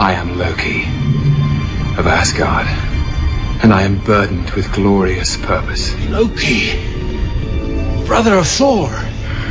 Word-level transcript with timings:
I 0.00 0.12
am 0.12 0.38
Loki 0.38 0.84
of 1.98 2.06
Asgard, 2.06 2.68
and 3.64 3.74
I 3.74 3.82
am 3.82 3.98
burdened 4.04 4.48
with 4.50 4.72
glorious 4.72 5.36
purpose. 5.36 5.92
Loki, 6.08 6.76
brother 8.06 8.34
of 8.36 8.46
Thor. 8.46 8.88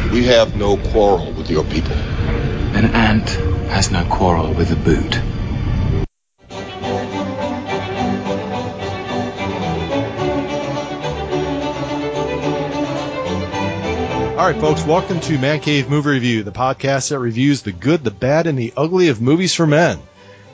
We 0.10 0.28
have 0.28 0.55
no 0.55 0.78
quarrel 0.78 1.33
with 1.33 1.49
your 1.49 1.65
people. 1.65 1.91
An 1.91 2.86
ant 2.96 3.28
has 3.71 3.91
no 3.91 4.05
quarrel 4.05 4.54
with 4.54 4.71
a 4.71 4.78
boot. 4.78 5.20
All 14.38 14.45
right, 14.45 14.61
folks, 14.61 14.86
welcome 14.86 15.20
to 15.20 15.38
Man 15.39 15.59
Cave 15.59 15.89
Movie 15.89 16.11
Review, 16.11 16.43
the 16.43 16.54
podcast 16.54 17.09
that 17.09 17.20
reviews 17.20 17.64
the 17.64 17.73
good, 17.73 18.05
the 18.05 18.11
bad, 18.11 18.48
and 18.48 18.57
the 18.57 18.71
ugly 18.77 19.09
of 19.09 19.20
movies 19.20 19.54
for 19.54 19.68
men. 19.68 20.00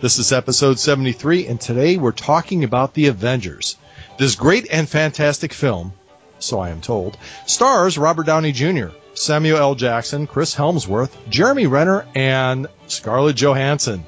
This 0.03 0.19
is 0.19 0.33
episode 0.33 0.79
73, 0.79 1.47
and 1.47 1.61
today 1.61 1.95
we're 1.95 2.11
talking 2.11 2.65
about 2.65 2.93
The 2.93 3.07
Avengers. 3.07 3.77
This 4.17 4.35
great 4.35 4.67
and 4.69 4.89
fantastic 4.89 5.53
film, 5.53 5.93
so 6.39 6.59
I 6.59 6.71
am 6.71 6.81
told, 6.81 7.17
stars 7.45 7.97
Robert 7.97 8.25
Downey 8.25 8.51
Jr., 8.51 8.87
Samuel 9.13 9.59
L. 9.59 9.75
Jackson, 9.75 10.27
Chris 10.27 10.53
Hemsworth, 10.53 11.13
Jeremy 11.29 11.67
Renner, 11.67 12.05
and 12.15 12.67
Scarlett 12.87 13.37
Johansson. 13.37 14.05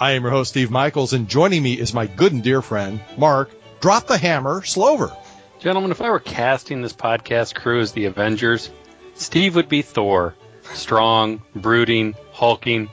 I 0.00 0.14
am 0.14 0.22
your 0.22 0.32
host, 0.32 0.50
Steve 0.50 0.72
Michaels, 0.72 1.12
and 1.12 1.28
joining 1.28 1.62
me 1.62 1.74
is 1.74 1.94
my 1.94 2.06
good 2.06 2.32
and 2.32 2.42
dear 2.42 2.60
friend, 2.60 3.00
Mark, 3.16 3.52
Drop 3.80 4.08
the 4.08 4.18
Hammer, 4.18 4.64
Slover. 4.64 5.16
Gentlemen, 5.60 5.92
if 5.92 6.02
I 6.02 6.10
were 6.10 6.18
casting 6.18 6.82
this 6.82 6.92
podcast 6.92 7.54
crew 7.54 7.78
as 7.78 7.92
the 7.92 8.06
Avengers, 8.06 8.68
Steve 9.14 9.54
would 9.54 9.68
be 9.68 9.82
Thor. 9.82 10.34
Strong, 10.74 11.42
brooding, 11.54 12.16
hulking, 12.32 12.90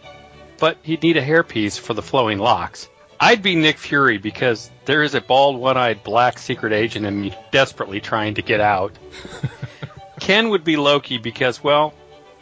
but 0.59 0.77
he'd 0.83 1.03
need 1.03 1.17
a 1.17 1.25
hairpiece 1.25 1.79
for 1.79 1.93
the 1.93 2.01
flowing 2.01 2.39
locks. 2.39 2.89
I'd 3.19 3.41
be 3.41 3.55
Nick 3.55 3.77
Fury 3.77 4.17
because 4.17 4.69
there 4.85 5.01
is 5.01 5.15
a 5.15 5.21
bald, 5.21 5.57
one 5.57 5.77
eyed 5.77 6.03
black 6.03 6.37
secret 6.37 6.73
agent 6.73 7.05
in 7.05 7.19
me 7.19 7.35
desperately 7.51 7.99
trying 7.99 8.35
to 8.35 8.41
get 8.41 8.59
out. 8.59 8.93
Ken 10.19 10.49
would 10.49 10.63
be 10.63 10.77
Loki 10.77 11.17
because, 11.17 11.63
well, 11.63 11.93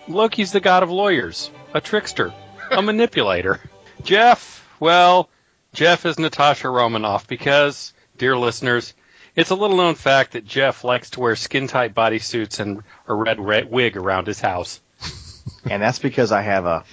Loki's 0.07 0.51
the 0.51 0.59
god 0.59 0.83
of 0.83 0.91
lawyers, 0.91 1.49
a 1.73 1.79
trickster, 1.79 2.33
a 2.71 2.81
manipulator. 2.81 3.61
Jeff, 4.03 4.67
well, 4.79 5.29
Jeff 5.73 6.05
is 6.05 6.19
Natasha 6.19 6.69
Romanoff 6.69 7.27
because, 7.27 7.93
dear 8.17 8.37
listeners, 8.37 8.93
it's 9.35 9.49
a 9.49 9.55
little 9.55 9.77
known 9.77 9.95
fact 9.95 10.33
that 10.33 10.45
Jeff 10.45 10.83
likes 10.83 11.11
to 11.11 11.19
wear 11.19 11.35
skin 11.35 11.67
tight 11.67 11.93
bodysuits 11.93 12.59
and 12.59 12.83
a 13.07 13.13
red, 13.13 13.39
red 13.39 13.69
wig 13.69 13.97
around 13.97 14.27
his 14.27 14.39
house. 14.39 14.81
And 15.67 15.81
that's 15.81 15.99
because 15.99 16.31
I 16.31 16.41
have 16.41 16.65
a 16.65 16.83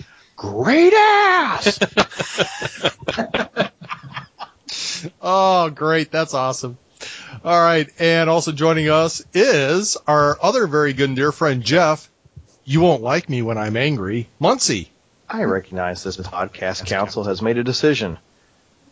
great 0.43 0.93
ass. 0.93 1.79
Oh, 5.21 5.69
great. 5.71 6.11
That's 6.13 6.33
awesome. 6.35 6.79
All 7.45 7.61
right. 7.61 7.89
And 7.99 8.31
also 8.31 8.53
joining 8.53 8.89
us 8.89 9.25
is 9.35 9.97
our 10.07 10.39
other 10.41 10.67
very 10.69 10.93
good 10.93 11.11
and 11.11 11.17
dear 11.17 11.33
friend, 11.33 11.63
Jeff. 11.63 12.09
You 12.65 12.81
won't 12.81 13.03
like 13.03 13.29
me 13.29 13.43
when 13.43 13.59
I'm 13.59 13.77
angry. 13.77 14.29
Muncie. 14.39 14.91
I 15.29 15.43
recognize 15.45 16.05
this 16.05 16.17
podcast 16.19 16.87
council 16.87 17.25
has 17.25 17.43
made 17.43 17.59
a 17.59 17.65
decision, 17.65 18.19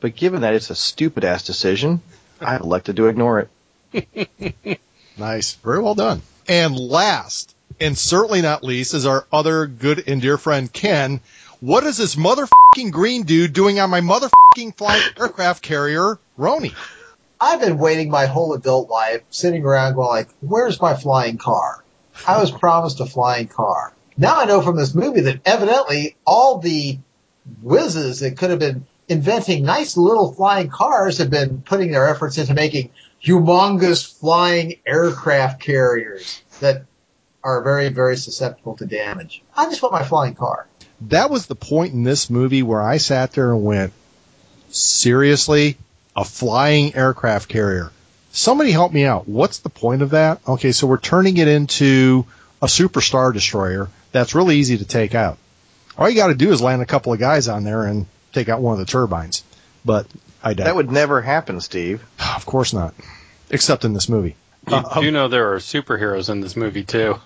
but 0.00 0.16
given 0.16 0.40
that 0.40 0.54
it's 0.54 0.70
a 0.70 0.74
stupid 0.74 1.24
ass 1.24 1.44
decision, 1.44 2.00
I've 2.40 2.62
elected 2.62 2.96
to 2.96 3.06
ignore 3.06 3.48
it. 3.92 4.80
Nice. 5.20 5.54
Very 5.56 5.80
well 5.82 5.94
done. 5.94 6.22
And 6.48 6.74
last, 6.78 7.54
and 7.78 7.96
certainly 7.96 8.40
not 8.40 8.64
least, 8.64 8.94
is 8.94 9.04
our 9.04 9.26
other 9.30 9.66
good 9.66 10.08
and 10.08 10.22
dear 10.22 10.38
friend, 10.38 10.72
Ken. 10.72 11.20
What 11.61 11.84
is 11.84 11.98
this 11.98 12.16
motherfucking 12.16 12.91
green 12.91 13.25
dude 13.25 13.53
doing 13.53 13.78
on 13.80 13.91
my 13.91 14.00
motherfucking 14.00 14.78
flying 14.78 15.03
aircraft 15.20 15.62
carrier, 15.62 16.19
Roni? 16.39 16.75
I've 17.39 17.61
been 17.61 17.77
waiting 17.77 18.11
my 18.11 18.25
whole 18.25 18.55
adult 18.55 18.89
life, 18.89 19.20
sitting 19.28 19.62
around 19.62 19.92
going 19.92 20.08
like, 20.08 20.31
where's 20.41 20.81
my 20.81 20.94
flying 20.94 21.36
car? 21.36 21.84
I 22.26 22.41
was 22.41 22.50
promised 22.50 23.00
a 23.00 23.04
flying 23.04 23.49
car. 23.49 23.93
Now 24.16 24.41
I 24.41 24.47
know 24.47 24.62
from 24.62 24.76
this 24.76 24.94
movie 24.94 25.20
that 25.20 25.43
evidently 25.44 26.16
all 26.25 26.60
the 26.60 26.99
whizzes 27.60 28.20
that 28.20 28.38
could 28.38 28.49
have 28.49 28.59
been 28.59 28.87
inventing 29.10 29.62
nice 29.62 29.99
little 29.99 30.32
flying 30.32 30.70
cars 30.70 31.19
have 31.19 31.28
been 31.28 31.60
putting 31.60 31.91
their 31.91 32.09
efforts 32.09 32.38
into 32.38 32.54
making 32.54 32.88
humongous 33.22 34.19
flying 34.19 34.76
aircraft 34.87 35.60
carriers 35.60 36.43
that 36.60 36.87
are 37.44 37.62
very, 37.62 37.91
very 37.91 38.16
susceptible 38.16 38.78
to 38.78 38.87
damage. 38.87 39.43
I 39.54 39.66
just 39.66 39.82
want 39.82 39.93
my 39.93 40.04
flying 40.04 40.34
car. 40.34 40.69
That 41.03 41.31
was 41.31 41.47
the 41.47 41.55
point 41.55 41.94
in 41.94 42.05
this 42.05 42.28
movie 42.31 42.62
where 42.62 42.83
I 42.83 42.99
sat 42.99 43.33
there 43.33 43.53
and 43.53 43.65
went, 43.65 43.93
seriously? 44.71 45.77
A 46.16 46.25
flying 46.25 46.94
aircraft 46.94 47.49
carrier. 47.49 47.91
Somebody 48.33 48.71
help 48.71 48.93
me 48.93 49.05
out. 49.05 49.28
What's 49.28 49.59
the 49.59 49.71
point 49.71 50.03
of 50.03 50.11
that? 50.11 50.41
Okay, 50.47 50.72
so 50.72 50.87
we're 50.87 50.99
turning 50.99 51.37
it 51.37 51.49
into 51.49 52.27
a 52.62 52.66
superstar 52.66 53.33
destroyer 53.33 53.88
that's 54.12 54.34
really 54.34 54.56
easy 54.56 54.78
to 54.78 54.84
take 54.84 55.15
out. 55.15 55.38
All 55.97 56.09
you 56.09 56.16
got 56.16 56.28
to 56.28 56.34
do 56.34 56.53
is 56.53 56.61
land 56.61 56.83
a 56.83 56.87
couple 56.87 57.12
of 57.12 57.19
guys 57.19 57.49
on 57.49 57.65
there 57.65 57.84
and 57.84 58.06
take 58.32 58.49
out 58.49 58.61
one 58.61 58.72
of 58.75 58.78
the 58.78 58.91
turbines. 58.91 59.43
But 59.84 60.06
I 60.43 60.55
doubt. 60.55 60.65
That 60.65 60.77
would 60.77 60.91
never 60.91 61.21
happen, 61.21 61.61
Steve. 61.61 62.05
of 62.37 62.47
course 62.47 62.72
not, 62.72 62.94
except 63.50 63.84
in 63.84 63.93
this 63.93 64.09
movie. 64.09 64.37
You 64.69 64.77
Uh, 64.77 65.00
do 65.00 65.11
know 65.11 65.28
there 65.28 65.55
are 65.55 65.59
superheroes 65.59 66.28
in 66.28 66.41
this 66.41 66.55
movie 66.56 66.84
too. 66.84 67.19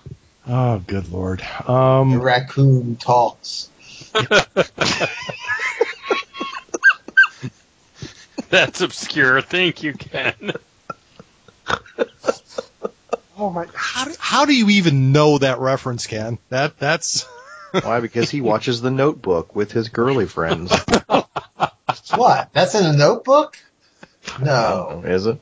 Oh, 0.47 0.79
good 0.85 1.11
lord. 1.11 1.39
The 1.65 1.71
Um, 1.71 2.21
raccoon 2.21 2.95
talks. 2.97 3.69
That's 8.49 8.81
obscure. 8.81 9.41
Thank 9.41 9.83
you, 9.83 9.93
Ken. 9.93 10.51
oh 13.37 13.49
my! 13.49 13.67
How 13.73 14.05
do, 14.05 14.13
how 14.19 14.45
do 14.45 14.53
you 14.55 14.69
even 14.69 15.11
know 15.11 15.37
that 15.39 15.59
reference, 15.59 16.07
Ken? 16.07 16.37
That 16.49 16.77
that's 16.77 17.23
Why? 17.71 17.99
Because 17.99 18.29
he 18.29 18.41
watches 18.41 18.81
The 18.81 18.91
Notebook 18.91 19.55
with 19.55 19.71
his 19.71 19.89
girly 19.89 20.25
friends. 20.27 20.71
What? 22.13 22.49
That's 22.53 22.75
in 22.75 22.85
a 22.85 22.93
notebook? 22.95 23.57
No. 24.39 25.01
Is 25.05 25.25
it? 25.25 25.39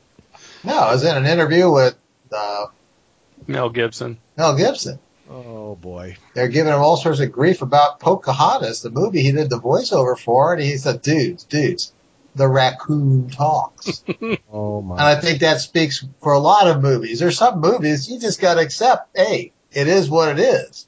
No, 0.64 0.78
I 0.78 0.92
was 0.92 1.04
in 1.04 1.16
an 1.16 1.26
interview 1.26 1.70
with 1.72 1.96
uh, 2.32 2.66
Mel 3.48 3.70
Gibson. 3.70 4.18
Mel 4.38 4.56
Gibson. 4.56 5.00
oh 5.30 5.76
boy. 5.76 6.18
They're 6.34 6.48
giving 6.48 6.72
him 6.74 6.80
all 6.80 6.98
sorts 6.98 7.20
of 7.20 7.32
grief 7.32 7.62
about 7.62 8.00
Pocahontas, 8.00 8.82
the 8.82 8.90
movie 8.90 9.22
he 9.22 9.32
did 9.32 9.50
the 9.50 9.60
voiceover 9.60 10.18
for, 10.18 10.54
and 10.54 10.62
he 10.62 10.78
said, 10.78 11.02
dudes, 11.02 11.44
dudes, 11.44 11.94
the 12.36 12.48
raccoon 12.48 13.30
talks. 13.30 14.04
Oh 14.52 14.82
my. 14.82 14.96
and! 14.96 15.04
I 15.04 15.20
think 15.20 15.40
that 15.40 15.62
speaks 15.62 16.06
for 16.22 16.34
a 16.34 16.40
lot 16.40 16.68
of 16.68 16.82
movies. 16.82 17.20
There's 17.20 17.38
some 17.38 17.60
movies 17.62 18.10
you 18.10 18.20
just 18.20 18.40
gotta 18.40 18.62
accept, 18.62 19.16
hey, 19.16 19.52
it 19.72 19.88
is 19.88 20.10
what 20.10 20.30
it 20.30 20.40
is. 20.40 20.88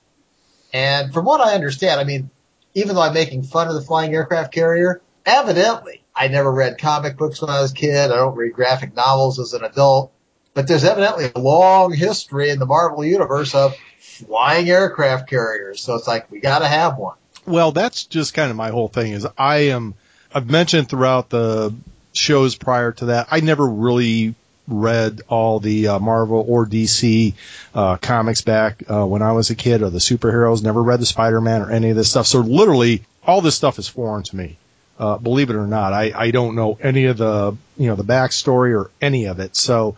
And 0.73 1.13
from 1.13 1.25
what 1.25 1.41
I 1.41 1.53
understand, 1.55 1.99
I 1.99 2.03
mean, 2.03 2.29
even 2.73 2.95
though 2.95 3.01
I'm 3.01 3.13
making 3.13 3.43
fun 3.43 3.67
of 3.67 3.73
the 3.73 3.81
flying 3.81 4.13
aircraft 4.13 4.53
carrier, 4.53 5.01
evidently, 5.25 6.03
I 6.15 6.27
never 6.27 6.51
read 6.51 6.77
comic 6.77 7.17
books 7.17 7.41
when 7.41 7.49
I 7.49 7.61
was 7.61 7.71
a 7.71 7.75
kid. 7.75 8.11
I 8.11 8.15
don't 8.15 8.35
read 8.35 8.53
graphic 8.53 8.95
novels 8.95 9.39
as 9.39 9.53
an 9.53 9.63
adult. 9.63 10.11
But 10.55 10.67
there's 10.67 10.85
evidently 10.85 11.31
a 11.35 11.39
long 11.39 11.93
history 11.93 12.49
in 12.49 12.59
the 12.59 12.65
Marvel 12.65 13.05
universe 13.05 13.53
of 13.53 13.75
flying 13.99 14.69
aircraft 14.69 15.29
carriers. 15.29 15.81
So 15.81 15.95
it's 15.95 16.07
like, 16.07 16.31
we 16.31 16.39
gotta 16.39 16.67
have 16.67 16.97
one. 16.97 17.17
Well, 17.45 17.73
that's 17.73 18.05
just 18.05 18.33
kind 18.33 18.49
of 18.49 18.57
my 18.57 18.69
whole 18.69 18.87
thing. 18.87 19.11
Is 19.11 19.27
I 19.37 19.69
am. 19.69 19.93
I've 20.33 20.49
mentioned 20.49 20.89
throughout 20.89 21.29
the 21.29 21.73
shows 22.13 22.55
prior 22.55 22.93
to 22.93 23.05
that, 23.07 23.27
I 23.31 23.41
never 23.41 23.67
really 23.67 24.33
read 24.67 25.21
all 25.27 25.59
the 25.59 25.89
uh, 25.89 25.99
Marvel 25.99 26.43
or 26.47 26.65
DC 26.65 27.33
uh, 27.75 27.97
comics 27.97 28.41
back 28.41 28.83
uh, 28.89 29.05
when 29.05 29.21
I 29.21 29.33
was 29.33 29.49
a 29.49 29.55
kid, 29.55 29.83
or 29.83 29.89
the 29.89 29.99
superheroes. 29.99 30.63
Never 30.63 30.81
read 30.81 30.99
the 30.99 31.05
Spider-Man 31.05 31.61
or 31.61 31.71
any 31.71 31.89
of 31.89 31.95
this 31.95 32.09
stuff. 32.09 32.25
So 32.25 32.39
literally, 32.39 33.03
all 33.23 33.41
this 33.41 33.55
stuff 33.55 33.77
is 33.77 33.87
foreign 33.87 34.23
to 34.23 34.35
me. 34.35 34.57
Uh, 34.97 35.17
believe 35.17 35.49
it 35.49 35.57
or 35.57 35.67
not, 35.67 35.91
I, 35.91 36.13
I 36.15 36.31
don't 36.31 36.55
know 36.55 36.77
any 36.81 37.05
of 37.05 37.17
the 37.17 37.55
you 37.77 37.87
know 37.87 37.95
the 37.95 38.03
backstory 38.03 38.79
or 38.79 38.89
any 39.01 39.25
of 39.25 39.39
it. 39.39 39.55
So 39.55 39.97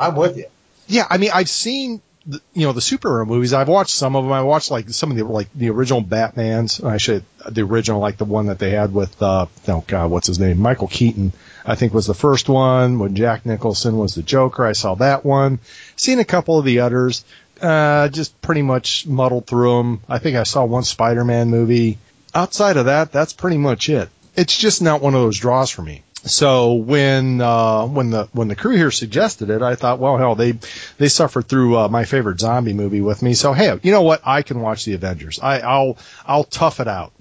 I'm 0.00 0.16
with 0.16 0.36
you. 0.38 0.46
yeah, 0.88 1.06
I 1.08 1.18
mean, 1.18 1.30
I've 1.32 1.48
seen 1.48 2.00
you 2.26 2.66
know 2.66 2.72
the 2.72 2.80
superhero 2.80 3.26
movies. 3.26 3.52
I've 3.52 3.68
watched 3.68 3.94
some 3.94 4.14
of 4.14 4.24
them. 4.24 4.32
I 4.32 4.42
watched 4.42 4.70
like 4.70 4.90
some 4.90 5.10
of 5.10 5.16
the 5.16 5.24
like 5.24 5.48
the 5.54 5.70
original 5.70 6.00
Batman's. 6.00 6.82
I 6.82 6.98
should 6.98 7.24
the 7.48 7.62
original 7.62 8.00
like 8.00 8.18
the 8.18 8.24
one 8.24 8.46
that 8.46 8.58
they 8.58 8.70
had 8.70 8.92
with 8.92 9.22
uh 9.22 9.46
oh 9.68 9.84
god, 9.86 10.10
what's 10.10 10.26
his 10.26 10.38
name? 10.38 10.58
Michael 10.58 10.88
Keaton. 10.88 11.32
I 11.64 11.74
think 11.74 11.94
was 11.94 12.06
the 12.06 12.14
first 12.14 12.48
one 12.48 12.98
when 12.98 13.14
Jack 13.14 13.46
Nicholson 13.46 13.96
was 13.96 14.14
the 14.14 14.22
Joker. 14.22 14.64
I 14.64 14.72
saw 14.72 14.94
that 14.96 15.24
one. 15.24 15.58
Seen 15.96 16.18
a 16.18 16.24
couple 16.24 16.58
of 16.58 16.64
the 16.64 16.80
others. 16.80 17.24
Uh, 17.60 18.08
just 18.08 18.40
pretty 18.40 18.62
much 18.62 19.06
muddled 19.06 19.46
through 19.46 19.76
them. 19.76 20.00
I 20.08 20.18
think 20.18 20.36
I 20.36 20.44
saw 20.44 20.64
one 20.64 20.82
Spider-Man 20.82 21.50
movie. 21.50 21.98
Outside 22.34 22.78
of 22.78 22.86
that, 22.86 23.12
that's 23.12 23.34
pretty 23.34 23.58
much 23.58 23.90
it. 23.90 24.08
It's 24.34 24.56
just 24.56 24.80
not 24.80 25.02
one 25.02 25.14
of 25.14 25.20
those 25.20 25.38
draws 25.38 25.68
for 25.68 25.82
me. 25.82 26.02
So 26.24 26.74
when 26.74 27.40
uh, 27.40 27.86
when 27.86 28.10
the 28.10 28.28
when 28.32 28.48
the 28.48 28.56
crew 28.56 28.76
here 28.76 28.90
suggested 28.90 29.48
it, 29.48 29.62
I 29.62 29.74
thought, 29.74 29.98
well, 29.98 30.18
hell, 30.18 30.34
they 30.34 30.52
they 30.98 31.08
suffered 31.08 31.48
through 31.48 31.78
uh, 31.78 31.88
my 31.88 32.04
favorite 32.04 32.40
zombie 32.40 32.74
movie 32.74 33.00
with 33.00 33.22
me. 33.22 33.34
So 33.34 33.52
hey, 33.54 33.78
you 33.82 33.90
know 33.90 34.02
what? 34.02 34.20
I 34.24 34.42
can 34.42 34.60
watch 34.60 34.84
the 34.84 34.92
Avengers. 34.92 35.40
I, 35.40 35.60
I'll 35.60 35.96
I'll 36.26 36.44
tough 36.44 36.80
it 36.80 36.88
out. 36.88 37.12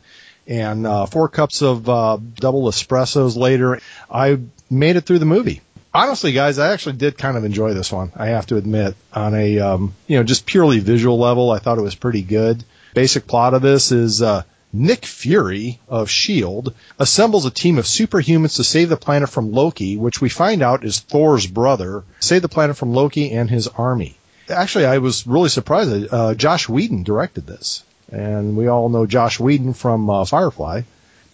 And 0.48 0.86
uh, 0.86 1.06
four 1.06 1.30
cups 1.30 1.62
of 1.62 1.88
uh, 1.88 2.18
double 2.36 2.64
espressos 2.64 3.38
later, 3.38 3.80
I 4.12 4.40
made 4.70 4.96
it 4.96 5.02
through 5.02 5.20
the 5.20 5.26
movie. 5.26 5.62
Honestly, 5.94 6.34
guys, 6.34 6.60
I 6.60 6.74
actually 6.74 6.98
did 6.98 7.18
kind 7.18 7.38
of 7.38 7.46
enjoy 7.46 7.74
this 7.74 7.92
one. 7.92 8.12
I 8.16 8.28
have 8.28 8.48
to 8.48 8.58
admit, 8.58 8.96
on 9.14 9.34
a 9.34 9.60
um, 9.60 9.96
you 10.08 10.18
know 10.18 10.24
just 10.24 10.46
purely 10.46 10.80
visual 10.80 11.18
level, 11.18 11.52
I 11.52 11.60
thought 11.60 11.78
it 11.78 11.84
was 11.84 11.96
pretty 11.96 12.22
good. 12.22 12.64
Basic 12.94 13.28
plot 13.28 13.54
of 13.54 13.62
this 13.62 13.92
is 13.92 14.22
uh, 14.22 14.44
Nick 14.72 15.06
Fury 15.06 15.80
of 15.88 16.10
S.H.I.E.L.D. 16.10 16.72
assembles 17.00 17.46
a 17.46 17.52
team 17.52 17.78
of 17.80 17.86
superhumans 17.86 18.58
to 18.58 18.64
save 18.64 18.90
the 18.90 18.98
planet 18.98 19.30
from 19.30 19.52
Loki, 19.52 19.98
which 19.98 20.22
we 20.22 20.30
find 20.30 20.62
out 20.62 20.86
is 20.86 21.00
Thor's 21.00 21.48
brother, 21.48 22.04
save 22.20 22.44
the 22.44 22.50
planet 22.50 22.78
from 22.78 22.94
Loki 22.94 23.32
and 23.32 23.50
his 23.50 23.68
army. 23.68 24.16
Actually, 24.50 24.86
I 24.86 25.00
was 25.00 25.26
really 25.26 25.50
surprised 25.50 25.90
that 25.90 26.14
uh, 26.14 26.34
Joss 26.36 26.70
Whedon 26.70 27.04
directed 27.04 27.48
this. 27.48 27.84
And 28.12 28.58
we 28.58 28.68
all 28.68 28.90
know 28.90 29.06
Joss 29.06 29.40
Whedon 29.40 29.74
from 29.74 30.10
uh, 30.10 30.26
Firefly. 30.26 30.82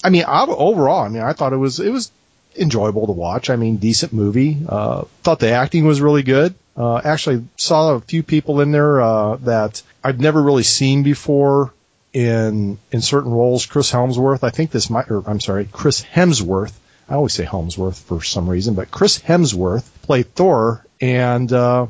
I 0.04 0.10
mean, 0.10 0.24
overall, 0.28 1.04
I 1.04 1.10
mean, 1.10 1.22
I 1.22 1.34
thought 1.34 1.54
it 1.54 1.58
was, 1.58 1.80
it 1.80 1.92
was 1.92 2.12
enjoyable 2.56 3.08
to 3.08 3.14
watch. 3.14 3.50
I 3.50 3.56
mean, 3.56 3.78
decent 3.78 4.14
movie. 4.14 4.58
Uh, 4.68 5.06
thought 5.24 5.40
the 5.40 5.52
acting 5.52 5.86
was 5.86 6.02
really 6.02 6.24
good. 6.24 6.54
Uh, 6.78 6.98
actually 7.04 7.46
saw 7.58 7.96
a 7.96 8.02
few 8.02 8.22
people 8.24 8.60
in 8.62 8.72
there, 8.72 9.02
uh, 9.02 9.38
that 9.38 9.82
I've 10.04 10.20
never 10.20 10.42
really 10.42 10.64
seen 10.64 11.04
before 11.04 11.74
in 12.16 12.80
in 12.92 13.02
certain 13.02 13.32
roles. 13.32 13.66
Chris 13.66 13.92
Helmsworth, 13.92 14.46
I 14.46 14.50
think 14.50 14.72
this 14.72 14.90
might, 14.90 15.12
or 15.12 15.22
I'm 15.30 15.42
sorry, 15.42 15.68
Chris 15.70 16.02
Hemsworth. 16.02 16.72
I 17.10 17.16
always 17.16 17.34
say 17.34 17.44
Helmsworth 17.44 18.00
for 18.00 18.24
some 18.24 18.50
reason, 18.50 18.74
but 18.74 18.90
Chris 18.90 19.20
Hemsworth 19.20 19.84
played 20.04 20.34
Thor, 20.34 20.84
and 21.02 21.52
uh, 21.52 21.86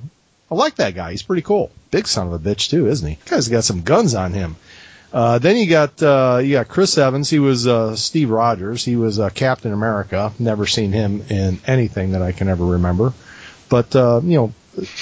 I 0.49 0.55
like 0.55 0.75
that 0.75 0.95
guy. 0.95 1.11
He's 1.11 1.21
pretty 1.21 1.43
cool. 1.43 1.71
Big 1.91 2.07
son 2.07 2.27
of 2.27 2.33
a 2.33 2.39
bitch 2.39 2.69
too, 2.69 2.87
isn't 2.87 3.07
he? 3.07 3.19
guy's 3.25 3.47
got 3.47 3.63
some 3.63 3.83
guns 3.83 4.15
on 4.15 4.33
him. 4.33 4.55
Uh, 5.13 5.37
then 5.37 5.57
you 5.57 5.69
got 5.69 6.01
uh, 6.01 6.41
you 6.43 6.53
got 6.53 6.67
Chris 6.69 6.97
Evans. 6.97 7.29
He 7.29 7.37
was 7.37 7.67
uh, 7.67 7.95
Steve 7.95 8.31
Rogers. 8.31 8.83
He 8.83 8.95
was 8.95 9.19
uh, 9.19 9.29
Captain 9.29 9.71
America. 9.71 10.33
Never 10.39 10.65
seen 10.65 10.91
him 10.91 11.23
in 11.29 11.59
anything 11.67 12.13
that 12.13 12.23
I 12.23 12.31
can 12.31 12.49
ever 12.49 12.65
remember. 12.65 13.13
But 13.69 13.95
uh, 13.95 14.21
you 14.23 14.37
know, 14.37 14.53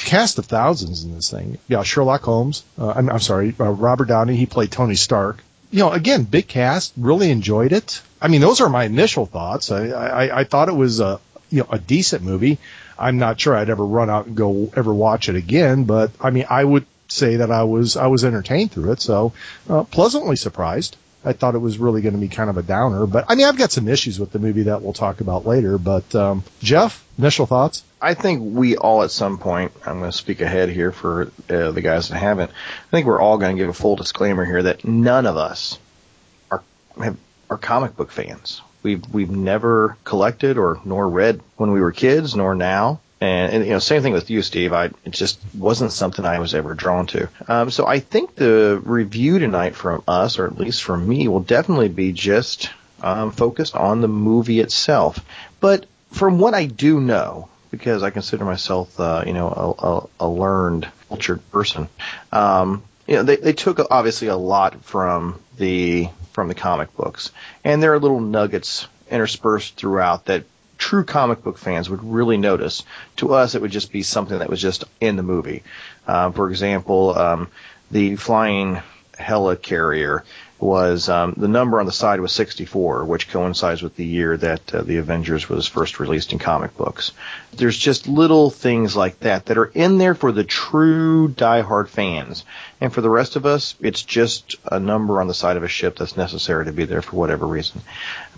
cast 0.06 0.40
of 0.40 0.46
thousands 0.46 1.04
in 1.04 1.16
this 1.16 1.30
thing. 1.30 1.58
Yeah, 1.68 1.84
Sherlock 1.84 2.22
Holmes. 2.24 2.64
Uh, 2.78 2.92
I'm, 2.92 3.10
I'm 3.10 3.20
sorry, 3.20 3.56
uh, 3.60 3.70
Robert 3.72 4.06
Downey. 4.06 4.36
He 4.36 4.46
played 4.46 4.72
Tony 4.72 4.96
Stark. 4.96 5.44
You 5.72 5.80
know, 5.80 5.92
again, 5.92 6.24
big 6.24 6.48
cast. 6.48 6.94
Really 6.98 7.31
enjoyed 7.31 7.72
it. 7.74 8.02
I 8.22 8.28
mean, 8.28 8.42
those 8.42 8.62
are 8.62 8.70
my 8.70 8.86
initial 8.86 9.25
thoughts. 9.25 9.72
I, 9.72 9.88
I, 9.88 10.40
I 10.40 10.44
thought 10.44 10.70
it 10.70 10.75
was 10.75 11.00
a 11.00 11.20
you 11.50 11.62
know 11.62 11.68
a 11.72 11.80
decent 11.80 12.24
movie. 12.24 12.60
I'm 12.98 13.18
not 13.18 13.40
sure 13.40 13.56
I'd 13.56 13.70
ever 13.70 13.86
run 13.86 14.10
out 14.10 14.28
and 14.28 14.36
go 14.36 14.72
ever 14.75 14.94
watch 14.94 15.30
it 15.30 15.36
again, 15.36 15.86
but 15.86 16.12
I 16.22 16.30
mean, 16.30 16.46
I 16.50 16.64
would 16.64 16.86
say 17.08 17.38
that 17.38 17.52
I 17.52 17.64
was 17.64 17.98
I 17.98 18.08
was 18.08 18.24
entertained 18.24 18.72
through 18.72 18.92
it. 18.94 19.02
So 19.02 19.34
uh, 19.70 19.84
pleasantly 19.84 20.36
surprised. 20.36 20.98
I 21.25 21.34
thought 21.34 21.56
it 21.56 21.60
was 21.60 21.78
really 21.78 22.02
going 22.02 22.16
to 22.16 22.20
be 22.20 22.28
kind 22.28 22.50
of 22.50 22.58
a 22.58 22.64
downer, 22.64 23.06
but 23.06 23.25
I 23.30 23.36
mean, 23.36 23.46
I've 23.46 23.58
got 23.58 23.72
some 23.72 23.88
issues 23.88 24.20
with 24.20 24.31
the 24.31 24.40
movie 24.40 24.64
that 24.64 24.81
we'll 24.81 24.94
talk 24.94 25.22
about 25.22 25.46
later. 25.46 25.78
But 25.78 26.14
um, 26.16 26.44
Jeff, 26.60 27.06
initial 27.18 27.46
thoughts? 27.46 27.84
I 28.02 28.14
think 28.14 28.42
we 28.56 28.75
all 28.75 29.04
at 29.04 29.12
some 29.12 29.38
point, 29.38 29.72
I'm 29.86 30.00
going 30.00 30.12
to 30.12 30.18
speak 30.18 30.42
ahead 30.42 30.70
here 30.70 30.92
for 30.92 31.31
uh, 31.50 31.72
the 31.72 31.81
guys 31.81 32.10
that 32.10 32.18
haven't. 32.18 32.52
I 32.52 32.92
think 32.92 33.08
we're 33.08 33.22
all 33.22 33.38
going 33.38 33.56
to 33.56 33.62
give 33.62 33.70
a 33.70 33.74
full 33.74 33.96
disclaimer 33.96 34.44
here 34.44 34.64
that 34.64 34.84
none 34.84 35.25
of 35.25 35.38
us 35.38 35.80
are 36.52 36.62
have, 37.02 37.18
are 37.50 37.58
comic 37.58 37.96
book 37.96 38.12
fans. 38.12 38.62
We've 38.81 39.08
we've 39.14 39.31
never 39.31 39.98
collected 40.04 40.58
or 40.58 40.81
nor 40.84 41.08
read 41.08 41.40
when 41.56 41.72
we 41.72 41.80
were 41.80 41.94
kids, 41.94 42.36
nor 42.36 42.56
now. 42.56 43.00
And, 43.24 43.54
and, 43.54 43.66
you 43.66 43.72
know, 43.72 43.80
same 43.80 44.02
thing 44.02 44.12
with 44.12 44.30
you, 44.30 44.42
Steve. 44.42 44.74
I 44.74 44.86
it 45.06 45.12
just 45.12 45.40
wasn't 45.58 45.94
something 45.94 46.25
I 46.25 46.40
was 46.40 46.54
ever 46.54 46.74
drawn 46.74 47.08
to. 47.08 47.30
Um, 47.48 47.72
so 47.72 47.88
I 47.88 48.00
think 48.00 48.36
the 48.36 48.81
review 48.84 49.40
tonight 49.40 49.75
from 49.75 50.04
us, 50.10 50.38
or 50.38 50.46
at 50.46 50.58
least 50.58 50.84
from 50.84 51.08
me, 51.08 51.30
will 51.30 51.40
definitely 51.40 51.88
be 51.88 52.12
just 52.12 52.70
um, 53.02 53.31
focused 53.31 53.75
on 53.75 54.02
the 54.02 54.10
movie 54.10 54.60
itself. 54.60 55.24
But 55.62 55.86
from 56.12 56.38
what 56.38 56.54
I 56.54 56.66
do 56.66 57.00
know, 57.00 57.48
because 57.72 58.04
I 58.04 58.10
consider 58.10 58.44
myself, 58.44 59.00
uh, 59.00 59.24
you 59.25 59.31
know, 59.31 59.48
a, 59.48 59.88
a, 59.88 60.25
a 60.25 60.28
learned, 60.28 60.90
cultured 61.08 61.50
person, 61.50 61.88
um, 62.34 62.84
you 63.08 63.16
know, 63.16 63.24
they, 63.24 63.38
they 63.38 63.54
took 63.54 63.80
obviously 63.90 64.28
a 64.28 64.36
lot 64.36 64.84
from 64.84 65.40
the 65.58 66.10
from 66.34 66.50
the 66.50 66.56
comic 66.56 66.94
books, 66.98 67.31
and 67.64 67.81
there 67.81 67.94
are 67.94 68.00
little 68.00 68.20
nuggets 68.20 68.86
interspersed 69.10 69.75
throughout 69.75 70.25
that 70.25 70.44
true 70.83 71.06
comic 71.06 71.41
book 71.41 71.57
fans 71.57 71.89
would 71.89 72.03
really 72.03 72.35
notice. 72.35 72.83
To 73.15 73.33
us, 73.33 73.56
it 73.56 73.62
would 73.62 73.71
just 73.71 73.89
be 73.89 74.03
something 74.03 74.39
that 74.39 74.50
was 74.50 74.62
just 74.62 74.83
in 75.00 75.15
the 75.15 75.24
movie. 75.24 75.63
Uh, 76.06 76.30
for 76.31 76.50
example, 76.50 77.18
um, 77.18 77.47
the 77.89 78.18
flying 78.18 78.81
helicarrier 79.13 80.24
was 80.59 81.07
um, 81.07 81.35
the 81.38 81.47
number 81.47 81.80
on 81.80 81.85
the 81.85 81.91
side 81.94 82.19
was 82.19 82.33
64, 82.33 83.06
which 83.06 83.30
coincides 83.30 83.81
with 83.81 83.95
the 83.95 84.06
year 84.06 84.35
that 84.35 84.75
uh, 84.75 84.81
the 84.81 84.97
Avengers 84.97 85.47
was 85.47 85.68
first 85.68 86.01
released 86.01 86.33
in 86.33 86.39
comic 86.39 86.75
books. 86.75 87.13
There's 87.53 87.77
just 87.77 88.06
little 88.07 88.50
things 88.50 88.94
like 88.94 89.19
that 89.21 89.45
that 89.45 89.57
are 89.57 89.71
in 89.74 89.97
there 90.00 90.15
for 90.15 90.33
the 90.33 90.44
true 90.44 91.29
diehard 91.29 91.88
fans, 91.88 92.44
and 92.81 92.94
for 92.94 93.00
the 93.00 93.09
rest 93.09 93.38
of 93.38 93.45
us, 93.45 93.75
it's 93.79 94.01
just 94.01 94.57
a 94.69 94.79
number 94.79 95.21
on 95.21 95.27
the 95.27 95.33
side 95.33 95.56
of 95.56 95.63
a 95.63 95.69
ship 95.69 95.97
that's 95.97 96.18
necessary 96.18 96.65
to 96.65 96.74
be 96.74 96.83
there 96.83 97.01
for 97.01 97.15
whatever 97.15 97.45
reason. 97.45 97.81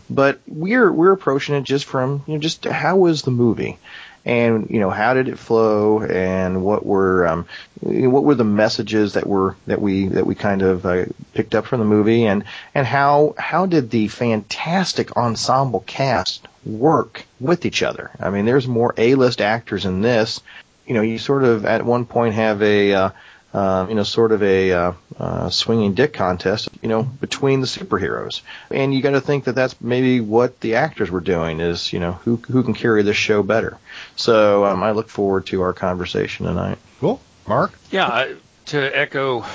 But 0.09 0.39
we're 0.47 0.91
we're 0.91 1.11
approaching 1.11 1.55
it 1.55 1.63
just 1.63 1.85
from 1.85 2.23
you 2.27 2.33
know 2.33 2.39
just 2.39 2.65
how 2.65 2.97
was 2.97 3.23
the 3.23 3.31
movie, 3.31 3.77
and 4.23 4.69
you 4.69 4.79
know 4.79 4.89
how 4.89 5.13
did 5.13 5.27
it 5.27 5.39
flow, 5.39 6.01
and 6.01 6.63
what 6.63 6.85
were 6.85 7.27
um, 7.27 7.47
what 7.81 8.23
were 8.23 8.35
the 8.35 8.43
messages 8.43 9.13
that 9.13 9.27
were 9.27 9.55
that 9.67 9.81
we 9.81 10.07
that 10.07 10.25
we 10.25 10.35
kind 10.35 10.61
of 10.61 10.85
uh, 10.85 11.05
picked 11.33 11.55
up 11.55 11.65
from 11.65 11.79
the 11.79 11.85
movie, 11.85 12.25
and 12.25 12.43
and 12.73 12.85
how 12.85 13.35
how 13.37 13.65
did 13.65 13.89
the 13.89 14.07
fantastic 14.07 15.15
ensemble 15.17 15.83
cast 15.87 16.47
work 16.65 17.25
with 17.39 17.65
each 17.65 17.83
other? 17.83 18.11
I 18.19 18.29
mean, 18.29 18.45
there's 18.45 18.67
more 18.67 18.93
A-list 18.97 19.41
actors 19.41 19.85
in 19.85 20.01
this. 20.01 20.41
You 20.85 20.93
know, 20.93 21.01
you 21.01 21.17
sort 21.17 21.43
of 21.43 21.65
at 21.65 21.85
one 21.85 22.05
point 22.05 22.35
have 22.35 22.61
a 22.61 22.93
uh, 22.93 23.09
uh, 23.55 23.85
you 23.87 23.95
know, 23.95 24.03
sort 24.03 24.33
of 24.33 24.43
a 24.43 24.73
uh, 24.73 24.93
uh, 25.17 25.49
swinging 25.49 25.93
dick 25.93 26.11
contest, 26.11 26.67
you 26.81 26.89
know, 26.89 27.03
between 27.03 27.61
the 27.61 27.67
superheroes. 27.67 28.41
And 28.69 28.93
you 28.93 29.01
got 29.01 29.11
to 29.11 29.21
think 29.21 29.45
that 29.45 29.53
that's 29.53 29.79
maybe 29.79 30.19
what 30.19 30.59
the 30.59 30.75
actors 30.75 31.09
were 31.09 31.21
doing 31.21 31.61
is, 31.61 31.93
you 31.93 31.99
know, 31.99 32.11
who 32.11 32.35
who 32.35 32.63
can 32.63 32.73
carry 32.73 33.01
this 33.01 33.15
show 33.15 33.43
better. 33.43 33.77
So 34.17 34.65
um, 34.65 34.83
I 34.83 34.91
look 34.91 35.07
forward 35.07 35.45
to 35.47 35.61
our 35.61 35.71
conversation 35.71 36.47
tonight. 36.47 36.79
Cool, 36.99 37.21
Mark. 37.47 37.71
Yeah, 37.91 38.33
to 38.65 38.97
echo 38.97 39.45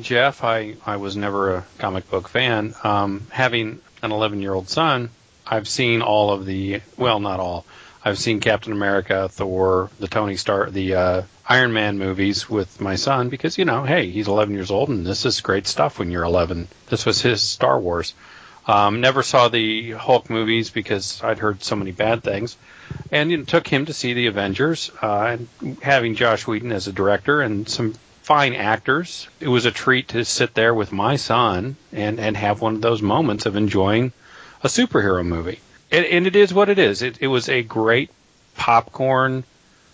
Jeff, 0.00 0.44
I 0.44 0.76
I 0.86 0.98
was 0.98 1.16
never 1.16 1.56
a 1.56 1.66
comic 1.78 2.08
book 2.08 2.28
fan. 2.28 2.76
Um, 2.84 3.26
having 3.30 3.80
an 4.04 4.12
11 4.12 4.40
year 4.40 4.54
old 4.54 4.68
son, 4.68 5.10
I've 5.44 5.66
seen 5.66 6.00
all 6.00 6.30
of 6.30 6.46
the 6.46 6.80
well, 6.96 7.18
not 7.18 7.40
all. 7.40 7.66
I've 8.08 8.18
seen 8.18 8.40
Captain 8.40 8.72
America, 8.72 9.28
Thor, 9.28 9.90
the 10.00 10.08
Tony 10.08 10.36
Stark, 10.36 10.72
the 10.72 10.94
uh, 10.94 11.22
Iron 11.46 11.74
Man 11.74 11.98
movies 11.98 12.48
with 12.48 12.80
my 12.80 12.96
son 12.96 13.28
because, 13.28 13.58
you 13.58 13.66
know, 13.66 13.84
hey, 13.84 14.08
he's 14.08 14.28
11 14.28 14.54
years 14.54 14.70
old 14.70 14.88
and 14.88 15.06
this 15.06 15.26
is 15.26 15.42
great 15.42 15.66
stuff 15.66 15.98
when 15.98 16.10
you're 16.10 16.24
11. 16.24 16.68
This 16.88 17.04
was 17.04 17.20
his 17.20 17.42
Star 17.42 17.78
Wars. 17.78 18.14
Um, 18.66 19.02
never 19.02 19.22
saw 19.22 19.48
the 19.48 19.90
Hulk 19.92 20.30
movies 20.30 20.70
because 20.70 21.22
I'd 21.22 21.38
heard 21.38 21.62
so 21.62 21.76
many 21.76 21.92
bad 21.92 22.22
things. 22.22 22.56
And 23.12 23.30
it 23.30 23.46
took 23.46 23.68
him 23.68 23.84
to 23.84 23.92
see 23.92 24.14
the 24.14 24.28
Avengers, 24.28 24.90
uh, 25.02 25.36
and 25.62 25.78
having 25.82 26.14
Joss 26.14 26.46
Whedon 26.46 26.72
as 26.72 26.88
a 26.88 26.92
director 26.92 27.42
and 27.42 27.68
some 27.68 27.92
fine 28.22 28.54
actors. 28.54 29.28
It 29.38 29.48
was 29.48 29.66
a 29.66 29.70
treat 29.70 30.08
to 30.08 30.24
sit 30.24 30.54
there 30.54 30.72
with 30.72 30.92
my 30.92 31.16
son 31.16 31.76
and, 31.92 32.18
and 32.18 32.38
have 32.38 32.62
one 32.62 32.76
of 32.76 32.80
those 32.80 33.02
moments 33.02 33.44
of 33.44 33.54
enjoying 33.54 34.12
a 34.62 34.68
superhero 34.68 35.24
movie. 35.26 35.60
And, 35.90 36.04
and 36.04 36.26
it 36.26 36.36
is 36.36 36.52
what 36.52 36.68
it 36.68 36.78
is. 36.78 37.02
It, 37.02 37.18
it 37.20 37.28
was 37.28 37.48
a 37.48 37.62
great 37.62 38.10
popcorn 38.56 39.44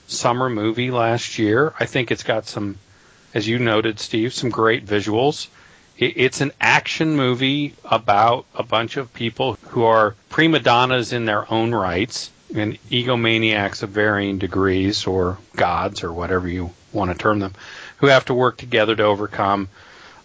summer 0.07 0.51
movie 0.51 0.91
last 0.91 1.39
year. 1.39 1.73
I 1.79 1.87
think 1.87 2.11
it's 2.11 2.23
got 2.23 2.47
some, 2.47 2.79
as 3.33 3.47
you 3.47 3.59
noted, 3.59 4.01
Steve, 4.01 4.35
some 4.35 4.51
great 4.51 4.85
visuals. 4.85 5.49
It's 5.97 6.41
an 6.41 6.53
action 6.61 7.15
movie 7.15 7.75
about 7.85 8.47
a 8.55 8.65
bunch 8.65 8.97
of 8.97 9.15
people 9.15 9.57
who 9.69 9.85
are 9.85 10.17
prima 10.29 10.59
donnas 10.59 11.13
in 11.13 11.25
their 11.25 11.51
own 11.53 11.73
rights 11.73 12.31
and 12.53 12.79
egomaniacs 12.91 13.85
of 13.85 13.91
varying 13.91 14.39
degrees 14.39 15.07
or 15.07 15.39
gods 15.55 16.03
or 16.03 16.13
whatever 16.13 16.49
you 16.49 16.71
want 16.93 17.13
to 17.13 17.17
term 17.17 17.39
them 17.39 17.55
who 17.99 18.09
have 18.09 18.25
to 18.25 18.35
work 18.35 18.57
together 18.57 18.97
to 18.97 19.03
overcome 19.05 19.69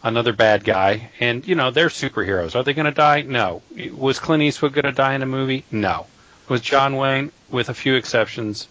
another 0.03 0.33
bad 0.33 0.63
guy. 0.63 1.09
And, 1.19 1.47
you 1.47 1.55
know, 1.55 1.71
they're 1.71 1.89
superheroes. 1.89 2.55
Are 2.55 2.63
they 2.63 2.73
going 2.73 2.85
to 2.85 2.91
die? 2.91 3.21
No. 3.21 3.61
Was 3.93 4.19
Clint 4.19 4.43
Eastwood 4.43 4.73
going 4.73 4.85
to 4.85 4.91
die 4.91 5.15
in 5.15 5.21
a 5.21 5.27
movie? 5.27 5.65
No. 5.71 6.07
Was 6.47 6.61
John 6.61 6.95
Wayne, 6.95 7.31
with 7.49 7.69
a 7.69 7.73
few 7.73 7.95
exceptions, 7.95 8.67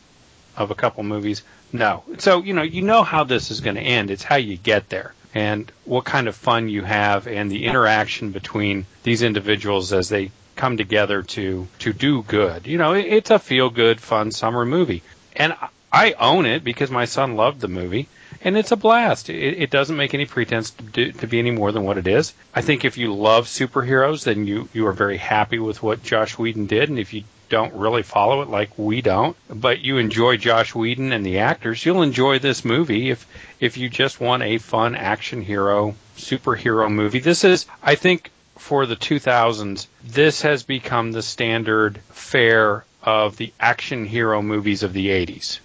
of 0.56 0.70
a 0.70 0.75
couple 0.75 1.02
movies? 1.04 1.42
No. 1.73 2.02
So, 2.18 2.42
you 2.42 2.54
know, 2.54 2.62
you 2.62 2.82
know 2.82 3.02
how 3.02 3.25
this 3.25 3.50
is 3.50 3.61
going 3.61 3.76
to 3.76 3.82
end. 3.82 4.11
It's 4.11 4.25
how 4.25 4.37
you 4.37 4.56
get 4.56 4.88
there 4.88 5.14
and 5.35 5.70
what 5.85 6.04
kind 6.04 6.26
of 6.26 6.35
fun 6.35 6.68
you 6.68 6.82
have 6.82 7.26
and 7.26 7.50
the 7.50 7.66
interaction 7.66 8.32
between 8.32 8.87
these 9.02 9.23
individuals 9.23 9.92
as 9.92 10.08
they 10.08 10.30
come 10.56 10.76
together 10.76 11.23
to 11.23 11.68
to 11.78 11.92
do 11.92 12.23
good. 12.23 12.66
You 12.66 12.78
know, 12.78 12.94
it's 12.94 13.30
a 13.30 13.38
feel 13.38 13.70
good, 13.70 14.00
fun 14.00 14.32
summer 14.32 14.64
movie. 14.64 15.02
And 15.37 15.54
I 15.92 16.12
own 16.12 16.47
it 16.47 16.64
because 16.64 16.90
my 16.90 17.04
son 17.04 17.37
loved 17.37 17.61
the 17.61 17.68
movie 17.68 18.08
and 18.42 18.56
it's 18.56 18.73
a 18.73 18.76
blast. 18.76 19.30
It, 19.30 19.62
it 19.62 19.70
doesn't 19.70 19.97
make 19.97 20.14
any 20.14 20.26
pretense 20.26 20.70
to, 20.70 20.82
do, 20.82 21.12
to 21.12 21.26
be 21.26 21.38
any 21.38 21.50
more 21.50 21.73
than 21.73 21.85
what 21.85 21.99
it 21.99 22.06
is. 22.06 22.32
I 22.54 22.61
think 22.61 22.85
if 22.85 22.99
you 22.99 23.14
love 23.14 23.47
superheroes, 23.47 24.25
then 24.25 24.47
you 24.47 24.68
you 24.73 24.87
are 24.87 24.92
very 24.92 25.16
happy 25.16 25.58
with 25.58 25.82
what 25.82 26.02
Joss 26.02 26.38
Whedon 26.38 26.66
did, 26.66 26.88
and 26.88 26.99
if 26.99 27.12
you 27.12 27.25
don't 27.49 27.75
really 27.75 28.02
follow 28.02 28.42
it 28.42 28.49
like 28.49 28.70
we 28.76 29.00
don't, 29.00 29.37
but 29.49 29.80
you 29.80 29.99
enjoy 29.99 30.37
Joss 30.37 30.75
Whedon 30.75 31.12
and 31.12 31.25
the 31.25 31.38
actors, 31.38 31.85
you'll 31.85 32.02
enjoy 32.02 32.38
this 32.38 32.64
movie 32.64 33.11
if 33.11 33.26
if 33.61 33.76
you 33.76 33.88
just 33.88 34.20
want 34.20 34.42
a 34.42 34.58
fun 34.58 34.94
action 34.94 35.42
hero 35.42 35.94
superhero 36.16 36.90
movie. 36.90 37.20
This 37.20 37.44
is, 37.44 37.66
I 37.82 37.94
think, 37.94 38.30
for 38.56 38.87
the 38.87 38.97
2000s, 38.97 39.87
this 40.04 40.42
has 40.42 40.62
become 40.62 41.12
the 41.12 41.23
standard 41.23 42.00
fare 42.11 42.85
of 43.02 43.37
the 43.37 43.52
action 43.58 44.04
hero 44.04 44.42
movies 44.42 44.82
of 44.82 44.92
the 44.92 45.08
80s, 45.08 45.61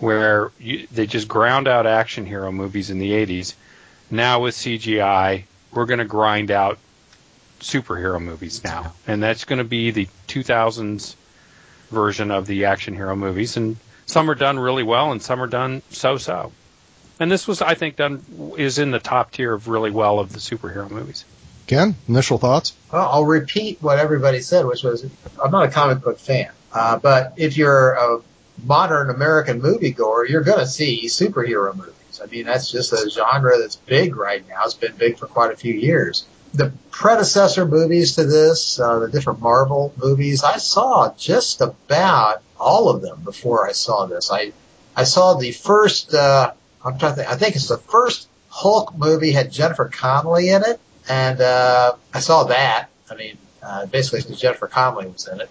where 0.00 0.50
you, 0.58 0.86
they 0.90 1.06
just 1.06 1.28
ground 1.28 1.68
out 1.68 1.86
action 1.86 2.26
hero 2.26 2.50
movies 2.50 2.90
in 2.90 2.98
the 2.98 3.10
80s. 3.12 3.54
Now 4.10 4.40
with 4.40 4.54
CGI, 4.54 5.44
we're 5.72 5.86
going 5.86 5.98
to 5.98 6.04
grind 6.04 6.50
out 6.50 6.78
superhero 7.60 8.20
movies 8.20 8.64
now, 8.64 8.94
and 9.06 9.22
that's 9.22 9.44
going 9.44 9.58
to 9.58 9.64
be 9.64 9.90
the 9.90 10.08
2000s 10.28 11.14
version 11.90 12.30
of 12.30 12.46
the 12.46 12.64
action 12.64 12.94
hero 12.94 13.14
movies. 13.14 13.56
And 13.56 13.76
some 14.06 14.30
are 14.30 14.34
done 14.34 14.58
really 14.58 14.82
well, 14.82 15.12
and 15.12 15.22
some 15.22 15.40
are 15.42 15.46
done 15.46 15.82
so-so. 15.90 16.52
And 17.20 17.30
this 17.30 17.46
was, 17.46 17.60
I 17.60 17.74
think, 17.74 17.96
done 17.96 18.24
is 18.56 18.78
in 18.78 18.90
the 18.90 18.98
top 18.98 19.32
tier 19.32 19.52
of 19.52 19.68
really 19.68 19.90
well 19.90 20.18
of 20.18 20.32
the 20.32 20.38
superhero 20.38 20.90
movies. 20.90 21.24
Ken, 21.66 21.94
initial 22.08 22.38
thoughts? 22.38 22.72
Well, 22.90 23.06
I'll 23.06 23.26
repeat 23.26 23.78
what 23.80 23.98
everybody 23.98 24.40
said, 24.40 24.64
which 24.66 24.82
was 24.82 25.04
I'm 25.40 25.50
not 25.52 25.66
a 25.66 25.70
comic 25.70 26.02
book 26.02 26.18
fan, 26.18 26.50
uh, 26.72 26.98
but 26.98 27.34
if 27.36 27.56
you're 27.56 27.92
a 27.92 28.20
modern 28.64 29.10
American 29.10 29.60
moviegoer, 29.60 30.28
you're 30.28 30.42
going 30.42 30.58
to 30.58 30.66
see 30.66 31.06
superhero 31.06 31.74
movies. 31.74 32.20
I 32.22 32.26
mean, 32.26 32.46
that's 32.46 32.70
just 32.70 32.92
a 32.92 33.08
genre 33.08 33.58
that's 33.58 33.76
big 33.76 34.16
right 34.16 34.46
now. 34.48 34.62
It's 34.64 34.74
been 34.74 34.96
big 34.96 35.18
for 35.18 35.26
quite 35.26 35.52
a 35.52 35.56
few 35.56 35.74
years. 35.74 36.26
The 36.52 36.72
predecessor 36.90 37.64
movies 37.64 38.16
to 38.16 38.24
this, 38.24 38.80
uh, 38.80 38.98
the 38.98 39.08
different 39.08 39.40
Marvel 39.40 39.94
movies, 39.96 40.42
I 40.42 40.58
saw 40.58 41.14
just 41.16 41.60
about 41.60 42.42
all 42.58 42.90
of 42.90 43.02
them 43.02 43.22
before 43.22 43.68
I 43.68 43.72
saw 43.72 44.06
this. 44.06 44.30
I 44.30 44.52
I 44.96 45.04
saw 45.04 45.34
the 45.34 45.52
first. 45.52 46.12
Uh, 46.12 46.52
I'm 46.84 46.98
trying 46.98 47.12
to 47.12 47.16
think. 47.16 47.28
I 47.30 47.36
think 47.36 47.56
it's 47.56 47.68
the 47.68 47.78
first 47.78 48.28
Hulk 48.48 48.96
movie 48.96 49.32
had 49.32 49.52
Jennifer 49.52 49.88
Connelly 49.88 50.50
in 50.50 50.62
it, 50.64 50.80
and 51.08 51.40
uh, 51.40 51.94
I 52.12 52.20
saw 52.20 52.44
that. 52.44 52.88
I 53.08 53.14
mean, 53.14 53.38
uh, 53.62 53.86
basically 53.86 54.34
Jennifer 54.34 54.66
Connelly 54.66 55.06
was 55.06 55.28
in 55.28 55.40
it. 55.40 55.50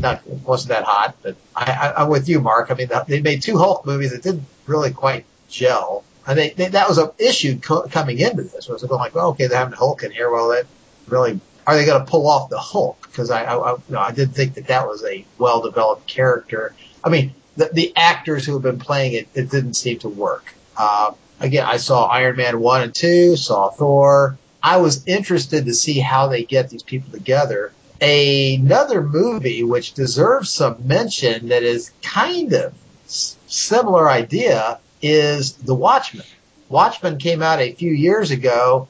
Not 0.00 0.26
wasn't 0.26 0.70
that 0.70 0.84
hot, 0.84 1.16
but 1.22 1.36
I, 1.54 1.72
I, 1.72 2.02
I'm 2.02 2.08
with 2.08 2.28
you, 2.28 2.40
Mark. 2.40 2.70
I 2.70 2.74
mean, 2.74 2.90
they 3.08 3.20
made 3.20 3.42
two 3.42 3.58
Hulk 3.58 3.86
movies 3.86 4.12
that 4.12 4.22
didn't 4.22 4.44
really 4.66 4.90
quite 4.90 5.24
gel. 5.48 6.04
And 6.26 6.38
they, 6.38 6.50
they, 6.50 6.68
that 6.68 6.88
was 6.88 6.98
an 6.98 7.10
issue 7.18 7.58
co- 7.60 7.86
coming 7.88 8.18
into 8.18 8.42
this. 8.42 8.68
Was 8.68 8.82
going 8.82 8.98
like, 8.98 9.14
well, 9.14 9.28
okay, 9.28 9.46
they're 9.46 9.58
having 9.58 9.74
Hulk 9.74 10.02
in 10.02 10.10
here. 10.10 10.30
Well, 10.30 10.48
that 10.48 10.66
really 11.06 11.40
are 11.66 11.76
they 11.76 11.84
going 11.84 12.04
to 12.04 12.10
pull 12.10 12.28
off 12.28 12.48
the 12.48 12.58
Hulk? 12.58 13.00
Because 13.02 13.30
I, 13.30 13.44
I, 13.44 13.56
I, 13.56 13.72
you 13.72 13.82
know, 13.88 14.00
I 14.00 14.12
didn't 14.12 14.34
think 14.34 14.54
that 14.54 14.68
that 14.68 14.86
was 14.86 15.04
a 15.04 15.24
well 15.38 15.62
developed 15.62 16.06
character. 16.06 16.74
I 17.02 17.08
mean, 17.08 17.34
the, 17.56 17.70
the 17.72 17.92
actors 17.96 18.46
who 18.46 18.52
have 18.54 18.62
been 18.62 18.78
playing 18.78 19.14
it, 19.14 19.28
it 19.34 19.50
didn't 19.50 19.74
seem 19.74 19.98
to 20.00 20.08
work. 20.08 20.54
Uh, 20.76 21.12
again, 21.40 21.66
I 21.66 21.78
saw 21.78 22.06
Iron 22.06 22.36
Man 22.36 22.60
1 22.60 22.82
and 22.82 22.94
2, 22.94 23.36
saw 23.36 23.70
Thor. 23.70 24.38
I 24.62 24.78
was 24.78 25.06
interested 25.06 25.66
to 25.66 25.74
see 25.74 25.98
how 25.98 26.28
they 26.28 26.44
get 26.44 26.70
these 26.70 26.82
people 26.82 27.12
together. 27.12 27.72
Another 28.00 29.02
movie 29.02 29.62
which 29.62 29.94
deserves 29.94 30.52
some 30.52 30.86
mention 30.86 31.48
that 31.48 31.62
is 31.62 31.92
kind 32.02 32.52
of 32.52 32.74
similar 33.06 34.08
idea 34.08 34.78
is 35.00 35.54
The 35.54 35.74
Watchmen. 35.74 36.26
Watchmen 36.68 37.18
came 37.18 37.42
out 37.42 37.60
a 37.60 37.72
few 37.72 37.92
years 37.92 38.30
ago, 38.30 38.88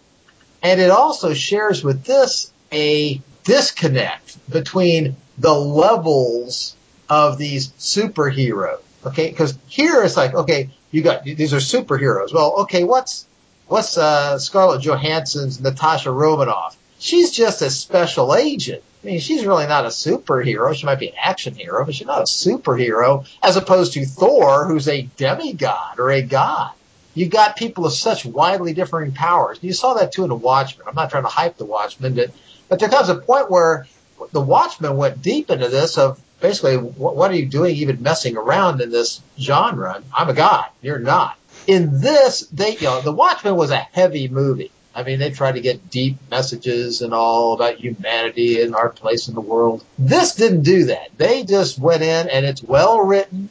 and 0.62 0.80
it 0.80 0.90
also 0.90 1.34
shares 1.34 1.84
with 1.84 2.04
this 2.04 2.50
a 2.72 3.20
disconnect 3.44 4.38
between 4.50 5.16
the 5.38 5.54
levels 5.54 6.74
of 7.08 7.38
these 7.38 7.68
superheroes. 7.72 8.80
Okay, 9.04 9.30
because 9.30 9.56
here 9.68 10.02
it's 10.02 10.16
like, 10.16 10.34
okay, 10.34 10.70
you 10.90 11.02
got 11.02 11.22
these 11.22 11.54
are 11.54 11.58
superheroes. 11.58 12.32
Well, 12.32 12.62
okay, 12.62 12.82
what's 12.82 13.26
what's 13.68 13.96
uh, 13.96 14.38
Scarlett 14.38 14.82
Johansson's 14.82 15.60
Natasha 15.60 16.10
Romanoff? 16.10 16.76
She's 16.98 17.30
just 17.30 17.62
a 17.62 17.70
special 17.70 18.34
agent. 18.34 18.82
I 19.06 19.08
mean, 19.08 19.20
she's 19.20 19.46
really 19.46 19.68
not 19.68 19.84
a 19.84 19.90
superhero. 19.90 20.74
She 20.74 20.84
might 20.84 20.98
be 20.98 21.10
an 21.10 21.14
action 21.22 21.54
hero, 21.54 21.84
but 21.84 21.94
she's 21.94 22.08
not 22.08 22.22
a 22.22 22.24
superhero. 22.24 23.24
As 23.40 23.56
opposed 23.56 23.92
to 23.92 24.04
Thor, 24.04 24.66
who's 24.66 24.88
a 24.88 25.02
demigod 25.16 26.00
or 26.00 26.10
a 26.10 26.22
god. 26.22 26.72
You 27.14 27.28
got 27.28 27.54
people 27.54 27.86
of 27.86 27.92
such 27.92 28.26
widely 28.26 28.74
differing 28.74 29.12
powers. 29.12 29.60
You 29.62 29.74
saw 29.74 29.94
that 29.94 30.10
too 30.10 30.24
in 30.24 30.28
the 30.28 30.34
Watchmen. 30.34 30.88
I'm 30.88 30.96
not 30.96 31.10
trying 31.10 31.22
to 31.22 31.28
hype 31.28 31.56
the 31.56 31.64
Watchmen, 31.64 32.16
but 32.16 32.32
but 32.68 32.80
there 32.80 32.88
comes 32.88 33.08
a 33.08 33.14
point 33.14 33.48
where 33.48 33.86
the 34.32 34.40
Watchmen 34.40 34.96
went 34.96 35.22
deep 35.22 35.50
into 35.50 35.68
this 35.68 35.98
of 35.98 36.20
basically, 36.40 36.76
what, 36.76 37.14
what 37.14 37.30
are 37.30 37.36
you 37.36 37.46
doing 37.46 37.76
even 37.76 38.02
messing 38.02 38.36
around 38.36 38.80
in 38.80 38.90
this 38.90 39.20
genre? 39.38 40.02
I'm 40.12 40.28
a 40.28 40.34
god. 40.34 40.66
You're 40.82 40.98
not. 40.98 41.38
In 41.68 42.00
this, 42.00 42.40
they, 42.48 42.76
you 42.76 42.82
know, 42.82 43.00
The 43.02 43.12
Watchmen 43.12 43.54
was 43.54 43.70
a 43.70 43.76
heavy 43.78 44.26
movie. 44.26 44.72
I 44.96 45.02
mean, 45.02 45.18
they 45.18 45.30
try 45.30 45.52
to 45.52 45.60
get 45.60 45.90
deep 45.90 46.16
messages 46.30 47.02
and 47.02 47.12
all 47.12 47.52
about 47.52 47.76
humanity 47.76 48.62
and 48.62 48.74
our 48.74 48.88
place 48.88 49.28
in 49.28 49.34
the 49.34 49.40
world. 49.40 49.84
This 49.98 50.34
didn't 50.34 50.62
do 50.62 50.86
that. 50.86 51.10
They 51.18 51.44
just 51.44 51.78
went 51.78 52.02
in 52.02 52.28
and 52.28 52.46
it's 52.46 52.62
well 52.62 53.00
written. 53.02 53.50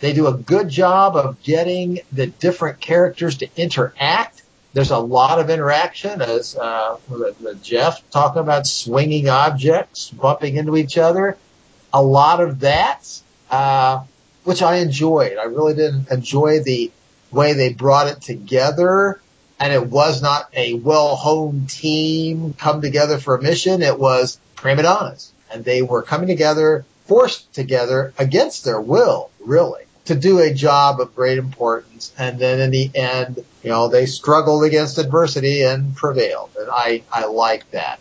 They 0.00 0.12
do 0.12 0.28
a 0.28 0.34
good 0.34 0.68
job 0.68 1.16
of 1.16 1.42
getting 1.42 2.00
the 2.12 2.28
different 2.28 2.80
characters 2.80 3.38
to 3.38 3.48
interact. 3.56 4.42
There's 4.72 4.92
a 4.92 4.98
lot 4.98 5.40
of 5.40 5.50
interaction 5.50 6.22
as 6.22 6.56
uh, 6.56 6.98
Jeff 7.62 8.08
talking 8.10 8.40
about 8.40 8.66
swinging 8.66 9.28
objects, 9.28 10.10
bumping 10.10 10.56
into 10.56 10.76
each 10.76 10.96
other 10.96 11.36
a 11.94 12.02
lot 12.02 12.40
of 12.40 12.60
that, 12.60 13.08
uh, 13.50 14.02
which 14.42 14.62
I 14.62 14.76
enjoyed. 14.78 15.38
I 15.38 15.44
really 15.44 15.74
did 15.74 16.10
enjoy 16.10 16.60
the 16.60 16.90
way 17.30 17.52
they 17.52 17.72
brought 17.72 18.08
it 18.08 18.20
together. 18.20 19.20
And 19.64 19.72
it 19.72 19.86
was 19.86 20.20
not 20.20 20.50
a 20.54 20.74
well-honed 20.74 21.70
team 21.70 22.52
come 22.52 22.82
together 22.82 23.16
for 23.16 23.34
a 23.34 23.42
mission. 23.42 23.80
It 23.80 23.98
was 23.98 24.38
prima 24.56 24.82
donnas. 24.82 25.32
And 25.50 25.64
they 25.64 25.80
were 25.80 26.02
coming 26.02 26.28
together, 26.28 26.84
forced 27.06 27.50
together 27.54 28.12
against 28.18 28.66
their 28.66 28.78
will, 28.78 29.30
really, 29.40 29.84
to 30.04 30.14
do 30.14 30.38
a 30.38 30.52
job 30.52 31.00
of 31.00 31.16
great 31.16 31.38
importance. 31.38 32.12
And 32.18 32.38
then 32.38 32.60
in 32.60 32.72
the 32.72 32.90
end, 32.94 33.42
you 33.62 33.70
know, 33.70 33.88
they 33.88 34.04
struggled 34.04 34.64
against 34.64 34.98
adversity 34.98 35.62
and 35.62 35.96
prevailed. 35.96 36.50
And 36.58 36.68
I, 36.70 37.02
I 37.10 37.24
like 37.24 37.70
that. 37.70 38.00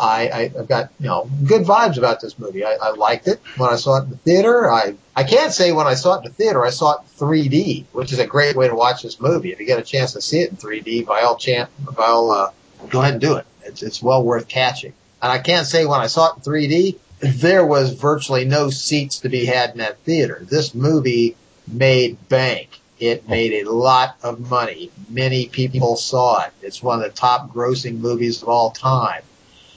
I, 0.00 0.52
I 0.58 0.64
got 0.64 0.90
you 0.98 1.06
know 1.06 1.30
good 1.46 1.62
vibes 1.62 1.98
about 1.98 2.20
this 2.20 2.38
movie. 2.38 2.64
I, 2.64 2.76
I 2.80 2.90
liked 2.90 3.28
it 3.28 3.40
when 3.56 3.70
I 3.70 3.76
saw 3.76 3.98
it 3.98 4.04
in 4.04 4.10
the 4.10 4.16
theater. 4.16 4.70
I 4.70 4.94
I 5.14 5.24
can't 5.24 5.52
say 5.52 5.72
when 5.72 5.86
I 5.86 5.94
saw 5.94 6.14
it 6.14 6.18
in 6.18 6.24
the 6.24 6.34
theater 6.34 6.64
I 6.64 6.70
saw 6.70 6.94
it 6.94 7.00
in 7.00 7.26
3D, 7.26 7.84
which 7.92 8.12
is 8.12 8.18
a 8.18 8.26
great 8.26 8.56
way 8.56 8.68
to 8.68 8.74
watch 8.74 9.02
this 9.02 9.20
movie. 9.20 9.52
If 9.52 9.60
you 9.60 9.66
get 9.66 9.78
a 9.78 9.82
chance 9.82 10.12
to 10.12 10.20
see 10.20 10.40
it 10.40 10.50
in 10.50 10.56
3D, 10.56 11.06
by 11.06 11.22
all 11.22 11.36
chance, 11.36 11.70
by 11.80 12.06
all 12.06 12.30
uh, 12.30 12.50
go 12.88 13.00
ahead 13.00 13.14
and 13.14 13.20
do 13.20 13.36
it. 13.36 13.46
It's 13.62 13.82
it's 13.82 14.02
well 14.02 14.24
worth 14.24 14.48
catching. 14.48 14.94
And 15.22 15.30
I 15.30 15.38
can't 15.38 15.66
say 15.66 15.84
when 15.84 16.00
I 16.00 16.06
saw 16.06 16.32
it 16.32 16.36
in 16.36 16.42
3D 16.42 16.96
there 17.20 17.66
was 17.66 17.92
virtually 17.92 18.46
no 18.46 18.70
seats 18.70 19.20
to 19.20 19.28
be 19.28 19.44
had 19.44 19.72
in 19.72 19.78
that 19.78 19.98
theater. 20.00 20.38
This 20.42 20.74
movie 20.74 21.36
made 21.68 22.28
bank. 22.28 22.80
It 22.98 23.28
made 23.28 23.52
a 23.66 23.70
lot 23.70 24.16
of 24.22 24.50
money. 24.50 24.90
Many 25.08 25.46
people 25.46 25.96
saw 25.96 26.44
it. 26.44 26.52
It's 26.62 26.82
one 26.82 27.02
of 27.02 27.04
the 27.04 27.16
top 27.16 27.52
grossing 27.52 27.98
movies 27.98 28.42
of 28.42 28.48
all 28.48 28.70
time. 28.70 29.22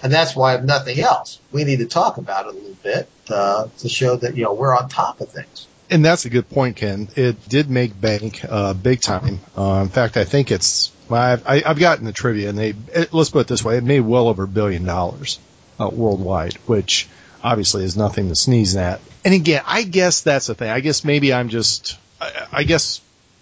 And 0.03 0.11
that's 0.11 0.35
why, 0.35 0.55
if 0.55 0.63
nothing 0.63 0.99
else, 0.99 1.39
we 1.51 1.63
need 1.63 1.79
to 1.79 1.85
talk 1.85 2.17
about 2.17 2.45
it 2.45 2.49
a 2.49 2.57
little 2.57 2.77
bit 2.83 3.09
uh, 3.29 3.67
to 3.79 3.89
show 3.89 4.17
that 4.17 4.35
you 4.35 4.43
know 4.43 4.53
we're 4.53 4.75
on 4.77 4.89
top 4.89 5.21
of 5.21 5.29
things. 5.29 5.67
And 5.89 6.03
that's 6.03 6.25
a 6.25 6.29
good 6.29 6.49
point, 6.49 6.75
Ken. 6.75 7.07
It 7.15 7.47
did 7.47 7.69
make 7.69 7.99
bank 7.99 8.41
uh, 8.47 8.73
big 8.73 8.99
time. 8.99 9.39
Uh, 9.57 9.79
in 9.83 9.89
fact, 9.89 10.17
I 10.17 10.25
think 10.25 10.51
it's 10.51 10.91
I've, 11.09 11.47
I, 11.47 11.59
have 11.59 11.79
gotten 11.79 12.05
the 12.05 12.11
trivia, 12.11 12.49
and 12.49 12.57
they 12.57 12.73
it, 12.93 13.13
let's 13.13 13.29
put 13.29 13.41
it 13.41 13.47
this 13.47 13.63
way: 13.63 13.77
it 13.77 13.83
made 13.83 14.01
well 14.01 14.27
over 14.27 14.43
a 14.43 14.47
billion 14.47 14.83
dollars 14.83 15.39
uh, 15.79 15.89
worldwide, 15.89 16.55
which 16.65 17.07
obviously 17.41 17.85
is 17.85 17.95
nothing 17.95 18.29
to 18.29 18.35
sneeze 18.35 18.75
at. 18.75 18.99
And 19.23 19.33
again, 19.33 19.63
I 19.65 19.83
guess 19.83 20.21
that's 20.21 20.47
the 20.47 20.55
thing. 20.55 20.69
I 20.69 20.81
guess 20.81 21.03
maybe 21.03 21.33
I'm 21.33 21.49
just, 21.49 21.97
I, 22.19 22.47
I 22.51 22.63
guess 22.63 23.01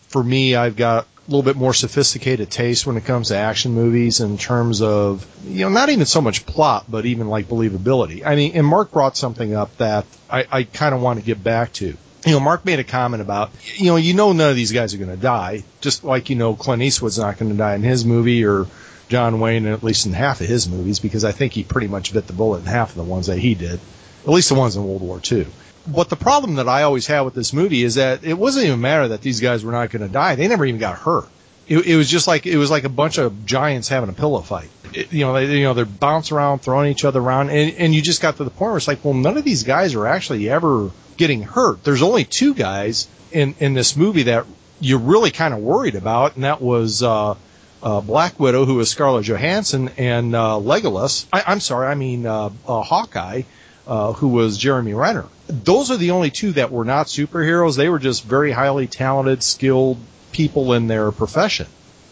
for 0.10 0.24
me, 0.24 0.56
I've 0.56 0.76
got 0.76 1.08
little 1.32 1.44
bit 1.44 1.56
more 1.56 1.74
sophisticated 1.74 2.52
taste 2.52 2.86
when 2.86 2.98
it 2.98 3.06
comes 3.06 3.30
to 3.30 3.38
action 3.38 3.74
movies 3.74 4.20
in 4.20 4.38
terms 4.38 4.82
of, 4.82 5.26
you 5.46 5.66
know, 5.66 5.70
not 5.70 5.90
even 5.90 6.06
so 6.06 6.22
much 6.22 6.46
plot, 6.46 6.86
but 6.90 7.06
even 7.06 7.28
like 7.28 7.48
believability. 7.48 8.26
I 8.26 8.36
mean, 8.36 8.54
and 8.56 8.66
Mark 8.66 8.92
brought 8.92 9.18
something 9.18 9.56
up 9.56 9.76
that 9.78 10.06
I, 10.30 10.46
I 10.52 10.64
kind 10.64 10.94
of 10.94 11.02
want 11.02 11.20
to 11.20 11.26
get 11.26 11.44
back 11.44 11.74
to. 11.74 11.98
You 12.26 12.34
know, 12.34 12.40
Mark 12.40 12.66
made 12.66 12.80
a 12.80 12.84
comment 12.84 13.22
about, 13.22 13.52
you 13.76 13.88
know, 13.88 13.96
you 13.96 14.14
know 14.14 14.32
none 14.32 14.50
of 14.50 14.56
these 14.56 14.72
guys 14.72 14.94
are 14.94 14.98
going 14.98 15.10
to 15.10 15.18
die, 15.18 15.64
just 15.80 16.04
like 16.04 16.30
you 16.30 16.36
know 16.36 16.54
Clint 16.54 16.84
Eastwood's 16.84 17.18
not 17.18 17.40
going 17.40 17.52
to 17.52 17.58
die 17.58 17.74
in 17.74 17.82
his 17.82 18.06
movie 18.06 18.46
or 18.46 18.68
John 19.10 19.40
Wayne, 19.40 19.66
at 19.66 19.84
least 19.84 20.06
in 20.06 20.14
half 20.14 20.40
of 20.40 20.48
his 20.48 20.70
movies, 20.70 21.00
because 21.00 21.26
I 21.26 21.32
think 21.32 21.54
he 21.54 21.64
pretty 21.64 21.88
much 21.88 22.14
bit 22.14 22.28
the 22.28 22.34
bullet 22.34 22.60
in 22.60 22.66
half 22.66 22.92
of 22.92 22.96
the 22.96 23.04
ones 23.04 23.28
that 23.28 23.40
he 23.40 23.56
did, 23.56 23.80
at 24.24 24.30
least 24.30 24.50
the 24.50 24.56
ones 24.56 24.76
in 24.76 24.86
World 24.86 25.02
War 25.02 25.20
II. 25.30 25.48
But 25.88 26.10
the 26.10 26.16
problem 26.16 26.56
that 26.56 26.70
I 26.70 26.84
always 26.84 27.08
had 27.08 27.22
with 27.22 27.34
this 27.34 27.54
movie 27.54 27.84
is 27.84 27.96
that 27.96 28.24
it 28.24 28.38
wasn't 28.38 28.68
even 28.68 28.82
matter 28.82 29.10
that 29.10 29.22
these 29.22 29.40
guys 29.40 29.64
were 29.66 29.72
not 29.72 29.90
going 29.90 30.06
to 30.06 30.12
die. 30.12 30.36
They 30.36 30.48
never 30.48 30.66
even 30.66 30.80
got 30.80 30.98
hurt. 30.98 31.28
It, 31.68 31.86
it 31.86 31.96
was 31.96 32.10
just 32.10 32.28
like 32.28 32.46
it 32.46 32.58
was 32.58 32.70
like 32.70 32.84
a 32.84 32.90
bunch 32.90 33.18
of 33.18 33.46
giants 33.46 33.88
having 33.88 34.10
a 34.10 34.14
pillow 34.14 34.42
fight. 34.42 34.70
It, 34.94 35.12
you 35.14 35.22
know, 35.22 35.34
they, 35.34 35.58
you 35.58 35.64
know, 35.64 35.74
they're 35.74 35.86
bouncing 35.86 36.36
around, 36.36 36.60
throwing 36.60 36.92
each 36.92 37.06
other 37.06 37.20
around, 37.20 37.50
and, 37.50 37.74
and 37.78 37.96
you 37.96 38.02
just 38.02 38.22
got 38.22 38.38
to 38.38 38.44
the 38.44 38.50
point 38.50 38.72
where 38.72 38.78
it's 38.78 38.88
like, 38.88 39.04
well, 39.06 39.14
none 39.14 39.38
of 39.38 39.44
these 39.44 39.64
guys 39.64 39.96
are 39.96 40.06
actually 40.06 40.50
ever 40.50 40.92
getting 41.18 41.42
hurt. 41.42 41.84
There's 41.84 42.02
only 42.02 42.26
two 42.26 42.54
guys 42.54 43.08
in 43.32 43.56
in 43.60 43.74
this 43.74 43.96
movie 43.96 44.24
that 44.24 44.46
you're 44.80 45.00
really 45.00 45.32
kind 45.32 45.54
of 45.54 45.62
worried 45.62 45.96
about, 45.96 46.36
and 46.36 46.44
that 46.44 46.62
was 46.62 47.02
uh, 47.04 47.36
uh, 47.82 48.02
Black 48.02 48.40
Widow, 48.40 48.66
who 48.66 48.76
was 48.76 48.90
Scarlett 48.90 49.26
Johansson, 49.26 49.90
and 49.98 50.36
uh, 50.36 50.56
Legolas. 50.56 51.26
I, 51.32 51.44
I'm 51.48 51.60
sorry, 51.60 51.88
I 51.88 51.96
mean 51.96 52.26
uh, 52.26 52.50
uh, 52.68 52.82
Hawkeye, 52.82 53.44
uh, 53.88 54.14
who 54.14 54.30
was 54.30 54.58
Jeremy 54.58 54.94
Renner. 54.94 55.26
Those 55.52 55.92
are 55.92 55.98
the 55.98 56.12
only 56.12 56.32
two 56.32 56.54
that 56.54 56.72
were 56.72 56.86
not 56.86 57.08
superheroes. 57.08 57.78
They 57.78 57.90
were 57.90 58.00
just 58.00 58.24
very 58.24 58.52
highly 58.52 58.88
talented, 58.88 59.44
skilled 59.44 59.98
people 60.32 60.74
in 60.74 60.88
their 60.88 61.12
profession. 61.12 61.68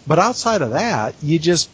But 0.06 0.20
outside 0.20 0.62
of 0.62 0.72
that, 0.72 1.16
you 1.22 1.40
just, 1.40 1.70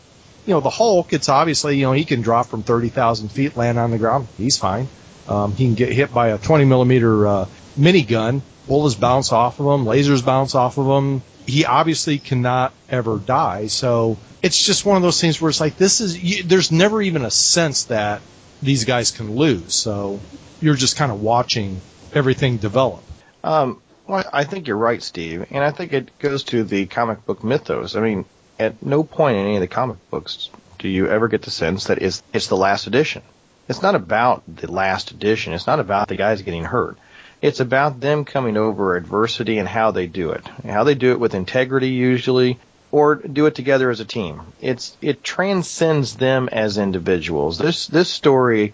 you 0.46 0.54
know, 0.54 0.60
the 0.60 0.70
Hulk, 0.70 1.14
it's 1.14 1.30
obviously, 1.30 1.78
you 1.78 1.86
know, 1.86 1.94
he 1.94 2.06
can 2.06 2.22
drop 2.22 2.48
from 2.48 2.64
30,000 2.64 3.30
feet, 3.30 3.58
land 3.58 3.80
on 3.80 3.92
the 3.92 3.98
ground. 3.98 4.28
He's 4.38 4.58
fine. 4.58 4.88
Um, 5.28 5.54
he 5.56 5.66
can 5.66 5.76
get 5.76 5.92
hit 5.92 6.14
by 6.14 6.30
a 6.30 6.38
20 6.38 6.66
millimeter 6.66 7.28
uh, 7.28 7.46
minigun. 7.80 8.42
Bullets 8.68 8.96
bounce 8.96 9.32
off 9.32 9.60
of 9.60 9.66
him. 9.66 9.86
Lasers 9.86 10.26
bounce 10.26 10.56
off 10.56 10.78
of 10.78 10.86
him. 10.86 11.22
He 11.48 11.66
obviously 11.66 12.18
cannot 12.18 12.74
ever 12.90 13.18
die. 13.18 13.68
So 13.68 14.18
it's 14.42 14.64
just 14.64 14.86
one 14.86 14.98
of 14.98 15.04
those 15.04 15.22
things 15.22 15.40
where 15.40 15.50
it's 15.50 15.60
like, 15.60 15.78
this 15.78 16.02
is, 16.02 16.22
you, 16.22 16.44
there's 16.44 16.72
never 16.72 17.02
even 17.02 17.24
a 17.24 17.32
sense 17.32 17.86
that 17.86 18.22
these 18.62 18.86
guys 18.86 19.12
can 19.12 19.36
lose. 19.36 19.74
So 19.74 20.20
you're 20.62 20.76
just 20.76 20.98
kind 20.98 21.12
of 21.12 21.22
watching 21.22 21.82
everything 22.14 22.58
develop. 22.58 23.04
Um, 23.44 23.82
well, 24.08 24.24
I 24.32 24.44
think 24.44 24.68
you're 24.68 24.78
right, 24.78 25.02
Steve, 25.02 25.48
and 25.52 25.64
I 25.64 25.72
think 25.72 25.94
it 25.94 26.18
goes 26.20 26.44
to 26.46 26.64
the 26.64 26.86
comic 26.86 27.26
book 27.26 27.44
mythos. 27.44 27.96
I 27.96 28.02
mean, 28.02 28.26
at 28.60 28.84
no 28.84 29.04
point 29.04 29.38
in 29.38 29.46
any 29.46 29.56
of 29.56 29.62
the 29.62 29.68
comic 29.68 29.98
books 30.10 30.50
do 30.80 30.88
you 30.88 31.08
ever 31.08 31.28
get 31.28 31.42
the 31.42 31.52
sense 31.52 31.86
that 31.86 32.02
it's 32.02 32.22
it's 32.34 32.48
the 32.48 32.58
last 32.58 32.88
edition. 32.88 33.22
It's 33.68 33.82
not 33.82 33.96
about 33.96 34.44
the 34.48 34.72
last 34.72 35.12
edition. 35.12 35.54
It's 35.54 35.68
not 35.68 35.80
about 35.80 36.08
the 36.08 36.16
guys 36.16 36.42
getting 36.44 36.64
hurt. 36.64 36.98
It's 37.42 37.60
about 37.60 38.00
them 38.00 38.26
coming 38.26 38.58
over 38.58 38.96
adversity 38.96 39.58
and 39.58 39.68
how 39.68 39.92
they 39.92 40.08
do 40.08 40.32
it. 40.32 40.48
How 40.64 40.84
they 40.84 40.96
do 40.96 41.12
it 41.12 41.20
with 41.20 41.34
integrity 41.34 41.90
usually 41.90 42.60
or 42.96 43.16
do 43.16 43.46
it 43.46 43.56
together 43.56 43.90
as 43.90 44.00
a 44.00 44.06
team. 44.06 44.42
It's 44.62 44.96
it 45.02 45.22
transcends 45.22 46.16
them 46.16 46.48
as 46.50 46.78
individuals. 46.78 47.58
This 47.58 47.88
this 47.88 48.10
story 48.10 48.72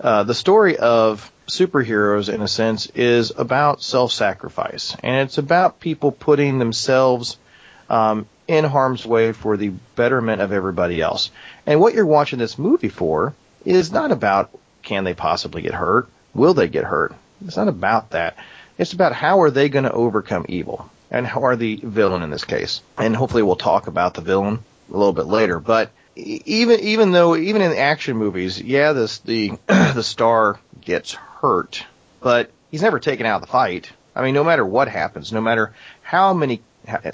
uh, 0.00 0.22
the 0.22 0.34
story 0.34 0.76
of 0.76 1.32
superheroes, 1.48 2.32
in 2.32 2.40
a 2.40 2.46
sense, 2.46 2.86
is 2.94 3.32
about 3.36 3.82
self-sacrifice, 3.82 4.96
and 5.02 5.26
it's 5.26 5.38
about 5.38 5.80
people 5.80 6.12
putting 6.12 6.60
themselves 6.60 7.36
um, 7.90 8.26
in 8.46 8.64
harm's 8.64 9.04
way 9.04 9.32
for 9.32 9.56
the 9.56 9.72
betterment 9.96 10.40
of 10.40 10.52
everybody 10.52 11.00
else. 11.00 11.32
And 11.66 11.80
what 11.80 11.94
you're 11.94 12.06
watching 12.06 12.38
this 12.38 12.56
movie 12.56 12.88
for 12.88 13.34
is 13.64 13.90
not 13.90 14.12
about 14.12 14.50
can 14.82 15.02
they 15.02 15.14
possibly 15.14 15.62
get 15.62 15.74
hurt, 15.74 16.08
will 16.32 16.54
they 16.54 16.68
get 16.68 16.84
hurt. 16.84 17.12
It's 17.44 17.56
not 17.56 17.68
about 17.68 18.10
that. 18.10 18.36
It's 18.78 18.92
about 18.92 19.14
how 19.14 19.42
are 19.42 19.50
they 19.50 19.68
going 19.68 19.84
to 19.84 19.92
overcome 19.92 20.46
evil, 20.48 20.90
and 21.14 21.26
how 21.26 21.44
are 21.44 21.54
the 21.54 21.76
villain 21.76 22.22
in 22.22 22.30
this 22.30 22.44
case. 22.44 22.82
And 22.98 23.14
hopefully, 23.14 23.42
we'll 23.42 23.56
talk 23.56 23.86
about 23.86 24.14
the 24.14 24.20
villain 24.20 24.58
a 24.90 24.96
little 24.96 25.12
bit 25.12 25.26
later, 25.26 25.60
but 25.60 25.90
even 26.16 26.80
even 26.80 27.12
though 27.12 27.36
even 27.36 27.62
in 27.62 27.72
action 27.72 28.16
movies, 28.16 28.60
yeah, 28.60 28.92
this 28.92 29.18
the 29.18 29.52
the 29.66 30.02
star 30.02 30.58
gets 30.80 31.14
hurt, 31.14 31.84
but 32.20 32.50
he's 32.70 32.82
never 32.82 32.98
taken 32.98 33.26
out 33.26 33.36
of 33.36 33.40
the 33.42 33.52
fight. 33.52 33.90
I 34.14 34.22
mean, 34.22 34.34
no 34.34 34.44
matter 34.44 34.66
what 34.66 34.88
happens, 34.88 35.32
no 35.32 35.40
matter 35.40 35.72
how 36.02 36.34
many 36.34 36.60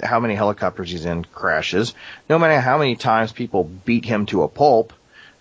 how 0.03 0.19
many 0.19 0.35
helicopters 0.35 0.91
he's 0.91 1.05
in 1.05 1.23
crashes, 1.23 1.93
no 2.27 2.37
matter 2.39 2.59
how 2.59 2.77
many 2.77 2.95
times 2.95 3.31
people 3.31 3.63
beat 3.63 4.03
him 4.03 4.25
to 4.27 4.43
a 4.43 4.47
pulp, 4.47 4.93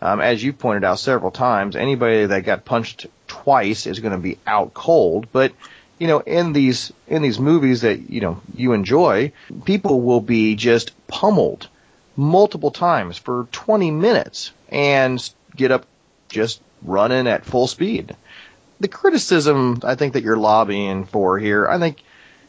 um, 0.02 0.20
as 0.20 0.42
you 0.42 0.52
pointed 0.52 0.84
out 0.84 0.98
several 0.98 1.30
times, 1.30 1.76
anybody 1.76 2.26
that 2.26 2.44
got 2.44 2.64
punched 2.64 3.06
twice 3.26 3.86
is 3.86 4.00
going 4.00 4.12
to 4.12 4.18
be 4.18 4.38
out 4.46 4.74
cold. 4.74 5.28
But 5.32 5.52
you 6.00 6.06
know, 6.06 6.20
in 6.20 6.54
these 6.54 6.92
in 7.06 7.20
these 7.20 7.38
movies 7.38 7.82
that 7.82 8.10
you 8.10 8.22
know 8.22 8.40
you 8.56 8.72
enjoy, 8.72 9.32
people 9.66 10.00
will 10.00 10.22
be 10.22 10.56
just 10.56 10.92
pummeled 11.06 11.68
multiple 12.16 12.70
times 12.70 13.18
for 13.18 13.46
20 13.52 13.90
minutes 13.90 14.50
and 14.70 15.22
get 15.54 15.70
up 15.70 15.86
just 16.30 16.60
running 16.82 17.28
at 17.28 17.44
full 17.44 17.66
speed. 17.66 18.16
The 18.80 18.88
criticism 18.88 19.80
I 19.84 19.94
think 19.94 20.14
that 20.14 20.24
you're 20.24 20.38
lobbying 20.38 21.04
for 21.04 21.38
here, 21.38 21.68
I 21.68 21.78
think 21.78 22.02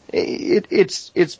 it, 0.08 0.66
it's 0.70 1.12
it's 1.14 1.38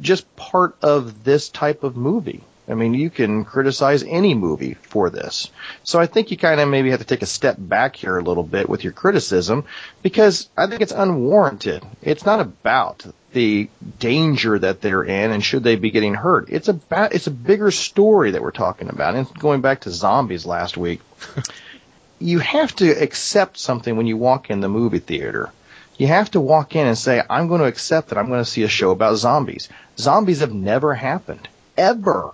just 0.00 0.34
part 0.34 0.76
of 0.82 1.22
this 1.22 1.48
type 1.48 1.84
of 1.84 1.96
movie. 1.96 2.42
I 2.68 2.74
mean, 2.74 2.94
you 2.94 3.10
can 3.10 3.44
criticize 3.44 4.04
any 4.04 4.34
movie 4.34 4.74
for 4.74 5.10
this. 5.10 5.50
So 5.82 5.98
I 5.98 6.06
think 6.06 6.30
you 6.30 6.36
kind 6.36 6.60
of 6.60 6.68
maybe 6.68 6.90
have 6.90 7.00
to 7.00 7.06
take 7.06 7.22
a 7.22 7.26
step 7.26 7.56
back 7.58 7.96
here 7.96 8.16
a 8.16 8.22
little 8.22 8.44
bit 8.44 8.68
with 8.68 8.84
your 8.84 8.92
criticism 8.92 9.64
because 10.02 10.48
I 10.56 10.68
think 10.68 10.80
it's 10.80 10.92
unwarranted. 10.92 11.84
It's 12.02 12.24
not 12.24 12.40
about 12.40 13.04
the 13.32 13.68
danger 13.98 14.58
that 14.58 14.80
they're 14.80 15.02
in 15.02 15.32
and 15.32 15.42
should 15.42 15.64
they 15.64 15.76
be 15.76 15.90
getting 15.90 16.14
hurt. 16.14 16.50
It's 16.50 16.68
about 16.68 17.14
it's 17.14 17.26
a 17.26 17.32
bigger 17.32 17.70
story 17.70 18.32
that 18.32 18.42
we're 18.42 18.52
talking 18.52 18.88
about. 18.88 19.16
And 19.16 19.32
going 19.34 19.60
back 19.60 19.80
to 19.82 19.90
zombies 19.90 20.46
last 20.46 20.76
week, 20.76 21.00
you 22.20 22.38
have 22.38 22.74
to 22.76 22.90
accept 22.90 23.58
something 23.58 23.96
when 23.96 24.06
you 24.06 24.16
walk 24.16 24.50
in 24.50 24.60
the 24.60 24.68
movie 24.68 25.00
theater. 25.00 25.50
You 25.98 26.06
have 26.06 26.30
to 26.32 26.40
walk 26.40 26.76
in 26.76 26.86
and 26.86 26.96
say, 26.96 27.22
I'm 27.28 27.48
going 27.48 27.60
to 27.60 27.66
accept 27.66 28.08
that 28.08 28.18
I'm 28.18 28.28
going 28.28 28.42
to 28.42 28.50
see 28.50 28.62
a 28.62 28.68
show 28.68 28.92
about 28.92 29.16
zombies. 29.16 29.68
Zombies 29.98 30.40
have 30.40 30.52
never 30.52 30.94
happened. 30.94 31.48
Ever. 31.76 32.32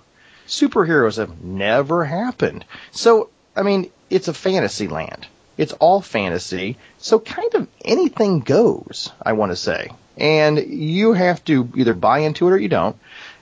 Superheroes 0.49 1.19
have 1.19 1.43
never 1.43 2.05
happened. 2.05 2.65
So, 2.91 3.31
I 3.55 3.63
mean, 3.63 3.91
it's 4.11 4.29
a 4.29 4.35
fantasy 4.35 4.89
land. 4.89 5.29
It's 5.57 5.73
all 5.75 6.01
fantasy. 6.01 6.77
So 6.99 7.21
kind 7.21 7.55
of 7.55 7.69
anything 7.85 8.41
goes, 8.41 9.13
I 9.23 9.35
want 9.35 9.53
to 9.53 9.57
say 9.57 9.91
and 10.19 10.59
you 10.59 11.13
have 11.13 11.45
to 11.45 11.71
either 11.77 11.95
buy 11.95 12.21
into 12.21 12.49
it 12.49 12.53
or 12.53 12.59
you 12.59 12.69
don't. 12.69 12.97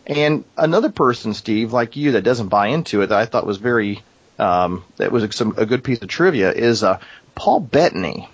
And 0.06 0.44
another 0.56 0.90
person, 0.90 1.34
Steve, 1.34 1.72
like 1.72 1.96
you, 1.96 2.12
that 2.12 2.22
doesn't 2.22 2.48
buy 2.48 2.68
into 2.68 3.02
it, 3.02 3.08
that 3.08 3.18
I 3.18 3.24
thought 3.24 3.46
was 3.46 3.56
very, 3.56 4.02
um, 4.38 4.84
that 4.98 5.10
was 5.10 5.34
some, 5.34 5.54
a 5.56 5.66
good 5.66 5.82
piece 5.82 6.02
of 6.02 6.08
trivia, 6.08 6.52
is 6.52 6.84
uh, 6.84 7.00
Paul 7.34 7.60
Bettany, 7.60 8.28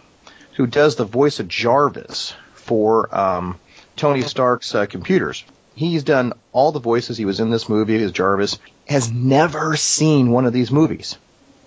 who 0.57 0.67
does 0.67 0.97
the 0.97 1.05
voice 1.05 1.41
of 1.41 1.49
Jarvis 1.49 2.35
for 2.55 3.15
um, 3.17 3.59
Tony 3.97 4.23
Stark's 4.23 4.75
uh, 4.75 4.87
computers. 4.87 5.45
He's 5.75 6.03
done 6.03 6.35
all 6.53 6.73
the 6.73 6.81
voices. 6.81 7.17
He 7.17 7.25
was 7.25 7.41
in 7.41 7.51
this 7.51 7.69
movie 7.69 8.03
as 8.03 8.12
Jarvis. 8.12 8.59
Has 8.87 9.11
never 9.11 9.77
seen 9.77 10.31
one 10.31 10.47
of 10.47 10.53
these 10.53 10.71
movies, 10.71 11.17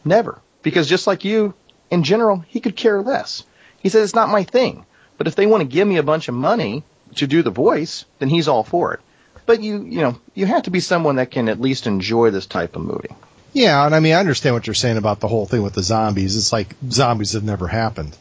never, 0.03 0.39
because 0.61 0.87
just 0.87 1.07
like 1.07 1.25
you, 1.25 1.53
in 1.91 2.03
general, 2.03 2.43
he 2.47 2.59
could 2.59 2.75
care 2.75 3.01
less. 3.01 3.43
He 3.79 3.89
said 3.89 4.03
it's 4.03 4.15
not 4.15 4.29
my 4.29 4.43
thing. 4.43 4.85
But 5.17 5.27
if 5.27 5.35
they 5.35 5.45
want 5.45 5.61
to 5.61 5.67
give 5.67 5.87
me 5.87 5.97
a 5.97 6.03
bunch 6.03 6.27
of 6.27 6.35
money 6.35 6.83
to 7.15 7.27
do 7.27 7.41
the 7.41 7.51
voice, 7.51 8.05
then 8.19 8.29
he's 8.29 8.47
all 8.47 8.63
for 8.63 8.93
it. 8.93 8.99
But 9.45 9.61
you, 9.61 9.83
you 9.83 10.01
know, 10.01 10.19
you 10.33 10.45
have 10.45 10.63
to 10.63 10.71
be 10.71 10.79
someone 10.79 11.17
that 11.17 11.31
can 11.31 11.49
at 11.49 11.61
least 11.61 11.87
enjoy 11.87 12.31
this 12.31 12.45
type 12.45 12.75
of 12.75 12.81
movie. 12.81 13.15
Yeah, 13.53 13.85
and 13.85 13.95
I 13.95 13.99
mean, 13.99 14.13
I 14.13 14.19
understand 14.19 14.55
what 14.55 14.67
you're 14.67 14.73
saying 14.73 14.97
about 14.97 15.19
the 15.21 15.27
whole 15.27 15.45
thing 15.45 15.61
with 15.61 15.73
the 15.73 15.83
zombies. 15.83 16.35
It's 16.35 16.51
like 16.51 16.75
zombies 16.89 17.33
have 17.33 17.43
never 17.43 17.67
happened, 17.67 18.17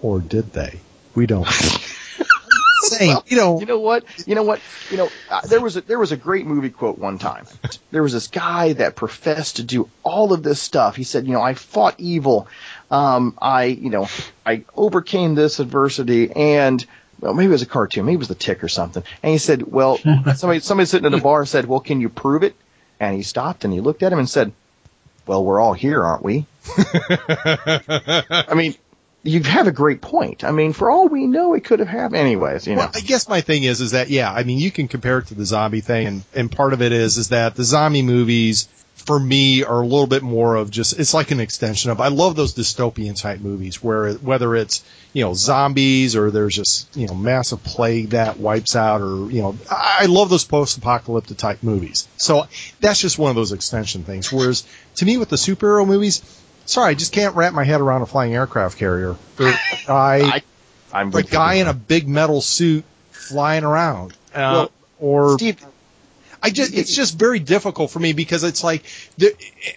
or 0.00 0.20
did 0.20 0.52
they? 0.52 0.80
We 1.14 1.26
don't. 1.26 1.46
saying, 2.82 3.10
well, 3.10 3.24
you 3.26 3.36
know, 3.36 3.60
you 3.60 3.66
know 3.66 3.78
what, 3.80 4.04
you 4.26 4.34
know 4.34 4.42
what, 4.42 4.60
you 4.90 4.96
know, 4.96 5.10
uh, 5.30 5.40
there 5.42 5.60
was 5.60 5.76
a 5.76 5.80
there 5.80 5.98
was 5.98 6.12
a 6.12 6.16
great 6.16 6.46
movie 6.46 6.70
quote 6.70 6.98
one 6.98 7.18
time. 7.18 7.46
There 7.90 8.02
was 8.02 8.12
this 8.12 8.28
guy 8.28 8.72
that 8.74 8.96
professed 8.96 9.56
to 9.56 9.62
do 9.62 9.88
all 10.02 10.32
of 10.32 10.42
this 10.42 10.60
stuff. 10.60 10.96
He 10.96 11.04
said, 11.04 11.26
you 11.26 11.32
know, 11.32 11.42
I 11.42 11.54
fought 11.54 11.96
evil, 11.98 12.48
um, 12.90 13.36
I, 13.40 13.64
you 13.64 13.90
know, 13.90 14.08
I 14.44 14.64
overcame 14.74 15.34
this 15.34 15.60
adversity 15.60 16.30
and 16.30 16.84
well, 17.20 17.34
maybe 17.34 17.46
it 17.46 17.50
was 17.50 17.62
a 17.62 17.66
cartoon, 17.66 18.06
maybe 18.06 18.14
it 18.14 18.18
was 18.18 18.28
the 18.28 18.34
tick 18.34 18.62
or 18.62 18.68
something. 18.68 19.02
And 19.22 19.32
he 19.32 19.38
said, 19.38 19.62
well, 19.62 19.98
somebody, 20.36 20.60
somebody 20.60 20.86
sitting 20.86 21.06
in 21.06 21.12
the 21.12 21.18
bar 21.18 21.44
said, 21.46 21.66
well, 21.66 21.80
can 21.80 22.00
you 22.00 22.08
prove 22.08 22.42
it? 22.42 22.54
And 23.00 23.16
he 23.16 23.22
stopped 23.22 23.64
and 23.64 23.72
he 23.72 23.80
looked 23.80 24.02
at 24.02 24.12
him 24.12 24.18
and 24.18 24.28
said, 24.28 24.52
well, 25.26 25.44
we're 25.44 25.60
all 25.60 25.74
here, 25.74 26.02
aren't 26.02 26.22
we? 26.22 26.46
I 26.76 28.54
mean, 28.54 28.74
you 29.28 29.42
have 29.42 29.66
a 29.66 29.72
great 29.72 30.00
point. 30.00 30.44
I 30.44 30.50
mean, 30.50 30.72
for 30.72 30.90
all 30.90 31.08
we 31.08 31.26
know, 31.26 31.54
it 31.54 31.64
could 31.64 31.80
have 31.80 31.88
happened 31.88 32.16
anyways. 32.16 32.66
You 32.66 32.74
know. 32.74 32.82
Well, 32.82 32.92
I 32.94 33.00
guess 33.00 33.28
my 33.28 33.40
thing 33.40 33.64
is, 33.64 33.80
is 33.80 33.92
that 33.92 34.08
yeah, 34.08 34.32
I 34.32 34.42
mean, 34.44 34.58
you 34.58 34.70
can 34.70 34.88
compare 34.88 35.18
it 35.18 35.26
to 35.26 35.34
the 35.34 35.44
zombie 35.44 35.80
thing, 35.80 36.06
and 36.06 36.22
and 36.34 36.52
part 36.52 36.72
of 36.72 36.82
it 36.82 36.92
is, 36.92 37.18
is 37.18 37.28
that 37.28 37.54
the 37.54 37.64
zombie 37.64 38.02
movies 38.02 38.68
for 39.08 39.18
me 39.18 39.64
are 39.64 39.80
a 39.80 39.86
little 39.86 40.06
bit 40.06 40.22
more 40.22 40.56
of 40.56 40.70
just 40.70 40.98
it's 40.98 41.14
like 41.14 41.30
an 41.30 41.40
extension 41.40 41.90
of 41.90 42.00
I 42.00 42.08
love 42.08 42.36
those 42.36 42.54
dystopian 42.54 43.18
type 43.18 43.40
movies 43.40 43.82
where 43.82 44.12
whether 44.14 44.54
it's 44.56 44.84
you 45.12 45.24
know 45.24 45.34
zombies 45.34 46.16
or 46.16 46.30
there's 46.30 46.54
just 46.54 46.94
you 46.96 47.06
know 47.06 47.14
massive 47.14 47.62
plague 47.62 48.10
that 48.10 48.38
wipes 48.38 48.76
out 48.76 49.00
or 49.00 49.30
you 49.30 49.40
know 49.40 49.56
I 49.70 50.06
love 50.06 50.30
those 50.30 50.44
post-apocalyptic 50.44 51.38
type 51.38 51.62
movies. 51.62 52.08
So 52.16 52.48
that's 52.80 53.00
just 53.00 53.18
one 53.18 53.30
of 53.30 53.36
those 53.36 53.52
extension 53.52 54.04
things. 54.04 54.32
Whereas 54.32 54.66
to 54.96 55.06
me 55.06 55.16
with 55.16 55.28
the 55.28 55.36
superhero 55.36 55.86
movies, 55.86 56.22
sorry, 56.68 56.90
I 56.90 56.94
just 56.94 57.12
can't 57.12 57.34
wrap 57.34 57.52
my 57.52 57.64
head 57.64 57.80
around 57.80 58.02
a 58.02 58.06
flying 58.06 58.34
aircraft 58.34 58.78
carrier. 58.78 59.16
I 59.88 60.42
I'm 60.92 61.14
a 61.14 61.22
guy 61.22 61.54
in 61.54 61.66
a 61.66 61.74
big 61.74 62.08
metal 62.08 62.40
suit 62.40 62.84
flying 63.10 63.64
around. 63.64 64.12
Uh, 64.34 64.36
Well, 64.36 64.70
or 65.00 65.38
Steve, 65.38 65.64
I 66.42 66.50
just 66.50 66.74
it's 66.74 66.94
just 66.94 67.18
very 67.18 67.38
difficult 67.38 67.90
for 67.90 67.98
me 67.98 68.12
because 68.12 68.44
it's 68.44 68.62
like, 68.62 68.84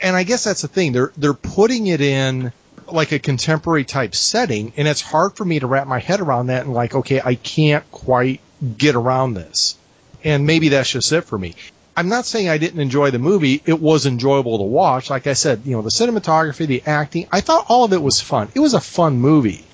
and 0.02 0.16
I 0.16 0.24
guess 0.24 0.44
that's 0.44 0.62
the 0.62 0.68
thing 0.68 0.92
they're 0.92 1.12
they're 1.18 1.34
putting 1.34 1.88
it 1.88 2.02
in 2.02 2.52
like 2.88 3.12
a 3.14 3.20
contemporary 3.20 3.86
type 3.86 4.14
setting 4.14 4.74
and 4.76 4.88
it's 4.88 5.02
hard 5.02 5.36
for 5.38 5.46
me 5.46 5.60
to 5.60 5.68
wrap 5.68 5.88
my 5.88 6.00
head 6.00 6.20
around 6.20 6.48
that 6.48 6.66
and 6.66 6.74
like 6.74 6.94
okay 6.94 7.22
I 7.24 7.36
can't 7.36 7.90
quite 7.90 8.42
get 8.78 8.96
around 8.96 9.34
this 9.34 9.78
and 10.26 10.46
maybe 10.46 10.70
that's 10.70 10.90
just 10.90 11.12
it 11.14 11.22
for 11.22 11.38
me. 11.38 11.56
I'm 11.96 12.10
not 12.10 12.26
saying 12.26 12.50
I 12.50 12.58
didn't 12.58 12.80
enjoy 12.80 13.12
the 13.12 13.20
movie. 13.20 13.62
It 13.66 13.80
was 13.80 14.06
enjoyable 14.06 14.58
to 14.60 14.64
watch. 14.64 15.10
Like 15.10 15.28
I 15.28 15.34
said, 15.34 15.62
you 15.66 15.76
know, 15.76 15.82
the 15.82 15.90
cinematography, 15.90 16.66
the 16.66 16.84
acting, 16.86 17.28
I 17.32 17.42
thought 17.42 17.66
all 17.70 17.84
of 17.84 17.94
it 17.94 18.02
was 18.02 18.22
fun. 18.22 18.50
It 18.56 18.60
was 18.60 18.74
a 18.74 18.80
fun 18.80 19.20
movie. 19.20 19.66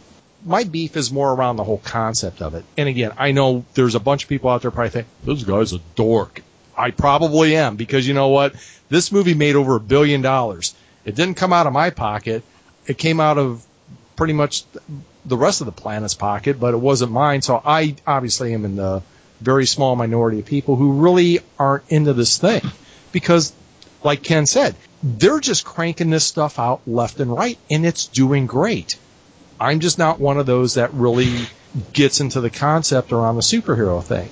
My 0.45 0.63
beef 0.63 0.97
is 0.97 1.11
more 1.11 1.31
around 1.31 1.57
the 1.57 1.63
whole 1.63 1.79
concept 1.79 2.41
of 2.41 2.55
it. 2.55 2.63
And 2.77 2.89
again, 2.89 3.11
I 3.17 3.31
know 3.31 3.65
there's 3.73 3.95
a 3.95 3.99
bunch 3.99 4.23
of 4.23 4.29
people 4.29 4.49
out 4.49 4.61
there 4.61 4.71
probably 4.71 4.89
think, 4.89 5.07
this 5.23 5.43
guy's 5.43 5.73
a 5.73 5.79
dork. 5.95 6.41
I 6.77 6.91
probably 6.91 7.55
am 7.55 7.75
because 7.75 8.07
you 8.07 8.13
know 8.13 8.29
what? 8.29 8.55
This 8.89 9.11
movie 9.11 9.33
made 9.33 9.55
over 9.55 9.75
a 9.75 9.79
billion 9.79 10.21
dollars. 10.21 10.75
It 11.05 11.15
didn't 11.15 11.35
come 11.35 11.53
out 11.53 11.67
of 11.67 11.73
my 11.73 11.89
pocket. 11.89 12.43
It 12.85 12.97
came 12.97 13.19
out 13.19 13.37
of 13.37 13.65
pretty 14.15 14.33
much 14.33 14.63
the 15.25 15.37
rest 15.37 15.61
of 15.61 15.65
the 15.65 15.71
planet's 15.71 16.13
pocket, 16.13 16.59
but 16.59 16.73
it 16.73 16.77
wasn't 16.77 17.11
mine. 17.11 17.41
So 17.41 17.61
I 17.63 17.95
obviously 18.05 18.53
am 18.53 18.63
in 18.65 18.75
the 18.75 19.01
very 19.41 19.65
small 19.65 19.95
minority 19.95 20.39
of 20.39 20.45
people 20.45 20.75
who 20.75 20.93
really 20.93 21.39
aren't 21.59 21.83
into 21.89 22.13
this 22.13 22.37
thing 22.37 22.61
because, 23.11 23.53
like 24.03 24.23
Ken 24.23 24.45
said, 24.45 24.75
they're 25.03 25.39
just 25.39 25.65
cranking 25.65 26.09
this 26.09 26.25
stuff 26.25 26.59
out 26.59 26.81
left 26.87 27.19
and 27.19 27.31
right, 27.31 27.57
and 27.69 27.85
it's 27.85 28.07
doing 28.07 28.47
great. 28.47 28.97
I'm 29.59 29.79
just 29.79 29.97
not 29.97 30.19
one 30.19 30.37
of 30.37 30.45
those 30.45 30.75
that 30.75 30.93
really 30.93 31.47
gets 31.93 32.19
into 32.19 32.41
the 32.41 32.49
concept 32.49 33.11
around 33.11 33.35
the 33.35 33.41
superhero 33.41 34.03
thing. 34.03 34.29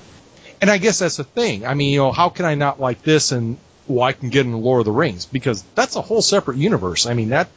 And 0.61 0.69
I 0.69 0.77
guess 0.77 0.99
that's 0.99 1.17
the 1.17 1.23
thing. 1.23 1.65
I 1.65 1.73
mean, 1.73 1.91
you 1.91 1.99
know, 1.99 2.11
how 2.11 2.29
can 2.29 2.45
I 2.45 2.55
not 2.55 2.79
like 2.79 3.01
this 3.01 3.31
and 3.31 3.57
well, 3.87 4.03
I 4.03 4.13
can 4.13 4.29
get 4.29 4.45
into 4.45 4.57
Lord 4.57 4.79
of 4.79 4.85
the 4.85 4.91
Rings 4.91 5.25
because 5.25 5.63
that's 5.75 5.95
a 5.95 6.01
whole 6.01 6.21
separate 6.21 6.57
universe. 6.57 7.05
I 7.05 7.13
mean, 7.13 7.29
that 7.29 7.49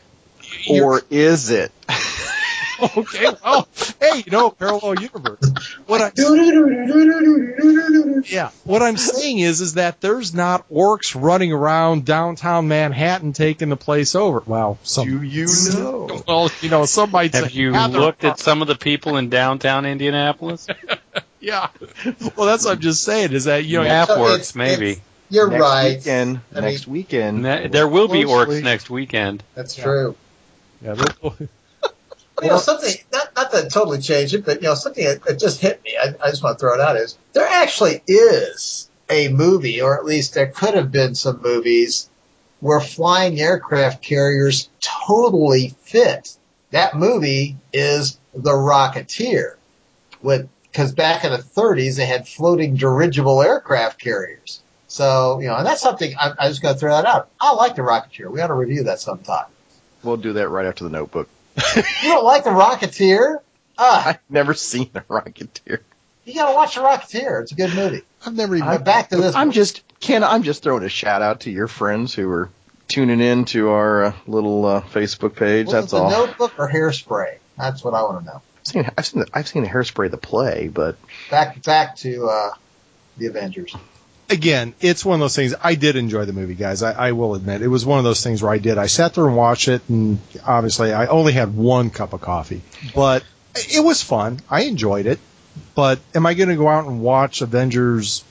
or 0.69 1.03
is 1.11 1.51
it? 1.51 1.73
okay, 2.97 3.27
well, 3.45 3.69
hey, 4.01 4.23
you 4.25 4.31
know, 4.31 4.51
parallel 4.51 5.01
universe. 5.01 5.41
What 5.87 6.01
I 6.01 6.13
yeah, 8.31 8.51
what 8.65 8.83
I'm 8.83 8.97
saying 8.97 9.39
is, 9.41 9.61
is 9.61 9.75
that 9.75 10.01
there's 10.01 10.35
not 10.35 10.69
orcs 10.71 11.21
running 11.21 11.53
around 11.53 12.05
downtown 12.05 12.69
Manhattan 12.69 13.33
taking 13.33 13.69
the 13.69 13.77
place 13.77 14.15
over. 14.15 14.43
Well, 14.47 14.79
some 14.83 15.09
Do 15.09 15.23
you 15.23 15.47
know? 15.75 16.23
well, 16.29 16.51
you 16.61 16.71
know, 16.71 16.85
some 16.87 17.11
might 17.11 17.35
Have 17.35 17.51
say, 17.51 17.59
you 17.59 17.73
"Yeah, 17.73 17.87
looked 17.87 18.25
at 18.25 18.39
some 18.39 18.63
of 18.63 18.69
the 18.69 18.77
people 18.77 19.17
in 19.17 19.29
downtown 19.29 19.87
Indianapolis? 19.87 20.67
Yeah, 21.41 21.69
well, 22.37 22.47
that's 22.47 22.65
what 22.65 22.73
I'm 22.75 22.81
just 22.81 23.03
saying 23.05 23.33
is 23.33 23.45
that 23.45 23.65
you 23.65 23.79
know, 23.79 23.85
Map 23.85 24.09
So 24.09 24.21
works, 24.21 24.51
it's- 24.51 24.53
memaybe. 24.55 24.91
it's- 24.93 25.05
You're 25.31 25.49
next 25.51 25.61
right. 25.61 25.97
Weekend, 25.99 26.41
I 26.55 26.61
next 26.61 26.87
weekend. 26.89 27.43
Ne- 27.43 27.69
there 27.69 27.89
will 27.89 28.09
be 28.09 28.25
orcs 28.25 28.63
next 28.63 28.91
weekend. 28.91 29.43
That's 29.55 29.75
true. 29.75 30.17
yeah, 30.83 30.95
You 32.43 32.49
know, 32.49 32.59
something, 32.59 32.95
not, 33.13 33.35
not 33.35 33.51
to 33.51 33.69
totally 33.69 34.01
change 34.01 34.35
it, 34.35 34.45
but, 34.45 34.63
you 34.63 34.69
know, 34.69 34.75
something 34.75 35.05
that, 35.05 35.23
that 35.25 35.39
just 35.39 35.61
hit 35.61 35.83
me, 35.85 35.97
I, 36.01 36.15
I 36.23 36.31
just 36.31 36.43
want 36.43 36.59
to 36.59 36.61
throw 36.61 36.75
it 36.75 36.81
out 36.81 36.97
is, 36.97 37.19
there 37.33 37.47
actually 37.47 38.03
is 38.07 38.89
a 39.11 39.29
movie, 39.29 39.81
or 39.81 39.99
at 39.99 40.05
least 40.05 40.35
there 40.35 40.47
could 40.47 40.75
have 40.75 40.93
been 40.93 41.15
some 41.15 41.43
movies, 41.43 42.09
where 42.61 42.81
flying 42.81 43.41
aircraft 43.41 44.03
carriers 44.03 44.69
totally 44.81 45.75
fit. 45.83 46.37
That 46.71 46.97
movie 46.97 47.57
is 47.73 48.19
The 48.35 48.53
Rocketeer. 48.53 49.55
With, 50.23 50.49
cause 50.73 50.93
back 50.93 51.25
in 51.25 51.33
the 51.33 51.39
30s, 51.39 51.97
they 51.97 52.07
had 52.07 52.29
floating 52.29 52.77
dirigible 52.77 53.43
aircraft 53.43 54.01
carriers. 54.01 54.61
So, 54.89 55.41
you 55.41 55.49
know, 55.49 55.57
and 55.57 55.67
that's 55.67 55.83
something, 55.83 56.15
I, 56.19 56.35
I 56.39 56.49
was 56.49 56.61
going 56.61 56.75
to 56.75 56.81
throw 56.81 56.93
that 56.93 57.05
out. 57.05 57.31
I 57.41 57.53
like 57.55 57.77
The 57.77 57.83
Rocketeer. 57.83 58.31
We 58.31 58.41
ought 58.41 58.49
to 58.49 58.55
review 58.55 58.85
that 58.85 59.01
sometime. 59.01 59.47
We'll 60.03 60.17
do 60.17 60.33
that 60.35 60.49
right 60.49 60.67
after 60.67 60.85
the 60.85 60.91
Notebook. 60.91 61.29
You 62.03 62.09
don't 62.11 62.25
like 62.25 62.45
The 62.45 62.51
Rocketeer? 62.51 63.39
Ah, 63.79 64.09
I've 64.09 64.19
never 64.29 64.55
seen 64.55 64.91
the 64.93 65.01
Rocketeer. 65.03 65.81
You 66.25 66.35
gotta 66.35 66.55
watch 66.55 66.75
The 66.75 66.81
Rocketeer. 66.83 67.43
It's 67.43 67.53
a 67.53 67.55
good 67.55 67.75
movie. 67.75 68.03
I've 68.25 68.35
never 68.35 68.55
even. 68.57 68.69
But 68.69 68.85
back 68.85 69.11
to 69.11 69.17
this. 69.17 69.35
I'm 69.35 69.51
just 69.53 69.83
Ken. 70.01 70.23
I'm 70.25 70.43
just 70.43 70.63
throwing 70.63 70.85
a 70.85 70.89
shout 70.89 71.23
out 71.23 71.41
to 71.41 71.51
your 71.51 71.69
friends 71.69 72.15
who 72.15 72.29
are 72.31 72.51
tuning 72.89 73.21
in 73.21 73.45
to 73.47 73.71
our 73.71 74.05
uh, 74.05 74.13
little 74.27 74.65
uh, 74.67 74.81
Facebook 74.83 75.37
page. 75.37 75.67
was 75.67 75.75
That's 75.75 75.93
it 75.93 75.97
the 75.97 76.03
all. 76.03 76.11
Notebook 76.11 76.55
or 76.59 76.69
Hairspray? 76.71 77.39
That's 77.57 77.83
what 77.85 77.95
I 77.95 78.03
want 78.03 78.21
to 78.21 78.25
know. 78.27 78.43
I've 78.59 78.67
seen 78.67 78.91
I've 78.99 79.07
seen 79.07 79.21
the, 79.21 79.29
I've 79.33 79.49
seen 79.49 79.63
the 79.63 79.69
Hairspray 79.69 80.11
the 80.11 80.17
play, 80.19 80.69
but 80.69 80.97
Back 81.31 81.63
back 81.63 81.97
to 81.99 82.27
uh, 82.27 82.51
the 83.17 83.27
Avengers. 83.27 83.75
Again, 84.29 84.75
it's 84.81 85.05
one 85.05 85.15
of 85.15 85.21
those 85.21 85.37
things. 85.37 85.55
I 85.63 85.75
did 85.75 85.97
enjoy 85.97 86.25
the 86.25 86.33
movie, 86.33 86.55
guys. 86.55 86.83
I, 86.83 87.09
I 87.09 87.13
will 87.13 87.35
admit 87.35 87.63
it 87.63 87.69
was 87.69 87.87
one 87.87 87.99
of 87.99 88.05
those 88.05 88.23
things 88.23 88.43
where 88.43 88.53
I 88.53 88.59
did. 88.59 88.79
I 88.79 88.87
sat 88.87 89.15
there 89.15 89.27
and 89.27 89.37
watched 89.37 89.69
it, 89.69 89.83
and 89.89 90.19
obviously, 90.45 90.93
I 90.93 91.07
only 91.07 91.33
had 91.33 91.55
one 91.55 91.91
cup 91.91 92.13
of 92.13 92.21
coffee, 92.21 92.63
but 92.95 93.25
it 93.55 93.83
was 93.83 94.03
fun. 94.03 94.41
I 94.49 94.63
enjoyed 94.63 95.07
it. 95.07 95.19
But 95.75 95.99
am 96.15 96.27
I 96.27 96.35
going 96.35 96.49
to 96.49 96.57
go 96.57 96.69
out 96.69 96.87
and 96.87 97.03
watch 97.03 97.41
Avengers 97.41 98.25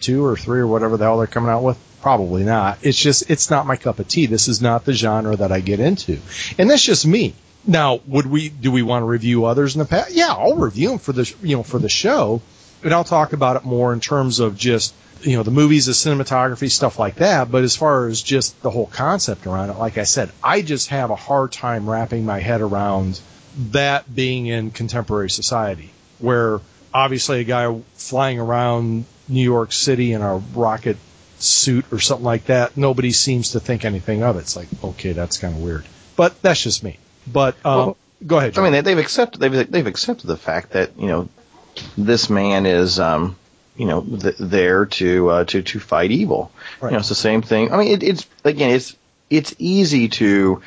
two 0.00 0.24
or 0.24 0.36
three 0.36 0.60
or 0.60 0.66
whatever 0.66 0.96
the 0.96 1.04
hell 1.04 1.18
they're 1.18 1.26
coming 1.26 1.50
out 1.50 1.62
with? 1.62 1.78
Probably 2.00 2.44
not. 2.44 2.78
It's 2.82 2.98
just 2.98 3.30
it's 3.30 3.50
not 3.50 3.66
my 3.66 3.76
cup 3.76 3.98
of 3.98 4.08
tea. 4.08 4.26
This 4.26 4.48
is 4.48 4.60
not 4.60 4.84
the 4.84 4.92
genre 4.92 5.36
that 5.36 5.52
I 5.52 5.60
get 5.60 5.80
into, 5.80 6.18
and 6.58 6.68
that's 6.68 6.82
just 6.82 7.06
me. 7.06 7.34
Now, 7.64 8.00
would 8.06 8.26
we 8.26 8.48
do 8.48 8.72
we 8.72 8.82
want 8.82 9.02
to 9.02 9.06
review 9.06 9.44
others 9.44 9.76
in 9.76 9.78
the 9.78 9.84
past? 9.84 10.12
Yeah, 10.12 10.32
I'll 10.32 10.56
review 10.56 10.88
them 10.90 10.98
for 10.98 11.12
the 11.12 11.32
you 11.42 11.56
know 11.56 11.62
for 11.62 11.78
the 11.78 11.88
show, 11.88 12.42
and 12.82 12.92
I'll 12.92 13.04
talk 13.04 13.32
about 13.34 13.56
it 13.56 13.64
more 13.64 13.92
in 13.92 14.00
terms 14.00 14.40
of 14.40 14.56
just 14.56 14.94
you 15.22 15.36
know 15.36 15.42
the 15.42 15.50
movies, 15.50 15.86
the 15.86 15.92
cinematography, 15.92 16.70
stuff 16.70 16.98
like 16.98 17.16
that. 17.16 17.50
But 17.50 17.64
as 17.64 17.76
far 17.76 18.06
as 18.08 18.22
just 18.22 18.60
the 18.62 18.70
whole 18.70 18.86
concept 18.86 19.46
around 19.46 19.70
it, 19.70 19.78
like 19.78 19.98
I 19.98 20.04
said, 20.04 20.30
I 20.42 20.62
just 20.62 20.88
have 20.88 21.10
a 21.10 21.16
hard 21.16 21.52
time 21.52 21.88
wrapping 21.88 22.24
my 22.24 22.40
head 22.40 22.60
around 22.60 23.20
that 23.70 24.12
being 24.12 24.46
in 24.46 24.70
contemporary 24.70 25.30
society, 25.30 25.90
where 26.18 26.60
obviously 26.92 27.40
a 27.40 27.44
guy 27.44 27.80
flying 27.94 28.38
around 28.38 29.04
New 29.28 29.42
York 29.42 29.72
City 29.72 30.12
in 30.12 30.22
a 30.22 30.36
rocket 30.36 30.96
suit 31.38 31.84
or 31.90 31.98
something 31.98 32.24
like 32.24 32.46
that, 32.46 32.76
nobody 32.76 33.12
seems 33.12 33.52
to 33.52 33.60
think 33.60 33.84
anything 33.84 34.22
of 34.22 34.36
it. 34.36 34.40
It's 34.40 34.56
like, 34.56 34.68
okay, 34.82 35.12
that's 35.12 35.38
kind 35.38 35.54
of 35.54 35.62
weird. 35.62 35.84
But 36.16 36.40
that's 36.42 36.62
just 36.62 36.82
me. 36.82 36.98
But 37.26 37.56
um, 37.64 37.76
Well, 37.76 37.96
go 38.26 38.38
ahead. 38.38 38.58
I 38.58 38.62
mean 38.62 38.72
they, 38.72 38.80
they've 38.80 38.98
accepted 38.98 39.40
they've 39.40 39.70
they've 39.70 39.86
accepted 39.86 40.26
the 40.26 40.36
fact 40.36 40.72
that 40.72 40.98
you 40.98 41.06
know 41.06 41.28
this 41.96 42.28
man 42.28 42.66
is 42.66 43.00
um 43.00 43.36
you 43.76 43.86
know 43.86 44.02
th- 44.02 44.36
there 44.38 44.86
to 44.86 45.28
uh, 45.30 45.44
to 45.44 45.62
to 45.62 45.80
fight 45.80 46.10
evil. 46.10 46.52
Right. 46.80 46.90
You 46.90 46.92
know, 46.94 47.00
it's 47.00 47.08
the 47.08 47.14
same 47.14 47.42
thing. 47.42 47.72
I 47.72 47.78
mean, 47.78 47.88
it, 47.88 48.02
it's 48.02 48.26
again, 48.44 48.70
it's 48.70 48.96
it's 49.30 49.54
easy 49.58 50.08
to 50.08 50.62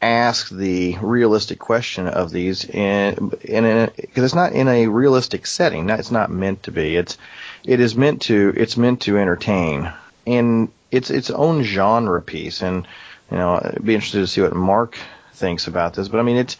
ask 0.00 0.48
the 0.48 0.96
realistic 0.98 1.58
question 1.58 2.06
of 2.06 2.30
these 2.30 2.64
in 2.64 3.32
in 3.42 3.90
because 3.96 4.24
it's 4.24 4.34
not 4.34 4.52
in 4.52 4.68
a 4.68 4.86
realistic 4.86 5.46
setting. 5.46 5.86
Not, 5.86 5.98
it's 5.98 6.10
not 6.10 6.30
meant 6.30 6.64
to 6.64 6.72
be. 6.72 6.96
It's 6.96 7.18
it 7.64 7.80
is 7.80 7.94
meant 7.96 8.22
to 8.22 8.52
it's 8.56 8.76
meant 8.76 9.02
to 9.02 9.18
entertain, 9.18 9.92
and 10.26 10.70
it's 10.90 11.10
its 11.10 11.30
own 11.30 11.62
genre 11.62 12.22
piece. 12.22 12.62
And 12.62 12.86
you 13.30 13.36
know, 13.36 13.54
I'd 13.56 13.84
be 13.84 13.94
interested 13.94 14.20
to 14.20 14.26
see 14.26 14.40
what 14.40 14.54
Mark 14.54 14.96
thinks 15.34 15.66
about 15.66 15.94
this. 15.94 16.08
But 16.08 16.20
I 16.20 16.22
mean, 16.22 16.36
it's 16.36 16.56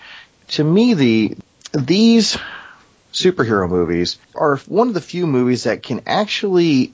to 0.48 0.64
me 0.64 0.94
the 0.94 1.36
these 1.72 2.36
superhero 3.22 3.68
movies 3.68 4.18
are 4.34 4.56
one 4.66 4.88
of 4.88 4.94
the 4.94 5.00
few 5.00 5.26
movies 5.26 5.64
that 5.64 5.82
can 5.82 6.02
actually 6.06 6.92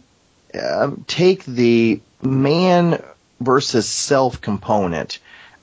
um, 0.60 1.04
take 1.06 1.44
the 1.44 2.00
man 2.22 3.02
versus 3.40 3.88
self 3.88 4.40
component 4.40 5.18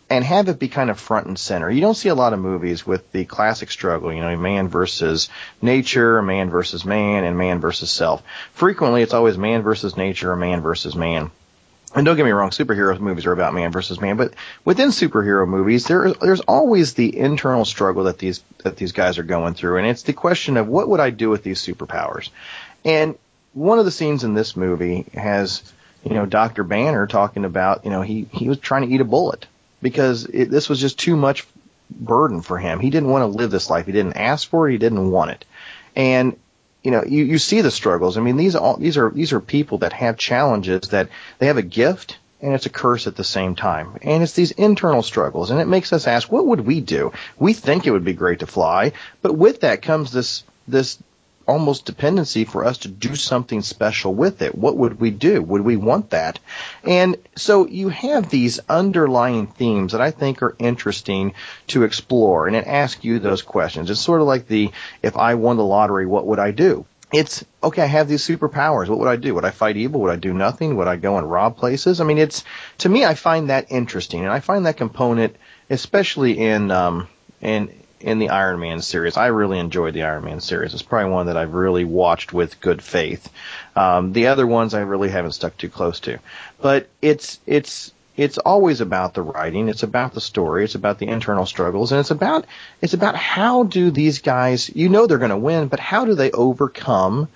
and 0.09 0.25
have 0.25 0.49
it 0.49 0.59
be 0.59 0.67
kind 0.67 0.89
of 0.89 0.99
front 0.99 1.27
and 1.27 1.39
center. 1.39 1.71
You 1.71 1.79
don't 1.79 1.95
see 1.95 2.09
a 2.09 2.15
lot 2.15 2.33
of 2.33 2.39
movies 2.39 2.85
with 2.85 3.09
the 3.13 3.23
classic 3.23 3.71
struggle, 3.71 4.11
you 4.11 4.19
know, 4.19 4.35
man 4.35 4.67
versus 4.67 5.29
nature, 5.61 6.21
man 6.21 6.49
versus 6.49 6.83
man, 6.83 7.23
and 7.23 7.37
man 7.37 7.61
versus 7.61 7.89
self. 7.89 8.21
Frequently, 8.53 9.03
it's 9.03 9.13
always 9.13 9.37
man 9.37 9.61
versus 9.61 9.95
nature 9.95 10.31
or 10.31 10.35
man 10.35 10.59
versus 10.59 10.97
man. 10.97 11.31
And 11.93 12.05
don't 12.05 12.15
get 12.15 12.23
me 12.23 12.31
wrong, 12.31 12.51
superhero 12.51 12.97
movies 12.99 13.25
are 13.25 13.33
about 13.33 13.53
man 13.53 13.71
versus 13.71 13.99
man, 13.99 14.15
but 14.15 14.33
within 14.63 14.89
superhero 14.89 15.45
movies, 15.45 15.87
there 15.87 16.13
there's 16.13 16.39
always 16.41 16.93
the 16.93 17.17
internal 17.17 17.65
struggle 17.65 18.05
that 18.05 18.17
these 18.17 18.41
that 18.59 18.77
these 18.77 18.93
guys 18.93 19.17
are 19.17 19.23
going 19.23 19.55
through, 19.55 19.77
and 19.77 19.87
it's 19.87 20.03
the 20.03 20.13
question 20.13 20.55
of 20.55 20.67
what 20.67 20.87
would 20.87 21.01
I 21.01 21.09
do 21.09 21.29
with 21.29 21.43
these 21.43 21.61
superpowers. 21.61 22.29
And 22.85 23.17
one 23.53 23.79
of 23.79 23.85
the 23.85 23.91
scenes 23.91 24.23
in 24.23 24.33
this 24.33 24.55
movie 24.55 25.05
has, 25.13 25.63
you 26.05 26.13
know, 26.13 26.25
Doctor 26.25 26.63
Banner 26.63 27.07
talking 27.07 27.43
about, 27.43 27.83
you 27.83 27.91
know, 27.91 28.01
he 28.01 28.25
he 28.31 28.47
was 28.47 28.59
trying 28.59 28.87
to 28.87 28.93
eat 28.93 29.01
a 29.01 29.05
bullet 29.05 29.47
because 29.81 30.25
it, 30.25 30.49
this 30.49 30.69
was 30.69 30.79
just 30.79 30.97
too 30.97 31.17
much 31.17 31.45
burden 31.89 32.41
for 32.41 32.57
him. 32.57 32.79
He 32.79 32.89
didn't 32.89 33.09
want 33.09 33.23
to 33.23 33.37
live 33.37 33.51
this 33.51 33.69
life. 33.69 33.85
He 33.85 33.91
didn't 33.91 34.15
ask 34.15 34.47
for 34.47 34.69
it. 34.69 34.71
He 34.71 34.77
didn't 34.77 35.11
want 35.11 35.31
it. 35.31 35.45
And 35.95 36.37
you 36.83 36.91
know, 36.91 37.03
you, 37.03 37.23
you 37.23 37.37
see 37.37 37.61
the 37.61 37.71
struggles. 37.71 38.17
I 38.17 38.21
mean, 38.21 38.37
these 38.37 38.55
all 38.55 38.77
these 38.77 38.97
are 38.97 39.09
these 39.09 39.33
are 39.33 39.39
people 39.39 39.79
that 39.79 39.93
have 39.93 40.17
challenges 40.17 40.89
that 40.89 41.09
they 41.39 41.47
have 41.47 41.57
a 41.57 41.63
gift 41.63 42.17
and 42.41 42.53
it's 42.53 42.65
a 42.65 42.71
curse 42.71 43.07
at 43.07 43.15
the 43.15 43.23
same 43.23 43.55
time. 43.55 43.97
And 44.01 44.23
it's 44.23 44.33
these 44.33 44.51
internal 44.51 45.03
struggles, 45.03 45.51
and 45.51 45.59
it 45.59 45.67
makes 45.67 45.93
us 45.93 46.07
ask, 46.07 46.31
what 46.31 46.47
would 46.47 46.61
we 46.61 46.81
do? 46.81 47.13
We 47.37 47.53
think 47.53 47.85
it 47.85 47.91
would 47.91 48.03
be 48.03 48.13
great 48.13 48.39
to 48.39 48.47
fly, 48.47 48.93
but 49.21 49.35
with 49.35 49.61
that 49.61 49.81
comes 49.81 50.11
this 50.11 50.43
this 50.67 50.97
almost 51.51 51.85
dependency 51.85 52.45
for 52.45 52.65
us 52.65 52.79
to 52.79 52.87
do 52.87 53.15
something 53.15 53.61
special 53.61 54.13
with 54.13 54.41
it. 54.41 54.55
What 54.55 54.77
would 54.77 54.99
we 55.01 55.11
do? 55.11 55.41
Would 55.41 55.61
we 55.61 55.75
want 55.75 56.11
that? 56.11 56.39
And 56.83 57.17
so 57.35 57.67
you 57.67 57.89
have 57.89 58.29
these 58.29 58.59
underlying 58.69 59.47
themes 59.47 59.91
that 59.91 60.01
I 60.01 60.11
think 60.11 60.41
are 60.41 60.55
interesting 60.59 61.33
to 61.67 61.83
explore 61.83 62.47
and 62.47 62.55
it 62.55 62.67
asks 62.67 63.03
you 63.03 63.19
those 63.19 63.41
questions. 63.41 63.89
It's 63.89 63.99
sort 63.99 64.21
of 64.21 64.27
like 64.27 64.47
the 64.47 64.71
if 65.03 65.17
I 65.17 65.35
won 65.35 65.57
the 65.57 65.65
lottery, 65.65 66.05
what 66.05 66.25
would 66.25 66.39
I 66.39 66.51
do? 66.51 66.85
It's 67.11 67.43
okay, 67.61 67.81
I 67.81 67.87
have 67.87 68.07
these 68.07 68.25
superpowers. 68.25 68.87
What 68.87 68.99
would 68.99 69.09
I 69.09 69.17
do? 69.17 69.35
Would 69.35 69.43
I 69.43 69.51
fight 69.51 69.75
evil? 69.75 69.99
Would 70.01 70.13
I 70.13 70.15
do 70.15 70.33
nothing? 70.33 70.77
Would 70.77 70.87
I 70.87 70.95
go 70.95 71.17
and 71.17 71.29
rob 71.29 71.57
places? 71.57 71.99
I 71.99 72.05
mean, 72.05 72.17
it's 72.17 72.45
to 72.79 72.89
me, 72.89 73.03
I 73.03 73.15
find 73.15 73.49
that 73.49 73.65
interesting, 73.69 74.21
and 74.21 74.31
I 74.31 74.39
find 74.39 74.65
that 74.65 74.77
component, 74.77 75.35
especially 75.69 76.39
in 76.39 76.71
um, 76.71 77.09
in 77.41 77.69
in 78.01 78.19
the 78.19 78.29
Iron 78.29 78.59
Man 78.59 78.81
series. 78.81 79.17
I 79.17 79.27
really 79.27 79.59
enjoyed 79.59 79.93
the 79.93 80.03
Iron 80.03 80.25
Man 80.25 80.41
series. 80.41 80.73
It's 80.73 80.83
probably 80.83 81.11
one 81.11 81.27
that 81.27 81.37
I've 81.37 81.53
really 81.53 81.85
watched 81.85 82.33
with 82.33 82.59
good 82.59 82.81
faith. 82.81 83.29
Um, 83.75 84.13
the 84.13 84.27
other 84.27 84.45
ones 84.45 84.73
I 84.73 84.81
really 84.81 85.09
haven't 85.09 85.31
stuck 85.31 85.57
too 85.57 85.69
close 85.69 85.99
to, 86.01 86.19
but 86.61 86.89
it's 87.01 87.39
it's 87.45 87.91
it's 88.17 88.37
always 88.37 88.81
about 88.81 89.13
the 89.13 89.21
writing. 89.21 89.69
It's 89.69 89.83
about 89.83 90.13
the 90.13 90.21
story. 90.21 90.65
It's 90.65 90.75
about 90.75 90.99
the 90.99 91.07
internal 91.07 91.45
struggles, 91.45 91.91
and 91.91 91.99
it's 91.99 92.11
about 92.11 92.45
it's 92.81 92.93
about 92.93 93.15
how 93.15 93.63
do 93.63 93.91
these 93.91 94.19
guys? 94.19 94.69
You 94.73 94.89
know 94.89 95.07
they're 95.07 95.17
going 95.17 95.29
to 95.29 95.37
win, 95.37 95.67
but 95.67 95.79
how 95.79 96.05
do 96.05 96.15
they 96.15 96.31
overcome 96.31 97.29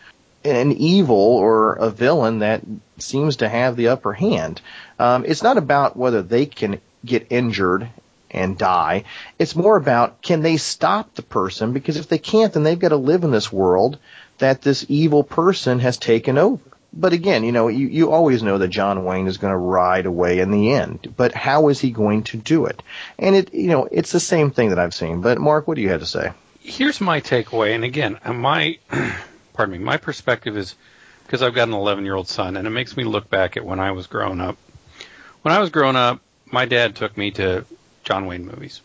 an 0.43 0.73
evil 0.73 1.15
or 1.15 1.73
a 1.73 1.89
villain 1.89 2.39
that 2.39 2.61
seems 2.97 3.37
to 3.37 3.49
have 3.49 3.75
the 3.75 3.87
upper 3.89 4.13
hand? 4.13 4.61
Um, 4.99 5.25
it's 5.25 5.43
not 5.43 5.57
about 5.57 5.95
whether 5.95 6.21
they 6.21 6.45
can 6.45 6.79
get 7.05 7.27
injured 7.29 7.89
and 8.35 8.57
die. 8.57 9.03
It's 9.39 9.55
more 9.55 9.77
about 9.77 10.21
can 10.21 10.41
they 10.41 10.57
stop 10.57 11.15
the 11.15 11.21
person? 11.21 11.73
Because 11.73 11.97
if 11.97 12.07
they 12.07 12.17
can't, 12.17 12.53
then 12.53 12.63
they've 12.63 12.77
got 12.77 12.89
to 12.89 12.97
live 12.97 13.23
in 13.23 13.31
this 13.31 13.51
world 13.51 13.97
that 14.37 14.61
this 14.61 14.85
evil 14.89 15.23
person 15.23 15.79
has 15.79 15.97
taken 15.97 16.37
over. 16.37 16.61
But 16.97 17.11
again, 17.11 17.43
you 17.43 17.51
know, 17.51 17.67
you, 17.67 17.87
you 17.87 18.11
always 18.11 18.41
know 18.41 18.57
that 18.57 18.69
John 18.69 19.03
Wayne 19.03 19.27
is 19.27 19.37
going 19.37 19.51
to 19.51 19.57
ride 19.57 20.05
away 20.05 20.39
in 20.39 20.51
the 20.51 20.71
end. 20.71 21.13
But 21.17 21.33
how 21.33 21.67
is 21.67 21.81
he 21.81 21.91
going 21.91 22.23
to 22.23 22.37
do 22.37 22.67
it? 22.67 22.81
And 23.19 23.35
it, 23.35 23.53
you 23.53 23.67
know, 23.67 23.87
it's 23.91 24.13
the 24.13 24.19
same 24.19 24.51
thing 24.51 24.69
that 24.69 24.79
I've 24.79 24.93
seen. 24.93 25.19
But 25.19 25.37
Mark, 25.37 25.67
what 25.67 25.75
do 25.75 25.81
you 25.81 25.89
have 25.89 25.99
to 25.99 26.05
say? 26.05 26.31
Here's 26.61 27.01
my 27.01 27.21
takeaway, 27.21 27.75
and 27.75 27.83
again, 27.83 28.17
uh, 28.23 28.33
my, 28.33 28.79
pardon 29.53 29.73
me, 29.73 29.77
my 29.77 29.97
perspective 29.97 30.57
is 30.57 30.75
because 31.25 31.43
I've 31.43 31.53
got 31.53 31.67
an 31.67 31.73
11 31.73 32.05
year 32.05 32.15
old 32.15 32.27
son, 32.27 32.55
and 32.55 32.65
it 32.65 32.71
makes 32.71 32.95
me 32.95 33.03
look 33.03 33.29
back 33.29 33.57
at 33.57 33.65
when 33.65 33.79
I 33.79 33.91
was 33.91 34.07
growing 34.07 34.39
up. 34.39 34.57
When 35.41 35.53
I 35.53 35.59
was 35.59 35.69
growing 35.69 35.95
up, 35.95 36.21
my 36.45 36.65
dad 36.65 36.95
took 36.95 37.17
me 37.17 37.31
to 37.31 37.65
John 38.05 38.27
Wayne 38.27 38.45
movies, 38.45 38.81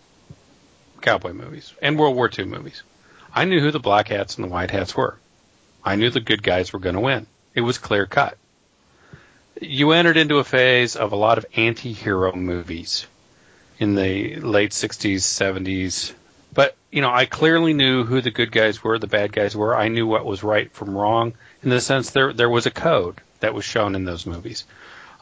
cowboy 1.03 1.35
movies, 1.35 1.73
and 1.81 1.99
World 1.99 2.17
War 2.17 2.31
II 2.37 2.47
movies. 2.47 2.83
I 3.35 3.45
knew 3.45 3.61
who 3.61 3.71
the 3.71 3.79
black 3.79 4.09
hats 4.09 4.37
and 4.37 4.45
the 4.45 4.51
white 4.51 4.71
hats 4.71 4.97
were. 4.97 5.19
I 5.85 5.97
knew 5.97 6.11
the 6.11 6.21
good 6.21 6.43
guys 6.43 6.73
were 6.73 6.79
going 6.79 6.95
to 6.95 7.01
win. 7.01 7.27
It 7.55 7.61
was 7.61 7.79
clear 7.79 8.07
cut. 8.07 8.37
You 9.61 9.93
entered 9.93 10.17
into 10.17 10.39
a 10.39 10.45
phase 10.45 10.97
of 10.97 11.13
a 11.13 11.17
lot 11.17 11.37
of 11.37 11.47
anti-hero 11.55 12.35
movies 12.35 13.07
in 13.79 13.95
the 13.95 14.37
late 14.37 14.71
60s, 14.71 15.17
70s. 15.17 16.15
But, 16.55 16.75
you 16.91 17.03
know, 17.03 17.11
I 17.11 17.27
clearly 17.27 17.75
knew 17.75 18.05
who 18.05 18.23
the 18.23 18.31
good 18.31 18.51
guys 18.51 18.83
were, 18.83 18.99
the 18.99 19.07
bad 19.07 19.33
guys 19.33 19.55
were. 19.55 19.77
I 19.77 19.89
knew 19.89 20.07
what 20.07 20.25
was 20.25 20.43
right 20.43 20.73
from 20.73 20.97
wrong 20.97 21.35
in 21.63 21.69
the 21.69 21.81
sense 21.81 22.11
there 22.11 22.33
there 22.33 22.49
was 22.49 22.65
a 22.65 22.71
code 22.71 23.21
that 23.41 23.55
was 23.55 23.65
shown 23.65 23.95
in 23.95 24.05
those 24.05 24.25
movies. 24.25 24.65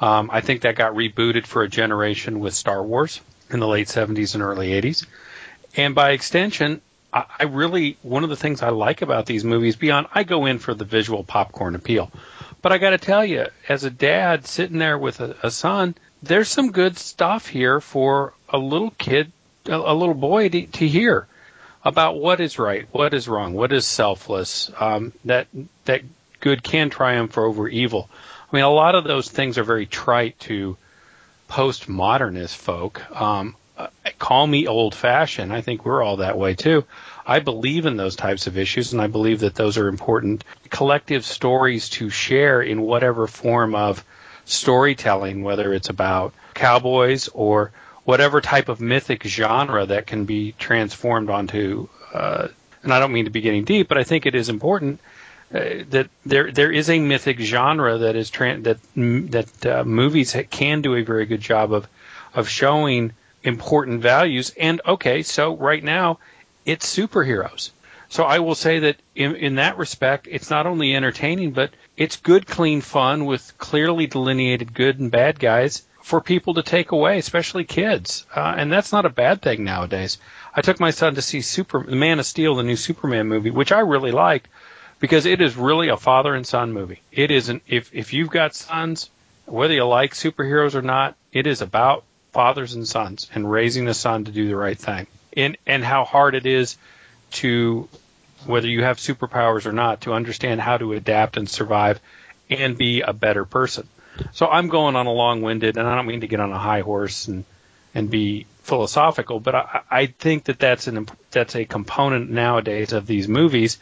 Um, 0.00 0.30
I 0.32 0.40
think 0.40 0.62
that 0.62 0.76
got 0.76 0.94
rebooted 0.94 1.46
for 1.46 1.62
a 1.62 1.68
generation 1.68 2.38
with 2.38 2.54
Star 2.54 2.82
Wars 2.82 3.20
in 3.50 3.60
the 3.60 3.66
late 3.66 3.88
70s 3.88 4.34
and 4.34 4.42
early 4.42 4.70
80s. 4.70 5.06
And 5.76 5.94
by 5.94 6.10
extension, 6.10 6.80
I, 7.12 7.24
I 7.38 7.44
really, 7.44 7.96
one 8.02 8.24
of 8.24 8.30
the 8.30 8.36
things 8.36 8.62
I 8.62 8.70
like 8.70 9.02
about 9.02 9.26
these 9.26 9.44
movies, 9.44 9.76
beyond, 9.76 10.08
I 10.14 10.24
go 10.24 10.46
in 10.46 10.58
for 10.58 10.74
the 10.74 10.84
visual 10.84 11.24
popcorn 11.24 11.74
appeal. 11.74 12.10
But 12.60 12.72
I 12.72 12.78
got 12.78 12.90
to 12.90 12.98
tell 12.98 13.24
you, 13.24 13.46
as 13.68 13.84
a 13.84 13.90
dad 13.90 14.46
sitting 14.46 14.78
there 14.78 14.98
with 14.98 15.20
a, 15.20 15.36
a 15.42 15.50
son, 15.50 15.94
there's 16.22 16.48
some 16.48 16.72
good 16.72 16.98
stuff 16.98 17.46
here 17.46 17.80
for 17.80 18.34
a 18.48 18.58
little 18.58 18.90
kid, 18.90 19.30
a, 19.66 19.76
a 19.76 19.94
little 19.94 20.14
boy 20.14 20.48
to, 20.48 20.66
to, 20.66 20.88
hear 20.88 21.26
about 21.84 22.18
what 22.18 22.40
is 22.40 22.58
right, 22.58 22.88
what 22.90 23.14
is 23.14 23.28
wrong, 23.28 23.54
what 23.54 23.72
is 23.72 23.86
selfless. 23.86 24.70
Um, 24.78 25.12
that 25.24 25.46
that 25.84 26.02
good 26.40 26.62
can 26.62 26.90
triumph 26.90 27.38
over 27.38 27.68
evil. 27.68 28.10
I 28.50 28.56
mean, 28.56 28.64
a 28.64 28.70
lot 28.70 28.94
of 28.94 29.04
those 29.04 29.28
things 29.28 29.58
are 29.58 29.64
very 29.64 29.86
trite 29.86 30.38
to 30.40 30.76
postmodernist 31.48 32.54
folk. 32.54 33.10
Um, 33.10 33.56
uh, 33.76 33.88
call 34.18 34.46
me 34.46 34.66
old 34.66 34.94
fashioned. 34.94 35.52
I 35.52 35.60
think 35.60 35.84
we're 35.84 36.02
all 36.02 36.16
that 36.18 36.38
way 36.38 36.54
too. 36.54 36.84
I 37.26 37.40
believe 37.40 37.86
in 37.86 37.96
those 37.96 38.16
types 38.16 38.46
of 38.46 38.58
issues, 38.58 38.92
and 38.92 39.02
I 39.02 39.06
believe 39.06 39.40
that 39.40 39.54
those 39.54 39.78
are 39.78 39.88
important 39.88 40.44
collective 40.70 41.24
stories 41.24 41.90
to 41.90 42.10
share 42.10 42.60
in 42.62 42.82
whatever 42.82 43.26
form 43.26 43.74
of 43.74 44.04
storytelling, 44.44 45.42
whether 45.42 45.72
it's 45.74 45.90
about 45.90 46.34
cowboys 46.54 47.28
or 47.28 47.70
whatever 48.04 48.40
type 48.40 48.68
of 48.68 48.80
mythic 48.80 49.22
genre 49.24 49.84
that 49.86 50.06
can 50.06 50.24
be 50.24 50.52
transformed 50.52 51.28
onto. 51.28 51.88
Uh, 52.12 52.48
and 52.82 52.92
I 52.92 53.00
don't 53.00 53.12
mean 53.12 53.26
to 53.26 53.30
be 53.30 53.42
getting 53.42 53.64
deep, 53.64 53.88
but 53.88 53.98
I 53.98 54.04
think 54.04 54.24
it 54.24 54.34
is 54.34 54.48
important 54.48 55.00
uh, 55.54 55.84
that 55.90 56.08
there 56.26 56.52
there 56.52 56.70
is 56.70 56.90
a 56.90 56.98
mythic 56.98 57.38
genre 57.40 57.98
that 57.98 58.16
is 58.16 58.30
tra- 58.30 58.60
that 58.60 58.78
that 58.94 59.66
uh, 59.66 59.84
movies 59.84 60.36
can 60.50 60.82
do 60.82 60.94
a 60.94 61.02
very 61.02 61.26
good 61.26 61.40
job 61.40 61.72
of 61.72 61.88
of 62.34 62.48
showing 62.48 63.12
important 63.42 64.02
values. 64.02 64.52
And 64.58 64.80
okay, 64.86 65.22
so 65.22 65.56
right 65.56 65.82
now 65.82 66.18
it's 66.66 66.94
superheroes. 66.94 67.70
So 68.10 68.24
I 68.24 68.38
will 68.38 68.54
say 68.54 68.78
that 68.80 68.96
in, 69.14 69.36
in 69.36 69.54
that 69.56 69.76
respect, 69.76 70.28
it's 70.30 70.50
not 70.50 70.66
only 70.66 70.94
entertaining, 70.94 71.52
but 71.52 71.70
it's 71.96 72.16
good, 72.16 72.46
clean 72.46 72.80
fun 72.80 73.26
with 73.26 73.56
clearly 73.58 74.06
delineated 74.06 74.72
good 74.72 74.98
and 74.98 75.10
bad 75.10 75.38
guys 75.38 75.82
for 76.02 76.20
people 76.22 76.54
to 76.54 76.62
take 76.62 76.92
away, 76.92 77.18
especially 77.18 77.64
kids. 77.64 78.24
Uh, 78.34 78.54
and 78.56 78.72
that's 78.72 78.92
not 78.92 79.04
a 79.04 79.10
bad 79.10 79.42
thing 79.42 79.62
nowadays. 79.62 80.16
I 80.54 80.62
took 80.62 80.80
my 80.80 80.90
son 80.90 81.16
to 81.16 81.22
see 81.22 81.42
Super 81.42 81.80
Man 81.80 82.18
of 82.18 82.24
Steel, 82.24 82.54
the 82.56 82.62
new 82.62 82.76
Superman 82.76 83.28
movie, 83.28 83.50
which 83.50 83.72
I 83.72 83.80
really 83.80 84.12
liked 84.12 84.48
because 85.00 85.26
it 85.26 85.40
is 85.40 85.56
really 85.56 85.88
a 85.88 85.96
father 85.96 86.34
and 86.34 86.46
son 86.46 86.72
movie. 86.72 87.00
It 87.12 87.30
isn't 87.30 87.62
if 87.66 87.94
if 87.94 88.12
you've 88.12 88.30
got 88.30 88.54
sons, 88.54 89.10
whether 89.46 89.74
you 89.74 89.84
like 89.84 90.14
superheroes 90.14 90.74
or 90.74 90.82
not, 90.82 91.16
it 91.32 91.46
is 91.46 91.62
about 91.62 92.04
fathers 92.32 92.74
and 92.74 92.86
sons 92.86 93.28
and 93.34 93.50
raising 93.50 93.88
a 93.88 93.94
son 93.94 94.24
to 94.24 94.32
do 94.32 94.48
the 94.48 94.56
right 94.56 94.78
thing. 94.78 95.06
And 95.36 95.56
and 95.66 95.84
how 95.84 96.04
hard 96.04 96.34
it 96.34 96.46
is 96.46 96.76
to 97.32 97.88
whether 98.46 98.68
you 98.68 98.84
have 98.84 98.98
superpowers 98.98 99.66
or 99.66 99.72
not 99.72 100.02
to 100.02 100.12
understand 100.12 100.60
how 100.60 100.76
to 100.76 100.92
adapt 100.92 101.36
and 101.36 101.48
survive 101.48 102.00
and 102.48 102.78
be 102.78 103.00
a 103.00 103.12
better 103.12 103.44
person. 103.44 103.88
So 104.32 104.46
I'm 104.46 104.68
going 104.68 104.96
on 104.96 105.06
a 105.06 105.12
long-winded 105.12 105.76
and 105.76 105.86
I 105.86 105.94
don't 105.94 106.06
mean 106.06 106.20
to 106.22 106.28
get 106.28 106.40
on 106.40 106.52
a 106.52 106.58
high 106.58 106.80
horse 106.80 107.28
and 107.28 107.44
and 107.94 108.10
be 108.10 108.46
philosophical, 108.62 109.40
but 109.40 109.54
I, 109.54 109.80
I 109.90 110.06
think 110.06 110.44
that 110.44 110.58
that's 110.58 110.86
an 110.86 111.08
that's 111.30 111.56
a 111.56 111.64
component 111.64 112.30
nowadays 112.30 112.92
of 112.92 113.06
these 113.06 113.26
movies 113.26 113.78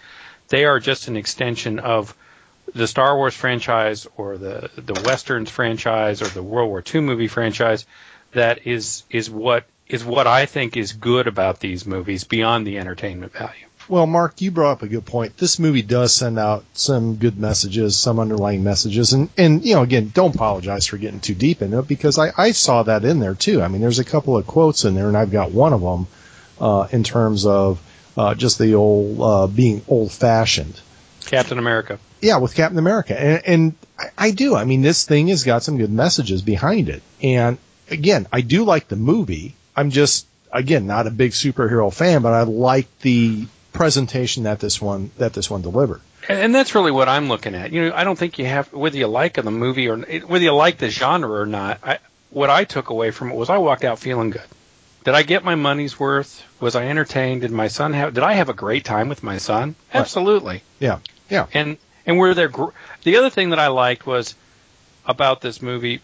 they 0.48 0.64
are 0.64 0.80
just 0.80 1.08
an 1.08 1.16
extension 1.16 1.78
of 1.78 2.14
the 2.74 2.86
Star 2.86 3.16
Wars 3.16 3.34
franchise 3.34 4.06
or 4.16 4.36
the 4.36 4.70
the 4.76 5.00
westerns 5.04 5.50
franchise 5.50 6.22
or 6.22 6.26
the 6.26 6.42
World 6.42 6.68
War 6.68 6.82
II 6.94 7.00
movie 7.00 7.28
franchise 7.28 7.86
that 8.32 8.66
is 8.66 9.04
is 9.10 9.30
what 9.30 9.64
is 9.88 10.04
what 10.04 10.26
I 10.26 10.46
think 10.46 10.76
is 10.76 10.92
good 10.92 11.26
about 11.26 11.60
these 11.60 11.86
movies 11.86 12.24
beyond 12.24 12.66
the 12.66 12.78
entertainment 12.78 13.32
value. 13.32 13.66
Well, 13.88 14.06
Mark, 14.06 14.40
you 14.40 14.50
brought 14.50 14.72
up 14.72 14.82
a 14.82 14.88
good 14.88 15.06
point. 15.06 15.36
This 15.36 15.60
movie 15.60 15.82
does 15.82 16.12
send 16.12 16.40
out 16.40 16.64
some 16.72 17.16
good 17.16 17.38
messages, 17.38 17.96
some 17.96 18.18
underlying 18.18 18.64
messages, 18.64 19.12
and 19.12 19.28
and 19.38 19.64
you 19.64 19.76
know, 19.76 19.82
again, 19.82 20.10
don't 20.12 20.34
apologize 20.34 20.86
for 20.86 20.96
getting 20.96 21.20
too 21.20 21.36
deep 21.36 21.62
into 21.62 21.78
it 21.78 21.88
because 21.88 22.18
I 22.18 22.32
I 22.36 22.50
saw 22.50 22.82
that 22.82 23.04
in 23.04 23.20
there 23.20 23.34
too. 23.34 23.62
I 23.62 23.68
mean, 23.68 23.80
there's 23.80 24.00
a 24.00 24.04
couple 24.04 24.36
of 24.36 24.46
quotes 24.46 24.84
in 24.84 24.96
there, 24.96 25.06
and 25.06 25.16
I've 25.16 25.30
got 25.30 25.52
one 25.52 25.72
of 25.72 25.80
them 25.82 26.08
uh, 26.60 26.88
in 26.90 27.04
terms 27.04 27.46
of 27.46 27.80
uh, 28.16 28.34
just 28.34 28.58
the 28.58 28.74
old 28.74 29.20
uh, 29.20 29.46
being 29.46 29.82
old 29.88 30.12
fashioned. 30.12 30.80
Captain 31.24 31.58
America. 31.58 31.98
Yeah, 32.20 32.38
with 32.38 32.54
Captain 32.54 32.78
America, 32.78 33.20
and, 33.20 33.42
and 33.46 33.74
I, 33.98 34.10
I 34.16 34.30
do. 34.30 34.54
I 34.54 34.64
mean, 34.64 34.82
this 34.82 35.04
thing 35.04 35.28
has 35.28 35.44
got 35.44 35.62
some 35.62 35.76
good 35.76 35.92
messages 35.92 36.42
behind 36.42 36.88
it, 36.88 37.02
and 37.22 37.58
again, 37.90 38.26
I 38.32 38.40
do 38.40 38.64
like 38.64 38.88
the 38.88 38.96
movie. 38.96 39.54
I'm 39.74 39.90
just 39.90 40.26
again 40.52 40.86
not 40.86 41.06
a 41.06 41.10
big 41.10 41.32
superhero 41.32 41.92
fan, 41.92 42.22
but 42.22 42.32
I 42.32 42.42
like 42.42 42.86
the 43.00 43.46
presentation 43.72 44.44
that 44.44 44.60
this 44.60 44.80
one 44.80 45.10
that 45.18 45.34
this 45.34 45.50
one 45.50 45.62
delivered. 45.62 46.00
And 46.28 46.54
that's 46.54 46.74
really 46.74 46.90
what 46.90 47.08
I'm 47.08 47.28
looking 47.28 47.54
at. 47.54 47.72
You 47.72 47.88
know, 47.88 47.94
I 47.94 48.02
don't 48.02 48.18
think 48.18 48.38
you 48.38 48.46
have 48.46 48.72
whether 48.72 48.96
you 48.96 49.06
like 49.06 49.34
the 49.34 49.50
movie 49.50 49.88
or 49.88 49.98
whether 49.98 50.44
you 50.44 50.54
like 50.54 50.78
the 50.78 50.90
genre 50.90 51.40
or 51.40 51.46
not. 51.46 51.78
I, 51.84 51.98
what 52.30 52.50
I 52.50 52.64
took 52.64 52.90
away 52.90 53.12
from 53.12 53.30
it 53.30 53.36
was 53.36 53.48
I 53.48 53.58
walked 53.58 53.84
out 53.84 53.98
feeling 53.98 54.30
good. 54.30 54.42
Did 55.06 55.14
I 55.14 55.22
get 55.22 55.44
my 55.44 55.54
money's 55.54 56.00
worth? 56.00 56.42
Was 56.58 56.74
I 56.74 56.88
entertained? 56.88 57.42
Did 57.42 57.52
my 57.52 57.68
son 57.68 57.92
have? 57.92 58.12
Did 58.12 58.24
I 58.24 58.32
have 58.32 58.48
a 58.48 58.52
great 58.52 58.84
time 58.84 59.08
with 59.08 59.22
my 59.22 59.38
son? 59.38 59.76
Right. 59.94 60.00
Absolutely. 60.00 60.64
Yeah. 60.80 60.98
Yeah. 61.30 61.46
And 61.54 61.76
and 62.06 62.18
were 62.18 62.34
there? 62.34 62.50
The 63.04 63.16
other 63.16 63.30
thing 63.30 63.50
that 63.50 63.60
I 63.60 63.68
liked 63.68 64.04
was 64.04 64.34
about 65.06 65.40
this 65.40 65.62
movie 65.62 66.00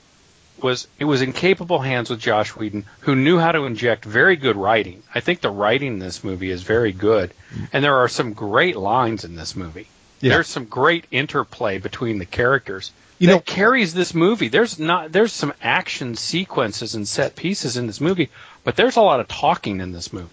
was 0.62 0.86
it 1.00 1.04
was 1.04 1.20
in 1.20 1.32
capable 1.32 1.80
hands 1.80 2.10
with 2.10 2.20
Joss 2.20 2.54
Whedon, 2.54 2.84
who 3.00 3.16
knew 3.16 3.40
how 3.40 3.50
to 3.50 3.64
inject 3.64 4.04
very 4.04 4.36
good 4.36 4.54
writing. 4.54 5.02
I 5.12 5.18
think 5.18 5.40
the 5.40 5.50
writing 5.50 5.94
in 5.94 5.98
this 5.98 6.22
movie 6.22 6.52
is 6.52 6.62
very 6.62 6.92
good, 6.92 7.34
mm-hmm. 7.52 7.64
and 7.72 7.82
there 7.82 7.96
are 7.96 8.08
some 8.08 8.34
great 8.34 8.76
lines 8.76 9.24
in 9.24 9.34
this 9.34 9.56
movie. 9.56 9.88
Yeah. 10.20 10.34
There's 10.34 10.46
some 10.46 10.66
great 10.66 11.06
interplay 11.10 11.78
between 11.78 12.20
the 12.20 12.24
characters. 12.24 12.92
You 13.22 13.28
that 13.28 13.34
know- 13.34 13.40
carries 13.40 13.94
this 13.94 14.14
movie. 14.14 14.48
There's 14.48 14.80
not 14.80 15.12
there's 15.12 15.32
some 15.32 15.52
action 15.62 16.16
sequences 16.16 16.96
and 16.96 17.06
set 17.06 17.36
pieces 17.36 17.76
in 17.76 17.86
this 17.86 18.00
movie, 18.00 18.30
but 18.64 18.74
there's 18.74 18.96
a 18.96 19.00
lot 19.00 19.20
of 19.20 19.28
talking 19.28 19.80
in 19.80 19.92
this 19.92 20.12
movie. 20.12 20.28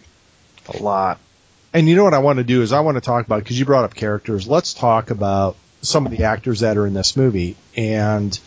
A 0.73 0.82
lot. 0.82 1.19
And 1.71 1.88
you 1.88 1.95
know 1.95 2.04
what 2.04 2.15
I 2.15 2.19
want 2.19 2.38
to 2.38 2.43
do 2.43 2.63
is 2.63 2.73
I 2.73 2.80
want 2.80 2.95
to 2.95 3.02
talk 3.02 3.28
about 3.28 3.43
because 3.43 3.60
you 3.60 3.65
brought 3.65 3.84
up 3.84 3.93
characters. 3.93 4.47
Let's 4.47 4.73
talk 4.73 5.12
about 5.12 5.56
some 5.84 6.08
of 6.08 6.12
the 6.12 6.23
actors 6.23 6.62
that 6.62 6.78
are 6.78 6.88
in 6.88 6.95
this 6.95 7.15
movie. 7.15 7.56
And 7.78 8.38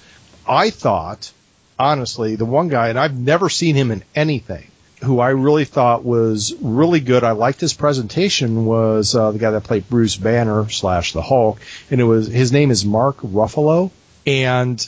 I 0.44 0.70
thought, 0.70 1.30
honestly, 1.78 2.34
the 2.34 2.44
one 2.44 2.66
guy, 2.66 2.88
and 2.88 2.98
I've 2.98 3.16
never 3.16 3.48
seen 3.48 3.76
him 3.76 3.92
in 3.92 4.02
anything, 4.12 4.66
who 5.04 5.20
I 5.20 5.28
really 5.28 5.66
thought 5.66 6.04
was 6.04 6.52
really 6.60 6.98
good. 6.98 7.22
I 7.22 7.30
liked 7.30 7.60
his 7.60 7.74
presentation 7.74 8.66
was 8.66 9.14
uh, 9.14 9.30
the 9.30 9.38
guy 9.38 9.52
that 9.52 9.62
played 9.62 9.88
Bruce 9.88 10.16
Banner 10.16 10.68
slash 10.68 11.12
the 11.12 11.22
Hulk, 11.22 11.60
and 11.92 12.00
it 12.00 12.04
was 12.04 12.26
his 12.26 12.50
name 12.50 12.72
is 12.72 12.84
Mark 12.84 13.18
Ruffalo. 13.18 13.92
And 14.26 14.86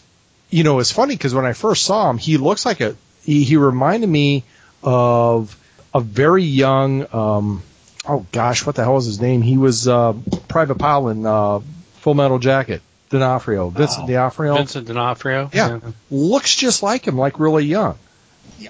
you 0.50 0.62
know, 0.64 0.78
it's 0.78 0.92
funny 0.92 1.14
because 1.16 1.34
when 1.34 1.44
I 1.44 1.52
first 1.52 1.84
saw 1.84 2.08
him, 2.10 2.18
he 2.18 2.36
looks 2.36 2.64
like 2.64 2.80
a 2.80 2.96
he, 3.24 3.42
he 3.44 3.56
reminded 3.56 4.08
me 4.08 4.44
of 4.82 5.56
a 5.92 6.00
very 6.00 6.44
young. 6.44 7.06
Um, 7.14 7.62
oh 8.06 8.26
gosh, 8.32 8.64
what 8.66 8.76
the 8.76 8.84
hell 8.84 8.96
is 8.98 9.06
his 9.06 9.20
name? 9.20 9.42
He 9.42 9.58
was 9.58 9.88
uh, 9.88 10.12
Private 10.48 10.76
Powell 10.78 11.08
in 11.08 11.26
uh, 11.26 11.60
Full 12.00 12.14
Metal 12.14 12.38
Jacket. 12.38 12.82
D'Onofrio, 13.10 13.68
Vincent 13.70 14.08
D'Onofrio, 14.08 14.56
Vincent 14.56 14.86
D'Onofrio. 14.88 15.48
Yeah. 15.52 15.78
looks 16.10 16.56
just 16.56 16.82
like 16.82 17.06
him, 17.06 17.16
like 17.16 17.38
really 17.38 17.64
young. 17.64 17.96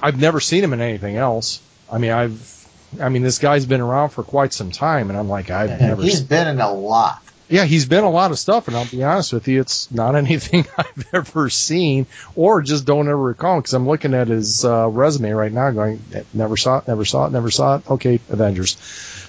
I've 0.02 0.20
never 0.20 0.38
seen 0.38 0.62
him 0.62 0.74
in 0.74 0.82
anything 0.82 1.16
else. 1.16 1.62
I 1.90 1.96
mean, 1.96 2.10
I've, 2.10 2.66
I 3.00 3.08
mean, 3.08 3.22
this 3.22 3.38
guy's 3.38 3.64
been 3.64 3.80
around 3.80 4.10
for 4.10 4.22
quite 4.22 4.52
some 4.52 4.70
time, 4.70 5.08
and 5.08 5.18
I'm 5.18 5.30
like, 5.30 5.50
I've 5.50 5.70
And 5.70 5.80
never. 5.80 6.02
he's 6.02 6.18
seen, 6.18 6.26
been 6.26 6.48
in 6.48 6.60
a 6.60 6.70
lot. 6.72 7.22
Yeah, 7.48 7.64
he's 7.64 7.86
been 7.86 8.04
a 8.04 8.10
lot 8.10 8.30
of 8.30 8.38
stuff, 8.38 8.68
and 8.68 8.76
I'll 8.76 8.86
be 8.86 9.02
honest 9.02 9.32
with 9.32 9.48
you, 9.48 9.60
it's 9.60 9.90
not 9.90 10.16
anything 10.16 10.66
I've 10.76 11.08
ever 11.12 11.50
seen, 11.50 12.06
or 12.34 12.62
just 12.62 12.84
don't 12.84 13.08
ever 13.08 13.16
recall. 13.16 13.60
Because 13.60 13.74
I'm 13.74 13.86
looking 13.86 14.14
at 14.14 14.28
his 14.28 14.64
uh, 14.64 14.88
resume 14.88 15.30
right 15.30 15.52
now, 15.52 15.70
going, 15.70 16.02
never 16.32 16.56
saw 16.56 16.78
it, 16.78 16.88
never 16.88 17.04
saw 17.04 17.26
it, 17.26 17.32
never 17.32 17.50
saw 17.50 17.76
it. 17.76 17.90
Okay, 17.90 18.20
Avengers. 18.30 18.76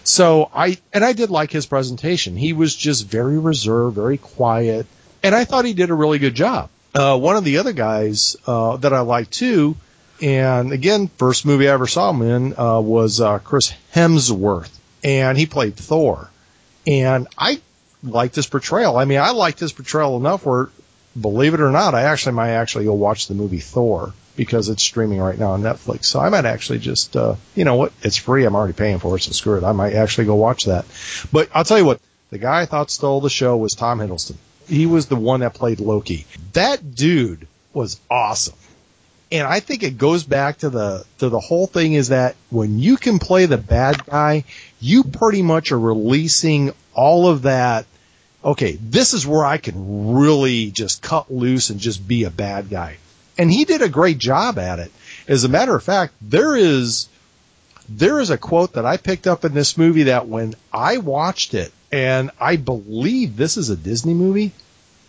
So 0.04 0.50
I 0.54 0.78
and 0.94 1.04
I 1.04 1.14
did 1.14 1.30
like 1.30 1.52
his 1.52 1.66
presentation. 1.66 2.36
He 2.36 2.54
was 2.54 2.76
just 2.76 3.08
very 3.08 3.40
reserved, 3.40 3.96
very 3.96 4.18
quiet, 4.18 4.86
and 5.24 5.34
I 5.34 5.46
thought 5.46 5.66
he 5.66 5.74
did 5.74 5.90
a 5.90 5.96
really 5.96 6.20
good 6.20 6.36
job. 6.36 6.70
Uh, 6.94 7.18
one 7.18 7.36
of 7.36 7.44
the 7.44 7.58
other 7.58 7.74
guys 7.74 8.38
uh, 8.48 8.78
that 8.78 8.94
I 8.94 9.02
liked 9.02 9.32
too, 9.32 9.76
and 10.22 10.72
again, 10.72 11.10
first 11.18 11.46
movie 11.46 11.68
I 11.68 11.74
ever 11.74 11.88
saw 11.88 12.12
him 12.12 12.22
in 12.22 12.58
uh, 12.58 12.80
was 12.80 13.20
uh, 13.20 13.40
Chris 13.40 13.74
Hemsworth, 13.94 14.70
and 15.04 15.38
he 15.38 15.48
played 15.48 15.76
Thor, 15.76 16.30
and 16.88 17.28
I 17.38 17.60
liked 18.06 18.36
his 18.36 18.48
portrayal. 18.48 18.98
I 18.98 19.06
mean, 19.06 19.20
I 19.20 19.32
liked 19.32 19.60
his 19.60 19.74
portrayal 19.74 20.18
enough 20.18 20.46
where, 20.46 20.70
believe 21.20 21.54
it 21.54 21.62
or 21.62 21.72
not, 21.72 21.96
I 21.96 22.04
actually 22.04 22.34
might 22.34 22.52
actually 22.52 22.86
go 22.86 22.94
watch 22.94 23.28
the 23.28 23.34
movie 23.34 23.60
Thor 23.60 24.14
because 24.36 24.70
it's 24.70 24.84
streaming 24.84 25.20
right 25.20 25.38
now 25.38 25.52
on 25.52 25.62
Netflix. 25.62 26.06
So 26.06 26.20
I 26.20 26.30
might 26.30 26.46
actually 26.46 26.80
just, 26.80 27.16
uh, 27.16 27.36
you 27.56 27.64
know 27.64 27.76
what, 27.76 27.94
it's 28.02 28.18
free. 28.18 28.46
I'm 28.46 28.56
already 28.56 28.74
paying 28.74 29.00
for 29.00 29.16
it, 29.16 29.22
so 29.22 29.32
screw 29.32 29.58
it. 29.58 29.64
I 29.64 29.72
might 29.72 29.94
actually 29.94 30.26
go 30.26 30.36
watch 30.36 30.66
that. 30.66 30.86
But 31.32 31.50
I'll 31.54 31.64
tell 31.64 31.78
you 31.78 31.86
what, 31.86 32.02
the 32.32 32.38
guy 32.38 32.62
I 32.62 32.66
thought 32.66 32.92
stole 32.92 33.22
the 33.22 33.30
show 33.30 33.56
was 33.58 33.74
Tom 33.74 34.00
Hiddleston. 34.00 34.36
He 34.68 34.86
was 34.86 35.08
the 35.08 35.16
one 35.16 35.42
that 35.42 35.54
played 35.54 35.80
Loki. 35.80 36.26
That 36.54 36.96
dude 36.96 37.48
was 37.74 38.00
awesome. 38.10 38.56
And 39.32 39.48
I 39.48 39.60
think 39.60 39.84
it 39.84 39.98
goes 39.98 40.24
back 40.24 40.60
to 40.60 40.70
the 40.70 41.06
to 41.18 41.30
the 41.30 41.40
whole 41.40 41.68
thing 41.68 41.94
is 41.94 42.10
that 42.10 42.36
when 42.50 42.80
you 42.80 42.96
can 42.96 43.20
play 43.20 43.48
the 43.48 43.58
bad 43.58 44.06
guy, 44.06 44.44
you 44.80 45.04
pretty 45.04 45.42
much 45.42 45.72
are 45.72 45.80
releasing 45.80 46.74
all 46.94 47.28
of 47.28 47.44
that 47.44 47.86
okay, 48.46 48.78
this 48.82 49.14
is 49.14 49.26
where 49.26 49.44
I 49.44 49.58
can 49.58 50.14
really 50.14 50.72
just 50.72 51.02
cut 51.02 51.32
loose 51.32 51.70
and 51.72 51.80
just 51.80 52.08
be 52.08 52.24
a 52.26 52.30
bad 52.30 52.70
guy. 52.70 52.98
And 53.38 53.52
he 53.52 53.66
did 53.66 53.82
a 53.82 53.90
great 53.90 54.18
job 54.20 54.58
at 54.60 54.80
it. 54.80 54.92
As 55.28 55.44
a 55.44 55.50
matter 55.50 55.76
of 55.76 55.84
fact, 55.84 56.14
there 56.22 56.56
is 56.56 57.08
there 57.90 58.20
is 58.20 58.30
a 58.30 58.38
quote 58.38 58.74
that 58.74 58.86
I 58.86 58.98
picked 58.98 59.28
up 59.28 59.46
in 59.46 59.54
this 59.54 59.78
movie 59.78 60.04
that 60.04 60.28
when 60.28 60.56
I 60.74 60.98
watched 60.98 61.54
it, 61.54 61.72
and 61.92 62.32
I 62.40 62.56
believe 62.56 63.36
this 63.36 63.58
is 63.58 63.70
a 63.70 63.76
Disney 63.76 64.14
movie, 64.14 64.52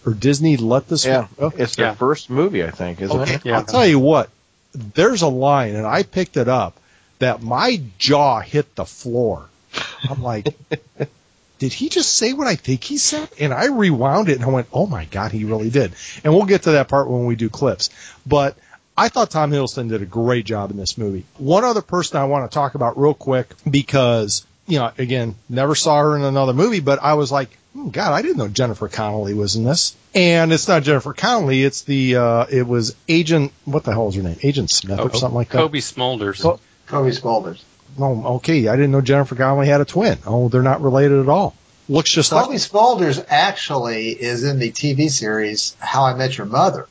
or 0.04 0.12
Disney 0.12 0.56
let 0.56 0.86
this 0.88 1.04
Yeah, 1.06 1.20
one 1.20 1.50
go. 1.50 1.52
it's 1.56 1.76
their 1.76 1.86
Yeah. 1.86 1.94
first 1.94 2.28
movie, 2.28 2.64
I 2.64 2.70
think, 2.70 3.00
isn't 3.00 3.20
Okay, 3.20 3.34
it? 3.34 3.44
Yeah. 3.46 3.58
I'll 3.58 3.64
tell 3.64 3.86
you 3.86 3.98
what, 3.98 4.28
there's 4.74 5.22
a 5.22 5.28
line, 5.28 5.74
and 5.74 5.86
I 5.86 6.02
picked 6.02 6.36
it 6.36 6.48
up 6.48 6.76
that 7.18 7.42
my 7.42 7.80
jaw 7.98 8.40
hit 8.40 8.74
the 8.74 8.84
floor. 8.84 9.46
I'm 10.10 10.22
like, 10.22 10.48
did 11.58 11.72
he 11.72 11.88
just 11.88 12.14
say 12.14 12.32
what 12.32 12.46
I 12.46 12.56
think 12.56 12.84
he 12.84 12.98
said? 12.98 13.28
And 13.40 13.52
I 13.52 13.66
rewound 13.66 14.28
it 14.28 14.36
and 14.36 14.44
I 14.44 14.48
went, 14.48 14.68
oh 14.72 14.86
my 14.86 15.06
God, 15.06 15.32
he 15.32 15.44
really 15.44 15.70
did. 15.70 15.92
And 16.22 16.34
we'll 16.34 16.44
get 16.44 16.64
to 16.64 16.72
that 16.72 16.88
part 16.88 17.08
when 17.08 17.24
we 17.26 17.36
do 17.36 17.48
clips. 17.48 17.90
But 18.26 18.56
I 18.96 19.08
thought 19.08 19.30
Tom 19.30 19.50
Hiddleston 19.50 19.88
did 19.88 20.02
a 20.02 20.06
great 20.06 20.44
job 20.46 20.70
in 20.70 20.76
this 20.76 20.98
movie. 20.98 21.24
One 21.38 21.64
other 21.64 21.82
person 21.82 22.18
I 22.18 22.24
want 22.24 22.50
to 22.50 22.54
talk 22.54 22.74
about 22.74 22.98
real 22.98 23.14
quick 23.14 23.48
because, 23.68 24.46
you 24.66 24.78
know, 24.78 24.90
again, 24.98 25.34
never 25.48 25.74
saw 25.74 26.00
her 26.00 26.16
in 26.16 26.22
another 26.22 26.52
movie, 26.52 26.80
but 26.80 26.98
I 27.02 27.14
was 27.14 27.32
like, 27.32 27.50
oh 27.76 27.88
God, 27.88 28.12
I 28.12 28.22
didn't 28.22 28.38
know 28.38 28.48
Jennifer 28.48 28.88
Connelly 28.88 29.34
was 29.34 29.56
in 29.56 29.64
this. 29.64 29.94
And 30.14 30.52
it's 30.52 30.68
not 30.68 30.82
Jennifer 30.82 31.12
Connelly, 31.12 31.62
it's 31.62 31.82
the, 31.82 32.16
uh, 32.16 32.46
it 32.50 32.66
was 32.66 32.94
Agent, 33.08 33.52
what 33.64 33.84
the 33.84 33.92
hell 33.92 34.08
is 34.08 34.14
her 34.14 34.22
name? 34.22 34.38
Agent 34.42 34.70
Smith 34.70 34.98
or 34.98 35.14
something 35.14 35.36
like 35.36 35.50
that. 35.50 35.58
Cobie 35.58 35.80
Smulders. 35.80 36.40
Co- 36.40 36.60
Cobie 36.86 37.10
Smulders. 37.10 37.62
No, 37.98 38.26
okay, 38.36 38.68
I 38.68 38.76
didn't 38.76 38.90
know 38.90 39.00
Jennifer 39.00 39.34
Connelly 39.34 39.68
had 39.68 39.80
a 39.80 39.84
twin. 39.84 40.18
Oh, 40.26 40.48
they're 40.48 40.62
not 40.62 40.82
related 40.82 41.20
at 41.20 41.28
all. 41.28 41.54
Looks 41.88 42.10
just 42.10 42.30
Cobie 42.30 42.54
like. 42.54 42.58
Spalders 42.58 43.24
actually 43.28 44.10
is 44.10 44.44
in 44.44 44.58
the 44.58 44.72
TV 44.72 45.08
series 45.08 45.76
How 45.78 46.04
I 46.04 46.14
Met 46.14 46.36
Your 46.36 46.46
Mother. 46.46 46.88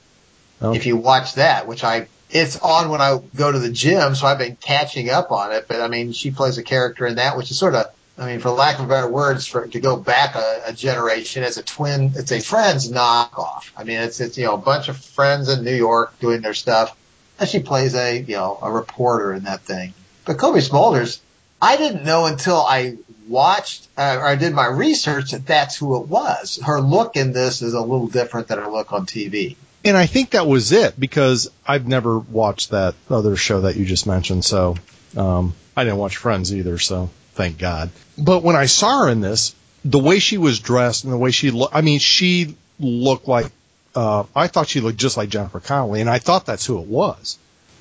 Oh. 0.62 0.74
If 0.74 0.86
you 0.86 0.96
watch 0.96 1.36
that, 1.36 1.68
which 1.68 1.84
I, 1.84 2.08
it's 2.30 2.58
on 2.58 2.90
when 2.90 3.02
I 3.02 3.20
go 3.36 3.52
to 3.52 3.60
the 3.60 3.72
gym, 3.72 4.16
so 4.16 4.26
I've 4.26 4.38
been 4.38 4.56
catching 4.56 5.10
up 5.10 5.32
on 5.32 5.52
it. 5.52 5.68
But 5.68 5.82
I 5.82 5.90
mean, 5.90 6.14
she 6.14 6.32
plays 6.32 6.58
a 6.58 6.64
character 6.64 7.06
in 7.06 7.16
that, 7.16 7.36
which 7.36 7.52
is 7.52 7.60
sort 7.60 7.76
of, 7.76 7.88
I 8.18 8.28
mean, 8.28 8.40
for 8.40 8.50
lack 8.52 8.80
of 8.80 8.88
better 8.88 9.10
words, 9.10 9.46
for 9.46 9.68
to 9.68 9.80
go 9.82 9.98
back 9.98 10.36
a, 10.36 10.62
a 10.68 10.74
generation 10.74 11.44
as 11.44 11.58
a 11.58 11.64
twin, 11.64 12.14
it's 12.16 12.32
a 12.32 12.40
Friends 12.40 12.90
knockoff. 12.90 13.72
I 13.76 13.84
mean, 13.84 14.00
it's 14.00 14.22
it's 14.22 14.38
you 14.38 14.46
know 14.46 14.54
a 14.54 14.58
bunch 14.58 14.88
of 14.88 14.96
friends 14.98 15.50
in 15.50 15.66
New 15.66 15.76
York 15.76 16.18
doing 16.20 16.42
their 16.42 16.54
stuff, 16.54 16.96
and 17.38 17.50
she 17.50 17.60
plays 17.60 17.94
a 17.96 18.20
you 18.20 18.38
know 18.38 18.58
a 18.62 18.72
reporter 18.72 19.34
in 19.34 19.44
that 19.44 19.62
thing. 19.62 19.94
But 20.26 20.38
Cobie 20.38 20.60
Smulders, 20.60 21.20
I 21.62 21.78
didn't 21.78 22.04
know 22.04 22.26
until 22.26 22.58
I 22.58 22.98
watched 23.28 23.88
uh, 23.98 24.18
or 24.20 24.28
I 24.28 24.36
did 24.36 24.54
my 24.54 24.68
research 24.68 25.32
that 25.32 25.46
that's 25.46 25.78
who 25.78 26.02
it 26.02 26.08
was. 26.08 26.60
Her 26.64 26.80
look 26.80 27.16
in 27.16 27.32
this 27.32 27.62
is 27.62 27.74
a 27.74 27.82
little 27.82 28.08
different 28.08 28.48
than 28.48 28.60
her 28.60 28.70
look 28.70 28.92
on 28.92 29.06
TV. 29.06 29.56
And 29.84 29.96
I 29.96 30.08
think 30.08 30.32
that 30.32 30.48
was 30.48 30.72
it 30.72 31.00
because 31.00 31.50
I've 31.68 31.88
never 31.88 32.18
watched 32.18 32.72
that 32.72 32.96
other 33.10 33.36
show 33.36 33.62
that 33.62 33.76
you 33.76 33.86
just 33.86 34.08
mentioned. 34.08 34.44
So, 34.44 34.76
um, 35.16 35.54
I 35.78 35.84
didn't 35.84 36.00
watch 36.00 36.18
Friends 36.18 36.54
either. 36.54 36.80
So 36.80 37.10
thank 37.34 37.58
God. 37.58 37.92
But 38.18 38.44
when 38.44 38.56
I 38.56 38.66
saw 38.66 39.04
her 39.04 39.10
in 39.10 39.22
this, 39.22 39.54
the 39.84 40.00
way 40.00 40.20
she 40.20 40.38
was 40.38 40.60
dressed 40.60 41.04
and 41.04 41.14
the 41.14 41.18
way 41.18 41.32
she 41.32 41.52
looked, 41.52 41.76
I 41.76 41.82
mean, 41.82 42.00
she 42.00 42.56
looked 42.80 43.28
like, 43.28 43.52
uh, 43.94 44.24
I 44.36 44.48
thought 44.48 44.68
she 44.68 44.82
looked 44.82 44.98
just 44.98 45.18
like 45.18 45.30
Jennifer 45.30 45.60
Connelly 45.60 46.02
and 46.02 46.10
I 46.10 46.20
thought 46.20 46.48
that's 46.48 46.66
who 46.66 46.82
it 46.82 46.88
was. 46.88 47.38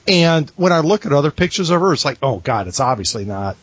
And 0.07 0.51
when 0.57 0.73
I 0.73 0.81
look 0.81 1.07
at 1.07 1.12
other 1.12 1.31
pictures 1.31 1.71
of 1.71 1.81
her, 1.81 1.93
it's 1.93 2.05
like, 2.05 2.19
oh 2.23 2.38
God, 2.38 2.69
it's 2.69 2.81
obviously 2.81 3.25
not 3.25 3.57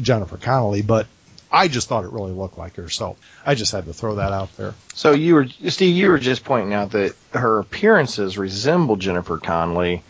Jennifer 0.00 0.36
Connelly, 0.36 0.82
but 0.82 1.06
I 1.52 1.68
just 1.68 1.88
thought 1.88 2.04
it 2.04 2.12
really 2.12 2.32
looked 2.32 2.58
like 2.58 2.76
her. 2.76 2.88
So 2.88 3.16
I 3.44 3.54
just 3.54 3.72
had 3.72 3.86
to 3.86 3.92
throw 3.92 4.16
that 4.16 4.32
out 4.32 4.56
there. 4.56 4.74
So 4.94 5.12
you 5.12 5.34
were 5.34 5.48
Steve, 5.68 5.96
you 5.96 6.10
were 6.10 6.18
just 6.18 6.44
pointing 6.44 6.74
out 6.74 6.92
that 6.92 7.14
her 7.32 7.58
appearances 7.58 8.38
resemble 8.38 8.96
Jennifer 8.96 9.38
Connelly, 9.38 10.02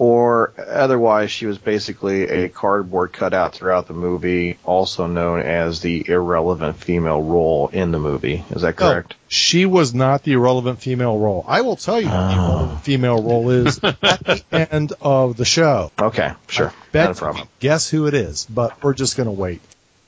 or 0.00 0.54
otherwise 0.56 1.30
she 1.30 1.44
was 1.44 1.58
basically 1.58 2.22
a 2.22 2.48
cardboard 2.48 3.12
cutout 3.12 3.54
throughout 3.54 3.86
the 3.86 3.92
movie, 3.92 4.56
also 4.64 5.06
known 5.06 5.40
as 5.40 5.80
the 5.80 6.08
irrelevant 6.08 6.78
female 6.78 7.22
role 7.22 7.68
in 7.68 7.92
the 7.92 7.98
movie. 7.98 8.42
Is 8.48 8.62
that 8.62 8.76
correct? 8.76 9.10
No, 9.10 9.16
she 9.28 9.66
was 9.66 9.92
not 9.92 10.22
the 10.22 10.32
irrelevant 10.32 10.80
female 10.80 11.18
role. 11.18 11.44
I 11.46 11.60
will 11.60 11.76
tell 11.76 12.00
you 12.00 12.06
what 12.06 12.14
the 12.14 12.16
ah. 12.16 12.48
irrelevant 12.48 12.80
female 12.80 13.22
role 13.22 13.50
is 13.50 13.78
at 13.84 14.00
the 14.50 14.68
end 14.72 14.94
of 15.02 15.36
the 15.36 15.44
show. 15.44 15.92
Okay, 16.00 16.32
sure, 16.48 16.68
I 16.68 16.74
bet 16.92 17.08
not 17.08 17.16
a 17.16 17.20
problem. 17.20 17.48
Guess 17.58 17.90
who 17.90 18.06
it 18.06 18.14
is, 18.14 18.46
but 18.46 18.82
we're 18.82 18.94
just 18.94 19.18
going 19.18 19.26
to 19.26 19.32
wait. 19.32 19.60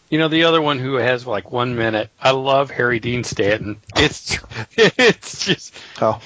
You 0.08 0.16
know, 0.16 0.28
the 0.28 0.44
other 0.44 0.62
one 0.62 0.78
who 0.78 0.94
has 0.94 1.26
like 1.26 1.52
one 1.52 1.76
minute. 1.76 2.08
I 2.18 2.30
love 2.30 2.70
Harry 2.70 2.98
Dean 2.98 3.24
Stanton. 3.24 3.76
It's 3.94 4.38
it's 4.78 5.44
just. 5.44 5.74
Oh, 6.00 6.18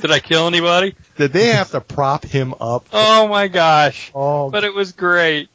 Did 0.00 0.10
I 0.10 0.20
kill 0.20 0.46
anybody? 0.46 0.94
Did 1.16 1.32
they 1.32 1.46
have 1.48 1.70
to 1.72 1.80
prop 1.80 2.24
him 2.24 2.54
up? 2.60 2.86
Oh 2.92 3.28
my 3.28 3.48
gosh! 3.48 4.10
Oh, 4.14 4.50
But 4.50 4.64
it 4.64 4.74
was 4.74 4.92
great. 4.92 5.48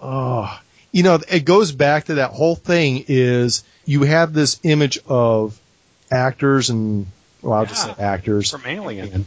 oh. 0.00 0.58
You 0.92 1.02
know, 1.02 1.18
it 1.30 1.44
goes 1.44 1.72
back 1.72 2.04
to 2.06 2.14
that 2.14 2.30
whole 2.30 2.54
thing 2.56 3.04
is 3.08 3.64
you 3.84 4.04
have 4.04 4.32
this 4.32 4.58
image 4.62 4.98
of 5.06 5.58
actors 6.10 6.70
and, 6.70 7.06
well, 7.42 7.52
I'll 7.52 7.66
just 7.66 7.82
say 7.84 7.94
actors 7.98 8.50
From 8.50 8.62
Alien. 8.64 9.26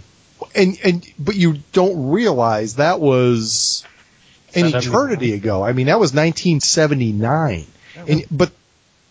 and 0.56 0.80
and 0.84 1.14
but 1.20 1.36
you 1.36 1.60
don't 1.74 2.10
realize 2.10 2.78
that 2.78 3.00
was 3.00 3.86
an 4.56 4.74
eternity 4.74 5.34
ago. 5.34 5.64
I 5.64 5.74
mean, 5.74 5.88
that 5.88 6.00
was 6.00 6.12
1979. 6.12 7.68
And 8.08 8.26
but 8.32 8.52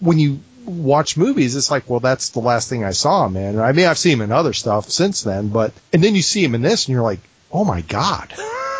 when 0.01 0.18
you 0.18 0.41
watch 0.68 1.16
movies, 1.16 1.56
it's 1.56 1.70
like, 1.70 1.88
well, 1.90 2.00
that's 2.00 2.30
the 2.30 2.40
last 2.40 2.68
thing 2.68 2.84
I 2.84 2.92
saw 2.92 3.26
him 3.26 3.36
in. 3.36 3.58
I 3.58 3.72
mean, 3.72 3.86
I've 3.86 3.98
seen 3.98 4.12
him 4.14 4.20
in 4.22 4.32
other 4.32 4.52
stuff 4.52 4.88
since 4.90 5.22
then, 5.22 5.48
but 5.48 5.72
and 5.92 6.02
then 6.02 6.14
you 6.14 6.22
see 6.22 6.44
him 6.44 6.54
in 6.54 6.62
this, 6.62 6.86
and 6.86 6.92
you're 6.94 7.02
like, 7.02 7.20
oh 7.52 7.64
my 7.64 7.80
god, 7.82 8.32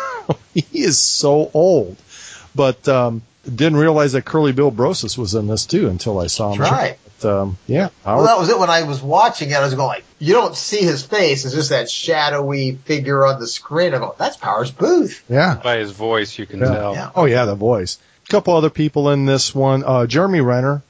he 0.53 0.65
is 0.73 0.97
so 0.99 1.49
old. 1.53 1.97
But 2.55 2.87
um, 2.87 3.21
didn't 3.43 3.77
realize 3.77 4.13
that 4.13 4.25
Curly 4.25 4.51
Bill 4.51 4.71
Brocius 4.71 5.17
was 5.17 5.35
in 5.35 5.47
this 5.47 5.65
too 5.65 5.87
until 5.87 6.19
I 6.19 6.27
saw 6.27 6.51
him. 6.53 6.59
That's 6.59 6.71
right. 6.71 6.97
But, 7.21 7.41
um, 7.41 7.57
yeah, 7.67 7.89
Well, 8.05 8.17
was- 8.17 8.27
that 8.27 8.39
was 8.39 8.49
it. 8.49 8.59
When 8.59 8.69
I 8.69 8.83
was 8.83 9.01
watching 9.01 9.49
it, 9.51 9.55
I 9.55 9.61
was 9.63 9.73
going 9.73 9.87
like, 9.87 10.05
you 10.19 10.33
don't 10.33 10.55
see 10.55 10.79
his 10.83 11.03
face. 11.05 11.45
It's 11.45 11.53
just 11.53 11.69
that 11.69 11.89
shadowy 11.89 12.75
figure 12.75 13.25
on 13.25 13.39
the 13.39 13.47
screen. 13.47 13.93
I 13.93 13.97
go, 13.99 14.15
that's 14.17 14.37
Powers 14.37 14.71
Boothe. 14.71 15.13
yeah. 15.29 15.59
By 15.63 15.77
his 15.77 15.91
voice, 15.91 16.37
you 16.39 16.45
can 16.45 16.59
Yeah. 16.59 16.65
tell. 16.73 16.93
Yeah. 16.93 17.11
Oh 17.15 17.25
yeah, 17.25 17.45
the 17.45 17.55
voice. 17.55 17.97
A 18.27 18.31
couple 18.31 18.55
other 18.55 18.69
people 18.69 19.09
in 19.09 19.25
this 19.25 19.53
one. 19.55 19.83
Uh, 19.83 20.05
Jeremy 20.07 20.41
Renner, 20.41 20.81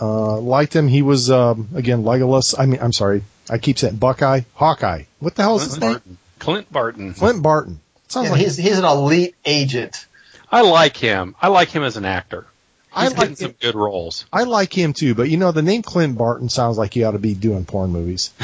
uh, 0.00 0.38
liked 0.38 0.74
him. 0.74 0.88
He 0.88 1.02
was 1.02 1.30
um, 1.30 1.68
again 1.74 2.02
Legolas. 2.04 2.54
I 2.58 2.66
mean, 2.66 2.80
I'm 2.80 2.92
sorry, 2.92 3.22
I 3.50 3.58
keep 3.58 3.78
saying 3.78 3.96
Buckeye, 3.96 4.40
Hawkeye. 4.54 5.04
What 5.20 5.34
the 5.34 5.42
hell 5.42 5.56
is 5.56 5.64
his 5.64 5.78
Clint 5.78 5.82
name? 5.82 5.92
Barton. 5.92 6.18
Clint 6.38 6.72
Barton. 6.72 7.14
Clint 7.14 7.42
Barton. 7.42 7.80
Sounds 8.08 8.26
And 8.28 8.32
like 8.36 8.42
he's 8.44 8.56
he's 8.56 8.78
an 8.78 8.84
elite 8.84 9.34
agent. 9.44 10.06
I 10.50 10.60
like 10.62 10.96
him. 10.96 11.34
I 11.40 11.48
like 11.48 11.68
him 11.70 11.82
as 11.82 11.96
an 11.96 12.04
actor. 12.04 12.46
I 12.92 13.04
He's 13.04 13.10
like 13.16 13.30
getting 13.30 13.46
him. 13.46 13.50
some 13.50 13.54
good 13.60 13.74
roles. 13.74 14.24
I 14.32 14.44
like 14.44 14.72
him 14.76 14.92
too, 14.92 15.14
but 15.16 15.28
you 15.28 15.36
know 15.36 15.50
the 15.52 15.62
name 15.62 15.82
Clint 15.82 16.16
Barton 16.16 16.48
sounds 16.48 16.78
like 16.78 16.94
you 16.94 17.04
ought 17.06 17.12
to 17.12 17.18
be 17.18 17.34
doing 17.34 17.64
porn 17.64 17.90
movies. 17.90 18.30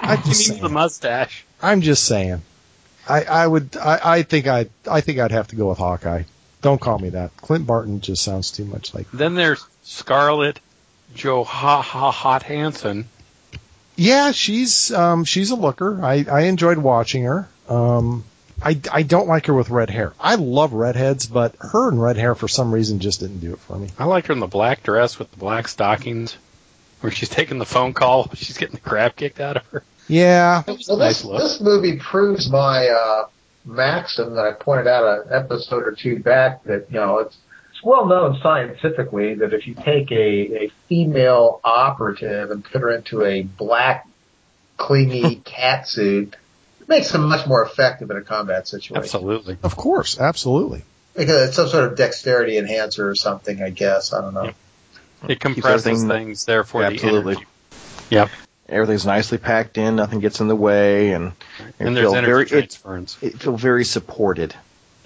I'm 0.00 0.18
He 0.18 0.30
just 0.30 0.40
needs 0.40 0.46
saying. 0.46 0.62
the 0.62 0.68
mustache. 0.68 1.44
I'm 1.62 1.80
just 1.80 2.04
saying. 2.04 2.42
I, 3.08 3.22
I 3.24 3.46
would. 3.46 3.76
I, 3.76 4.00
I 4.02 4.22
think 4.22 4.46
I. 4.48 4.66
I 4.90 5.00
think 5.00 5.18
I'd 5.20 5.30
have 5.32 5.48
to 5.48 5.56
go 5.56 5.68
with 5.68 5.78
Hawkeye. 5.78 6.24
Don't 6.60 6.80
call 6.80 6.98
me 6.98 7.10
that. 7.10 7.36
Clint 7.36 7.66
Barton 7.66 8.00
just 8.00 8.22
sounds 8.24 8.50
too 8.50 8.64
much 8.64 8.94
like. 8.94 9.08
Then 9.12 9.34
there's 9.34 9.64
Scarlett 9.82 10.60
Johansson. 11.14 12.40
Hansen. 12.42 13.08
Yeah, 13.96 14.32
she's 14.32 14.92
um 14.92 15.24
she's 15.24 15.50
a 15.50 15.56
looker. 15.56 16.02
I 16.02 16.24
I 16.30 16.40
enjoyed 16.42 16.78
watching 16.78 17.24
her. 17.24 17.48
Um 17.68 18.24
I 18.62 18.80
I 18.90 19.02
don't 19.02 19.28
like 19.28 19.46
her 19.46 19.54
with 19.54 19.70
red 19.70 19.90
hair. 19.90 20.12
I 20.20 20.36
love 20.36 20.72
redheads, 20.72 21.26
but 21.26 21.54
her 21.60 21.88
and 21.88 22.00
red 22.00 22.16
hair 22.16 22.34
for 22.34 22.48
some 22.48 22.72
reason 22.72 23.00
just 23.00 23.20
didn't 23.20 23.40
do 23.40 23.52
it 23.52 23.58
for 23.58 23.76
me. 23.76 23.88
I 23.98 24.04
like 24.04 24.26
her 24.26 24.32
in 24.32 24.40
the 24.40 24.46
black 24.46 24.82
dress 24.82 25.18
with 25.18 25.30
the 25.30 25.36
black 25.36 25.68
stockings, 25.68 26.36
where 27.00 27.12
she's 27.12 27.28
taking 27.28 27.58
the 27.58 27.66
phone 27.66 27.92
call. 27.92 28.30
She's 28.34 28.58
getting 28.58 28.76
the 28.76 28.80
crap 28.80 29.16
kicked 29.16 29.40
out 29.40 29.56
of 29.56 29.66
her. 29.66 29.82
Yeah. 30.08 30.62
That 30.66 30.76
was 30.76 30.88
a 30.88 30.96
nice 30.96 31.24
look. 31.24 31.40
this 31.40 31.60
movie 31.60 31.98
proves 31.98 32.50
my 32.50 32.88
uh, 32.88 33.26
maxim 33.64 34.34
that 34.34 34.46
I 34.46 34.52
pointed 34.52 34.86
out 34.86 35.26
an 35.26 35.32
episode 35.32 35.86
or 35.86 35.92
two 35.92 36.18
back 36.20 36.64
that 36.64 36.86
you 36.90 36.96
know 36.98 37.18
it's 37.18 37.36
it's 37.36 37.41
well 37.82 38.06
known 38.06 38.38
scientifically 38.42 39.34
that 39.34 39.52
if 39.52 39.66
you 39.66 39.74
take 39.74 40.10
a, 40.12 40.64
a 40.64 40.72
female 40.88 41.60
operative 41.64 42.50
and 42.50 42.64
put 42.64 42.80
her 42.80 42.90
into 42.90 43.24
a 43.24 43.42
black 43.42 44.06
clingy 44.76 45.36
cat 45.44 45.88
suit, 45.88 46.36
it 46.80 46.88
makes 46.88 47.10
them 47.12 47.28
much 47.28 47.46
more 47.46 47.64
effective 47.64 48.10
in 48.10 48.16
a 48.16 48.22
combat 48.22 48.66
situation. 48.68 48.96
Absolutely. 48.96 49.56
Of 49.62 49.76
course, 49.76 50.18
absolutely. 50.18 50.82
Because 51.14 51.48
it's 51.48 51.56
some 51.56 51.68
sort 51.68 51.84
of 51.90 51.96
dexterity 51.96 52.56
enhancer 52.56 53.08
or 53.08 53.14
something, 53.14 53.62
I 53.62 53.70
guess. 53.70 54.12
I 54.12 54.20
don't 54.22 54.34
know. 54.34 54.44
Yep. 54.44 54.54
It 55.28 55.40
compresses 55.40 55.86
everything- 55.86 56.08
things, 56.08 56.44
therefore 56.46 56.84
Absolutely. 56.84 57.34
the 57.34 57.40
energy. 57.40 57.46
Yep. 58.10 58.30
Everything's 58.68 59.04
nicely 59.04 59.38
packed 59.38 59.76
in, 59.76 59.96
nothing 59.96 60.20
gets 60.20 60.40
in 60.40 60.48
the 60.48 60.56
way, 60.56 61.12
and 61.12 61.32
it 61.58 61.74
And 61.78 61.96
there's 61.96 62.04
feels 62.04 62.14
energy 62.14 62.30
very 62.30 62.42
it, 62.44 62.48
transference. 62.48 63.18
it 63.20 63.38
feels 63.40 63.60
very 63.60 63.84
supported. 63.84 64.54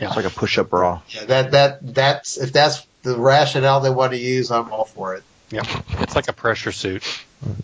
Yeah. 0.01 0.09
It's 0.09 0.17
like 0.17 0.27
a 0.27 0.31
push-up 0.31 0.71
bra. 0.71 1.01
Yeah, 1.09 1.25
that 1.27 1.51
that 1.53 1.95
that's 1.95 2.37
if 2.37 2.53
that's 2.53 2.87
the 3.03 3.17
rationale 3.17 3.81
they 3.81 3.91
want 3.91 4.13
to 4.13 4.19
use, 4.19 4.51
I'm 4.51 4.71
all 4.71 4.85
for 4.85 5.15
it. 5.15 5.23
Yep. 5.51 5.67
It's 6.01 6.15
like 6.17 6.29
a 6.29 6.33
pressure 6.33 6.73
suit. 6.73 7.03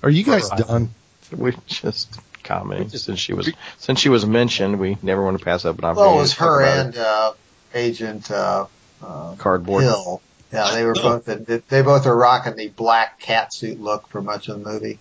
Are 0.03 0.11
you 0.11 0.23
guys 0.25 0.49
Right. 0.51 0.67
done? 0.67 0.91
We 1.37 1.55
just 1.67 2.09
commenting 2.45 2.89
just- 2.91 3.05
since 3.07 3.19
she 3.19 3.35
was 3.35 3.51
since 3.79 3.99
she 4.01 4.09
was 4.09 4.25
mentioned. 4.25 4.79
We 4.79 4.97
never 5.03 5.23
want 5.23 5.39
to 5.39 5.45
pass 5.45 5.65
up 5.65 5.77
an 5.79 5.83
Well, 5.83 5.91
opportunity. 5.91 6.17
it 6.17 6.21
was 6.21 6.35
to 6.35 6.41
her 6.41 6.63
and 6.63 6.97
uh, 6.99 7.33
Agent 7.75 8.31
uh, 8.31 8.67
uh, 9.03 9.35
cardboard. 9.37 9.83
Hill. 9.85 10.21
Yeah, 10.53 10.71
they 10.75 10.85
were 10.85 10.95
both 10.95 11.25
they 11.27 11.83
both 11.83 12.07
are 12.07 12.17
rocking 12.17 12.57
the 12.57 12.69
black 12.69 13.19
cat 13.21 13.53
suit 13.55 13.81
look 13.81 14.09
for 14.09 14.21
much 14.23 14.49
of 14.49 14.63
the 14.63 14.71
movie. 14.71 14.99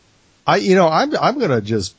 I 0.48 0.58
you 0.58 0.76
know, 0.76 0.88
I'm 0.88 1.16
I'm 1.18 1.38
going 1.40 1.52
to 1.52 1.62
just 1.62 1.94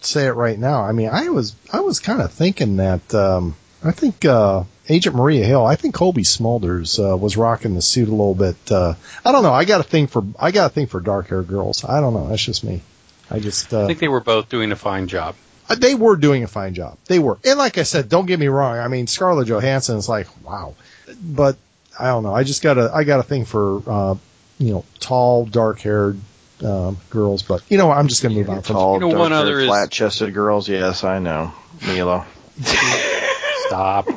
say 0.00 0.26
it 0.26 0.32
right 0.32 0.58
now. 0.58 0.82
I 0.82 0.92
mean, 0.92 1.08
I 1.08 1.28
was 1.28 1.54
I 1.72 1.80
was 1.80 2.00
kind 2.00 2.20
of 2.20 2.32
thinking 2.32 2.76
that 2.76 3.14
um 3.14 3.54
I 3.84 3.92
think 3.92 4.24
uh 4.24 4.64
Agent 4.88 5.16
Maria 5.16 5.44
Hill, 5.44 5.64
I 5.64 5.76
think 5.76 5.94
Colby 5.94 6.24
Smulders 6.24 6.98
uh, 6.98 7.16
was 7.16 7.36
rocking 7.38 7.74
the 7.74 7.80
suit 7.80 8.08
a 8.08 8.10
little 8.10 8.34
bit. 8.34 8.56
Uh, 8.70 8.94
I 9.24 9.32
don't 9.32 9.42
know. 9.42 9.52
I 9.52 9.64
got 9.64 9.80
a 9.80 9.84
thing 9.84 10.08
for 10.08 10.22
I 10.38 10.50
got 10.50 10.66
a 10.66 10.74
thing 10.74 10.88
for 10.88 11.00
dark 11.00 11.28
haired 11.28 11.48
girls. 11.48 11.84
I 11.84 12.00
don't 12.00 12.12
know. 12.12 12.28
That's 12.28 12.44
just 12.44 12.64
me. 12.64 12.82
I 13.30 13.38
just 13.38 13.72
uh, 13.72 13.84
I 13.84 13.86
think 13.86 14.00
they 14.00 14.08
were 14.08 14.20
both 14.20 14.48
doing 14.48 14.72
a 14.72 14.76
fine 14.76 15.08
job. 15.08 15.36
Uh, 15.68 15.76
they 15.76 15.94
were 15.94 16.16
doing 16.16 16.44
a 16.44 16.46
fine 16.46 16.74
job. 16.74 16.98
They 17.06 17.18
were. 17.18 17.38
And 17.44 17.58
like 17.58 17.78
I 17.78 17.84
said, 17.84 18.08
don't 18.08 18.26
get 18.26 18.38
me 18.38 18.48
wrong. 18.48 18.78
I 18.78 18.88
mean, 18.88 19.06
Scarlett 19.06 19.48
Johansson 19.48 19.96
is 19.96 20.08
like, 20.08 20.26
wow. 20.44 20.74
But 21.22 21.56
I 21.98 22.08
don't 22.08 22.22
know. 22.22 22.34
I 22.34 22.44
just 22.44 22.62
got 22.62 22.76
a, 22.76 22.90
I 22.92 23.04
got 23.04 23.20
a 23.20 23.22
thing 23.22 23.46
for, 23.46 23.82
uh, 23.86 24.14
you 24.58 24.72
know, 24.72 24.84
tall, 25.00 25.46
dark 25.46 25.78
haired, 25.78 26.20
um, 26.62 26.98
girls. 27.08 27.42
But 27.42 27.62
you 27.70 27.78
know, 27.78 27.90
I'm 27.90 28.08
just 28.08 28.22
going 28.22 28.34
to 28.34 28.40
move 28.40 28.50
on 28.50 28.60
from 28.60 28.74
Tall, 28.74 28.94
You 28.94 29.00
know, 29.08 29.18
one 29.18 29.32
other 29.32 29.64
flat-chested 29.64 30.34
girls. 30.34 30.68
Yes, 30.68 31.02
I 31.02 31.18
know. 31.18 31.52
Milo. 31.86 32.26
Stop. 33.66 34.08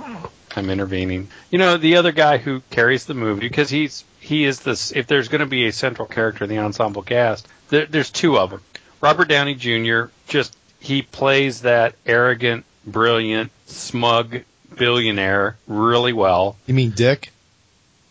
I'm 0.55 0.69
intervening. 0.69 1.29
You 1.51 1.59
know, 1.59 1.77
the 1.77 1.97
other 1.97 2.11
guy 2.11 2.37
who 2.37 2.61
carries 2.71 3.05
the 3.05 3.13
movie 3.13 3.41
because 3.41 3.69
he's 3.69 4.03
he 4.19 4.45
is 4.45 4.61
this. 4.61 4.91
If 4.91 5.07
there's 5.07 5.27
going 5.27 5.39
to 5.39 5.45
be 5.45 5.67
a 5.67 5.71
central 5.71 6.07
character 6.07 6.45
in 6.45 6.49
the 6.49 6.59
ensemble 6.59 7.03
cast, 7.03 7.47
there, 7.69 7.85
there's 7.85 8.09
two 8.09 8.37
of 8.37 8.49
them. 8.49 8.61
Robert 9.01 9.27
Downey 9.27 9.55
Jr. 9.55 10.05
Just 10.27 10.57
he 10.79 11.01
plays 11.01 11.61
that 11.61 11.95
arrogant, 12.05 12.65
brilliant, 12.85 13.51
smug 13.67 14.39
billionaire 14.75 15.57
really 15.67 16.13
well. 16.13 16.57
You 16.65 16.73
mean 16.73 16.91
Dick? 16.91 17.31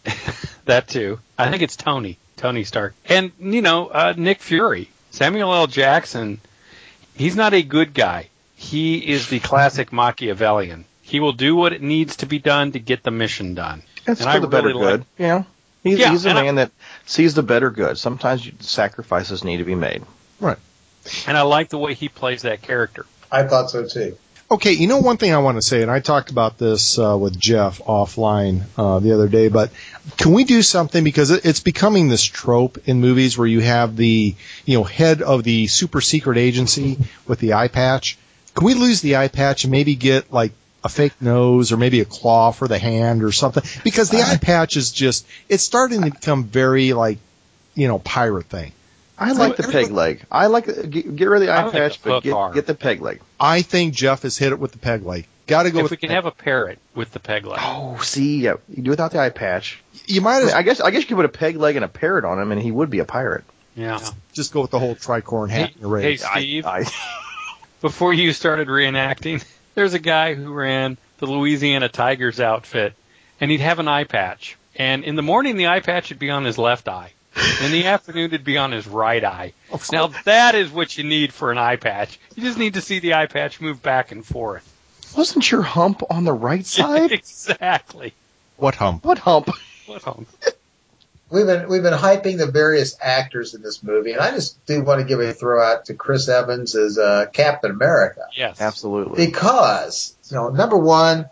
That 0.66 0.88
too. 0.88 1.20
I 1.38 1.48
think 1.48 1.62
it's 1.62 1.76
Tony. 1.76 2.18
Tony 2.36 2.64
Stark. 2.64 2.94
And, 3.08 3.30
you 3.38 3.62
know, 3.62 3.86
uh, 3.86 4.14
Nick 4.16 4.40
Fury. 4.42 4.90
Samuel 5.12 5.54
L. 5.54 5.68
Jackson, 5.68 6.40
he's 7.14 7.36
not 7.36 7.54
a 7.54 7.62
good 7.62 7.94
guy. 7.94 8.28
He 8.56 8.98
is 8.98 9.28
the 9.28 9.38
classic 9.38 9.92
Machiavellian. 9.92 10.84
He 11.06 11.20
will 11.20 11.32
do 11.32 11.54
what 11.54 11.72
it 11.72 11.82
needs 11.82 12.16
to 12.16 12.26
be 12.26 12.38
done 12.40 12.72
to 12.72 12.78
get 12.80 13.02
the 13.04 13.10
mission 13.12 13.54
done. 13.54 13.82
That's 14.04 14.20
And 14.20 14.28
for 14.28 14.36
I 14.36 14.38
the 14.40 14.48
better 14.48 14.68
really 14.68 14.80
good. 14.80 15.00
like- 15.00 15.06
you 15.18 15.26
know, 15.26 15.46
he's, 15.84 15.98
Yeah, 16.00 16.10
he's 16.10 16.26
a 16.26 16.30
and 16.30 16.38
I- 16.38 16.42
man 16.42 16.54
that 16.56 16.72
sees 17.06 17.34
the 17.34 17.42
better 17.44 17.70
good. 17.70 17.96
Sometimes 17.96 18.44
you, 18.44 18.52
sacrifices 18.60 19.44
need 19.44 19.58
to 19.58 19.64
be 19.64 19.74
made. 19.76 20.02
Right. 20.40 20.58
And 21.28 21.36
I 21.36 21.42
like 21.42 21.68
the 21.68 21.78
way 21.78 21.94
he 21.94 22.08
plays 22.08 22.42
that 22.42 22.62
character. 22.62 23.06
I 23.30 23.44
thought 23.44 23.70
so 23.70 23.86
too. 23.86 24.16
Okay, 24.48 24.72
you 24.72 24.86
know 24.86 24.98
one 24.98 25.16
thing 25.16 25.32
I 25.34 25.38
want 25.38 25.56
to 25.58 25.62
say, 25.62 25.82
and 25.82 25.90
I 25.90 25.98
talked 25.98 26.30
about 26.30 26.56
this 26.58 26.98
uh, 27.00 27.16
with 27.18 27.36
Jeff 27.38 27.80
offline 27.80 28.62
uh, 28.78 29.00
the 29.00 29.12
other 29.12 29.26
day, 29.28 29.48
but 29.48 29.70
can 30.16 30.32
we 30.32 30.44
do 30.44 30.62
something 30.62 31.02
because 31.02 31.30
it's 31.32 31.58
becoming 31.58 32.08
this 32.08 32.22
trope 32.22 32.78
in 32.86 33.00
movies 33.00 33.36
where 33.36 33.48
you 33.48 33.60
have 33.60 33.96
the 33.96 34.36
you 34.64 34.78
know 34.78 34.84
head 34.84 35.20
of 35.22 35.42
the 35.42 35.66
super 35.66 36.00
secret 36.00 36.38
agency 36.38 36.96
with 37.26 37.40
the 37.40 37.54
eye 37.54 37.66
patch. 37.68 38.18
Can 38.54 38.64
we 38.66 38.74
lose 38.74 39.00
the 39.00 39.16
eye 39.16 39.28
patch 39.28 39.64
and 39.64 39.70
maybe 39.72 39.96
get 39.96 40.32
like 40.32 40.52
a 40.86 40.88
fake 40.88 41.20
nose 41.20 41.72
or 41.72 41.76
maybe 41.76 42.00
a 42.00 42.04
claw 42.04 42.52
for 42.52 42.68
the 42.68 42.78
hand 42.78 43.22
or 43.22 43.32
something? 43.32 43.62
Because 43.84 44.10
the 44.10 44.22
eye 44.22 44.38
patch 44.40 44.76
is 44.76 44.92
just 44.92 45.26
it's 45.48 45.62
starting 45.62 46.02
to 46.02 46.10
become 46.10 46.44
very 46.44 46.92
like 46.92 47.18
you 47.74 47.88
know 47.88 47.98
pirate 47.98 48.46
thing. 48.46 48.72
I 49.18 49.32
like 49.32 49.56
the 49.56 49.62
peg 49.62 49.90
leg. 49.90 50.24
I 50.30 50.46
like 50.46 50.68
uh, 50.68 50.82
get, 50.82 51.16
get 51.16 51.24
rid 51.26 51.42
of 51.42 51.48
the 51.48 51.52
I 51.52 51.60
eye 51.60 51.64
like 51.64 51.72
patch, 51.72 52.02
the 52.02 52.10
but 52.10 52.22
get, 52.22 52.54
get 52.54 52.66
the 52.66 52.74
peg 52.74 53.00
leg. 53.00 53.20
I 53.40 53.62
think 53.62 53.94
Jeff 53.94 54.22
has 54.22 54.36
hit 54.36 54.52
it 54.52 54.58
with 54.58 54.72
the 54.72 54.78
peg 54.78 55.04
leg. 55.04 55.26
Got 55.46 55.62
to 55.62 55.70
go 55.70 55.78
if 55.78 55.82
with 55.84 55.90
we 55.92 55.96
can 55.96 56.10
have 56.10 56.26
a 56.26 56.32
parrot 56.32 56.78
with 56.94 57.12
the 57.12 57.20
peg 57.20 57.46
leg. 57.46 57.60
Oh, 57.62 57.98
see, 58.02 58.40
yeah, 58.40 58.54
you 58.68 58.82
do 58.82 58.90
without 58.90 59.12
the 59.12 59.20
eye 59.20 59.30
patch. 59.30 59.82
You 60.06 60.20
might 60.20 60.38
I, 60.38 60.40
as 60.40 60.46
mean, 60.46 60.54
I 60.54 60.62
guess 60.62 60.80
I 60.80 60.90
guess 60.90 61.02
you 61.02 61.08
could 61.08 61.16
put 61.16 61.24
a 61.24 61.30
peg 61.30 61.56
leg 61.56 61.76
and 61.76 61.84
a 61.84 61.88
parrot 61.88 62.24
on 62.24 62.40
him, 62.40 62.52
and 62.52 62.60
he 62.60 62.70
would 62.70 62.90
be 62.90 62.98
a 62.98 63.04
pirate. 63.04 63.44
Yeah. 63.74 64.00
just 64.32 64.52
go 64.52 64.62
with 64.62 64.70
the 64.70 64.78
whole 64.78 64.94
tricorn 64.94 65.50
hat 65.50 65.68
Hey, 65.68 65.72
and 65.74 65.80
your 65.82 65.98
hey, 65.98 66.06
race. 66.06 66.24
Steve, 66.24 66.66
I, 66.66 66.84
before 67.82 68.12
you 68.12 68.32
started 68.32 68.68
reenacting, 68.68 69.44
there's 69.76 69.94
a 69.94 69.98
guy 70.00 70.34
who 70.34 70.52
ran 70.52 70.96
the 71.18 71.26
Louisiana 71.26 71.88
Tigers 71.88 72.40
outfit, 72.40 72.94
and 73.40 73.50
he'd 73.50 73.60
have 73.60 73.78
an 73.78 73.86
eye 73.88 74.04
patch. 74.04 74.56
And 74.74 75.04
in 75.04 75.14
the 75.14 75.22
morning, 75.22 75.56
the 75.56 75.68
eye 75.68 75.80
patch 75.80 76.08
would 76.08 76.18
be 76.18 76.30
on 76.30 76.44
his 76.44 76.58
left 76.58 76.88
eye. 76.88 77.12
In 77.62 77.70
the 77.72 77.86
afternoon, 77.94 78.26
it'd 78.26 78.44
be 78.44 78.58
on 78.58 78.72
his 78.72 78.86
right 78.86 79.22
eye. 79.22 79.52
Now, 79.92 80.08
that 80.24 80.54
is 80.54 80.70
what 80.70 80.96
you 80.98 81.04
need 81.04 81.32
for 81.32 81.52
an 81.52 81.58
eye 81.58 81.76
patch. 81.76 82.18
You 82.34 82.42
just 82.42 82.58
need 82.58 82.74
to 82.74 82.80
see 82.80 82.98
the 82.98 83.14
eye 83.14 83.26
patch 83.26 83.60
move 83.60 83.82
back 83.82 84.10
and 84.12 84.24
forth. 84.24 84.66
wasn't 85.16 85.50
your 85.50 85.62
hump 85.62 86.02
on 86.10 86.24
the 86.24 86.32
right 86.32 86.64
side? 86.76 87.12
exactly. 87.12 88.12
What 88.56 88.74
hump? 88.74 89.04
what 89.04 89.18
hump? 89.18 89.50
What 89.86 90.02
home? 90.02 90.26
we've 91.30 91.46
been 91.46 91.68
we've 91.68 91.82
been 91.82 91.94
hyping 91.94 92.38
the 92.38 92.46
various 92.46 92.96
actors 93.00 93.54
in 93.54 93.62
this 93.62 93.82
movie, 93.82 94.12
and 94.12 94.20
I 94.20 94.30
just 94.30 94.64
do 94.66 94.82
want 94.82 95.00
to 95.00 95.06
give 95.06 95.20
a 95.20 95.32
throw 95.32 95.62
out 95.62 95.86
to 95.86 95.94
Chris 95.94 96.28
Evans 96.28 96.74
as 96.74 96.98
uh, 96.98 97.26
Captain 97.32 97.70
America 97.70 98.26
Yes. 98.34 98.60
Absolutely. 98.60 99.26
because 99.26 100.16
you 100.30 100.36
know 100.36 100.50
number 100.50 100.76
one, 100.76 101.28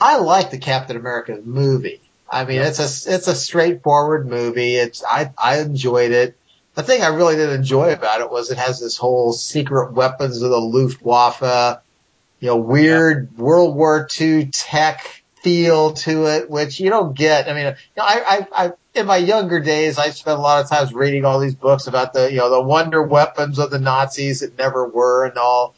I 0.00 0.18
like 0.18 0.50
the 0.50 0.58
Captain 0.58 0.96
America 0.96 1.38
movie. 1.44 2.00
I 2.30 2.44
mean, 2.44 2.60
it's 2.60 2.78
a 2.78 3.14
it's 3.14 3.28
a 3.28 3.34
straightforward 3.34 4.28
movie. 4.28 4.76
It's 4.76 5.02
I 5.04 5.32
I 5.36 5.60
enjoyed 5.60 6.12
it. 6.12 6.36
The 6.74 6.84
thing 6.84 7.02
I 7.02 7.08
really 7.08 7.36
did 7.36 7.50
enjoy 7.50 7.92
about 7.92 8.20
it 8.20 8.30
was 8.30 8.50
it 8.50 8.58
has 8.58 8.80
this 8.80 8.96
whole 8.96 9.32
secret 9.32 9.92
weapons 9.92 10.40
of 10.40 10.50
the 10.50 10.60
Luftwaffe, 10.60 11.80
you 12.38 12.46
know, 12.46 12.56
weird 12.56 13.36
World 13.36 13.74
War 13.74 14.08
II 14.20 14.46
tech 14.46 15.24
feel 15.42 15.94
to 15.94 16.26
it, 16.26 16.48
which 16.48 16.78
you 16.78 16.90
don't 16.90 17.16
get. 17.16 17.48
I 17.48 17.54
mean, 17.54 17.66
you 17.66 17.72
know, 17.96 18.04
I, 18.04 18.46
I, 18.52 18.64
I, 18.66 18.72
in 18.94 19.06
my 19.06 19.16
younger 19.16 19.60
days, 19.60 19.98
I 19.98 20.10
spent 20.10 20.38
a 20.38 20.42
lot 20.42 20.62
of 20.62 20.68
times 20.68 20.92
reading 20.92 21.24
all 21.24 21.38
these 21.38 21.54
books 21.54 21.86
about 21.86 22.12
the, 22.12 22.30
you 22.30 22.38
know, 22.38 22.50
the 22.50 22.62
wonder 22.62 23.02
weapons 23.02 23.58
of 23.58 23.70
the 23.70 23.78
Nazis 23.78 24.40
that 24.40 24.58
never 24.58 24.86
were 24.86 25.26
and 25.26 25.38
all. 25.38 25.74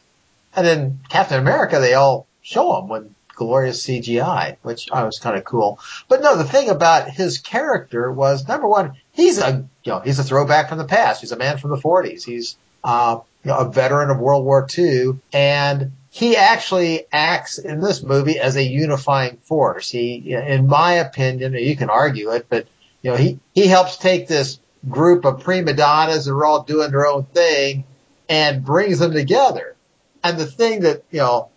And 0.55 0.65
then 0.65 0.99
Captain 1.09 1.39
America, 1.39 1.79
they 1.79 1.93
all 1.93 2.27
show 2.41 2.75
them 2.75 2.89
with 2.89 3.13
glorious 3.35 3.85
CGI, 3.85 4.57
which 4.61 4.89
I 4.91 5.03
was 5.03 5.19
kind 5.19 5.37
of 5.37 5.43
cool. 5.43 5.79
But 6.07 6.21
no, 6.21 6.37
the 6.37 6.43
thing 6.43 6.69
about 6.69 7.09
his 7.09 7.39
character 7.39 8.11
was 8.11 8.47
number 8.47 8.67
one, 8.67 8.93
he's 9.11 9.39
a, 9.39 9.67
you 9.83 9.91
know, 9.91 9.99
he's 9.99 10.19
a 10.19 10.23
throwback 10.23 10.69
from 10.69 10.77
the 10.77 10.85
past. 10.85 11.21
He's 11.21 11.31
a 11.31 11.37
man 11.37 11.57
from 11.57 11.71
the 11.71 11.77
40s. 11.77 12.23
He's, 12.23 12.55
uh, 12.83 13.19
you 13.43 13.51
know, 13.51 13.57
a 13.57 13.71
veteran 13.71 14.09
of 14.09 14.19
World 14.19 14.45
War 14.45 14.67
II 14.77 15.19
and 15.31 15.91
he 16.13 16.37
actually 16.37 17.07
acts 17.11 17.57
in 17.57 17.81
this 17.81 18.03
movie 18.03 18.37
as 18.37 18.55
a 18.55 18.63
unifying 18.63 19.37
force. 19.37 19.89
He, 19.89 20.31
in 20.31 20.67
my 20.67 20.93
opinion, 20.93 21.53
you 21.53 21.75
can 21.75 21.89
argue 21.89 22.29
it, 22.29 22.45
but 22.49 22.67
you 23.03 23.11
know, 23.11 23.17
he, 23.17 23.39
he 23.53 23.67
helps 23.67 23.97
take 23.97 24.27
this 24.27 24.59
group 24.89 25.25
of 25.25 25.43
prima 25.43 25.73
donnas 25.73 26.25
that 26.25 26.31
are 26.31 26.45
all 26.45 26.63
doing 26.63 26.89
their 26.89 27.05
own 27.05 27.25
thing 27.25 27.83
and 28.29 28.65
brings 28.65 28.97
them 28.99 29.11
together. 29.11 29.75
And 30.23 30.39
the 30.39 30.45
thing 30.45 30.81
that, 30.81 31.03
you 31.11 31.19
know, 31.19 31.49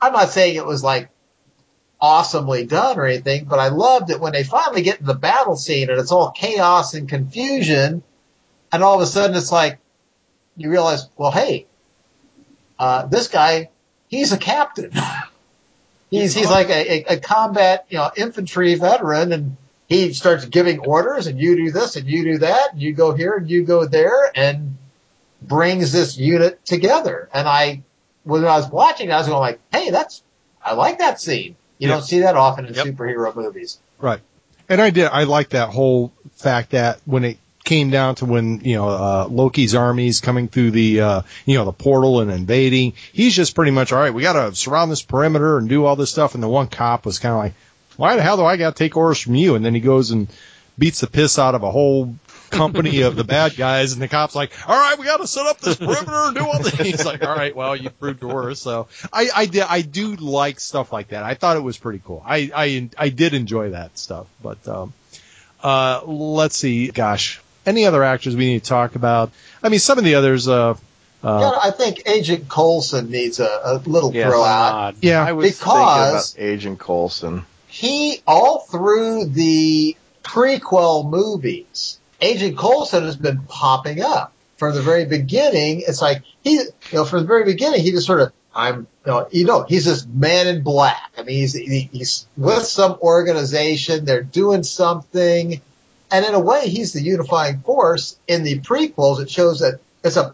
I'm 0.00 0.12
not 0.12 0.30
saying 0.30 0.54
it 0.54 0.64
was 0.64 0.82
like 0.82 1.10
awesomely 2.00 2.66
done 2.66 2.98
or 2.98 3.06
anything, 3.06 3.46
but 3.46 3.58
I 3.58 3.68
loved 3.68 4.10
it 4.10 4.20
when 4.20 4.32
they 4.32 4.44
finally 4.44 4.82
get 4.82 5.00
in 5.00 5.06
the 5.06 5.14
battle 5.14 5.56
scene 5.56 5.90
and 5.90 5.98
it's 5.98 6.12
all 6.12 6.30
chaos 6.30 6.94
and 6.94 7.08
confusion. 7.08 8.02
And 8.72 8.82
all 8.82 8.94
of 8.94 9.00
a 9.00 9.06
sudden 9.06 9.36
it's 9.36 9.52
like, 9.52 9.78
you 10.56 10.70
realize, 10.70 11.08
well, 11.16 11.32
hey, 11.32 11.66
uh, 12.78 13.06
this 13.06 13.26
guy, 13.26 13.70
he's 14.06 14.32
a 14.32 14.38
captain. 14.38 14.92
he's, 16.10 16.32
he's 16.34 16.50
like 16.50 16.68
a, 16.68 17.12
a, 17.12 17.14
a 17.14 17.16
combat, 17.18 17.86
you 17.88 17.98
know, 17.98 18.10
infantry 18.16 18.76
veteran 18.76 19.32
and 19.32 19.56
he 19.88 20.12
starts 20.14 20.44
giving 20.46 20.78
orders 20.80 21.26
and 21.26 21.38
you 21.38 21.56
do 21.56 21.70
this 21.70 21.96
and 21.96 22.06
you 22.06 22.24
do 22.24 22.38
that 22.38 22.72
and 22.72 22.80
you 22.82 22.92
go 22.94 23.12
here 23.14 23.34
and 23.34 23.48
you 23.50 23.64
go 23.64 23.84
there 23.86 24.30
and 24.34 24.76
brings 25.42 25.92
this 25.92 26.16
unit 26.16 26.64
together. 26.64 27.28
And 27.32 27.46
I, 27.46 27.82
when 28.24 28.44
I 28.44 28.56
was 28.56 28.68
watching, 28.70 29.08
it, 29.08 29.12
I 29.12 29.18
was 29.18 29.26
going 29.28 29.40
like, 29.40 29.60
hey, 29.72 29.90
that's, 29.90 30.22
I 30.64 30.74
like 30.74 30.98
that 30.98 31.20
scene. 31.20 31.56
You 31.78 31.88
Yeah. 31.88 31.94
don't 31.94 32.02
see 32.04 32.20
that 32.20 32.36
often 32.36 32.64
in 32.66 32.74
Yep. 32.74 32.86
superhero 32.86 33.34
movies. 33.36 33.78
Right. 33.98 34.20
And 34.68 34.80
I 34.80 34.88
did. 34.90 35.06
I 35.06 35.24
like 35.24 35.50
that 35.50 35.68
whole 35.68 36.12
fact 36.36 36.70
that 36.70 37.00
when 37.04 37.24
it 37.24 37.36
came 37.64 37.90
down 37.90 38.14
to 38.14 38.24
when 38.26 38.60
you 38.62 38.76
know 38.76 38.88
uh, 38.88 39.26
Loki's 39.30 39.74
armies 39.74 40.20
coming 40.20 40.48
through 40.48 40.70
the 40.70 41.00
uh, 41.00 41.22
you 41.44 41.56
know 41.58 41.66
the 41.66 41.72
portal 41.72 42.20
and 42.20 42.30
invading, 42.30 42.94
he's 43.12 43.34
just 43.36 43.54
pretty 43.54 43.72
much 43.72 43.92
all 43.92 43.98
right. 43.98 44.12
We 44.14 44.22
got 44.22 44.32
to 44.34 44.54
surround 44.54 44.90
this 44.90 45.02
perimeter 45.02 45.58
and 45.58 45.68
do 45.68 45.84
all 45.84 45.96
this 45.96 46.10
stuff. 46.10 46.32
And 46.34 46.42
the 46.42 46.48
one 46.48 46.68
cop 46.68 47.04
was 47.04 47.18
kind 47.18 47.32
of 47.34 47.38
like, 47.40 47.52
"Why 47.96 48.16
the 48.16 48.22
hell 48.22 48.36
do 48.36 48.44
I 48.44 48.56
got 48.56 48.76
to 48.76 48.78
take 48.84 48.96
orders 48.96 49.20
from 49.20 49.34
you?" 49.34 49.54
And 49.54 49.64
then 49.64 49.74
he 49.74 49.80
goes 49.80 50.10
and 50.10 50.28
beats 50.78 51.00
the 51.00 51.06
piss 51.06 51.38
out 51.38 51.54
of 51.54 51.62
a 51.62 51.70
whole 51.70 52.16
company 52.50 53.02
of 53.02 53.16
the 53.16 53.24
bad 53.24 53.56
guys, 53.56 53.92
and 53.92 54.02
the 54.02 54.08
cop's 54.08 54.34
like, 54.34 54.52
"All 54.68 54.76
right, 54.78 54.98
we 54.98 55.04
got 55.06 55.18
to 55.18 55.26
set 55.26 55.46
up 55.46 55.60
this 55.60 55.76
perimeter 55.76 56.12
and 56.12 56.36
do 56.36 56.44
all 56.44 56.62
this." 56.62 56.74
He's 56.74 57.04
like, 57.04 57.24
"All 57.24 57.34
right, 57.34 57.54
well, 57.54 57.74
you 57.76 57.90
proved 57.90 58.22
your 58.22 58.34
worth." 58.34 58.58
So 58.58 58.88
I, 59.12 59.28
I 59.34 59.46
did, 59.46 59.62
I 59.62 59.82
do 59.82 60.14
like 60.16 60.60
stuff 60.60 60.92
like 60.92 61.08
that. 61.08 61.22
I 61.22 61.34
thought 61.34 61.56
it 61.56 61.62
was 61.62 61.78
pretty 61.78 62.00
cool. 62.04 62.22
I, 62.26 62.50
I, 62.54 62.90
I 62.98 63.08
did 63.08 63.34
enjoy 63.34 63.70
that 63.70 63.98
stuff. 63.98 64.26
But 64.42 64.66
um, 64.68 64.92
uh, 65.62 66.02
let's 66.06 66.56
see, 66.56 66.88
gosh, 66.88 67.40
any 67.66 67.86
other 67.86 68.02
actors 68.04 68.36
we 68.36 68.46
need 68.46 68.62
to 68.64 68.68
talk 68.68 68.94
about? 68.96 69.30
I 69.62 69.68
mean, 69.68 69.80
some 69.80 69.98
of 69.98 70.04
the 70.04 70.16
others. 70.16 70.46
Uh, 70.48 70.74
uh, 71.22 71.38
yeah, 71.40 71.58
I 71.62 71.70
think 71.70 72.02
Agent 72.06 72.48
Coulson 72.50 73.10
needs 73.10 73.40
a, 73.40 73.60
a 73.64 73.74
little 73.86 74.12
Yes. 74.14 74.28
throw 74.30 74.44
out. 74.44 74.96
Yeah, 75.00 75.24
I 75.24 75.32
was 75.32 75.50
Because- 75.58 76.32
thinking 76.34 76.42
about 76.44 76.52
Agent 76.54 76.78
Coulson. 76.80 77.46
He 77.74 78.22
all 78.24 78.60
through 78.60 79.24
the 79.26 79.96
prequel 80.22 81.10
movies, 81.10 81.98
Agent 82.20 82.56
Coulson 82.56 83.02
has 83.02 83.16
been 83.16 83.40
popping 83.48 84.00
up 84.00 84.32
from 84.58 84.76
the 84.76 84.80
very 84.80 85.06
beginning. 85.06 85.82
It's 85.84 86.00
like 86.00 86.22
he, 86.44 86.52
you 86.52 86.68
know, 86.92 87.04
from 87.04 87.22
the 87.22 87.26
very 87.26 87.42
beginning, 87.42 87.80
he 87.80 87.90
just 87.90 88.06
sort 88.06 88.20
of, 88.20 88.32
I'm, 88.54 88.86
you 89.04 89.12
know, 89.12 89.28
you 89.32 89.44
know, 89.44 89.64
he's 89.68 89.86
this 89.86 90.06
man 90.06 90.46
in 90.46 90.62
black. 90.62 91.10
I 91.18 91.24
mean, 91.24 91.34
he's 91.34 91.54
he's 91.54 92.28
with 92.36 92.64
some 92.64 92.92
organization. 93.02 94.04
They're 94.04 94.22
doing 94.22 94.62
something, 94.62 95.60
and 96.12 96.24
in 96.24 96.34
a 96.34 96.40
way, 96.40 96.68
he's 96.68 96.92
the 96.92 97.02
unifying 97.02 97.58
force. 97.58 98.16
In 98.28 98.44
the 98.44 98.60
prequels, 98.60 99.20
it 99.20 99.28
shows 99.28 99.58
that 99.58 99.80
it's 100.04 100.16
a 100.16 100.32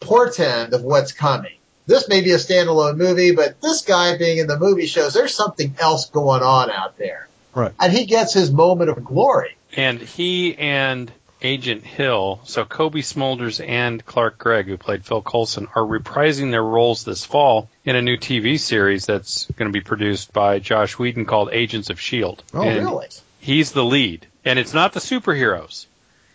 portend 0.00 0.74
of 0.74 0.82
what's 0.82 1.12
coming. 1.12 1.54
This 1.86 2.08
may 2.08 2.20
be 2.20 2.32
a 2.32 2.36
standalone 2.36 2.96
movie, 2.96 3.34
but 3.34 3.60
this 3.60 3.82
guy 3.82 4.16
being 4.16 4.38
in 4.38 4.46
the 4.46 4.58
movie 4.58 4.86
shows 4.86 5.14
there's 5.14 5.34
something 5.34 5.74
else 5.78 6.10
going 6.10 6.42
on 6.42 6.70
out 6.70 6.96
there. 6.98 7.28
Right. 7.54 7.72
And 7.80 7.92
he 7.92 8.06
gets 8.06 8.32
his 8.32 8.50
moment 8.50 8.90
of 8.90 9.04
glory. 9.04 9.56
And 9.76 10.00
he 10.00 10.56
and 10.56 11.10
Agent 11.42 11.84
Hill, 11.84 12.40
so 12.44 12.64
Cobie 12.64 13.02
Smulders 13.02 13.66
and 13.66 14.04
Clark 14.06 14.38
Gregg, 14.38 14.66
who 14.66 14.76
played 14.76 15.04
Phil 15.04 15.22
Coulson, 15.22 15.66
are 15.74 15.82
reprising 15.82 16.50
their 16.50 16.62
roles 16.62 17.04
this 17.04 17.24
fall 17.24 17.68
in 17.84 17.96
a 17.96 18.02
new 18.02 18.16
TV 18.16 18.58
series 18.58 19.06
that's 19.06 19.46
going 19.56 19.68
to 19.68 19.72
be 19.72 19.82
produced 19.82 20.32
by 20.32 20.60
Joss 20.60 20.98
Whedon 20.98 21.26
called 21.26 21.50
Agents 21.52 21.90
of 21.90 21.98
S.H.I.E.L.D. 21.98 22.44
Oh, 22.54 22.62
and 22.62 22.84
really? 22.84 23.08
He's 23.40 23.72
the 23.72 23.84
lead. 23.84 24.26
And 24.44 24.58
it's 24.58 24.74
not 24.74 24.92
the 24.92 25.00
superheroes, 25.00 25.86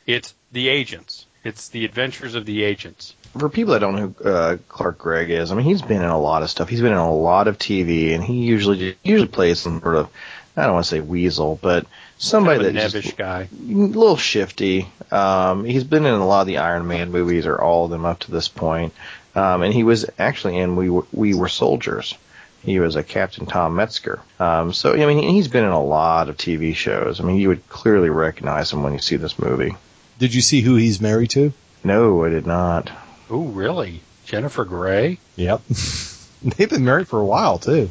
it's 0.06 0.34
the 0.52 0.68
agents. 0.68 1.26
It's 1.44 1.70
the 1.70 1.86
adventures 1.86 2.36
of 2.36 2.46
the 2.46 2.64
agents. 2.64 3.14
For 3.40 3.50
people 3.50 3.74
that 3.74 3.80
don't 3.80 3.96
know 3.96 4.14
who 4.18 4.30
uh, 4.30 4.58
Clark 4.70 4.98
Gregg 4.98 5.30
is, 5.30 5.52
I 5.52 5.56
mean, 5.56 5.66
he's 5.66 5.82
been 5.82 6.02
in 6.02 6.10
a 6.10 6.20
lot 6.20 6.44
of 6.44 6.50
stuff. 6.50 6.70
He's 6.70 6.82
been 6.82 6.92
in 6.92 6.98
a 6.98 7.14
lot 7.16 7.48
of 7.48 7.58
TV, 7.58 8.14
and 8.16 8.24
he 8.24 8.46
usually 8.46 8.98
usually 9.04 9.28
plays 9.30 9.60
some 9.60 9.80
sort 9.82 9.96
of 9.96 10.10
I 10.56 10.64
don't 10.64 10.74
want 10.74 10.86
to 10.86 10.90
say 10.90 11.02
weasel, 11.02 11.60
but 11.62 11.86
somebody 12.18 12.64
Kind 12.64 12.70
of 12.70 12.76
a 12.76 12.80
that 12.80 12.92
nebbish 12.92 13.04
just 13.04 13.18
guy. 13.18 13.48
a 13.52 13.64
little 13.64 14.18
shifty. 14.18 14.88
Um, 15.12 15.66
he's 15.66 15.84
been 15.84 16.06
in 16.06 16.14
a 16.16 16.26
lot 16.26 16.42
of 16.42 16.48
the 16.48 16.58
Iron 16.58 16.88
Man 16.88 17.12
movies, 17.12 17.46
or 17.46 17.62
all 17.62 17.86
of 17.86 17.92
them 17.92 18.06
up 18.06 18.20
to 18.20 18.32
this 18.32 18.48
point. 18.48 18.94
Um, 19.36 19.62
and 19.62 19.72
he 19.72 19.84
was 19.84 20.06
actually 20.18 20.58
in 20.58 20.76
We 20.76 20.90
Were, 20.90 21.06
we 21.12 21.36
Were 21.36 21.48
Soldiers. 21.48 22.16
He 22.64 22.80
was 22.80 22.96
a 22.96 23.04
Captain 23.04 23.46
Tom 23.46 23.76
Metsker. 23.76 24.20
Um, 24.40 24.74
so 24.74 24.94
I 24.94 25.06
mean, 25.06 25.20
he's 25.30 25.48
been 25.48 25.64
in 25.64 25.70
a 25.70 25.84
lot 25.84 26.28
of 26.28 26.38
TV 26.38 26.76
shows. 26.76 27.22
I 27.22 27.24
mean, 27.24 27.38
you 27.38 27.50
would 27.50 27.70
clearly 27.70 28.10
recognize 28.10 28.74
him 28.74 28.82
when 28.82 28.94
you 28.94 29.00
see 29.00 29.16
this 29.16 29.38
movie. 29.38 29.76
did 30.18 30.34
you 30.34 30.42
see 30.42 30.62
who 30.62 30.76
he's 30.76 31.00
married 31.00 31.30
to? 31.32 31.54
No, 31.84 32.26
I 32.26 32.30
did 32.30 32.48
not. 32.48 32.90
Ooh, 33.32 33.44
really? 33.50 34.02
Jennifer 34.26 34.66
Grey? 34.66 35.20
Yep. 35.36 35.62
They've 36.44 36.70
been 36.70 36.86
married 36.86 37.08
for 37.08 37.20
a 37.20 37.26
while 37.26 37.60
too. 37.60 37.90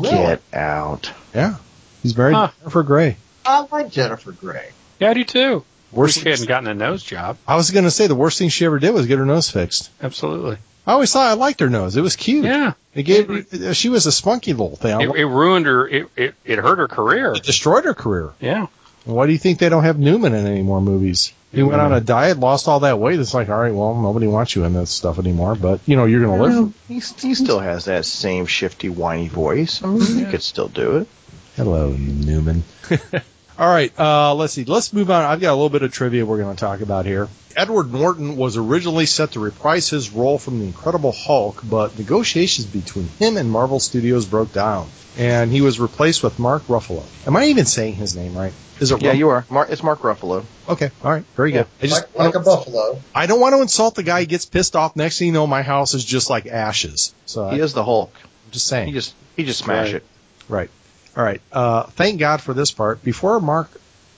Get 0.00 0.42
out. 0.52 1.10
Yeah. 1.34 1.56
He's 2.02 2.16
married 2.16 2.34
Huh. 2.34 2.48
to 2.48 2.54
Jennifer 2.60 2.82
Grey. 2.82 3.16
I 3.44 3.66
like 3.70 3.90
Jennifer 3.90 4.32
Grey. 4.32 4.70
Yeah, 5.00 5.10
I 5.10 5.14
do 5.14 5.24
too. 5.24 5.64
Worst 5.92 6.16
Wish 6.16 6.24
she 6.24 6.30
hadn't 6.30 6.46
gotten 6.46 6.68
a 6.68 6.74
nose 6.74 7.02
job. 7.02 7.38
I 7.46 7.56
was 7.56 7.70
going 7.70 7.84
to 7.84 7.90
say 7.90 8.06
the 8.06 8.14
worst 8.14 8.38
thing 8.38 8.48
she 8.48 8.64
ever 8.66 8.78
did 8.78 8.90
was 8.90 9.06
get 9.06 9.18
her 9.18 9.24
nose 9.26 9.48
fixed. 9.50 9.90
Absolutely. 10.02 10.58
I 10.86 10.92
always 10.92 11.12
thought 11.12 11.26
I 11.28 11.32
liked 11.34 11.60
her 11.60 11.70
nose. 11.70 11.96
It 11.96 12.00
was 12.02 12.16
cute. 12.16 12.44
Yeah. 12.44 12.72
It 12.94 13.02
gave 13.04 13.74
she 13.76 13.88
was 13.88 14.06
a 14.06 14.12
spunky 14.12 14.52
little 14.52 14.76
thing. 14.76 15.00
It, 15.00 15.10
it 15.10 15.26
ruined 15.26 15.66
her. 15.66 15.86
It, 15.88 16.08
it, 16.16 16.34
it 16.44 16.58
hurt 16.58 16.78
her 16.78 16.88
career. 16.88 17.32
It 17.34 17.42
destroyed 17.42 17.84
her 17.84 17.94
career. 17.94 18.32
Yeah. 18.40 18.66
Why 19.06 19.26
do 19.26 19.32
you 19.32 19.38
think 19.38 19.58
they 19.60 19.68
don't 19.68 19.84
have 19.84 19.98
Newman 19.98 20.34
in 20.34 20.46
any 20.46 20.62
more 20.62 20.80
movies? 20.80 21.32
He 21.52 21.62
went 21.62 21.80
on 21.80 21.92
a 21.92 22.00
diet, 22.00 22.38
lost 22.38 22.68
all 22.68 22.80
that 22.80 22.98
weight. 22.98 23.18
It's 23.18 23.32
like, 23.32 23.48
all 23.48 23.58
right, 23.58 23.72
well, 23.72 23.94
nobody 23.94 24.26
wants 24.26 24.54
you 24.54 24.64
in 24.64 24.74
this 24.74 24.90
stuff 24.90 25.18
anymore. 25.18 25.54
But 25.54 25.80
you 25.86 25.96
know, 25.96 26.04
you're 26.04 26.20
going 26.20 26.36
to 26.36 26.42
live. 26.42 26.54
Well, 26.54 26.72
he, 26.88 26.94
he 26.94 27.34
still 27.34 27.60
has 27.60 27.86
that 27.86 28.04
same 28.04 28.46
shifty, 28.46 28.88
whiny 28.88 29.28
voice. 29.28 29.82
I 29.82 29.86
mean, 29.86 30.02
he 30.02 30.24
could 30.26 30.42
still 30.42 30.68
do 30.68 30.98
it. 30.98 31.08
Hello, 31.56 31.90
Newman. 31.90 32.64
All 33.58 33.68
right, 33.68 33.90
uh, 33.98 34.34
let's 34.34 34.52
see. 34.52 34.64
Let's 34.64 34.92
move 34.92 35.10
on. 35.10 35.24
I've 35.24 35.40
got 35.40 35.52
a 35.52 35.54
little 35.56 35.70
bit 35.70 35.82
of 35.82 35.90
trivia 35.92 36.26
we're 36.26 36.36
going 36.38 36.54
to 36.54 36.60
talk 36.60 36.80
about 36.82 37.06
here. 37.06 37.28
Edward 37.56 37.90
Norton 37.90 38.36
was 38.36 38.58
originally 38.58 39.06
set 39.06 39.32
to 39.32 39.40
reprise 39.40 39.88
his 39.88 40.10
role 40.10 40.38
from 40.38 40.58
the 40.58 40.66
Incredible 40.66 41.12
Hulk, 41.12 41.62
but 41.64 41.98
negotiations 41.98 42.66
between 42.66 43.08
him 43.18 43.38
and 43.38 43.50
Marvel 43.50 43.80
Studios 43.80 44.26
broke 44.26 44.52
down, 44.52 44.88
and 45.16 45.50
he 45.50 45.62
was 45.62 45.80
replaced 45.80 46.22
with 46.22 46.38
Mark 46.38 46.64
Ruffalo. 46.66 47.02
Am 47.26 47.34
I 47.34 47.46
even 47.46 47.64
saying 47.64 47.94
his 47.94 48.14
name 48.14 48.36
right? 48.36 48.52
Is 48.78 48.90
it? 48.92 49.00
Yeah, 49.00 49.08
Ruff- 49.08 49.18
you 49.18 49.28
are. 49.30 49.46
Mark, 49.48 49.70
it's 49.70 49.82
Mark 49.82 50.00
Ruffalo. 50.00 50.44
Okay, 50.68 50.90
all 51.02 51.10
right, 51.12 51.24
very 51.34 51.52
good. 51.52 51.66
I 51.82 51.86
just 51.86 52.14
Like, 52.14 52.26
like 52.26 52.34
a 52.34 52.40
buffalo. 52.40 53.00
I 53.14 53.24
don't 53.24 53.40
want 53.40 53.54
to 53.54 53.62
insult 53.62 53.94
the 53.94 54.02
guy. 54.02 54.20
He 54.20 54.26
gets 54.26 54.44
pissed 54.44 54.76
off. 54.76 54.96
Next 54.96 55.18
thing 55.18 55.28
you 55.28 55.32
know, 55.32 55.46
my 55.46 55.62
house 55.62 55.94
is 55.94 56.04
just 56.04 56.28
like 56.28 56.44
ashes. 56.46 57.14
So 57.24 57.48
He 57.48 57.62
I, 57.62 57.64
is 57.64 57.72
the 57.72 57.82
Hulk. 57.82 58.12
I'm 58.22 58.50
just 58.50 58.66
saying. 58.66 58.88
He 58.88 58.92
just 58.92 59.14
he 59.34 59.44
just 59.44 59.60
smash 59.60 59.86
Right. 59.86 59.94
it. 59.94 60.04
Right. 60.50 60.70
All 61.16 61.24
right. 61.24 61.40
Uh, 61.50 61.84
thank 61.84 62.20
God 62.20 62.40
for 62.42 62.52
this 62.52 62.70
part. 62.70 63.02
Before 63.02 63.40
Mark 63.40 63.70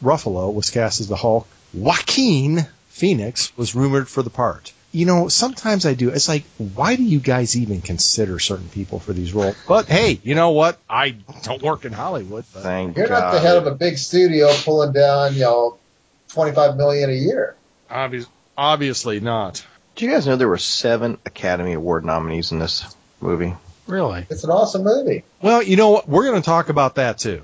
Ruffalo 0.03 0.53
was 0.53 0.70
cast 0.70 1.01
as 1.01 1.09
the 1.09 1.16
Hulk. 1.16 1.46
Joaquin 1.74 2.66
Phoenix 2.88 3.57
was 3.57 3.74
rumored 3.74 4.09
for 4.09 4.22
the 4.22 4.30
part. 4.30 4.72
You 4.90 5.05
know, 5.05 5.28
sometimes 5.28 5.84
I 5.84 5.94
do. 5.94 6.09
It's 6.09 6.28
like, 6.28 6.44
why 6.57 6.96
do 6.96 7.03
you 7.03 7.20
guys 7.20 7.57
even 7.57 7.82
consider 7.82 8.38
certain 8.38 8.70
people 8.70 8.99
for 8.99 9.12
these 9.12 9.34
roles? 9.34 9.55
But 9.68 9.86
hey, 9.86 10.18
you 10.22 10.34
know 10.34 10.51
what? 10.51 10.78
I 10.88 11.11
don't 11.42 11.62
work 11.62 11.84
in 11.84 11.92
Hollywood. 11.92 12.44
But 12.55 12.62
Thank 12.62 12.96
You're 12.96 13.07
God. 13.07 13.20
not 13.20 13.32
the 13.32 13.40
head 13.40 13.57
of 13.59 13.66
a 13.66 13.74
big 13.74 13.99
studio 13.99 14.51
pulling 14.64 14.92
down, 14.92 15.34
you 15.34 15.40
know, 15.40 15.76
25 16.28 16.76
million 16.76 17.11
a 17.11 17.14
year. 17.14 17.55
obvious, 17.90 18.26
obviously 18.57 19.20
not. 19.20 19.64
Do 19.94 20.07
you 20.07 20.12
guys 20.12 20.26
know 20.26 20.36
there 20.36 20.49
were 20.49 20.59
seven 20.59 21.18
Academy 21.26 21.74
Award 21.74 22.05
nominees 22.05 22.53
in 22.53 22.59
this 22.59 22.84
movie? 23.20 23.55
Really? 23.89 24.26
It's 24.30 24.45
an 24.45 24.51
awesome 24.51 24.84
movie. 24.84 25.24
Well, 25.43 25.62
you 25.62 25.76
know 25.76 25.91
what? 25.91 26.09
We're 26.09 26.24
going 26.24 26.41
to 26.41 26.45
talk 26.47 26.68
about 26.68 26.97
that 26.97 27.18
too. 27.18 27.43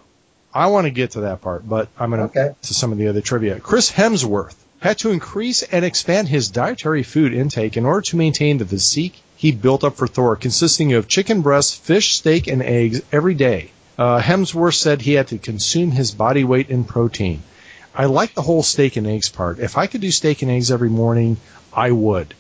I 0.53 0.69
want 0.69 0.85
to 0.87 0.91
get 0.91 1.13
to 1.13 1.23
that 1.23 1.41
part, 1.41 1.69
but 1.69 1.89
I'm 1.99 2.11
going 2.11 2.21
to 2.21 2.27
Okay. 2.27 2.49
get 2.51 2.63
to 2.65 2.75
some 2.75 2.93
of 2.93 2.99
the 2.99 3.09
other 3.09 3.21
trivia. 3.21 3.59
Chris 3.59 3.91
Hemsworth 3.91 4.55
had 4.81 4.99
to 4.99 5.11
increase 5.11 5.63
and 5.63 5.85
expand 5.85 6.29
his 6.29 6.49
dietary 6.51 7.03
food 7.03 7.33
intake 7.33 7.77
in 7.77 7.87
order 7.87 8.03
to 8.03 8.17
maintain 8.17 8.59
the 8.59 8.67
physique 8.67 9.21
he 9.37 9.51
built 9.51 9.83
up 9.83 9.97
for 9.97 10.07
Thor, 10.07 10.37
consisting 10.37 10.93
of 10.93 11.09
chicken 11.09 11.41
breast, 11.43 11.83
fish, 11.83 12.15
steak, 12.17 12.47
and 12.47 12.63
eggs 12.63 13.01
every 13.11 13.35
day. 13.35 13.71
Uh, 13.99 14.21
Hemsworth 14.21 14.75
said 14.75 15.01
he 15.03 15.15
had 15.15 15.29
to 15.29 15.39
consume 15.39 15.91
his 15.91 16.13
body 16.13 16.45
weight 16.45 16.69
in 16.71 16.85
protein. 16.85 17.43
I 17.95 18.05
like 18.07 18.35
the 18.35 18.43
whole 18.43 18.63
steak 18.63 18.97
and 18.97 19.07
eggs 19.07 19.29
part. 19.29 19.59
If 19.59 19.77
I 19.79 19.87
could 19.87 20.01
do 20.03 20.11
steak 20.11 20.43
and 20.43 20.51
eggs 20.51 20.71
every 20.71 20.89
morning, 20.91 21.37
I 21.73 21.91
would, 21.91 22.35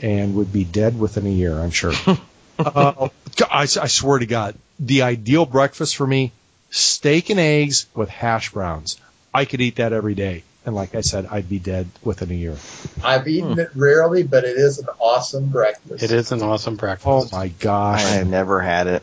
and 0.00 0.34
would 0.36 0.52
be 0.52 0.64
dead 0.64 0.98
within 0.98 1.26
a 1.26 1.30
year, 1.30 1.58
I'm 1.58 1.70
sure. 1.70 1.92
uh, 2.58 3.08
I, 3.42 3.62
I 3.62 3.66
swear 3.66 4.18
to 4.18 4.26
God, 4.26 4.54
the 4.78 5.02
ideal 5.02 5.46
breakfast 5.46 5.96
for 5.96 6.06
me: 6.06 6.32
steak 6.70 7.30
and 7.30 7.40
eggs 7.40 7.86
with 7.94 8.08
hash 8.08 8.52
browns. 8.52 9.00
I 9.32 9.44
could 9.44 9.60
eat 9.60 9.76
that 9.76 9.92
every 9.92 10.14
day, 10.14 10.42
and 10.64 10.74
like 10.74 10.94
I 10.94 11.02
said, 11.02 11.26
I'd 11.30 11.48
be 11.48 11.58
dead 11.58 11.88
within 12.02 12.30
a 12.30 12.34
year. 12.34 12.56
I've 13.02 13.28
eaten 13.28 13.54
hmm. 13.54 13.60
it 13.60 13.70
rarely, 13.74 14.22
but 14.22 14.44
it 14.44 14.56
is 14.56 14.78
an 14.78 14.88
awesome 14.98 15.46
breakfast. 15.46 16.02
It 16.02 16.10
is 16.10 16.32
an 16.32 16.42
awesome 16.42 16.76
breakfast. 16.76 17.32
Oh 17.32 17.36
my 17.36 17.48
gosh. 17.48 18.04
I 18.04 18.08
have 18.16 18.26
never 18.26 18.60
had 18.60 18.86
it. 18.86 19.02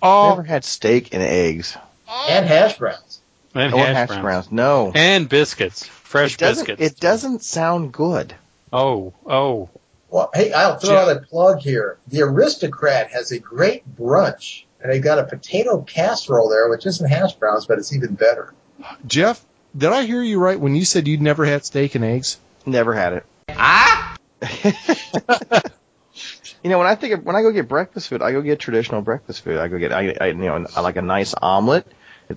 Oh, 0.00 0.30
Never 0.30 0.42
had 0.44 0.64
steak 0.64 1.12
and 1.12 1.22
eggs. 1.22 1.76
Oh. 2.08 2.26
And 2.30 2.46
hash 2.46 2.78
browns. 2.78 3.20
And 3.54 3.74
Or 3.74 3.84
hash, 3.84 3.96
hash 3.96 4.08
browns. 4.08 4.22
browns. 4.22 4.52
No. 4.52 4.92
And 4.94 5.28
biscuits. 5.28 5.84
Fresh 5.84 6.34
It 6.34 6.40
biscuits. 6.40 6.80
it 6.80 7.00
doesn't 7.00 7.42
sound 7.42 7.92
good. 7.92 8.34
Oh, 8.72 9.12
oh. 9.26 9.68
Well, 10.10 10.30
hey, 10.34 10.52
I'll 10.52 10.78
throw 10.78 10.96
out 10.96 11.16
a 11.16 11.20
plug 11.20 11.60
here. 11.60 11.98
The 12.08 12.22
Aristocrat 12.22 13.10
has 13.10 13.30
a 13.30 13.38
great 13.38 13.84
brunch, 13.96 14.64
and 14.80 14.90
they've 14.90 15.02
got 15.02 15.18
a 15.18 15.24
potato 15.24 15.82
casserole 15.82 16.48
there, 16.48 16.70
which 16.70 16.86
isn't 16.86 17.08
hash 17.08 17.34
browns, 17.34 17.66
but 17.66 17.78
it's 17.78 17.92
even 17.92 18.14
better. 18.14 18.54
Jeff, 19.06 19.44
did 19.76 19.90
I 19.90 20.04
hear 20.04 20.22
you 20.22 20.38
right 20.40 20.58
when 20.58 20.74
you 20.74 20.84
said 20.84 21.06
you'd 21.06 21.20
never 21.20 21.44
had 21.44 21.64
steak 21.66 21.94
and 21.94 22.04
eggs? 22.04 22.38
Never 22.64 22.94
had 22.94 23.12
it. 23.14 23.26
Ah! 23.50 24.16
you 26.62 26.70
know, 26.70 26.78
when 26.78 26.86
I 26.86 26.94
think 26.94 27.14
of, 27.14 27.24
when 27.24 27.36
I 27.36 27.42
go 27.42 27.52
get 27.52 27.68
breakfast 27.68 28.08
food, 28.08 28.22
I 28.22 28.32
go 28.32 28.40
get 28.40 28.58
traditional 28.58 29.02
breakfast 29.02 29.44
food. 29.44 29.58
I 29.58 29.68
go 29.68 29.78
get, 29.78 29.92
I, 29.92 30.16
I 30.18 30.26
you 30.28 30.34
know, 30.34 30.66
I 30.74 30.80
like 30.80 30.96
a 30.96 31.02
nice 31.02 31.34
omelet. 31.34 31.86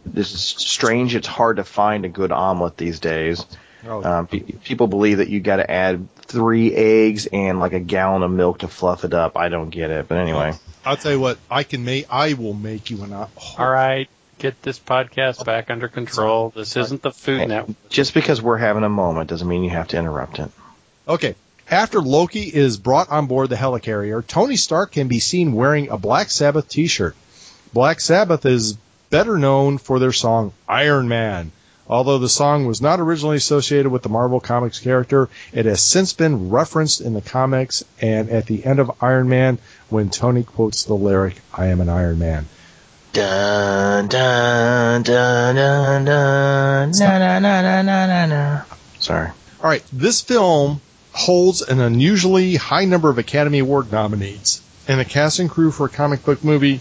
This 0.05 0.33
is 0.33 0.41
strange. 0.41 1.15
It's 1.15 1.27
hard 1.27 1.57
to 1.57 1.63
find 1.63 2.05
a 2.05 2.09
good 2.09 2.31
omelet 2.31 2.77
these 2.77 2.99
days. 2.99 3.45
Oh, 3.85 4.03
Um, 4.03 4.27
pe- 4.27 4.39
people 4.39 4.87
believe 4.87 5.17
that 5.17 5.29
you 5.29 5.39
got 5.39 5.57
to 5.57 5.69
add 5.69 6.07
three 6.15 6.73
eggs 6.73 7.27
and 7.27 7.59
like 7.59 7.73
a 7.73 7.79
gallon 7.79 8.23
of 8.23 8.31
milk 8.31 8.59
to 8.59 8.67
fluff 8.67 9.03
it 9.03 9.13
up. 9.13 9.35
I 9.37 9.49
don't 9.49 9.69
get 9.69 9.89
it, 9.89 10.07
but 10.07 10.17
anyway. 10.17 10.53
I'll 10.85 10.97
tell 10.97 11.11
you 11.11 11.19
what, 11.19 11.37
I 11.49 11.63
can 11.63 11.83
make. 11.85 12.07
I 12.09 12.33
will 12.33 12.53
make 12.53 12.89
you 12.89 13.03
an. 13.03 13.13
Oh, 13.13 13.29
All 13.57 13.69
right. 13.69 14.09
Get 14.39 14.61
this 14.63 14.79
podcast 14.79 15.45
back 15.45 15.69
under 15.69 15.87
control. 15.87 16.49
This 16.55 16.75
isn't 16.75 17.03
the 17.03 17.11
Food 17.11 17.41
Hey, 17.41 17.45
Network. 17.45 17.77
Just 17.89 18.15
because 18.15 18.41
we're 18.41 18.57
having 18.57 18.83
a 18.83 18.89
moment 18.89 19.29
doesn't 19.29 19.47
mean 19.47 19.63
you 19.63 19.69
have 19.69 19.89
to 19.89 19.97
interrupt 19.99 20.39
it. 20.39 20.49
Okay. 21.07 21.35
After 21.69 22.01
Loki 22.01 22.41
is 22.41 22.77
brought 22.77 23.09
on 23.09 23.27
board 23.27 23.49
the 23.49 23.55
helicarrier, 23.55 24.25
Tony 24.25 24.55
Stark 24.57 24.93
can 24.93 25.07
be 25.07 25.19
seen 25.19 25.53
wearing 25.53 25.89
a 25.89 25.97
Black 25.97 26.31
Sabbath 26.31 26.67
t-shirt. 26.67 27.15
Black 27.71 28.01
Sabbath 28.01 28.45
is 28.45 28.73
better 29.11 29.37
known 29.37 29.77
for 29.77 29.99
their 29.99 30.11
song 30.11 30.53
Iron 30.67 31.07
Man. 31.07 31.51
Although 31.91 32.19
the 32.19 32.29
song 32.29 32.67
was 32.67 32.81
not 32.81 33.01
originally 33.01 33.35
associated 33.35 33.91
with 33.91 34.01
the 34.01 34.07
Marvel 34.07 34.39
Comics 34.39 34.79
character, 34.79 35.27
it 35.51 35.65
has 35.65 35.81
since 35.81 36.13
been 36.13 36.49
referenced 36.49 37.01
in 37.01 37.13
the 37.13 37.21
comics 37.21 37.83
and 37.99 38.29
at 38.29 38.45
the 38.45 38.65
end 38.65 38.79
of 38.79 38.89
Iron 39.01 39.27
Man 39.27 39.59
when 39.89 40.09
Tony 40.09 40.43
quotes 40.43 40.85
the 40.85 40.93
lyric, 40.93 41.35
I 41.53 41.65
am 41.65 41.81
an 41.81 41.89
Iron 41.89 42.17
Man. 42.17 42.47
Dun 43.11 44.07
dun 44.07 45.03
dun 45.03 45.55
dun 45.55 46.05
dun 46.05 46.91
na 46.97 47.19
na 47.19 47.39
na 47.39 47.61
na 47.61 47.81
na 47.81 48.05
na 48.07 48.25
na. 48.25 48.61
Sorry. 48.99 49.27
All 49.61 49.69
right, 49.69 49.83
this 49.91 50.21
film 50.21 50.79
holds 51.11 51.61
an 51.61 51.81
unusually 51.81 52.55
high 52.55 52.85
number 52.85 53.09
of 53.09 53.17
Academy 53.17 53.59
Award 53.59 53.91
nominees, 53.91 54.61
and 54.87 54.97
the 54.97 55.03
cast 55.03 55.39
and 55.39 55.49
crew 55.49 55.71
for 55.71 55.87
a 55.87 55.89
comic 55.89 56.23
book 56.23 56.41
movie. 56.41 56.79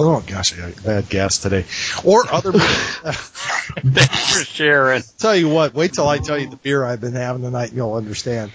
Oh 0.00 0.22
gosh, 0.24 0.56
I 0.56 0.70
got 0.70 0.84
bad 0.84 1.08
gas 1.08 1.38
today. 1.38 1.64
Or 2.04 2.32
other. 2.32 2.52
Thanks 2.52 4.38
for 4.38 4.44
sharing. 4.44 5.02
tell 5.18 5.34
you 5.34 5.48
what, 5.48 5.74
wait 5.74 5.92
till 5.92 6.08
I 6.08 6.18
tell 6.18 6.38
you 6.38 6.48
the 6.48 6.56
beer 6.56 6.84
I've 6.84 7.00
been 7.00 7.14
having 7.14 7.42
tonight, 7.42 7.70
and 7.70 7.76
you'll 7.76 7.94
understand. 7.94 8.52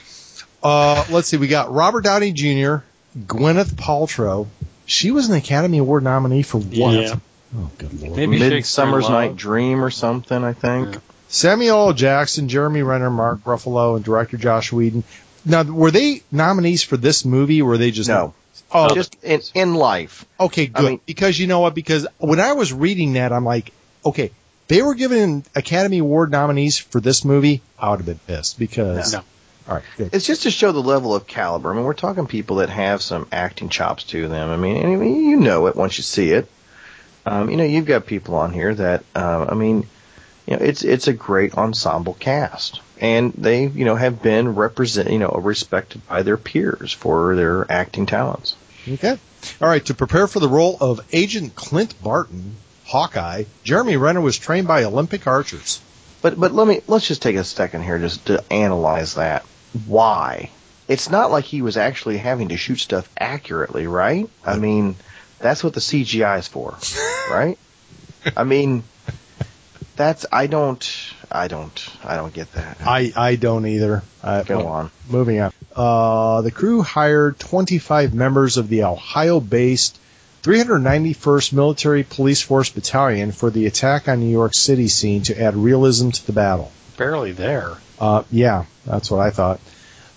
Uh, 0.64 1.06
let's 1.10 1.28
see, 1.28 1.38
we 1.38 1.48
got 1.50 1.72
Robert 1.74 2.02
Downey 2.02 2.32
Jr., 2.32 2.78
Gwyneth 3.18 3.74
Paltrow. 3.74 4.48
She 4.86 5.12
was 5.12 5.28
an 5.28 5.36
Academy 5.36 5.80
Award 5.80 6.04
nominee 6.04 6.44
for 6.44 6.60
what? 6.60 6.94
Yeah. 6.94 7.16
Oh, 7.56 7.70
good 7.78 8.02
lord. 8.02 8.18
Maybe 8.18 8.40
Shakespeare 8.40 8.58
Midsummer's 8.58 9.10
Night 9.10 9.36
Dream 9.36 9.84
or 9.84 9.92
something, 9.92 10.44
I 10.44 10.54
think. 10.54 10.94
Yeah. 10.94 11.00
Samuel 11.28 11.88
L. 11.88 11.94
Jackson, 11.94 12.48
Jeremy 12.48 12.84
Renner, 12.84 13.10
Mark 13.10 13.44
Ruffalo, 13.44 13.96
and 13.96 14.06
director 14.06 14.38
Joss 14.38 14.72
Whedon. 14.72 15.04
Now, 15.46 15.64
were 15.64 15.92
they 15.92 16.24
nominees 16.32 16.84
for 16.84 16.96
this 16.96 17.26
movie, 17.26 17.62
or 17.62 17.70
were 17.70 17.78
they 17.78 17.92
just 17.92 18.10
No, 18.10 18.34
Oh, 18.74 18.94
just 18.94 19.24
in, 19.24 19.42
in 19.54 19.76
life. 19.76 20.26
Okay, 20.40 20.64
I 20.64 20.82
good. 20.82 20.90
mean- 20.90 21.02
because 21.06 21.40
you 21.40 21.48
know 21.48 21.60
what? 21.60 21.76
Because 21.76 22.08
when 22.18 22.40
I 22.40 22.54
was 22.54 22.74
reading 22.74 23.14
that, 23.14 23.32
I'm 23.32 23.46
like, 23.46 23.72
okay, 24.06 24.32
they 24.68 24.82
were 24.82 24.96
given 24.96 25.44
Academy 25.56 26.00
Award 26.00 26.32
nominees 26.32 26.78
for 26.78 27.00
this 27.00 27.24
movie. 27.24 27.62
I 27.78 27.90
would 27.92 28.00
have 28.00 28.06
been 28.06 28.20
pissed 28.20 28.58
because. 28.58 29.14
No. 29.14 29.24
All 29.68 29.76
right, 29.76 29.84
good. 29.96 30.14
It's 30.14 30.26
just 30.26 30.44
to 30.44 30.52
show 30.52 30.74
the 30.74 30.82
level 30.82 31.16
of 31.16 31.26
caliber. 31.26 31.72
I 31.72 31.76
mean, 31.76 31.86
we're 31.86 31.94
talking 31.94 32.28
people 32.28 32.58
that 32.58 32.70
have 32.70 33.02
some 33.02 33.28
acting 33.32 33.70
chops 33.70 34.04
to 34.06 34.28
them. 34.28 34.50
I 34.50 34.58
mean, 34.58 34.86
I 34.86 34.96
mean 34.98 35.30
you 35.30 35.38
know 35.38 35.68
it 35.68 35.76
once 35.76 35.98
you 35.98 36.04
see 36.04 36.32
it. 36.32 36.50
Um, 37.26 37.50
you 37.50 37.56
know, 37.56 37.64
you've 37.64 37.86
got 37.86 38.06
people 38.06 38.36
on 38.36 38.52
here 38.52 38.76
that, 38.76 39.06
uh, 39.16 39.46
I 39.48 39.54
mean, 39.54 39.88
you 40.46 40.58
know, 40.58 40.64
it's 40.64 40.84
it's 40.84 41.08
a 41.08 41.14
great 41.14 41.58
ensemble 41.58 42.14
cast, 42.16 42.82
and 43.00 43.32
they, 43.34 43.66
you 43.66 43.86
know, 43.86 43.96
have 43.96 44.22
been 44.22 44.56
represent, 44.56 45.10
you 45.10 45.20
know, 45.20 45.30
respected 45.30 46.06
by 46.08 46.24
their 46.24 46.36
peers 46.36 46.92
for 46.92 47.36
their 47.38 47.72
acting 47.72 48.06
talents. 48.06 48.58
Okay. 48.88 49.18
All 49.62 49.68
right. 49.68 49.86
To 49.86 49.94
prepare 49.94 50.28
for 50.28 50.40
the 50.40 50.50
role 50.50 50.78
of 50.80 51.02
Agent 51.12 51.56
Clint 51.56 52.02
Barton, 52.02 52.56
Hawkeye, 52.86 53.46
Jeremy 53.64 53.98
Renner 53.98 54.22
was 54.22 54.38
trained 54.38 54.68
by 54.68 54.84
Olympic 54.84 55.28
archers. 55.28 55.82
But 56.22 56.40
but 56.40 56.54
let 56.54 56.68
me 56.68 56.82
let's 56.88 57.08
just 57.08 57.22
take 57.22 57.36
a 57.36 57.44
second 57.44 57.84
here 57.84 58.00
just 58.00 58.26
to 58.28 58.44
analyze 58.52 59.16
that. 59.16 59.44
Why? 59.86 60.50
It's 60.88 61.10
not 61.10 61.32
like 61.32 61.46
he 61.46 61.62
was 61.62 61.78
actually 61.78 62.18
having 62.18 62.50
to 62.50 62.58
shoot 62.58 62.80
stuff 62.80 63.10
accurately, 63.18 63.88
right? 63.88 64.30
I 64.46 64.58
mean, 64.58 64.96
that's 65.40 65.64
what 65.64 65.74
the 65.74 65.80
CGI 65.80 66.40
is 66.40 66.48
for, 66.48 66.78
right? 67.30 67.58
I 68.38 68.44
mean, 68.44 68.84
that's 69.96 70.26
I 70.32 70.48
don't 70.48 71.13
I 71.34 71.48
don't 71.48 71.90
I 72.04 72.16
don't 72.16 72.34
get 72.34 72.52
that. 72.54 72.78
I, 72.86 73.12
I 73.16 73.36
don't 73.36 73.66
either. 73.66 74.04
Uh, 74.22 74.44
Go 74.44 74.68
on. 74.68 74.92
Moving 75.10 75.40
on. 75.40 75.52
Uh, 75.76 76.42
the 76.42 76.52
crew 76.52 76.84
hired 76.84 77.40
25 77.40 78.14
members 78.14 78.58
of 78.58 78.70
the 78.70 78.84
Ohio-based 78.84 79.98
391st 80.44 81.54
Military 81.54 82.04
Police 82.04 82.42
Force 82.42 82.70
Battalion 82.70 83.32
for 83.32 83.50
the 83.50 83.66
attack 83.66 84.08
on 84.08 84.20
New 84.20 84.30
York 84.32 84.54
City 84.54 84.88
scene 84.88 85.24
to 85.24 85.42
add 85.42 85.56
realism 85.56 86.10
to 86.12 86.26
the 86.28 86.34
battle. 86.34 86.72
Barely 86.98 87.32
there. 87.32 87.78
Uh, 88.00 88.24
yeah, 88.30 88.66
that's 88.86 89.10
what 89.10 89.20
I 89.20 89.32
thought. 89.32 89.60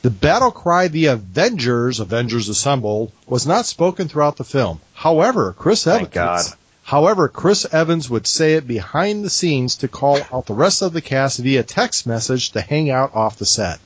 The 0.03 0.11
battle 0.11 0.51
cry, 0.51 0.89
"The 0.89 1.07
Avengers, 1.07 2.01
Avengers 2.01 2.49
Assemble," 2.49 3.13
was 3.27 3.47
not 3.47 3.65
spoken 3.67 4.09
throughout 4.09 4.37
the 4.37 4.45
film. 4.45 4.81
However, 4.93 5.55
Chris 5.57 5.87
Evans. 5.87 6.57
Thank 6.87 6.91
God. 6.91 6.97
However, 6.97 7.29
Chris 7.29 7.67
Evans 7.73 8.09
would 8.09 8.27
say 8.27 8.55
it 8.55 8.67
behind 8.67 9.25
the 9.25 9.31
scenes 9.31 9.77
to 9.79 9.89
call 9.89 10.21
out 10.33 10.47
the 10.47 10.55
rest 10.55 10.83
of 10.83 10.93
the 10.93 11.01
cast 11.03 11.39
via 11.41 11.63
text 11.63 12.07
message 12.07 12.53
to 12.53 12.61
hang 12.61 12.91
out 12.91 13.15
off 13.15 13.39
the 13.39 13.47
set. 13.47 13.81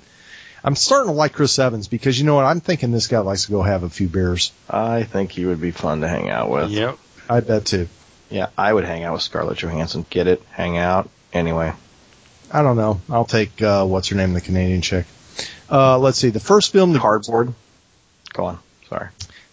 I'm 0.63 0.77
starting 0.77 1.09
to 1.09 1.17
like 1.17 1.33
Chris 1.33 1.59
Evans 1.59 1.89
because 1.89 2.19
you 2.19 2.27
know 2.27 2.35
what? 2.35 2.45
I'm 2.45 2.61
thinking 2.61 2.93
this 2.93 3.07
guy 3.07 3.21
likes 3.21 3.47
to 3.47 3.53
go 3.53 3.63
have 3.63 3.83
a 3.83 3.89
few 3.89 4.09
beers. 4.09 4.53
I 4.69 5.05
think 5.05 5.33
he 5.33 5.47
would 5.47 5.61
be 5.61 5.71
fun 5.71 6.03
to 6.03 6.09
hang 6.09 6.29
out 6.29 6.51
with. 6.51 6.71
Yep. 6.71 6.99
I 7.31 7.41
bet 7.41 7.65
too. 7.65 7.89
Yeah, 8.29 8.49
I 8.57 8.73
would 8.73 8.85
hang 8.85 9.03
out 9.03 9.15
with 9.15 9.23
Scarlett 9.23 9.59
Johansson. 9.59 10.05
Get 10.11 10.27
it? 10.27 10.43
Hang 10.51 10.77
out. 10.77 11.09
Anyway, 11.33 11.73
I 12.53 12.63
don't 12.63 12.77
know. 12.77 13.01
I'll 13.09 13.25
take 13.25 13.63
uh, 13.63 13.87
what's 13.87 14.09
her 14.09 14.17
name, 14.17 14.35
the 14.35 14.41
Canadian 14.41 14.83
chick. 14.83 15.07
Uh, 15.71 15.99
let's 15.99 16.19
see. 16.19 16.31
The 16.31 16.41
first 16.41 16.73
film, 16.73 16.93
the 16.93 16.99
cardboard. 16.99 17.55
Go 18.33 18.45
on. 18.45 18.59
Sorry. 18.89 19.09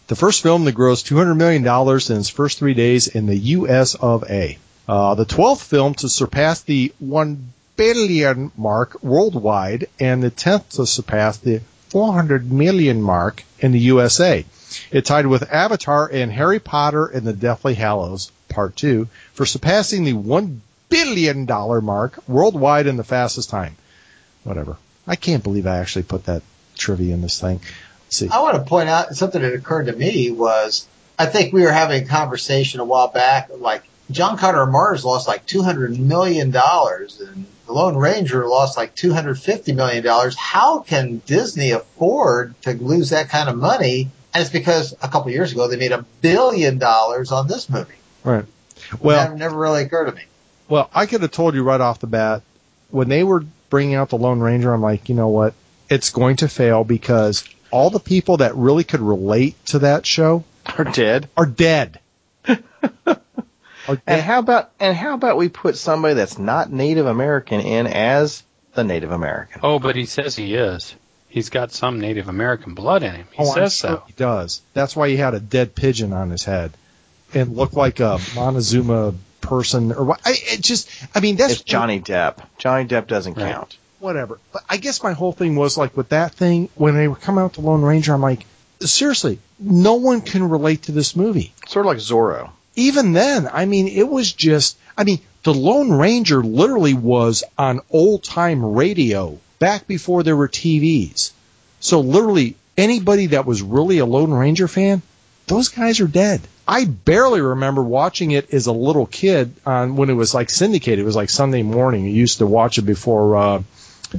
The 0.08 0.16
first 0.16 0.42
film 0.42 0.64
that 0.66 0.76
grossed 0.76 1.12
$200 1.12 1.36
million 1.36 1.66
in 1.68 2.18
its 2.18 2.30
first 2.30 2.60
three 2.60 2.74
days 2.74 3.08
in 3.08 3.26
the 3.26 3.36
U.S. 3.36 3.94
of 3.96 4.24
A. 4.30 4.58
Uh, 4.88 5.16
the 5.16 5.26
12th 5.26 5.64
film 5.64 5.96
to 5.96 6.08
surpass 6.08 6.62
the 6.62 6.94
1 7.00 7.52
billion 7.76 8.52
mark 8.56 9.04
worldwide 9.04 9.88
and 10.00 10.24
the 10.24 10.32
10th 10.32 10.70
to 10.70 10.86
surpass 10.86 11.38
the 11.38 11.62
400 11.90 12.50
million 12.50 13.02
mark 13.02 13.44
in 13.60 13.74
the 13.74 13.80
USA. 13.80 14.46
It 14.92 15.06
tied 15.06 15.28
with 15.28 15.52
Avatar 15.52 16.10
and 16.12 16.32
Harry 16.32 16.60
Potter 16.60 17.06
and 17.06 17.28
the 17.28 17.34
Deathly 17.34 17.74
Hallows 17.74 18.32
Part 18.48 18.78
2 18.78 19.10
for 19.34 19.46
surpassing 19.46 20.06
the 20.06 20.14
1 20.14 20.62
billion 20.90 21.46
dollar 21.46 21.82
mark 21.82 22.24
worldwide 22.30 22.88
in 22.88 22.96
the 22.96 23.04
fastest 23.04 23.50
time. 23.50 23.76
Whatever. 24.46 24.78
I 25.06 25.18
can't 25.18 25.44
believe 25.44 25.68
I 25.68 25.80
actually 25.80 26.04
put 26.04 26.26
that 26.26 26.44
trivia 26.78 27.14
in 27.14 27.22
this 27.22 27.42
thing. 27.42 27.60
See. 28.10 28.30
I 28.30 28.42
want 28.42 28.56
to 28.56 28.64
point 28.64 28.90
out 28.90 29.16
something 29.16 29.42
that 29.42 29.54
occurred 29.54 29.88
to 29.88 29.94
me 29.94 30.32
was 30.32 30.88
I 31.20 31.26
think 31.26 31.54
we 31.54 31.64
were 31.64 31.72
having 31.72 32.04
a 32.04 32.06
conversation 32.06 32.80
a 32.80 32.86
while 32.86 33.10
back, 33.10 33.50
like 33.58 33.84
John 34.12 34.38
Carter 34.38 34.62
of 34.62 34.70
Mars 34.70 35.04
lost 35.04 35.28
like 35.28 35.46
two 35.46 35.62
hundred 35.62 36.00
million 36.00 36.52
dollars, 36.52 37.20
and 37.20 37.46
the 37.66 37.74
Lone 37.74 37.98
Ranger 37.98 38.48
lost 38.48 38.78
like 38.78 38.96
two 38.96 39.14
hundred 39.14 39.40
fifty 39.40 39.74
million 39.74 40.04
dollars. 40.04 40.36
How 40.38 40.80
can 40.80 41.22
Disney 41.26 41.72
afford 41.72 42.60
to 42.62 42.74
lose 42.74 43.10
that 43.10 43.30
kind 43.30 43.50
of 43.50 43.58
money? 43.58 44.10
And 44.34 44.42
it's 44.42 44.52
because 44.52 44.94
a 45.02 45.08
couple 45.08 45.28
of 45.28 45.34
years 45.34 45.52
ago 45.52 45.68
they 45.68 45.78
made 45.78 45.92
a 45.92 46.06
billion 46.22 46.78
dollars 46.78 47.32
on 47.32 47.48
this 47.48 47.70
movie. 47.70 47.96
Right. 48.24 48.46
Well, 48.92 49.18
Well, 49.18 49.30
that 49.30 49.38
never 49.38 49.58
really 49.58 49.84
occurred 49.84 50.06
to 50.06 50.12
me. 50.14 50.24
Well, 50.70 50.90
I 50.94 51.06
could 51.08 51.22
have 51.22 51.32
told 51.32 51.56
you 51.56 51.64
right 51.64 51.82
off 51.82 52.00
the 52.00 52.08
bat 52.08 52.44
when 52.92 53.10
they 53.10 53.24
were 53.24 53.44
bringing 53.70 53.96
out 53.96 54.10
the 54.10 54.18
Lone 54.18 54.40
Ranger. 54.40 54.74
I'm 54.74 54.82
like, 54.82 55.10
you 55.10 55.16
know 55.16 55.30
what? 55.30 55.54
It's 55.90 56.10
going 56.12 56.38
to 56.38 56.48
fail 56.48 56.84
because 56.84 57.44
all 57.72 57.90
the 57.90 58.00
people 58.00 58.38
that 58.38 58.56
really 58.56 58.84
could 58.84 59.02
relate 59.02 59.56
to 59.68 59.80
that 59.80 60.06
show 60.06 60.44
Are 60.78 60.84
dead. 60.86 61.30
are 61.38 61.46
dead. 61.46 62.00
are 62.48 64.02
And 64.06 64.22
how 64.22 64.40
about 64.40 64.72
and 64.80 64.96
how 64.96 65.14
about 65.16 65.38
we 65.38 65.50
put 65.50 65.78
somebody 65.78 66.14
that's 66.16 66.38
not 66.38 66.72
Native 66.72 67.06
American 67.06 67.62
in 67.62 67.88
as 67.88 68.44
the 68.74 68.84
Native 68.84 69.12
American? 69.12 69.62
Oh, 69.64 69.80
but 69.80 69.96
he 69.96 70.06
says 70.06 70.36
he 70.36 70.54
is. 70.56 70.96
He's 71.30 71.50
got 71.50 71.72
some 71.72 72.00
Native 72.00 72.30
American 72.30 72.74
blood 72.74 73.04
in 73.04 73.14
him. 73.14 73.28
He 73.32 73.44
Oh, 73.44 73.50
I'm 73.50 73.54
says 73.56 73.74
sure 73.76 73.90
so. 73.98 74.04
He 74.08 74.14
does. 74.14 74.62
That's 74.74 74.96
why 74.96 75.10
he 75.10 75.18
had 75.18 75.34
a 75.34 75.40
dead 75.40 75.76
pigeon 75.76 76.14
on 76.14 76.30
his 76.30 76.44
head 76.44 76.72
and 77.34 77.56
looked 77.56 77.74
like 77.76 78.00
a 78.00 78.20
Montezuma 78.36 79.14
person 79.42 79.92
or 79.92 80.06
what. 80.06 80.22
I, 80.26 80.32
it 80.36 80.62
just, 80.62 80.90
I 81.16 81.20
mean, 81.20 81.36
that's 81.36 81.54
It's 81.54 81.62
Johnny 81.64 82.00
Depp. 82.00 82.38
Johnny 82.58 82.86
Depp 82.88 83.08
doesn't 83.08 83.36
Right. 83.38 83.54
count. 83.54 83.78
Whatever. 84.00 84.40
But 84.52 84.64
I 84.70 84.78
guess 84.78 85.04
my 85.04 85.14
whole 85.14 85.32
thing 85.32 85.56
was 85.56 85.78
like 85.78 85.96
with 85.98 86.10
that 86.10 86.34
thing 86.34 86.70
when 86.76 86.96
they 86.96 87.08
were 87.08 87.16
coming 87.16 87.44
out 87.44 87.54
the 87.54 87.62
Lone 87.62 87.82
Ranger. 87.82 88.14
I'm 88.14 88.22
like, 88.22 88.46
seriously, 88.80 89.40
no 89.60 89.96
one 89.96 90.22
can 90.22 90.48
relate 90.50 90.84
to 90.84 90.92
this 90.92 91.16
movie. 91.16 91.54
Sort 91.68 91.86
of 91.86 91.92
like 91.92 91.98
Zorro. 92.00 92.52
even 92.76 93.14
then, 93.14 93.50
I 93.52 93.66
mean, 93.66 93.88
it 93.88 94.08
was 94.08 94.32
just, 94.32 94.78
I 94.98 95.04
mean, 95.04 95.20
the 95.44 95.54
Lone 95.54 95.92
Ranger 95.92 96.44
literally 96.44 96.94
was 96.94 97.44
on 97.58 97.82
old 97.90 98.24
time 98.24 98.64
radio 98.64 99.40
back 99.60 99.88
before 99.88 100.24
there 100.24 100.36
were 100.36 100.48
TVs. 100.50 101.32
So 101.80 102.02
literally 102.02 102.56
anybody 102.78 103.28
that 103.28 103.46
was 103.46 103.62
really 103.62 104.00
a 104.00 104.06
Lone 104.06 104.32
Ranger 104.32 104.68
fan, 104.68 105.02
those 105.48 105.70
guys 105.70 106.00
are 106.02 106.08
dead. 106.08 106.42
I 106.68 106.84
barely 106.84 107.40
remember 107.40 107.82
watching 107.82 108.32
it 108.32 108.54
as 108.54 108.68
a 108.68 108.74
little 108.74 109.06
kid 109.06 109.54
on 109.66 109.96
when 109.96 110.10
it 110.10 110.14
was 110.14 110.34
like 110.34 110.50
syndicated. 110.50 111.00
It 111.00 111.06
was 111.06 111.16
like 111.16 111.30
Sunday 111.30 111.64
morning. 111.64 112.04
You 112.04 112.12
used 112.12 112.40
to 112.40 112.46
watch 112.46 112.78
it 112.78 112.82
before, 112.82 113.38
uh, 113.38 113.64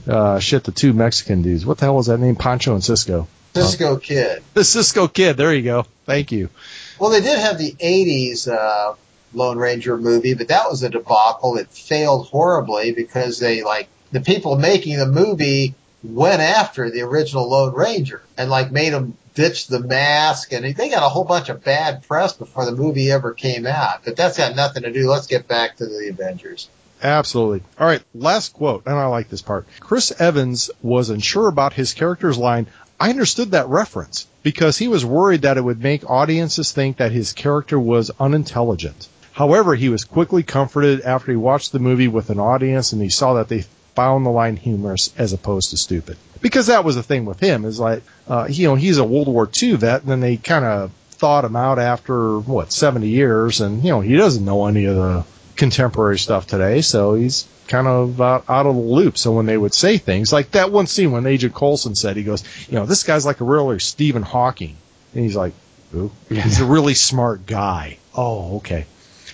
uh, 0.06 0.38
shit, 0.38 0.64
the 0.64 0.72
two 0.72 0.92
Mexican 0.92 1.42
dudes. 1.42 1.64
What 1.64 1.78
the 1.78 1.86
hell 1.86 1.96
was 1.96 2.06
that 2.06 2.18
name? 2.18 2.36
Pancho 2.36 2.74
and 2.74 2.84
Cisco. 2.84 3.28
Cisco 3.54 3.96
Kid. 3.96 4.42
The 4.54 4.64
Cisco 4.64 5.08
Kid. 5.08 5.36
There 5.36 5.52
you 5.52 5.62
go. 5.62 5.86
Thank 6.04 6.32
you. 6.32 6.50
Well, 6.98 7.10
they 7.10 7.20
did 7.20 7.38
have 7.38 7.58
the 7.58 7.72
'80s 7.72 8.48
uh, 8.48 8.94
Lone 9.34 9.58
Ranger 9.58 9.96
movie, 9.96 10.34
but 10.34 10.48
that 10.48 10.68
was 10.70 10.82
a 10.82 10.90
debacle. 10.90 11.56
It 11.56 11.68
failed 11.68 12.28
horribly 12.28 12.92
because 12.92 13.38
they 13.38 13.62
like 13.62 13.88
the 14.12 14.20
people 14.20 14.58
making 14.58 14.98
the 14.98 15.06
movie 15.06 15.74
went 16.02 16.40
after 16.40 16.90
the 16.90 17.02
original 17.02 17.48
Lone 17.48 17.74
Ranger 17.74 18.22
and 18.36 18.50
like 18.50 18.70
made 18.70 18.92
him 18.92 19.16
ditch 19.34 19.68
the 19.68 19.80
mask, 19.80 20.52
and 20.52 20.64
they 20.64 20.88
got 20.88 21.04
a 21.04 21.08
whole 21.08 21.24
bunch 21.24 21.48
of 21.48 21.62
bad 21.62 22.02
press 22.06 22.32
before 22.32 22.64
the 22.64 22.72
movie 22.72 23.10
ever 23.10 23.32
came 23.32 23.66
out. 23.66 24.04
But 24.04 24.16
that's 24.16 24.36
got 24.36 24.56
nothing 24.56 24.82
to 24.82 24.92
do. 24.92 25.08
Let's 25.08 25.28
get 25.28 25.46
back 25.46 25.76
to 25.76 25.86
the 25.86 26.08
Avengers. 26.08 26.68
Absolutely. 27.02 27.62
All 27.78 27.86
right, 27.86 28.02
last 28.14 28.52
quote, 28.52 28.84
and 28.86 28.94
I 28.94 29.06
like 29.06 29.28
this 29.28 29.42
part. 29.42 29.66
Chris 29.80 30.12
Evans 30.18 30.70
was 30.82 31.10
unsure 31.10 31.48
about 31.48 31.72
his 31.72 31.94
character's 31.94 32.38
line. 32.38 32.66
I 33.00 33.10
understood 33.10 33.52
that 33.52 33.68
reference 33.68 34.26
because 34.42 34.76
he 34.76 34.88
was 34.88 35.04
worried 35.04 35.42
that 35.42 35.56
it 35.56 35.64
would 35.64 35.82
make 35.82 36.08
audiences 36.10 36.72
think 36.72 36.96
that 36.96 37.12
his 37.12 37.32
character 37.32 37.78
was 37.78 38.10
unintelligent. 38.18 39.08
However, 39.32 39.76
he 39.76 39.88
was 39.88 40.04
quickly 40.04 40.42
comforted 40.42 41.02
after 41.02 41.30
he 41.30 41.36
watched 41.36 41.70
the 41.70 41.78
movie 41.78 42.08
with 42.08 42.30
an 42.30 42.40
audience 42.40 42.92
and 42.92 43.00
he 43.00 43.08
saw 43.08 43.34
that 43.34 43.48
they 43.48 43.64
found 43.94 44.26
the 44.26 44.30
line 44.30 44.56
humorous 44.56 45.12
as 45.16 45.32
opposed 45.32 45.70
to 45.70 45.76
stupid. 45.76 46.16
Because 46.40 46.66
that 46.66 46.84
was 46.84 46.96
the 46.96 47.02
thing 47.04 47.24
with 47.24 47.38
him 47.38 47.64
is 47.64 47.78
like, 47.78 48.02
uh, 48.26 48.48
you 48.50 48.66
know, 48.66 48.74
he's 48.74 48.98
a 48.98 49.04
World 49.04 49.28
War 49.28 49.48
II 49.62 49.76
vet 49.76 50.02
and 50.02 50.10
then 50.10 50.20
they 50.20 50.36
kind 50.36 50.64
of 50.64 50.90
thought 51.18 51.44
him 51.44 51.56
out 51.56 51.78
after 51.78 52.38
what 52.38 52.72
70 52.72 53.08
years 53.08 53.60
and 53.60 53.82
you 53.82 53.90
know 53.90 54.00
he 54.00 54.14
doesn't 54.16 54.44
know 54.44 54.66
any 54.66 54.84
of 54.84 54.94
the 54.94 55.24
contemporary 55.58 56.18
stuff 56.18 56.46
today, 56.46 56.80
so 56.80 57.14
he's 57.14 57.46
kind 57.68 57.86
of 57.86 58.18
out, 58.20 58.44
out 58.48 58.64
of 58.64 58.74
the 58.74 58.80
loop. 58.80 59.18
So 59.18 59.32
when 59.32 59.44
they 59.44 59.58
would 59.58 59.74
say 59.74 59.98
things 59.98 60.32
like 60.32 60.52
that 60.52 60.72
one 60.72 60.86
scene 60.86 61.12
when 61.12 61.26
Agent 61.26 61.54
Coulson 61.54 61.94
said, 61.94 62.16
he 62.16 62.22
goes, 62.24 62.42
you 62.68 62.76
know, 62.76 62.86
this 62.86 63.02
guy's 63.02 63.26
like 63.26 63.40
a 63.40 63.44
real 63.44 63.78
Stephen 63.78 64.22
Hawking, 64.22 64.76
and 65.14 65.22
he's 65.24 65.36
like, 65.36 65.52
who? 65.92 66.10
He's 66.30 66.60
a 66.60 66.64
really 66.64 66.94
smart 66.94 67.44
guy. 67.46 67.98
Oh, 68.14 68.56
okay. 68.58 68.86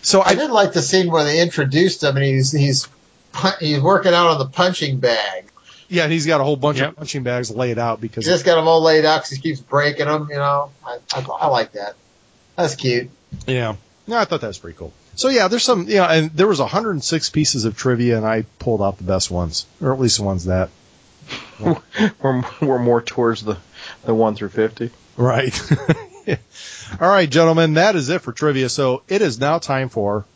So 0.02 0.20
I 0.20 0.30
I 0.30 0.34
did 0.34 0.50
like 0.50 0.72
the 0.72 0.82
scene 0.82 1.10
where 1.10 1.24
they 1.24 1.40
introduced 1.40 2.02
him, 2.02 2.16
and 2.16 2.24
he's 2.24 2.50
he's 2.52 2.88
he's 3.60 3.80
working 3.80 4.12
out 4.14 4.26
on 4.28 4.38
the 4.38 4.46
punching 4.46 4.98
bag. 5.00 5.46
yeah, 5.88 6.04
and 6.04 6.12
he's 6.12 6.26
got 6.26 6.40
a 6.40 6.44
whole 6.44 6.56
bunch 6.56 6.78
Yep. 6.78 6.90
of 6.90 6.96
punching 6.96 7.22
bags 7.22 7.50
laid 7.50 7.78
out 7.78 8.00
because 8.00 8.24
He 8.26 8.30
just 8.32 8.44
got 8.44 8.56
them 8.56 8.66
all 8.68 8.82
laid 8.82 9.04
out 9.04 9.18
because 9.22 9.30
he 9.30 9.40
keeps 9.42 9.60
breaking 9.60 10.06
them. 10.06 10.28
You 10.30 10.36
know, 10.36 10.70
I, 10.86 10.98
I, 11.12 11.20
I 11.40 11.46
like 11.48 11.72
that. 11.72 11.94
That's 12.56 12.74
cute. 12.76 13.10
Yeah. 13.46 13.76
No, 14.06 14.18
I 14.18 14.24
thought 14.26 14.40
that 14.42 14.46
was 14.48 14.58
pretty 14.58 14.76
cool. 14.78 14.92
So 15.16 15.28
yeah, 15.28 15.48
there's 15.48 15.62
some, 15.62 15.88
you 15.88 15.96
know, 15.96 16.04
and 16.04 16.30
there 16.30 16.48
was 16.48 16.60
106 16.60 17.30
pieces 17.30 17.64
of 17.64 17.76
trivia, 17.76 18.16
and 18.16 18.26
I 18.26 18.44
pulled 18.58 18.82
out 18.82 18.98
the 18.98 19.04
best 19.04 19.30
ones, 19.30 19.66
or 19.80 19.92
at 19.92 20.00
least 20.00 20.18
the 20.18 20.24
ones 20.24 20.46
that. 20.46 20.70
We're 22.20 22.42
we're 22.60 22.78
more 22.78 23.00
towards 23.00 23.42
the 23.44 23.56
the 24.04 24.14
one 24.14 24.34
through 24.34 24.50
fifty. 24.50 24.90
Right. 25.16 25.58
All 27.00 27.08
right, 27.08 27.30
gentlemen, 27.30 27.74
that 27.74 27.96
is 27.96 28.10
it 28.10 28.20
for 28.20 28.32
trivia. 28.32 28.68
So 28.68 29.02
it 29.08 29.22
is 29.22 29.40
now 29.40 29.58
time 29.58 29.88
for 29.88 30.26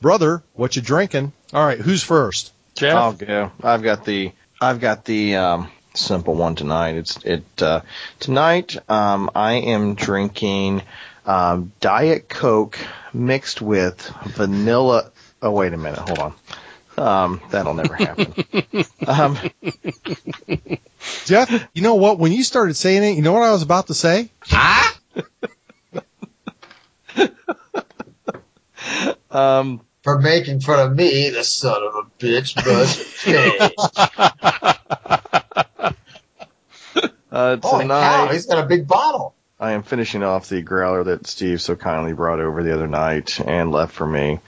brother, 0.00 0.42
what 0.54 0.76
you 0.76 0.82
drinking? 0.82 1.32
All 1.52 1.64
right, 1.64 1.78
who's 1.78 2.02
first? 2.02 2.52
Jeff, 2.74 2.96
I'll 2.96 3.12
go. 3.12 3.52
I've 3.62 3.82
got 3.82 4.04
the 4.04 4.32
I've 4.60 4.80
got 4.80 5.04
the 5.04 5.36
um, 5.36 5.68
simple 5.94 6.34
one 6.34 6.54
tonight. 6.54 6.96
It's 6.96 7.16
it 7.24 7.62
uh, 7.62 7.80
tonight. 8.18 8.76
Um, 8.88 9.30
I 9.34 9.54
am 9.54 9.94
drinking 9.94 10.82
um, 11.26 11.72
Diet 11.80 12.28
Coke 12.28 12.78
mixed 13.12 13.60
with 13.60 14.00
vanilla. 14.24 15.10
Oh 15.42 15.50
wait 15.52 15.72
a 15.72 15.76
minute, 15.76 15.98
hold 15.98 16.18
on. 16.18 16.34
Um, 16.98 17.40
that'll 17.50 17.74
never 17.74 17.94
happen. 17.94 18.34
um, 19.06 19.38
Jeff, 21.24 21.68
you 21.72 21.82
know 21.82 21.94
what? 21.94 22.18
When 22.18 22.32
you 22.32 22.42
started 22.42 22.74
saying 22.74 23.02
it, 23.04 23.16
you 23.16 23.22
know 23.22 23.32
what 23.32 23.42
I 23.42 23.52
was 23.52 23.62
about 23.62 23.86
to 23.86 23.94
say? 23.94 24.28
um, 29.30 29.80
For 30.02 30.18
making 30.18 30.60
fun 30.60 30.90
of 30.90 30.94
me, 30.94 31.30
the 31.30 31.42
son 31.42 31.82
of 31.82 31.94
a 31.94 32.02
bitch 32.18 32.54
must 32.56 33.24
pay. 33.24 33.58
uh, 37.32 37.56
Holy 37.62 37.82
tonight 37.82 38.00
cow, 38.00 38.28
he's 38.28 38.44
got 38.46 38.62
a 38.62 38.66
big 38.66 38.86
bottle. 38.86 39.34
I 39.60 39.72
am 39.72 39.82
finishing 39.82 40.22
off 40.22 40.48
the 40.48 40.62
growler 40.62 41.04
that 41.04 41.26
Steve 41.26 41.60
so 41.60 41.76
kindly 41.76 42.14
brought 42.14 42.40
over 42.40 42.62
the 42.62 42.72
other 42.72 42.88
night 42.88 43.38
and 43.40 43.70
left 43.70 43.92
for 43.92 44.06
me. 44.06 44.40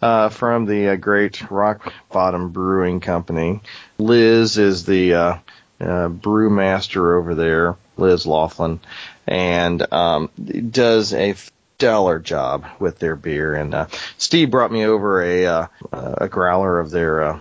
Uh, 0.00 0.28
from 0.28 0.66
the 0.66 0.90
uh, 0.90 0.96
great 0.96 1.50
Rock 1.50 1.92
Bottom 2.12 2.50
Brewing 2.50 3.00
Company. 3.00 3.60
Liz 3.98 4.56
is 4.58 4.84
the 4.86 5.14
uh, 5.14 5.38
uh, 5.80 6.08
brewmaster 6.08 7.18
over 7.18 7.34
there, 7.34 7.74
Liz 7.96 8.24
Laughlin, 8.24 8.78
and 9.26 9.92
um, 9.92 10.30
does 10.70 11.12
a 11.14 11.34
stellar 11.34 12.20
job 12.20 12.64
with 12.78 13.00
their 13.00 13.16
beer. 13.16 13.54
And 13.54 13.74
uh, 13.74 13.86
Steve 14.18 14.52
brought 14.52 14.70
me 14.70 14.84
over 14.84 15.20
a 15.20 15.46
uh, 15.46 15.66
a 15.92 16.28
growler 16.28 16.78
of 16.78 16.90
their 16.92 17.22
uh, 17.24 17.40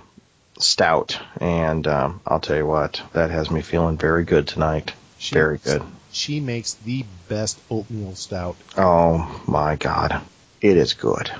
stout, 0.57 1.19
and 1.39 1.86
um, 1.86 2.21
I'll 2.25 2.39
tell 2.39 2.57
you 2.57 2.65
what, 2.65 3.03
that 3.13 3.30
has 3.30 3.51
me 3.51 3.61
feeling 3.61 3.97
very 3.97 4.23
good 4.23 4.47
tonight. 4.47 4.93
She- 5.19 5.36
Very 5.36 5.59
good. 5.59 5.84
She 6.18 6.39
makes 6.39 6.74
the 6.74 7.05
best 7.30 7.59
oatmeal 7.70 8.15
stout. 8.15 8.57
Oh 8.76 9.41
my 9.47 9.76
god. 9.76 10.22
It 10.61 10.76
is 10.76 10.93
good. 10.93 11.32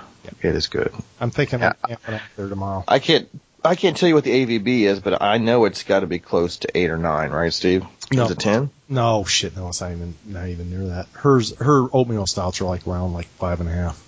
It 0.42 0.56
is 0.56 0.68
good. 0.68 0.94
I'm 1.20 1.32
thinking 1.32 1.60
Yeah. 1.60 1.74
I'm 1.84 1.90
camping 1.90 2.16
out 2.16 2.22
there 2.36 2.50
tomorrow. 2.50 2.84
I 2.88 3.00
can't 3.00 3.28
I 3.66 3.76
can't 3.76 3.98
tell 3.98 4.08
you 4.08 4.16
what 4.16 4.24
the 4.24 4.46
AVB 4.46 4.84
is, 4.84 5.00
but 5.00 5.22
I 5.22 5.40
know 5.40 5.66
it's 5.66 5.84
got 5.84 6.02
to 6.02 6.08
be 6.08 6.20
close 6.20 6.58
to 6.58 6.78
8 6.78 6.92
or 6.92 6.98
9, 6.98 7.32
right, 7.32 7.52
Steve? 7.52 7.86
No. 8.14 8.26
Is 8.26 8.32
it 8.32 8.40
10? 8.40 8.70
No 8.88 9.26
shit, 9.26 9.58
no, 9.58 9.70
it's 9.70 9.82
not 9.82 9.92
even 9.92 10.16
not 10.26 10.48
even 10.48 10.70
near 10.70 10.88
that. 10.90 11.08
Hers 11.14 11.56
her 11.58 11.88
oatmeal 11.92 12.28
stouts 12.28 12.62
are 12.62 12.66
like 12.66 12.88
around 12.88 13.14
like 13.14 13.28
five 13.40 13.60
and 13.60 13.68
a 13.68 13.74
half. 13.74 14.02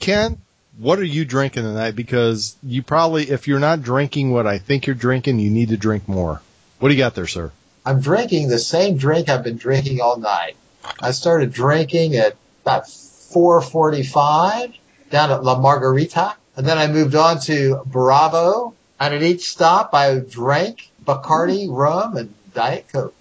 Ken, 0.00 0.38
what 0.78 0.98
are 0.98 1.04
you 1.04 1.24
drinking 1.24 1.62
tonight? 1.62 1.92
Because 1.92 2.56
you 2.62 2.82
probably, 2.82 3.30
if 3.30 3.46
you're 3.46 3.60
not 3.60 3.82
drinking 3.82 4.32
what 4.32 4.46
I 4.46 4.58
think 4.58 4.86
you're 4.86 4.96
drinking, 4.96 5.38
you 5.38 5.50
need 5.50 5.68
to 5.68 5.76
drink 5.76 6.08
more. 6.08 6.40
What 6.78 6.88
do 6.88 6.94
you 6.94 6.98
got 6.98 7.14
there, 7.14 7.26
sir? 7.26 7.52
I'm 7.88 8.00
drinking 8.02 8.48
the 8.48 8.58
same 8.58 8.98
drink 8.98 9.30
I've 9.30 9.42
been 9.42 9.56
drinking 9.56 10.02
all 10.02 10.18
night. 10.18 10.56
I 11.00 11.12
started 11.12 11.54
drinking 11.54 12.16
at 12.16 12.36
about 12.60 12.84
4:45 12.86 14.74
down 15.08 15.30
at 15.30 15.42
La 15.42 15.58
Margarita, 15.58 16.34
and 16.54 16.66
then 16.66 16.76
I 16.76 16.86
moved 16.88 17.14
on 17.14 17.40
to 17.48 17.80
Bravo. 17.86 18.74
And 19.00 19.14
at 19.14 19.22
each 19.22 19.48
stop, 19.48 19.94
I 19.94 20.18
drank 20.18 20.90
Bacardi 21.02 21.66
rum 21.70 22.18
and 22.18 22.34
Diet 22.52 22.84
Coke. 22.92 23.14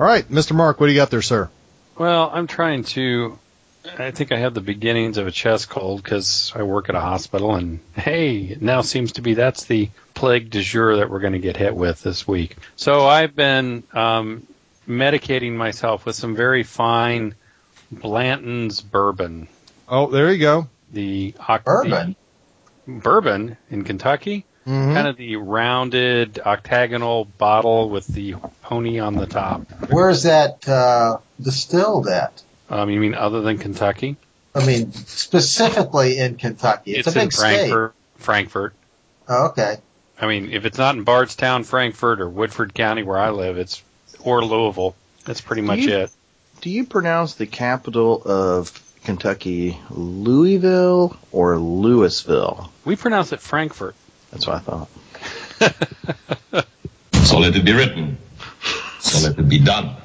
All 0.00 0.06
right, 0.06 0.26
Mr. 0.30 0.52
Mark, 0.52 0.80
what 0.80 0.86
do 0.86 0.92
you 0.94 0.98
got 0.98 1.10
there, 1.10 1.20
sir? 1.20 1.50
Well, 1.98 2.30
I'm 2.32 2.46
trying 2.46 2.84
to. 2.94 3.38
I 3.98 4.10
think 4.12 4.32
I 4.32 4.38
have 4.38 4.54
the 4.54 4.60
beginnings 4.60 5.18
of 5.18 5.26
a 5.26 5.30
chest 5.30 5.68
cold 5.68 6.02
because 6.02 6.52
I 6.54 6.62
work 6.62 6.88
at 6.88 6.94
a 6.94 7.00
hospital, 7.00 7.54
and 7.54 7.80
hey, 7.94 8.38
it 8.38 8.62
now 8.62 8.80
seems 8.80 9.12
to 9.12 9.22
be 9.22 9.34
that's 9.34 9.64
the 9.64 9.90
plague 10.14 10.50
du 10.50 10.62
jour 10.62 10.96
that 10.96 11.10
we're 11.10 11.20
going 11.20 11.34
to 11.34 11.38
get 11.38 11.56
hit 11.56 11.74
with 11.76 12.02
this 12.02 12.26
week. 12.26 12.56
So 12.76 13.06
I've 13.06 13.36
been 13.36 13.82
um, 13.92 14.46
medicating 14.88 15.52
myself 15.52 16.06
with 16.06 16.16
some 16.16 16.34
very 16.34 16.62
fine 16.62 17.34
Blanton's 17.92 18.80
bourbon. 18.80 19.48
Oh, 19.88 20.06
there 20.10 20.32
you 20.32 20.38
go. 20.38 20.68
The 20.92 21.34
oc- 21.46 21.64
Bourbon. 21.64 22.16
the 22.86 22.92
bourbon 22.92 23.56
in 23.70 23.84
Kentucky. 23.84 24.46
Mhm. 24.66 24.94
Kind 24.94 25.08
of 25.08 25.16
the 25.18 25.36
rounded 25.36 26.38
octagonal 26.44 27.26
bottle 27.26 27.90
with 27.90 28.06
the 28.06 28.36
pony 28.62 28.98
on 28.98 29.14
the 29.14 29.26
top. 29.26 29.66
Where's 29.90 30.22
that 30.22 30.66
uh, 30.66 31.18
distilled 31.38 32.08
at? 32.08 32.42
Um, 32.70 32.90
you 32.90 33.00
mean 33.00 33.14
other 33.14 33.40
than 33.42 33.58
Kentucky? 33.58 34.16
I 34.54 34.64
mean, 34.64 34.92
specifically 34.92 36.18
in 36.18 36.36
Kentucky. 36.36 36.94
It's, 36.94 37.08
a 37.08 37.10
in 37.10 37.26
big 37.26 37.32
state. 37.32 37.56
Frankfort. 37.56 37.94
Frankfort. 38.16 38.74
Oh, 39.28 39.46
okay. 39.48 39.76
I 40.20 40.26
mean, 40.26 40.52
if 40.52 40.64
it's 40.64 40.78
not 40.78 40.94
in 40.94 41.02
Bardstown, 41.04 41.64
Frankfort, 41.64 42.20
or 42.20 42.28
Woodford 42.28 42.72
County 42.72 43.02
where 43.02 43.18
I 43.18 43.30
live, 43.30 43.58
it's 43.58 43.82
or 44.20 44.44
Louisville. 44.44 44.94
That's 45.24 45.40
pretty 45.40 45.62
much 45.62 45.80
you- 45.80 45.90
it. 45.92 46.10
Do 46.60 46.70
you 46.70 46.84
pronounce 46.84 47.34
the 47.34 47.46
capital 47.46 48.22
of 48.24 48.80
Kentucky 49.04 49.78
Louisville 49.90 51.16
or 51.30 51.58
Louisville? 51.58 52.72
We 52.86 52.96
pronounce 52.96 53.32
it 53.32 53.40
Frankfort. 53.40 53.94
That's 54.30 54.46
what 54.46 54.56
I 54.56 54.60
thought. 54.60 54.88
So 57.24 57.38
let 57.38 57.56
it 57.56 57.64
be 57.64 57.72
written. 57.72 58.18
So 59.00 59.28
let 59.28 59.38
it 59.38 59.48
be 59.48 59.58
done. 59.58 59.96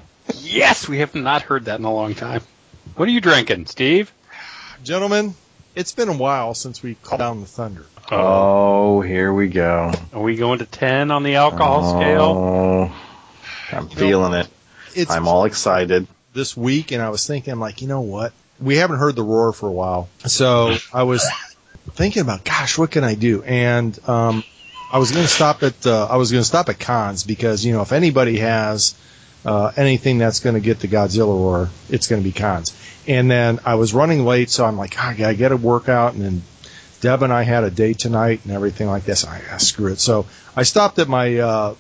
Yes, 0.50 0.88
we 0.90 1.00
have 1.00 1.14
not 1.14 1.44
heard 1.44 1.66
that 1.66 1.80
in 1.80 1.86
a 1.86 1.94
long 1.94 2.16
time. 2.16 2.42
What 2.96 3.08
are 3.08 3.12
you 3.12 3.22
drinking, 3.22 3.68
Steve? 3.68 4.12
Gentlemen, 4.84 5.36
it's 5.76 5.92
been 5.92 6.10
a 6.10 6.18
while 6.18 6.56
since 6.56 6.82
we 6.82 6.96
called 6.96 7.20
down 7.20 7.42
the 7.42 7.46
thunder. 7.46 7.86
Oh, 8.12 9.02
here 9.02 9.32
we 9.32 9.48
go. 9.48 9.94
Are 10.12 10.22
we 10.22 10.36
going 10.36 10.60
to 10.60 10.66
ten 10.66 11.12
on 11.12 11.22
the 11.22 11.36
alcohol 11.36 12.00
scale? 12.00 12.22
Oh, 12.22 12.96
I'm 13.72 13.90
feeling 13.90 14.34
it. 14.34 14.48
It's 14.96 15.12
I'm 15.12 15.28
all 15.28 15.46
excited. 15.46 16.08
this 16.34 16.58
week, 16.58 16.92
and 16.92 17.02
I 17.04 17.10
was 17.10 17.28
thinking, 17.28 17.54
I'm 17.54 17.60
like, 17.60 17.84
you 17.84 17.88
know 17.88 18.02
what? 18.02 18.34
We 18.60 18.78
haven't 18.78 18.98
heard 18.98 19.16
the 19.16 19.24
roar 19.24 19.54
for 19.54 19.68
a 19.68 19.72
while, 19.72 20.10
so 20.26 20.76
I 20.92 21.04
was 21.04 21.30
thinking 21.92 22.24
about, 22.24 22.44
gosh, 22.44 22.76
what 22.76 22.90
can 22.90 23.04
I 23.04 23.14
do? 23.14 23.44
And 23.44 23.98
um, 24.10 24.44
I 24.92 24.98
was 24.98 25.12
going 25.12 25.24
to 25.24 25.32
stop 25.32 25.62
at 25.62 25.86
uh, 25.86 26.08
I 26.10 26.18
was 26.18 26.32
going 26.32 26.42
to 26.42 26.48
stop 26.48 26.70
at 26.70 26.80
Kahn's 26.80 27.24
because 27.24 27.64
you 27.64 27.74
know 27.74 27.82
if 27.84 27.92
anybody 27.92 28.40
has 28.40 28.96
uh, 29.46 29.72
anything 29.76 30.18
that's 30.18 30.40
going 30.40 30.56
to 30.56 30.62
get 30.62 30.80
the 30.80 30.88
Godzilla 30.88 31.28
roar, 31.28 31.70
it's 31.90 32.08
going 32.08 32.22
to 32.22 32.28
be 32.28 32.34
Kahn's. 32.34 32.76
And 33.08 33.30
then 33.30 33.60
I 33.66 33.76
was 33.76 33.94
running 33.94 34.26
late, 34.26 34.50
so 34.50 34.66
I'm 34.66 34.78
like, 34.78 34.96
oh, 34.98 35.02
I 35.02 35.14
got 35.14 35.30
to 35.30 35.36
get 35.36 35.52
a 35.52 35.58
workout, 35.58 36.14
and 36.14 36.24
then 36.24 36.42
Deb 37.02 37.24
and 37.24 37.32
I 37.32 37.44
had 37.44 37.64
a 37.64 37.72
date 37.72 38.00
tonight 38.00 38.42
and 38.44 38.54
everything 38.54 38.88
like 38.88 39.06
this. 39.06 39.26
I 39.26 39.42
ah, 39.52 39.58
screw 39.58 39.92
it. 39.94 40.00
So 40.00 40.26
I 40.56 40.64
stopped 40.64 41.00
at 41.00 41.08
my 41.08 41.38
uh, 41.38 41.76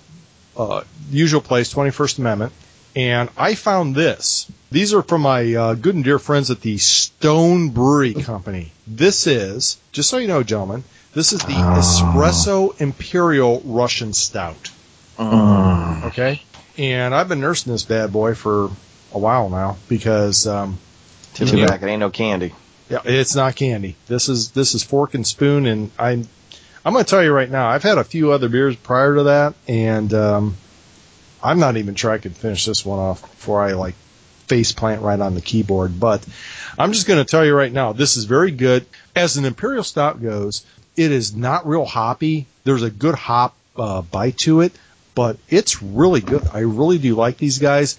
uh, 0.55 0.83
usual 1.11 1.41
place, 1.41 1.73
21st 1.73 2.19
Amendment, 2.19 2.53
and 2.95 3.29
I 3.37 3.55
found 3.55 3.95
this. 3.95 4.49
These 4.71 4.93
are 4.93 5.01
from 5.01 5.21
my 5.21 5.53
uh, 5.53 5.73
good 5.73 5.95
and 5.95 6.03
dear 6.03 6.19
friends 6.19 6.51
at 6.51 6.61
the 6.61 6.77
Stone 6.77 7.69
Brewery 7.69 8.13
Company. 8.23 8.71
This 8.87 9.27
is, 9.27 9.77
just 9.91 10.09
so 10.09 10.17
you 10.17 10.27
know, 10.27 10.43
gentlemen, 10.43 10.83
this 11.13 11.33
is 11.33 11.41
the 11.41 11.53
Espresso 11.53 12.79
Imperial 12.79 13.61
Russian 13.65 14.13
Stout. 14.13 14.71
Mm. 15.17 16.05
Okay? 16.05 16.41
And 16.79 17.13
I've 17.13 17.27
been 17.27 17.41
nursing 17.41 17.73
this 17.73 17.83
bad 17.83 18.13
boy 18.13 18.35
for 18.35 18.71
a 19.13 19.19
while 19.19 19.49
now 19.49 19.75
because 19.89 20.47
um, 20.47 20.79
Too 21.33 21.45
back, 21.67 21.81
it 21.81 21.87
ain't 21.87 21.99
no 21.99 22.09
candy. 22.09 22.53
yeah, 22.89 23.01
it's 23.03 23.35
not 23.35 23.57
candy. 23.57 23.97
This 24.07 24.29
is 24.29 24.51
this 24.51 24.73
is 24.73 24.81
fork 24.81 25.13
and 25.13 25.27
spoon, 25.27 25.65
and 25.65 25.91
I'm 25.99 26.27
I'm 26.85 26.93
going 26.93 27.03
to 27.03 27.09
tell 27.09 27.21
you 27.21 27.33
right 27.33 27.51
now. 27.51 27.67
I've 27.67 27.83
had 27.83 27.97
a 27.97 28.05
few 28.05 28.31
other 28.31 28.47
beers 28.47 28.77
prior 28.77 29.15
to 29.15 29.23
that, 29.23 29.55
and 29.67 30.13
um, 30.13 30.55
I'm 31.43 31.59
not 31.59 31.75
even 31.75 31.95
sure 31.95 32.11
I 32.11 32.17
could 32.17 32.35
finish 32.37 32.65
this 32.65 32.85
one 32.85 32.99
off 32.99 33.21
before 33.21 33.61
I 33.61 33.73
like 33.73 33.95
face 34.47 34.71
plant 34.71 35.01
right 35.01 35.19
on 35.19 35.35
the 35.35 35.41
keyboard. 35.41 35.99
But 35.99 36.25
I'm 36.77 36.93
just 36.93 37.07
going 37.07 37.19
to 37.19 37.29
tell 37.29 37.45
you 37.45 37.53
right 37.53 37.73
now, 37.73 37.91
this 37.91 38.15
is 38.15 38.23
very 38.23 38.51
good. 38.51 38.85
As 39.17 39.35
an 39.35 39.43
imperial 39.43 39.83
stout 39.83 40.21
goes, 40.21 40.65
it 40.95 41.11
is 41.11 41.35
not 41.35 41.67
real 41.67 41.85
hoppy. 41.85 42.47
There's 42.63 42.83
a 42.83 42.89
good 42.89 43.15
hop 43.15 43.55
uh, 43.75 44.01
bite 44.01 44.37
to 44.37 44.61
it, 44.61 44.71
but 45.15 45.37
it's 45.49 45.81
really 45.81 46.21
good. 46.21 46.43
I 46.53 46.59
really 46.59 46.97
do 46.97 47.15
like 47.15 47.37
these 47.37 47.59
guys. 47.59 47.97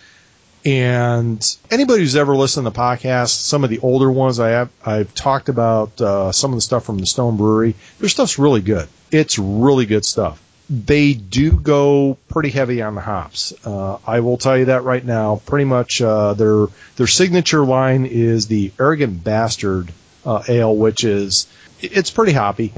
And 0.64 1.56
anybody 1.70 2.02
who's 2.02 2.16
ever 2.16 2.36
listened 2.36 2.66
to 2.66 2.70
the 2.70 2.78
podcast, 2.78 3.28
some 3.28 3.64
of 3.64 3.70
the 3.70 3.78
older 3.78 4.10
ones 4.10 4.38
I 4.38 4.50
have, 4.50 4.70
I've 4.84 5.14
talked 5.14 5.48
about 5.48 5.98
uh, 6.00 6.32
some 6.32 6.52
of 6.52 6.56
the 6.56 6.60
stuff 6.60 6.84
from 6.84 6.98
the 6.98 7.06
Stone 7.06 7.38
Brewery. 7.38 7.74
Their 7.98 8.10
stuff's 8.10 8.38
really 8.38 8.60
good. 8.60 8.88
It's 9.10 9.38
really 9.38 9.86
good 9.86 10.04
stuff. 10.04 10.40
They 10.68 11.14
do 11.14 11.52
go 11.52 12.18
pretty 12.28 12.50
heavy 12.50 12.82
on 12.82 12.94
the 12.94 13.00
hops. 13.00 13.52
Uh, 13.64 13.98
I 14.06 14.20
will 14.20 14.36
tell 14.36 14.56
you 14.56 14.66
that 14.66 14.84
right 14.84 15.04
now. 15.04 15.40
Pretty 15.44 15.64
much 15.64 16.00
uh, 16.00 16.34
their 16.34 16.66
their 16.96 17.08
signature 17.08 17.64
line 17.64 18.06
is 18.06 18.46
the 18.46 18.70
Arrogant 18.78 19.24
Bastard 19.24 19.90
uh, 20.24 20.42
Ale, 20.46 20.76
which 20.76 21.02
is 21.02 21.48
it's 21.80 22.10
pretty 22.10 22.32
hoppy. 22.32 22.72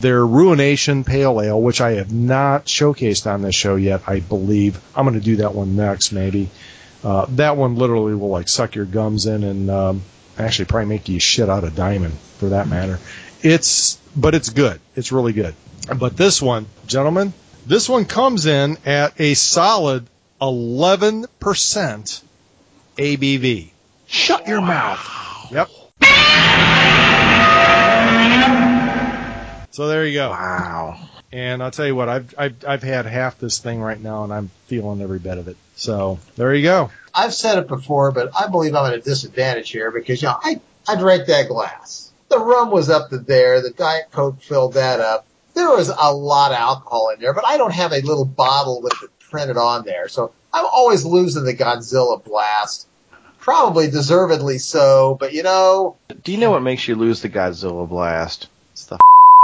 Their 0.00 0.24
Ruination 0.24 1.04
Pale 1.04 1.40
Ale, 1.40 1.60
which 1.60 1.80
I 1.80 1.92
have 1.92 2.12
not 2.12 2.66
showcased 2.66 3.30
on 3.30 3.42
this 3.42 3.54
show 3.54 3.76
yet, 3.76 4.02
I 4.06 4.20
believe. 4.20 4.80
I'm 4.94 5.06
going 5.06 5.18
to 5.18 5.24
do 5.24 5.36
that 5.36 5.54
one 5.54 5.76
next, 5.76 6.12
maybe. 6.12 6.50
Uh, 7.02 7.26
that 7.30 7.56
one 7.56 7.76
literally 7.76 8.14
will 8.14 8.28
like 8.28 8.48
suck 8.48 8.74
your 8.74 8.84
gums 8.84 9.26
in 9.26 9.42
and 9.44 9.70
um, 9.70 10.02
actually 10.38 10.66
probably 10.66 10.88
make 10.88 11.08
you 11.08 11.20
shit 11.20 11.48
out 11.48 11.64
a 11.64 11.70
diamond 11.70 12.14
for 12.38 12.50
that 12.50 12.68
matter. 12.68 12.98
It's 13.42 13.96
but 14.16 14.34
it's 14.34 14.50
good. 14.50 14.80
It's 14.94 15.12
really 15.12 15.32
good. 15.32 15.54
But 15.98 16.16
this 16.16 16.42
one, 16.42 16.66
gentlemen, 16.86 17.32
this 17.66 17.88
one 17.88 18.06
comes 18.06 18.46
in 18.46 18.76
at 18.84 19.20
a 19.20 19.34
solid 19.34 20.06
11% 20.40 22.22
ABV. 22.96 23.70
Shut 24.06 24.48
your 24.48 24.60
mouth. 24.60 25.52
Yep. 25.52 25.68
So 29.76 29.88
there 29.88 30.06
you 30.06 30.14
go. 30.14 30.30
Wow. 30.30 30.98
And 31.30 31.62
I'll 31.62 31.70
tell 31.70 31.86
you 31.86 31.94
what, 31.94 32.08
I've, 32.08 32.34
I've 32.38 32.64
I've 32.66 32.82
had 32.82 33.04
half 33.04 33.38
this 33.38 33.58
thing 33.58 33.82
right 33.82 34.00
now, 34.00 34.24
and 34.24 34.32
I'm 34.32 34.50
feeling 34.68 35.02
every 35.02 35.18
bit 35.18 35.36
of 35.36 35.48
it. 35.48 35.58
So 35.74 36.18
there 36.34 36.54
you 36.54 36.62
go. 36.62 36.90
I've 37.14 37.34
said 37.34 37.58
it 37.58 37.68
before, 37.68 38.10
but 38.10 38.30
I 38.34 38.46
believe 38.46 38.74
I'm 38.74 38.90
at 38.90 38.94
a 38.94 39.02
disadvantage 39.02 39.68
here 39.68 39.90
because, 39.90 40.22
you 40.22 40.28
know, 40.28 40.38
I, 40.42 40.62
I 40.88 40.96
drank 40.96 41.26
that 41.26 41.48
glass. 41.48 42.10
The 42.30 42.38
rum 42.38 42.70
was 42.70 42.88
up 42.88 43.10
to 43.10 43.18
there. 43.18 43.60
The 43.60 43.68
Diet 43.68 44.10
Coke 44.12 44.40
filled 44.40 44.72
that 44.74 45.00
up. 45.00 45.26
There 45.52 45.68
was 45.68 45.90
a 45.90 46.10
lot 46.10 46.52
of 46.52 46.56
alcohol 46.56 47.10
in 47.10 47.20
there, 47.20 47.34
but 47.34 47.44
I 47.46 47.58
don't 47.58 47.74
have 47.74 47.92
a 47.92 48.00
little 48.00 48.24
bottle 48.24 48.80
with 48.80 48.94
it 49.02 49.10
printed 49.28 49.58
on 49.58 49.84
there. 49.84 50.08
So 50.08 50.32
I'm 50.54 50.64
always 50.64 51.04
losing 51.04 51.44
the 51.44 51.54
Godzilla 51.54 52.24
blast. 52.24 52.88
Probably 53.40 53.90
deservedly 53.90 54.56
so, 54.56 55.18
but 55.20 55.34
you 55.34 55.42
know, 55.42 55.96
Do 56.24 56.32
you 56.32 56.38
know 56.38 56.50
what 56.50 56.62
makes 56.62 56.88
you 56.88 56.94
lose 56.94 57.20
the 57.20 57.28
Godzilla 57.28 57.86
blast? 57.86 58.48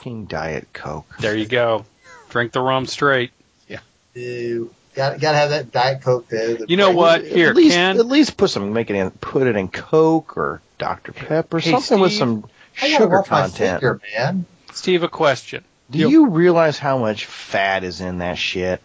It's 0.03 0.05
the 0.05 0.11
fing 0.11 0.24
Diet 0.26 0.68
Coke. 0.72 1.07
There 1.20 1.36
you 1.36 1.46
go. 1.46 1.84
Drink 2.30 2.53
the 2.53 2.61
rum 2.61 2.86
straight. 2.86 3.30
Yeah. 3.68 3.78
you 4.14 4.74
got 4.94 5.20
got 5.20 5.32
to 5.32 5.38
have 5.38 5.50
that 5.50 5.70
Diet 5.72 6.03
Coke 6.03 6.28
there. 6.28 6.55
The- 6.55 6.66
You 6.68 6.76
know 6.76 6.90
what? 6.90 7.24
Here, 7.24 7.50
at 7.50 7.57
least, 7.57 7.74
Ken. 7.76 7.98
at 7.98 8.07
least 8.07 8.36
put 8.36 8.50
some, 8.50 8.72
make 8.72 8.90
it 8.90 8.96
in, 8.96 9.11
put 9.11 9.46
it 9.46 9.57
in 9.57 9.68
Coke 9.68 10.36
or 10.36 10.61
Dr 10.78 11.12
Pepper, 11.12 11.59
Hey, 11.59 11.70
something 11.70 12.00
with 12.00 12.11
Steve, 12.12 12.18
some 12.18 12.44
I 12.80 12.90
gotta 12.90 13.05
sugar 13.05 13.18
watch 13.18 13.30
my 13.30 13.40
content. 13.42 13.80
finger, 13.80 14.00
man. 14.16 14.46
Steve, 14.72 15.03
a 15.03 15.09
question. 15.09 15.64
Do 15.90 15.98
you 15.98 16.28
realize 16.28 16.78
how 16.78 16.96
much 16.98 17.26
fat 17.26 17.84
is 17.84 18.00
in 18.00 18.18
that 18.18 18.38
shit? 18.38 18.80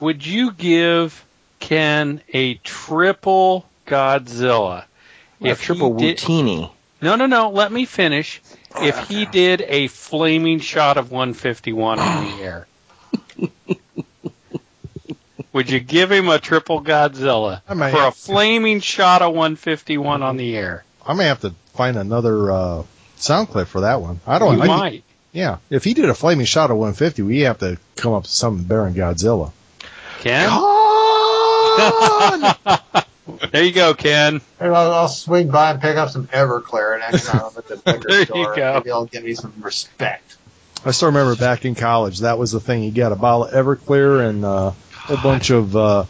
Would 0.00 0.26
you 0.26 0.50
give 0.50 1.24
Ken 1.60 2.20
a 2.32 2.54
triple 2.54 3.64
Godzilla? 3.86 4.84
a 5.40 5.54
triple 5.54 5.96
he 5.98 6.06
did, 6.08 6.18
Wutini. 6.18 6.70
No, 7.00 7.14
no, 7.16 7.26
no. 7.26 7.50
Let 7.50 7.70
me 7.70 7.84
finish. 7.84 8.40
If 8.76 9.08
he 9.08 9.26
did 9.26 9.62
a 9.62 9.88
flaming 9.88 10.60
shot 10.60 10.96
of 10.96 11.10
151 11.10 11.98
on 11.98 12.24
the 12.24 12.42
air, 12.42 12.66
would 15.52 15.70
you 15.70 15.80
give 15.80 16.10
him 16.10 16.28
a 16.28 16.38
triple 16.38 16.82
Godzilla 16.82 17.62
I 17.68 17.74
for 17.74 17.98
a 17.98 18.04
have- 18.04 18.16
flaming 18.16 18.80
shot 18.80 19.22
of 19.22 19.32
151 19.32 20.22
on 20.22 20.36
the 20.36 20.56
air? 20.56 20.84
I 21.06 21.14
may 21.14 21.26
have 21.26 21.40
to 21.42 21.54
find 21.74 21.96
another 21.96 22.50
uh, 22.50 22.82
sound 23.16 23.48
clip 23.50 23.68
for 23.68 23.82
that 23.82 24.00
one. 24.00 24.20
I 24.26 24.38
don't. 24.38 24.56
You 24.56 24.62
I, 24.62 24.66
might. 24.66 25.04
Yeah, 25.32 25.58
if 25.68 25.84
he 25.84 25.94
did 25.94 26.08
a 26.08 26.14
flaming 26.14 26.46
shot 26.46 26.70
of 26.70 26.76
150, 26.76 27.22
we 27.22 27.40
have 27.40 27.58
to 27.58 27.78
come 27.96 28.12
up 28.12 28.22
with 28.22 28.30
something 28.30 28.64
better 28.64 28.84
than 28.84 28.94
Godzilla. 28.94 29.52
Ken? 30.20 30.48
Con! 30.48 32.54
There 33.52 33.64
you 33.64 33.72
go, 33.72 33.94
Ken. 33.94 34.40
Maybe 34.60 34.74
I'll, 34.74 34.92
I'll 34.92 35.08
swing 35.08 35.48
by 35.48 35.70
and 35.70 35.80
pick 35.80 35.96
up 35.96 36.10
some 36.10 36.26
Everclear 36.28 36.98
next 36.98 37.26
time 37.26 37.40
I'm 37.40 37.56
at 37.56 37.66
the 37.66 37.76
liquor 37.86 38.08
There 38.08 38.20
you 38.20 38.26
go. 38.56 38.74
Maybe 38.74 38.90
I'll 38.90 39.06
give 39.06 39.24
me 39.24 39.34
some 39.34 39.54
respect. 39.60 40.36
I 40.84 40.90
still 40.90 41.08
remember 41.08 41.34
back 41.36 41.64
in 41.64 41.74
college, 41.74 42.20
that 42.20 42.38
was 42.38 42.52
the 42.52 42.60
thing. 42.60 42.82
You 42.82 42.90
got 42.92 43.12
a 43.12 43.16
bottle 43.16 43.44
of 43.44 43.52
Everclear 43.52 44.28
and 44.28 44.44
uh, 44.44 44.72
a 45.08 45.16
bunch 45.16 45.48
of 45.48 45.74
uh, 45.74 46.04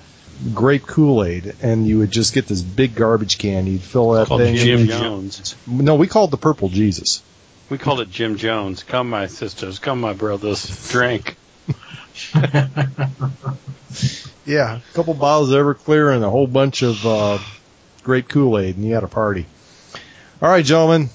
grape 0.53 0.83
Kool-Aid, 0.83 1.55
and 1.63 1.87
you 1.87 1.99
would 1.99 2.11
just 2.11 2.35
get 2.35 2.49
this 2.49 2.61
big 2.61 2.97
garbage 2.97 3.39
can. 3.39 3.69
You'd 3.69 3.83
fill 3.83 4.13
that 4.13 4.27
Called 4.27 4.41
thing. 4.41 4.57
Jim 4.57 4.81
in- 4.81 4.87
Jones. 4.89 5.55
No, 5.69 5.95
we 5.95 6.09
called 6.09 6.31
it 6.31 6.33
the 6.33 6.37
Purple 6.39 6.69
Jesus. 6.69 7.23
We 7.71 7.79
called 7.79 8.01
it 8.01 8.11
Jim 8.11 8.37
Jones. 8.37 8.83
Come, 8.83 9.11
my 9.11 9.29
sisters. 9.29 9.79
Come, 9.79 10.01
my 10.01 10.13
brothers. 10.13 10.91
Drink. 10.91 11.37
Yeah, 14.47 14.77
a 14.77 14.95
couple 14.95 15.15
bottles 15.15 15.51
of 15.51 15.65
Everclear 15.65 16.15
and 16.15 16.23
a 16.23 16.29
whole 16.29 16.47
bunch 16.47 16.83
of 16.83 17.05
uh, 17.07 17.39
grape 18.03 18.29
Kool-Aid, 18.29 18.77
and 18.77 18.85
you 18.85 18.93
had 18.93 19.03
a 19.03 19.09
party. 19.09 19.47
All 20.43 20.51
right, 20.51 20.65
gentlemen, 20.65 21.09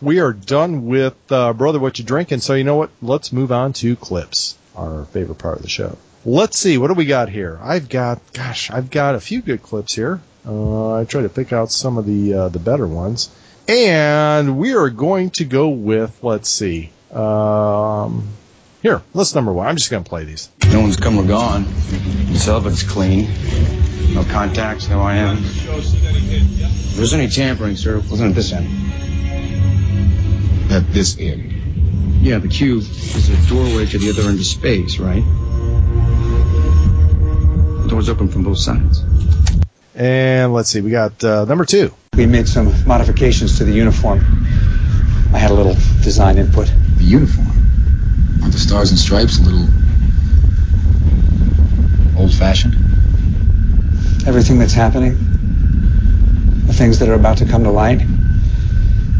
we 0.00 0.20
are 0.20 0.32
done 0.32 0.86
with 0.86 1.16
uh, 1.32 1.52
Brother 1.52 1.80
What 1.80 1.98
You 1.98 2.04
Drinking. 2.04 2.38
So 2.38 2.54
you 2.54 2.62
know 2.62 2.76
what? 2.76 2.90
Let's 3.02 3.32
move 3.32 3.50
on 3.50 3.72
to 3.74 3.96
clips, 3.96 4.56
our 4.76 5.04
favorite 5.06 5.38
part 5.38 5.56
of 5.56 5.62
the 5.62 5.68
show. 5.68 5.98
Let's 6.24 6.58
see, 6.58 6.78
what 6.78 6.88
do 6.88 6.94
we 6.94 7.06
got 7.06 7.28
here? 7.28 7.58
I've 7.60 7.88
got, 7.88 8.20
gosh, 8.32 8.70
I've 8.70 8.90
got 8.90 9.16
a 9.16 9.20
few 9.20 9.42
good 9.42 9.62
clips 9.64 9.94
here. 9.94 10.20
Uh, 10.46 10.94
I 10.94 11.04
try 11.04 11.22
to 11.22 11.28
pick 11.28 11.52
out 11.52 11.72
some 11.72 11.98
of 11.98 12.06
the 12.06 12.34
uh, 12.34 12.48
the 12.50 12.60
better 12.60 12.86
ones, 12.86 13.30
and 13.66 14.58
we 14.58 14.74
are 14.74 14.90
going 14.90 15.30
to 15.30 15.44
go 15.44 15.68
with, 15.70 16.22
let's 16.22 16.48
see, 16.48 16.90
um, 17.12 18.28
here, 18.86 19.02
let's 19.14 19.34
number 19.34 19.52
one. 19.52 19.66
I'm 19.66 19.74
just 19.74 19.90
going 19.90 20.04
to 20.04 20.08
play 20.08 20.22
these. 20.22 20.48
No 20.70 20.80
one's 20.80 20.96
come 20.96 21.18
or 21.18 21.24
gone. 21.24 21.64
The 21.64 22.38
celibate 22.38 22.78
clean. 22.86 23.28
No 24.14 24.22
contacts, 24.22 24.88
no 24.88 25.06
IM. 25.08 25.38
If 25.42 26.94
there's 26.94 27.12
any 27.12 27.26
tampering, 27.26 27.74
sir, 27.74 27.96
it 27.96 28.08
wasn't 28.08 28.30
at 28.30 28.36
this 28.36 28.52
end. 28.52 28.68
At 30.70 30.92
this 30.92 31.18
end. 31.18 31.52
Yeah, 32.22 32.38
the 32.38 32.46
cube 32.46 32.82
is 32.82 33.28
a 33.28 33.48
doorway 33.48 33.86
to 33.86 33.98
the 33.98 34.10
other 34.10 34.22
end 34.22 34.38
of 34.38 34.46
space, 34.46 35.00
right? 35.00 35.24
The 37.82 37.88
door's 37.88 38.08
open 38.08 38.28
from 38.28 38.44
both 38.44 38.58
sides. 38.58 39.02
And 39.96 40.54
let's 40.54 40.70
see, 40.70 40.80
we 40.80 40.90
got 40.90 41.24
uh, 41.24 41.44
number 41.44 41.64
two. 41.64 41.92
We 42.16 42.26
made 42.26 42.46
some 42.46 42.86
modifications 42.86 43.58
to 43.58 43.64
the 43.64 43.72
uniform. 43.72 44.20
I 45.34 45.38
had 45.38 45.50
a 45.50 45.54
little 45.54 45.74
design 46.04 46.38
input. 46.38 46.72
The 46.98 47.04
uniform. 47.04 47.55
Aren't 48.46 48.54
the 48.54 48.60
stars 48.60 48.90
and 48.90 48.98
stripes 49.00 49.40
a 49.40 49.42
little 49.42 49.66
old 52.16 52.32
fashioned? 52.32 52.74
Everything 54.24 54.60
that's 54.60 54.72
happening, 54.72 55.16
the 56.64 56.72
things 56.72 57.00
that 57.00 57.08
are 57.08 57.14
about 57.14 57.38
to 57.38 57.46
come 57.46 57.64
to 57.64 57.72
light, 57.72 58.02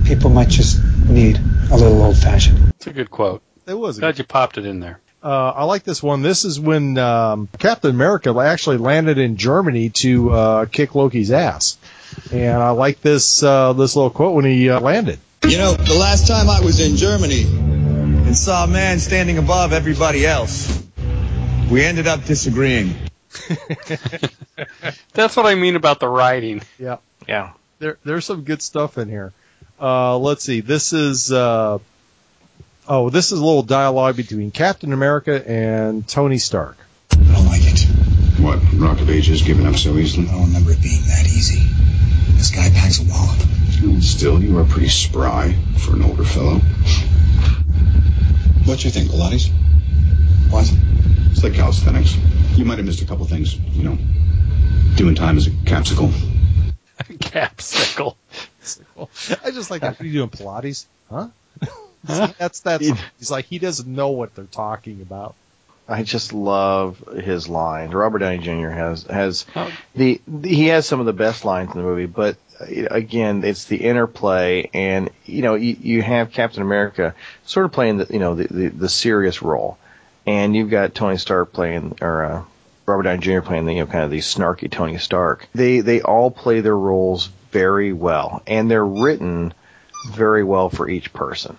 people 0.04 0.30
might 0.30 0.48
just 0.48 0.80
need 1.08 1.40
a 1.72 1.76
little 1.76 2.00
old 2.04 2.16
fashioned. 2.16 2.68
It's 2.76 2.86
a 2.86 2.92
good 2.92 3.10
quote. 3.10 3.42
It 3.66 3.74
was. 3.74 3.98
A 3.98 4.00
Glad 4.02 4.18
you 4.18 4.22
popped 4.22 4.58
it 4.58 4.64
in 4.64 4.78
there. 4.78 5.00
uh, 5.24 5.54
I 5.56 5.64
like 5.64 5.82
this 5.82 6.00
one. 6.00 6.22
This 6.22 6.44
is 6.44 6.60
when 6.60 6.96
um, 6.96 7.48
Captain 7.58 7.90
America 7.90 8.32
actually 8.38 8.76
landed 8.76 9.18
in 9.18 9.38
Germany 9.38 9.90
to 9.90 10.30
uh, 10.30 10.66
kick 10.66 10.94
Loki's 10.94 11.32
ass, 11.32 11.78
and 12.30 12.62
I 12.62 12.70
like 12.70 13.00
this 13.00 13.42
uh, 13.42 13.72
this 13.72 13.96
little 13.96 14.10
quote 14.10 14.36
when 14.36 14.44
he 14.44 14.70
uh, 14.70 14.78
landed. 14.78 15.18
You 15.42 15.58
know, 15.58 15.72
the 15.72 15.94
last 15.94 16.28
time 16.28 16.48
I 16.48 16.60
was 16.60 16.78
in 16.78 16.96
Germany 16.96 17.75
and 18.36 18.42
saw 18.42 18.64
a 18.64 18.66
man 18.66 18.98
standing 18.98 19.38
above 19.38 19.72
everybody 19.72 20.26
else, 20.26 20.84
we 21.70 21.82
ended 21.82 22.06
up 22.06 22.22
disagreeing. 22.26 22.94
That's 25.14 25.34
what 25.34 25.46
I 25.46 25.54
mean 25.54 25.74
about 25.74 26.00
the 26.00 26.08
writing. 26.08 26.60
Yeah, 26.78 26.98
Yeah. 27.26 27.52
there 27.78 27.96
there's 28.04 28.26
some 28.26 28.42
good 28.42 28.60
stuff 28.60 28.98
in 28.98 29.08
here. 29.08 29.32
Uh, 29.80 30.18
let's 30.18 30.44
see. 30.44 30.60
This 30.60 30.92
is 30.92 31.32
uh, 31.32 31.78
oh, 32.86 33.08
this 33.08 33.32
is 33.32 33.38
a 33.40 33.44
little 33.44 33.62
dialogue 33.62 34.16
between 34.16 34.50
Captain 34.50 34.92
America 34.92 35.42
and 35.50 36.06
Tony 36.06 36.36
Stark. 36.36 36.76
I 37.12 37.16
don't 37.16 37.46
like 37.46 37.62
it. 37.64 37.80
What? 38.38 38.60
Rock 38.74 39.00
of 39.00 39.08
Ages 39.08 39.40
giving 39.40 39.66
up 39.66 39.76
so 39.76 39.96
easily? 39.96 40.28
I 40.28 40.32
don't 40.32 40.48
remember 40.48 40.72
it 40.72 40.82
being 40.82 41.00
that 41.06 41.24
easy. 41.24 41.62
This 42.36 42.50
guy 42.50 42.68
packs 42.68 43.00
a 43.00 43.04
wallop. 43.08 44.02
Still, 44.02 44.42
you 44.42 44.58
are 44.58 44.64
pretty 44.64 44.88
spry 44.90 45.56
for 45.78 45.94
an 45.94 46.02
older 46.02 46.24
fellow. 46.24 46.60
What 48.66 48.78
do 48.80 48.84
you 48.88 48.90
think, 48.90 49.10
Pilates? 49.10 49.50
What? 50.50 50.70
It's 51.30 51.42
like 51.42 51.54
calisthenics. 51.54 52.16
You 52.56 52.64
might 52.64 52.78
have 52.78 52.86
missed 52.86 53.02
a 53.02 53.06
couple 53.06 53.24
things, 53.26 53.54
you 53.56 53.84
know. 53.84 53.98
Doing 54.96 55.14
time 55.14 55.36
as 55.36 55.46
a 55.46 55.50
capsicle. 55.50 56.10
Capsicle. 57.00 58.16
I 59.44 59.50
just 59.50 59.70
like 59.70 59.82
that. 59.82 59.92
What 59.92 60.00
are 60.00 60.06
you 60.06 60.12
doing, 60.14 60.30
Pilates? 60.30 60.86
Huh? 61.10 61.28
See, 62.08 62.34
that's 62.38 62.60
that's. 62.60 62.86
He's 63.18 63.30
like 63.30 63.44
he 63.46 63.58
doesn't 63.58 63.86
know 63.88 64.10
what 64.10 64.34
they're 64.34 64.44
talking 64.44 65.00
about. 65.02 65.34
I 65.88 66.02
just 66.02 66.32
love 66.32 66.98
his 67.22 67.48
lines. 67.48 67.94
Robert 67.94 68.18
Downey 68.18 68.38
Jr. 68.38 68.68
has 68.70 69.04
has 69.04 69.46
Oh. 69.54 69.70
the 69.94 70.20
he 70.42 70.66
has 70.68 70.86
some 70.86 70.98
of 71.00 71.06
the 71.06 71.12
best 71.12 71.44
lines 71.44 71.70
in 71.72 71.80
the 71.80 71.86
movie, 71.86 72.06
but 72.06 72.36
again, 72.60 73.44
it's 73.44 73.64
the 73.64 73.76
interplay, 73.76 74.70
and 74.72 75.10
you 75.24 75.42
know 75.42 75.54
you, 75.54 75.76
you 75.80 76.02
have 76.02 76.32
Captain 76.32 76.62
America 76.62 77.14
sort 77.44 77.66
of 77.66 77.72
playing 77.72 77.98
the 77.98 78.06
you 78.10 78.18
know 78.18 78.34
the, 78.34 78.46
the 78.48 78.68
the 78.68 78.88
serious 78.88 79.42
role, 79.42 79.78
and 80.26 80.54
you've 80.54 80.70
got 80.70 80.94
Tony 80.94 81.16
Stark 81.16 81.52
playing 81.52 81.98
or 82.00 82.24
uh, 82.24 82.42
Robert 82.86 83.04
Downey 83.04 83.18
Jr. 83.18 83.40
playing 83.40 83.66
the 83.66 83.74
you 83.74 83.80
know 83.80 83.86
kind 83.86 84.04
of 84.04 84.10
the 84.10 84.18
snarky 84.18 84.70
Tony 84.70 84.98
Stark. 84.98 85.48
They 85.54 85.80
they 85.80 86.02
all 86.02 86.30
play 86.30 86.60
their 86.60 86.76
roles 86.76 87.30
very 87.50 87.92
well, 87.92 88.42
and 88.46 88.70
they're 88.70 88.84
written 88.84 89.52
very 90.12 90.44
well 90.44 90.70
for 90.70 90.88
each 90.88 91.12
person. 91.12 91.56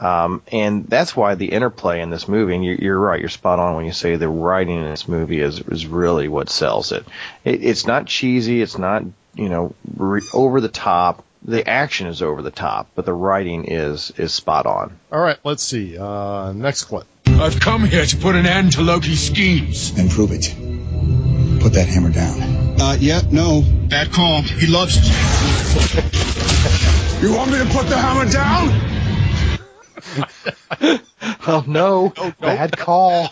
Um, 0.00 0.42
and 0.50 0.86
that's 0.86 1.14
why 1.14 1.34
the 1.34 1.52
interplay 1.52 2.00
in 2.00 2.08
this 2.08 2.26
movie, 2.26 2.54
and 2.54 2.64
you're, 2.64 2.76
you're 2.76 2.98
right, 2.98 3.20
you're 3.20 3.28
spot 3.28 3.58
on 3.58 3.76
when 3.76 3.84
you 3.84 3.92
say 3.92 4.16
the 4.16 4.28
writing 4.28 4.78
in 4.78 4.90
this 4.90 5.06
movie 5.06 5.40
is, 5.40 5.60
is 5.60 5.86
really 5.86 6.26
what 6.26 6.48
sells 6.48 6.92
it. 6.92 7.04
it. 7.44 7.62
It's 7.62 7.86
not 7.86 8.06
cheesy, 8.06 8.62
it's 8.62 8.78
not, 8.78 9.04
you 9.34 9.50
know, 9.50 9.74
re- 9.94 10.22
over 10.32 10.62
the 10.62 10.68
top. 10.68 11.22
The 11.42 11.68
action 11.68 12.06
is 12.06 12.22
over 12.22 12.40
the 12.42 12.50
top, 12.50 12.88
but 12.94 13.04
the 13.04 13.12
writing 13.12 13.66
is, 13.66 14.10
is 14.16 14.32
spot 14.32 14.66
on. 14.66 14.98
All 15.12 15.20
right, 15.20 15.38
let's 15.44 15.62
see. 15.62 15.98
Uh, 15.98 16.52
next 16.52 16.84
clip. 16.84 17.06
I've 17.26 17.60
come 17.60 17.84
here 17.84 18.04
to 18.04 18.16
put 18.16 18.36
an 18.36 18.46
end 18.46 18.72
to 18.72 18.82
Loki's 18.82 19.26
schemes. 19.26 19.98
And 19.98 20.10
prove 20.10 20.32
it. 20.32 20.54
Put 21.62 21.74
that 21.74 21.88
hammer 21.88 22.10
down. 22.10 22.80
Uh, 22.80 22.96
yeah, 22.98 23.20
no. 23.30 23.62
Bad 23.62 24.12
call. 24.12 24.42
He 24.42 24.66
loves 24.66 24.96
it. 24.98 25.04
you 27.22 27.34
want 27.34 27.50
me 27.50 27.58
to 27.58 27.66
put 27.66 27.86
the 27.86 27.98
hammer 27.98 28.30
down? 28.30 28.89
Oh, 30.82 31.00
oh 31.46 31.64
no, 31.66 32.12
bad 32.40 32.76
call. 32.76 33.28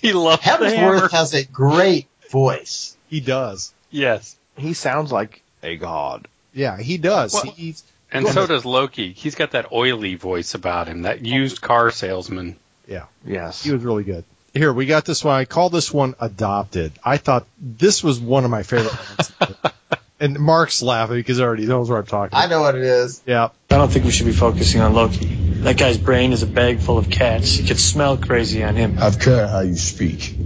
He 0.00 0.12
loves 0.12 0.42
the 0.42 0.50
hammer. 0.50 1.00
Hemsworth 1.00 1.10
has 1.12 1.34
a 1.34 1.44
great 1.44 2.06
voice. 2.30 2.96
He 3.08 3.20
does. 3.20 3.72
Yes. 3.90 4.36
He 4.56 4.74
sounds 4.74 5.10
like 5.10 5.42
a 5.62 5.76
god. 5.76 6.28
Yeah, 6.54 6.78
he 6.78 6.98
does. 6.98 7.32
Well- 7.34 7.52
He's 7.56 7.82
And 8.12 8.26
so 8.28 8.46
does 8.46 8.64
Loki. 8.64 9.12
He's 9.12 9.34
got 9.34 9.52
that 9.52 9.72
oily 9.72 10.14
voice 10.14 10.54
about 10.54 10.86
him, 10.88 11.02
that 11.02 11.24
used 11.24 11.60
car 11.60 11.90
salesman. 11.90 12.56
yeah, 12.86 13.06
Yes. 13.24 13.62
he 13.64 13.72
was 13.72 13.82
really 13.82 14.04
good. 14.04 14.24
Here 14.54 14.72
we 14.72 14.86
got 14.86 15.04
this 15.06 15.24
one. 15.24 15.34
I 15.34 15.44
call 15.46 15.70
this 15.70 15.92
one 15.92 16.14
adopted. 16.20 16.92
I 17.02 17.16
thought 17.16 17.46
this 17.58 18.04
was 18.04 18.20
one 18.20 18.44
of 18.44 18.50
my 18.50 18.62
favorite 18.62 18.92
ones. 19.18 19.32
and 20.20 20.38
Mark's 20.38 20.82
laughing 20.82 21.16
because 21.16 21.38
he 21.38 21.42
already 21.42 21.66
knows 21.66 21.88
what 21.90 21.96
I'm 21.98 22.06
talking 22.06 22.36
I 22.38 22.46
know 22.46 22.60
what 22.60 22.74
it 22.74 22.82
is. 22.82 23.22
Yeah. 23.26 23.48
I 23.70 23.76
don't 23.76 23.90
think 23.90 24.04
we 24.04 24.10
should 24.10 24.26
be 24.26 24.32
focusing 24.32 24.82
on 24.82 24.92
Loki. 24.92 25.26
That 25.62 25.78
guy's 25.78 25.98
brain 25.98 26.32
is 26.32 26.42
a 26.42 26.46
bag 26.46 26.80
full 26.80 26.98
of 26.98 27.08
cats. 27.08 27.58
You 27.58 27.64
could 27.64 27.78
smell 27.78 28.16
crazy 28.16 28.64
on 28.64 28.74
him. 28.74 28.96
I've 29.00 29.20
care 29.20 29.46
how 29.46 29.60
you 29.60 29.76
speak. 29.76 30.36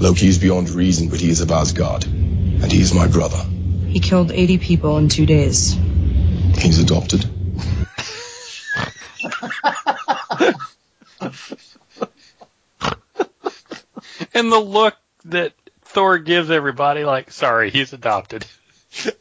Loki 0.00 0.28
is 0.28 0.38
beyond 0.38 0.70
reason, 0.70 1.08
but 1.08 1.20
he 1.20 1.28
is 1.28 1.40
of 1.40 1.50
Asgard. 1.50 2.06
And 2.62 2.70
he 2.70 2.80
is 2.80 2.94
my 2.94 3.08
brother. 3.08 3.44
He 3.88 4.00
killed 4.00 4.32
80 4.32 4.58
people 4.58 4.98
in 4.98 5.08
two 5.08 5.26
days. 5.26 5.76
He's 6.56 6.78
adopted. 6.78 7.24
And 14.34 14.50
the 14.50 14.58
look 14.58 14.96
that 15.26 15.52
Thor 15.82 16.18
gives 16.18 16.50
everybody, 16.50 17.04
like, 17.04 17.30
sorry, 17.30 17.70
he's 17.70 17.92
adopted. 17.92 18.46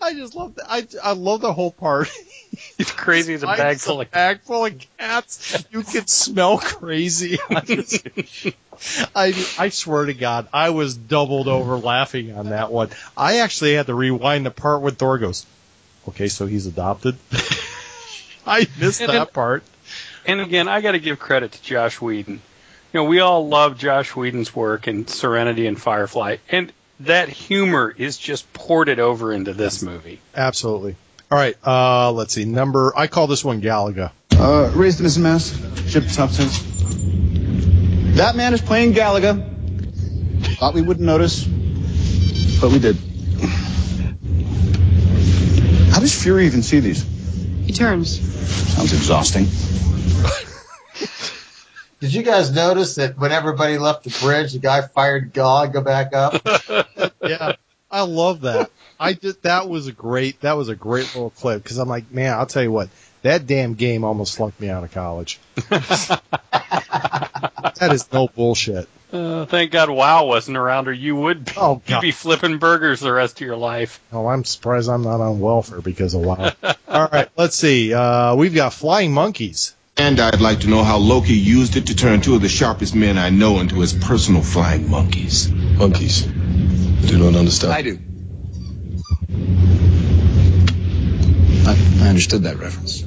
I 0.02 0.14
just 0.14 0.36
love 0.36 0.56
that. 0.56 0.66
I, 0.70 0.88
I 1.04 1.14
love 1.14 1.42
the 1.42 1.54
whole 1.54 1.72
part. 1.72 2.10
He's 2.78 2.92
crazy 2.92 3.34
as 3.34 3.44
a 3.44 3.48
bag 3.48 3.78
full 3.78 4.02
of 4.02 4.12
bag 4.12 4.42
full 4.42 4.66
of 4.66 4.74
cats. 4.98 5.66
You 5.72 5.84
can 5.84 6.08
smell 6.08 6.58
crazy. 6.58 7.40
I 9.16 9.34
I 9.58 9.70
swear 9.70 10.06
to 10.06 10.14
God, 10.14 10.48
I 10.52 10.72
was 10.72 10.96
doubled 10.96 11.48
over 11.48 11.78
laughing 11.78 12.34
on 12.34 12.50
that 12.50 12.72
one. 12.72 12.90
I 13.16 13.40
actually 13.40 13.76
had 13.76 13.88
to 13.88 13.94
rewind 13.94 14.46
the 14.46 14.52
part 14.52 14.82
when 14.82 14.96
Thor 14.96 15.18
goes, 15.18 15.46
"Okay, 16.10 16.28
so 16.28 16.46
he's 16.46 16.68
adopted." 16.68 17.16
I 18.46 18.68
missed 18.80 19.02
And 19.02 19.12
that 19.12 19.34
part. 19.34 19.64
And 20.26 20.42
again, 20.42 20.68
I 20.68 20.82
got 20.82 20.92
to 20.92 21.00
give 21.00 21.20
credit 21.20 21.54
to 21.54 21.62
Joss 21.64 22.02
Whedon. 22.02 22.42
You 22.94 23.00
know, 23.00 23.04
we 23.06 23.20
all 23.22 23.48
love 23.48 23.78
Joss 23.78 24.16
Whedon's 24.16 24.54
work 24.54 24.88
in 24.88 25.08
Serenity 25.08 25.68
and 25.68 25.82
Firefly, 25.82 26.38
and 26.50 26.72
that 27.02 27.30
humor 27.30 27.94
is 27.96 28.18
just 28.18 28.52
ported 28.54 29.00
over 29.00 29.32
into 29.32 29.54
this 29.54 29.82
movie. 29.82 30.20
Absolutely. 30.36 30.96
All 31.32 31.38
right. 31.38 31.56
Uh, 31.66 32.12
let's 32.12 32.34
see. 32.34 32.44
Number. 32.44 32.92
I 32.96 33.08
call 33.08 33.28
this 33.28 33.44
one 33.44 33.62
Galaga. 33.62 34.12
Uh, 34.32 34.70
raise 34.76 34.98
the 34.98 35.04
missing 35.04 35.24
mass. 35.24 35.50
Ship 35.90 36.04
substance. 36.04 36.60
That 38.18 38.36
man 38.36 38.54
is 38.54 38.62
playing 38.62 38.94
Galaga. 38.94 39.48
Thought 40.58 40.74
we 40.74 40.82
wouldn't 40.82 41.06
notice, 41.06 41.46
but 41.46 42.70
we 42.72 42.80
did. 42.80 42.98
How 45.92 46.00
does 46.02 46.22
Fury 46.22 46.46
even 46.48 46.64
see 46.64 46.82
these? 46.82 47.04
He 47.66 47.72
turns. 47.72 48.20
Sounds 48.76 48.92
exhausting. 48.94 49.46
Did 52.02 52.14
you 52.14 52.24
guys 52.24 52.52
notice 52.52 52.96
that 52.96 53.18
when 53.18 53.32
everybody 53.32 53.78
left 53.78 54.04
the 54.04 54.10
bridge, 54.22 54.52
the 54.54 54.60
guy 54.60 54.82
fired 54.82 55.34
Galaga 55.34 55.84
back 55.84 56.14
up? 56.14 57.14
yeah, 57.24 57.56
I 57.90 58.02
love 58.02 58.42
that. 58.42 58.70
I 59.02 59.14
did. 59.14 59.42
That 59.42 59.68
was 59.68 59.88
a 59.88 59.92
great. 59.92 60.42
That 60.42 60.54
was 60.54 60.70
a 60.70 60.76
great 60.76 61.14
little 61.16 61.32
clip 61.32 61.64
because 61.64 61.78
I'm 61.80 61.90
like, 61.90 62.12
man, 62.12 62.34
I'll 62.34 62.46
tell 62.46 62.62
you 62.62 62.72
what. 62.72 62.90
That 63.24 63.46
damn 63.48 63.74
game 63.74 64.04
almost 64.04 64.36
flunked 64.38 64.60
me 64.60 64.70
out 64.70 64.84
of 64.84 64.92
college. 64.92 65.40
that 65.70 66.22
is 67.92 68.12
no 68.12 68.28
bullshit. 68.28 68.88
Uh, 69.12 69.46
thank 69.46 69.72
God 69.72 69.90
WoW 69.90 70.26
wasn't 70.26 70.58
around, 70.58 70.88
or 70.88 70.94
you 70.94 71.16
would 71.16 71.46
be, 71.46 71.52
Oh, 71.58 71.82
you'd 71.86 72.02
be 72.02 72.12
flipping 72.12 72.58
burgers 72.60 73.00
the 73.00 73.12
rest 73.12 73.42
of 73.42 73.46
your 73.46 73.58
life. 73.58 74.00
Oh, 74.12 74.28
I'm 74.28 74.44
surprised 74.46 74.90
I'm 74.90 75.04
not 75.04 75.20
on 75.20 75.40
welfare 75.40 75.82
because 75.82 76.14
of 76.14 76.22
WoW. 76.22 76.52
All 76.88 77.10
right, 77.12 77.30
let's 77.38 77.56
see. 77.56 77.94
Uh, 77.94 78.36
we've 78.36 78.56
got 78.56 78.74
flying 78.74 79.12
monkeys. 79.14 79.76
And 79.98 80.20
I'd 80.20 80.42
like 80.42 80.62
to 80.62 80.68
know 80.68 80.84
how 80.84 80.98
Loki 80.98 81.34
used 81.34 81.76
it 81.76 81.88
to 81.88 81.96
turn 81.96 82.22
two 82.22 82.36
of 82.36 82.42
the 82.42 82.50
sharpest 82.50 82.96
men 82.96 83.18
I 83.18 83.30
know 83.30 83.60
into 83.60 83.82
his 83.82 83.94
personal 83.94 84.42
flying 84.42 84.90
monkeys. 84.90 85.52
Monkeys. 85.52 86.26
I 86.26 87.06
do 87.08 87.18
not 87.20 87.36
understand. 87.36 87.74
I 87.74 87.82
do. 87.82 88.00
I, 91.66 92.04
I 92.04 92.08
understood 92.10 92.44
that 92.44 92.58
reference. 92.58 93.04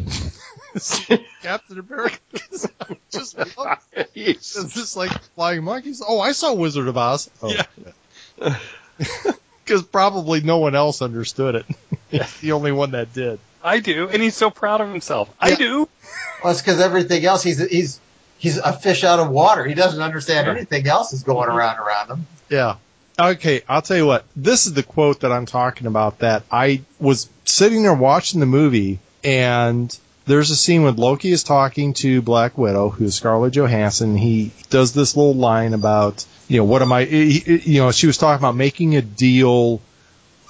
Captain 1.43 1.79
America. 1.79 2.19
just 3.11 3.39
love. 3.57 3.79
It's 4.15 4.75
just 4.75 4.97
like 4.97 5.13
flying 5.35 5.65
monkeys. 5.65 6.03
Oh, 6.07 6.21
I 6.21 6.33
saw 6.33 6.53
Wizard 6.55 6.89
of 6.89 6.97
Oz. 6.97 7.31
Oh, 7.43 7.49
yeah. 7.49 8.59
Because 9.65 9.83
probably 9.93 10.41
no 10.41 10.59
one 10.59 10.75
else 10.75 11.03
understood 11.03 11.55
it. 11.57 11.67
He's 12.11 12.41
the 12.41 12.53
only 12.53 12.73
one 12.73 12.93
that 12.93 13.13
did. 13.13 13.39
I 13.63 13.81
do, 13.81 14.09
and 14.09 14.23
he's 14.23 14.37
so 14.37 14.51
proud 14.51 14.81
of 14.81 14.91
himself. 14.91 15.35
I 15.41 15.55
do. 15.55 15.89
Well, 16.43 16.53
it's 16.53 16.61
because 16.61 16.81
everything 16.81 17.25
else 17.25 17.43
he's 17.43 17.59
he's 17.59 17.99
he's 18.37 18.59
a 18.59 18.73
fish 18.73 19.05
out 19.05 19.21
of 19.21 19.31
water. 19.31 19.65
He 19.65 19.75
doesn't 19.75 20.03
understand 20.03 20.49
anything 20.49 20.87
else 20.87 21.13
is 21.15 21.23
going 21.23 21.49
mm-hmm. 21.49 21.57
around 21.57 21.79
around 21.79 22.11
him. 22.11 22.27
Yeah. 22.51 22.77
Okay, 23.19 23.63
I'll 23.69 23.83
tell 23.83 23.97
you 23.97 24.07
what. 24.07 24.25
This 24.35 24.67
is 24.67 24.75
the 24.75 24.83
quote 24.83 25.21
that 25.21 25.31
I'm 25.31 25.47
talking 25.47 25.87
about 25.87 26.19
that 26.19 26.43
I 26.51 26.83
was 26.99 27.29
sitting 27.45 27.83
there 27.83 27.95
watching 27.95 28.41
the 28.41 28.47
movie 28.47 28.99
and 29.23 29.97
there's 30.27 30.51
a 30.51 30.57
scene 30.57 30.83
when 30.83 30.97
Loki 30.97 31.31
is 31.31 31.45
talking 31.45 31.95
to 31.95 32.23
Black 32.23 32.57
Widow, 32.57 32.89
who's 32.89 33.15
Scarlett 33.15 33.55
Johansson. 33.55 34.17
He 34.17 34.53
does 34.71 34.93
this 34.95 35.17
little 35.17 35.35
line 35.35 35.75
about, 35.75 36.25
you 36.49 36.59
know, 36.59 36.65
what 36.65 36.83
am 36.83 36.93
I, 36.93 37.01
you 37.03 37.81
know, 37.81 37.93
she 37.93 38.07
was 38.07 38.19
talking 38.19 38.41
about 38.41 38.57
making 38.57 38.97
a 38.97 39.03
deal 39.03 39.81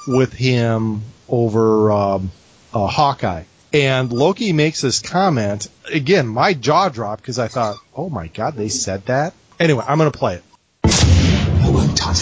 with 0.06 0.32
him 0.32 1.02
over 1.28 1.90
um, 1.92 2.30
uh, 2.72 2.86
Hawkeye. 2.86 3.44
And 3.72 4.12
Loki 4.12 4.52
makes 4.52 4.80
this 4.80 5.00
comment. 5.00 5.68
Again, 5.92 6.28
my 6.28 6.54
jaw 6.54 6.88
dropped 6.88 7.22
because 7.22 7.40
I 7.40 7.48
thought, 7.48 7.76
oh 7.96 8.08
my 8.08 8.28
God, 8.28 8.54
they 8.54 8.68
said 8.68 9.06
that? 9.06 9.34
Anyway, 9.58 9.84
I'm 9.86 9.98
going 9.98 10.10
to 10.10 10.16
play 10.16 10.36
it. 10.36 10.43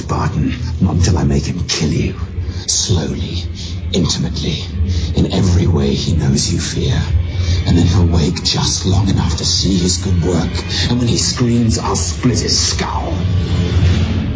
Barton, 0.01 0.55
not 0.81 0.95
until 0.97 1.19
I 1.19 1.25
make 1.25 1.45
him 1.45 1.67
kill 1.69 1.91
you. 1.91 2.15
Slowly, 2.67 3.43
intimately, 3.93 4.63
in 5.17 5.33
every 5.33 5.67
way 5.67 5.93
he 5.93 6.17
knows 6.17 6.51
you 6.51 6.59
fear. 6.59 6.99
And 7.67 7.77
then 7.77 7.87
he'll 7.87 8.07
wake 8.07 8.43
just 8.43 8.87
long 8.87 9.09
enough 9.09 9.37
to 9.37 9.45
see 9.45 9.77
his 9.77 9.99
good 9.99 10.25
work. 10.25 10.53
And 10.89 10.99
when 10.99 11.09
he 11.09 11.19
screams, 11.19 11.79
I'll 11.79 11.97
split 11.97 12.41
his 12.41 12.59
skull. 12.59 13.11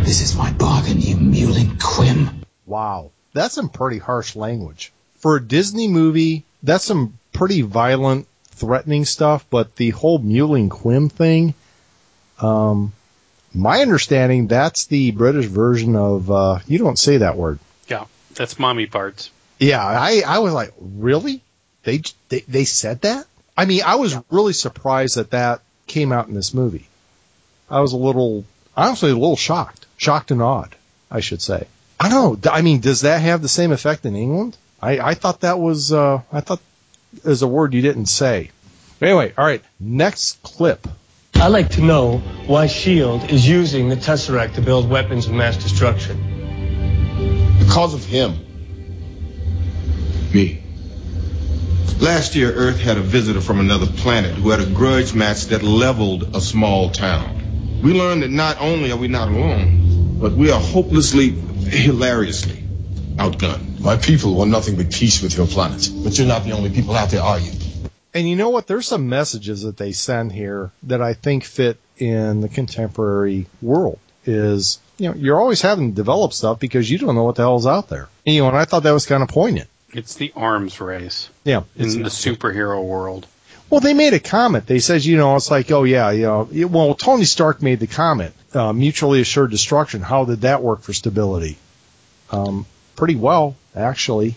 This 0.04 0.20
is 0.20 0.36
my 0.36 0.52
bargain, 0.52 1.00
you 1.00 1.16
mewling 1.16 1.78
quim. 1.78 2.44
Wow, 2.66 3.12
that's 3.32 3.54
some 3.54 3.70
pretty 3.70 3.98
harsh 3.98 4.36
language 4.36 4.92
for 5.26 5.36
a 5.36 5.42
Disney 5.42 5.88
movie. 5.88 6.44
That's 6.62 6.84
some 6.84 7.18
pretty 7.32 7.62
violent, 7.62 8.26
threatening 8.50 9.04
stuff. 9.04 9.44
But 9.50 9.76
the 9.76 9.90
whole 9.90 10.18
mewling 10.20 10.68
Quim 10.68 11.11
thing, 11.11 11.54
um, 12.40 12.92
my 13.57 13.80
understanding 13.80 14.46
that's 14.46 14.86
the 14.86 15.11
British 15.11 15.46
version 15.46 15.96
of 15.96 16.30
uh, 16.30 16.59
you 16.66 16.78
don't 16.78 16.98
say 16.98 17.18
that 17.18 17.36
word. 17.36 17.59
Yeah, 17.88 18.04
that's 18.34 18.59
mommy 18.59 18.86
parts. 18.86 19.30
Yeah, 19.59 19.84
I 19.84 20.22
I 20.26 20.38
was 20.40 20.52
like, 20.52 20.72
really? 20.78 21.42
They 21.82 22.02
they 22.28 22.40
they 22.40 22.64
said 22.64 23.02
that? 23.02 23.26
I 23.57 23.64
mean, 23.64 23.82
I 23.84 23.96
was 23.96 24.16
really 24.30 24.52
surprised 24.52 25.16
that 25.16 25.30
that 25.30 25.62
came 25.86 26.12
out 26.12 26.28
in 26.28 26.34
this 26.34 26.52
movie. 26.52 26.88
I 27.70 27.80
was 27.80 27.94
a 27.94 27.96
little, 27.96 28.44
honestly, 28.76 29.11
a 29.11 29.14
little 29.14 29.36
shocked, 29.36 29.86
shocked 29.96 30.30
and 30.30 30.42
awed, 30.42 30.76
I 31.11 31.20
should 31.20 31.40
say. 31.40 31.66
I 31.98 32.11
don't 32.11 32.44
know. 32.44 32.50
I 32.52 32.61
mean, 32.61 32.80
does 32.80 33.00
that 33.00 33.22
have 33.22 33.40
the 33.40 33.48
same 33.48 33.72
effect 33.72 34.04
in 34.04 34.14
England? 34.14 34.57
I 34.82 34.98
I 34.98 35.14
thought 35.14 35.40
that 35.40 35.59
was 35.59 35.92
uh 35.92 36.20
I 36.30 36.40
thought 36.40 36.61
was 37.24 37.42
a 37.42 37.48
word 37.48 37.72
you 37.72 37.80
didn't 37.80 38.07
say. 38.07 38.50
Anyway, 39.00 39.32
all 39.36 39.44
right, 39.44 39.62
next 39.80 40.42
clip. 40.42 40.86
I'd 41.39 41.49
like 41.49 41.68
to 41.72 41.82
know 41.82 42.18
why 42.47 42.64
S.H.I.E.L.D. 42.64 43.32
is 43.32 43.47
using 43.47 43.91
the 43.91 43.97
Tesseract 43.97 44.55
to 44.55 44.62
build 44.62 44.89
weapons 44.89 45.26
of 45.26 45.34
mass 45.34 45.62
destruction. 45.62 46.16
Because 47.59 47.93
of 47.93 48.05
him. 48.07 48.32
Me. 50.32 50.62
Last 52.01 52.37
year, 52.37 52.51
Earth 52.53 52.80
had 52.80 52.97
a 52.97 53.03
visitor 53.03 53.43
from 53.43 53.61
another 53.61 53.87
planet 53.87 54.34
who 54.34 54.49
had 54.49 54.61
a 54.61 54.66
grudge 54.66 55.14
match 55.14 55.45
that 55.47 55.62
leveled 55.62 56.34
a 56.34 56.41
small 56.41 56.89
town. 56.91 57.82
We 57.82 57.93
learned 57.93 58.22
that 58.22 58.30
not 58.30 58.59
only 58.59 58.91
are 58.91 58.97
we 58.97 59.09
not 59.09 59.28
alone, 59.28 60.18
but 60.18 60.32
we 60.32 60.51
are 60.51 60.61
hopelessly, 60.61 61.30
hilariously 61.30 62.64
outgunned. 63.16 63.80
My 63.80 63.99
people 63.99 64.34
want 64.34 64.51
nothing 64.51 64.76
but 64.76 64.91
peace 64.91 65.22
with 65.22 65.37
your 65.37 65.47
planet. 65.47 65.91
But 66.03 66.16
you're 66.16 66.26
not 66.26 66.45
the 66.45 66.53
only 66.53 66.70
people 66.70 66.97
out 66.97 67.11
there, 67.11 67.22
are 67.22 67.39
you? 67.39 67.53
And 68.16 68.28
you 68.28 68.34
know 68.36 68.48
what? 68.48 68.66
There's 68.66 68.86
some 68.88 69.08
messages 69.08 69.62
that 69.62 69.76
they 69.76 69.92
send 69.92 70.32
here 70.32 70.70
that 70.84 71.02
I 71.02 71.12
think 71.12 71.44
fit 71.44 71.78
in 71.98 72.40
the 72.40 72.48
contemporary 72.48 73.46
world. 73.60 73.98
Is 74.24 74.78
you 74.98 75.08
know 75.10 75.14
you're 75.14 75.38
always 75.40 75.60
having 75.62 75.90
to 75.90 75.94
develop 75.94 76.32
stuff 76.32 76.58
because 76.58 76.90
you 76.90 76.98
don't 76.98 77.14
know 77.14 77.24
what 77.24 77.36
the 77.36 77.42
hell's 77.42 77.66
out 77.66 77.88
there. 77.88 78.08
And, 78.24 78.34
you 78.34 78.40
know, 78.42 78.48
and 78.48 78.56
I 78.56 78.64
thought 78.64 78.82
that 78.84 78.92
was 78.92 79.06
kind 79.06 79.22
of 79.22 79.28
poignant. 79.28 79.68
It's 79.92 80.14
the 80.14 80.32
arms 80.34 80.80
race 80.80 81.30
Yeah, 81.44 81.62
in 81.76 82.02
the 82.02 82.08
superhero 82.08 82.82
world. 82.84 83.26
Well, 83.70 83.80
they 83.80 83.94
made 83.94 84.14
a 84.14 84.20
comment. 84.20 84.66
They 84.66 84.78
said, 84.80 85.04
you 85.04 85.16
know, 85.16 85.36
it's 85.36 85.50
like, 85.50 85.70
oh 85.70 85.84
yeah, 85.84 86.10
you 86.10 86.22
know, 86.22 86.48
it- 86.52 86.70
well, 86.70 86.94
Tony 86.94 87.24
Stark 87.24 87.62
made 87.62 87.80
the 87.80 87.86
comment, 87.86 88.34
uh, 88.54 88.72
mutually 88.72 89.20
assured 89.20 89.50
destruction. 89.50 90.00
How 90.02 90.24
did 90.24 90.40
that 90.42 90.62
work 90.62 90.82
for 90.82 90.92
stability? 90.92 91.56
Um, 92.30 92.66
pretty 92.96 93.16
well, 93.16 93.56
actually. 93.74 94.34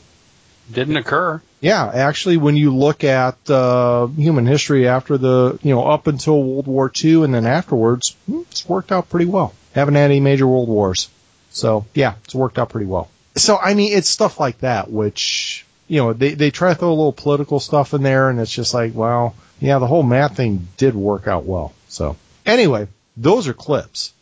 Didn't 0.72 0.98
occur. 0.98 1.42
Yeah, 1.62 1.86
actually, 1.94 2.38
when 2.38 2.56
you 2.56 2.76
look 2.76 3.04
at 3.04 3.50
uh, 3.50 4.08
human 4.08 4.46
history 4.46 4.88
after 4.88 5.18
the, 5.18 5.60
you 5.62 5.76
know, 5.76 5.84
up 5.84 6.08
until 6.08 6.42
World 6.42 6.68
War 6.68 6.92
II 7.04 7.24
and 7.24 7.34
then 7.34 7.46
afterwards, 7.46 8.16
hmm, 8.26 8.42
it's 8.50 8.68
worked 8.68 8.92
out 8.92 9.10
pretty 9.10 9.26
well. 9.26 9.54
Haven't 9.74 9.96
had 9.96 10.06
any 10.06 10.20
major 10.20 10.48
world 10.48 10.70
wars, 10.70 11.10
so 11.52 11.86
yeah, 11.94 12.16
it's 12.24 12.34
worked 12.34 12.58
out 12.58 12.70
pretty 12.70 12.88
well. 12.88 13.10
So 13.36 13.58
I 13.58 13.74
mean, 13.74 13.94
it's 13.94 14.10
stuff 14.10 14.40
like 14.40 14.60
that 14.60 14.90
which 14.90 15.66
you 15.88 15.98
know 15.98 16.14
they 16.14 16.34
they 16.34 16.50
try 16.50 16.70
to 16.70 16.76
throw 16.76 16.90
a 16.90 16.92
little 16.92 17.14
political 17.14 17.60
stuff 17.60 17.94
in 17.94 18.04
there, 18.04 18.30
and 18.30 18.40
it's 18.40 18.52
just 18.52 18.74
like, 18.74 18.96
well, 18.96 19.36
yeah, 19.60 19.80
the 19.80 19.88
whole 19.88 20.04
math 20.04 20.38
thing 20.38 20.68
did 20.78 20.96
work 20.96 21.28
out 21.28 21.46
well. 21.46 21.74
So 21.90 22.16
anyway, 22.46 22.88
those 23.18 23.48
are 23.48 23.54
clips. 23.54 24.14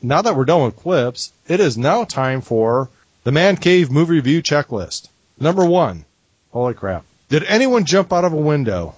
Now 0.00 0.22
that 0.22 0.36
we're 0.36 0.44
done 0.44 0.64
with 0.64 0.76
clips, 0.76 1.32
it 1.48 1.60
is 1.60 1.76
now 1.76 2.04
time 2.04 2.40
for 2.40 2.88
the 3.24 3.32
Man 3.32 3.56
Cave 3.56 3.90
movie 3.90 4.14
review 4.14 4.42
checklist. 4.42 5.08
Number 5.40 5.64
one. 5.64 6.04
Holy 6.54 6.72
crap. 6.72 7.04
Did 7.28 7.42
anyone 7.44 7.84
jump 7.84 8.12
out 8.12 8.24
of 8.24 8.32
a 8.32 8.36
window? 8.36 8.94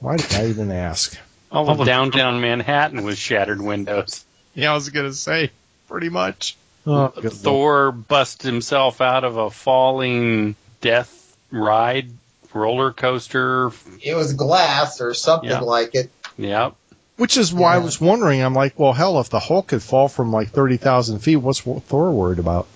Why 0.00 0.18
did 0.18 0.32
I 0.34 0.46
even 0.48 0.70
ask? 0.70 1.18
All 1.50 1.68
of 1.68 1.84
downtown 1.86 2.40
Manhattan 2.42 3.02
was 3.02 3.18
shattered 3.18 3.60
windows. 3.60 4.24
Yeah, 4.54 4.70
I 4.70 4.74
was 4.74 4.90
going 4.90 5.06
to 5.06 5.14
say, 5.14 5.50
pretty 5.88 6.10
much. 6.10 6.56
Oh, 6.86 7.08
Thor 7.08 7.90
busts 7.90 8.44
himself 8.44 9.00
out 9.00 9.24
of 9.24 9.36
a 9.38 9.50
falling 9.50 10.56
death 10.82 11.36
ride 11.50 12.10
roller 12.52 12.92
coaster. 12.92 13.70
It 14.02 14.14
was 14.14 14.34
glass 14.34 15.00
or 15.00 15.14
something 15.14 15.48
Yeah. 15.50 15.60
like 15.60 15.94
it. 15.94 16.10
Yep. 16.36 16.74
Which 17.16 17.36
is 17.36 17.52
why 17.52 17.74
I 17.76 17.78
was 17.78 17.98
wondering, 18.00 18.42
I'm 18.42 18.54
like, 18.54 18.78
well, 18.78 18.92
hell, 18.92 19.20
if 19.20 19.30
the 19.30 19.40
Hulk 19.40 19.68
could 19.68 19.82
fall 19.82 20.08
from 20.08 20.32
like 20.32 20.50
30,000 20.50 21.18
feet, 21.20 21.36
what's 21.36 21.60
Thor 21.60 22.10
worried 22.12 22.38
about? 22.38 22.66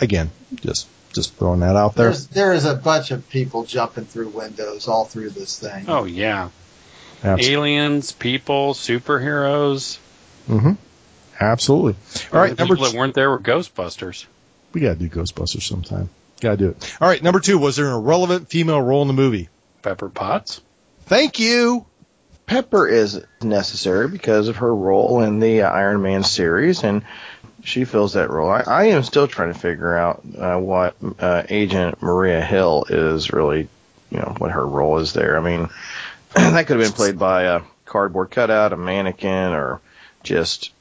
Again, 0.00 0.30
just 0.56 0.86
Just 1.12 1.34
throwing 1.36 1.60
that 1.60 1.76
out 1.76 1.94
there. 1.94 2.06
There's, 2.06 2.26
there 2.28 2.52
is 2.52 2.64
a 2.64 2.74
bunch 2.74 3.10
of 3.10 3.28
people 3.28 3.64
jumping 3.64 4.04
through 4.06 4.28
windows 4.28 4.88
all 4.88 5.04
through 5.04 5.30
this 5.30 5.58
thing. 5.58 5.84
Oh 5.88 6.04
yeah, 6.04 6.48
Absolutely. 7.22 7.52
aliens, 7.52 8.12
people, 8.12 8.74
superheroes. 8.74 9.98
hmm 10.46 10.72
Absolutely. 11.40 11.96
All 12.32 12.38
right, 12.40 12.56
the 12.56 12.64
people 12.64 12.76
two. 12.76 12.84
that 12.90 12.94
weren't 12.96 13.14
there 13.14 13.28
were 13.30 13.40
Ghostbusters. 13.40 14.26
We 14.72 14.80
gotta 14.80 14.94
do 14.94 15.08
Ghostbusters 15.08 15.62
sometime. 15.62 16.08
Gotta 16.40 16.56
do 16.56 16.68
it. 16.70 16.96
All 17.00 17.08
right, 17.08 17.22
number 17.22 17.40
two. 17.40 17.58
Was 17.58 17.76
there 17.76 17.86
an 17.88 17.94
irrelevant 17.94 18.48
female 18.48 18.80
role 18.80 19.02
in 19.02 19.08
the 19.08 19.14
movie? 19.14 19.48
Pepper 19.82 20.08
Potts. 20.08 20.60
Thank 21.06 21.38
you. 21.40 21.84
Pepper 22.46 22.86
is 22.88 23.24
necessary 23.40 24.08
because 24.08 24.48
of 24.48 24.56
her 24.56 24.74
role 24.74 25.20
in 25.22 25.38
the 25.40 25.62
Iron 25.62 26.02
Man 26.02 26.22
series, 26.22 26.82
and 26.84 27.02
she 27.64 27.84
fills 27.84 28.14
that 28.14 28.30
role. 28.30 28.50
I, 28.50 28.62
I 28.66 28.84
am 28.86 29.02
still 29.02 29.28
trying 29.28 29.52
to 29.52 29.58
figure 29.58 29.96
out 29.96 30.22
uh, 30.36 30.58
what 30.58 30.96
uh, 31.18 31.44
Agent 31.48 32.02
Maria 32.02 32.40
Hill 32.40 32.86
is 32.88 33.32
really, 33.32 33.68
you 34.10 34.18
know, 34.18 34.34
what 34.38 34.50
her 34.50 34.66
role 34.66 34.98
is 34.98 35.12
there. 35.12 35.36
I 35.36 35.40
mean, 35.40 35.68
that 36.34 36.66
could 36.66 36.78
have 36.78 36.86
been 36.86 36.96
played 36.96 37.18
by 37.18 37.44
a 37.44 37.62
cardboard 37.84 38.30
cutout, 38.30 38.72
a 38.72 38.76
mannequin, 38.76 39.52
or 39.52 39.80
just 40.22 40.72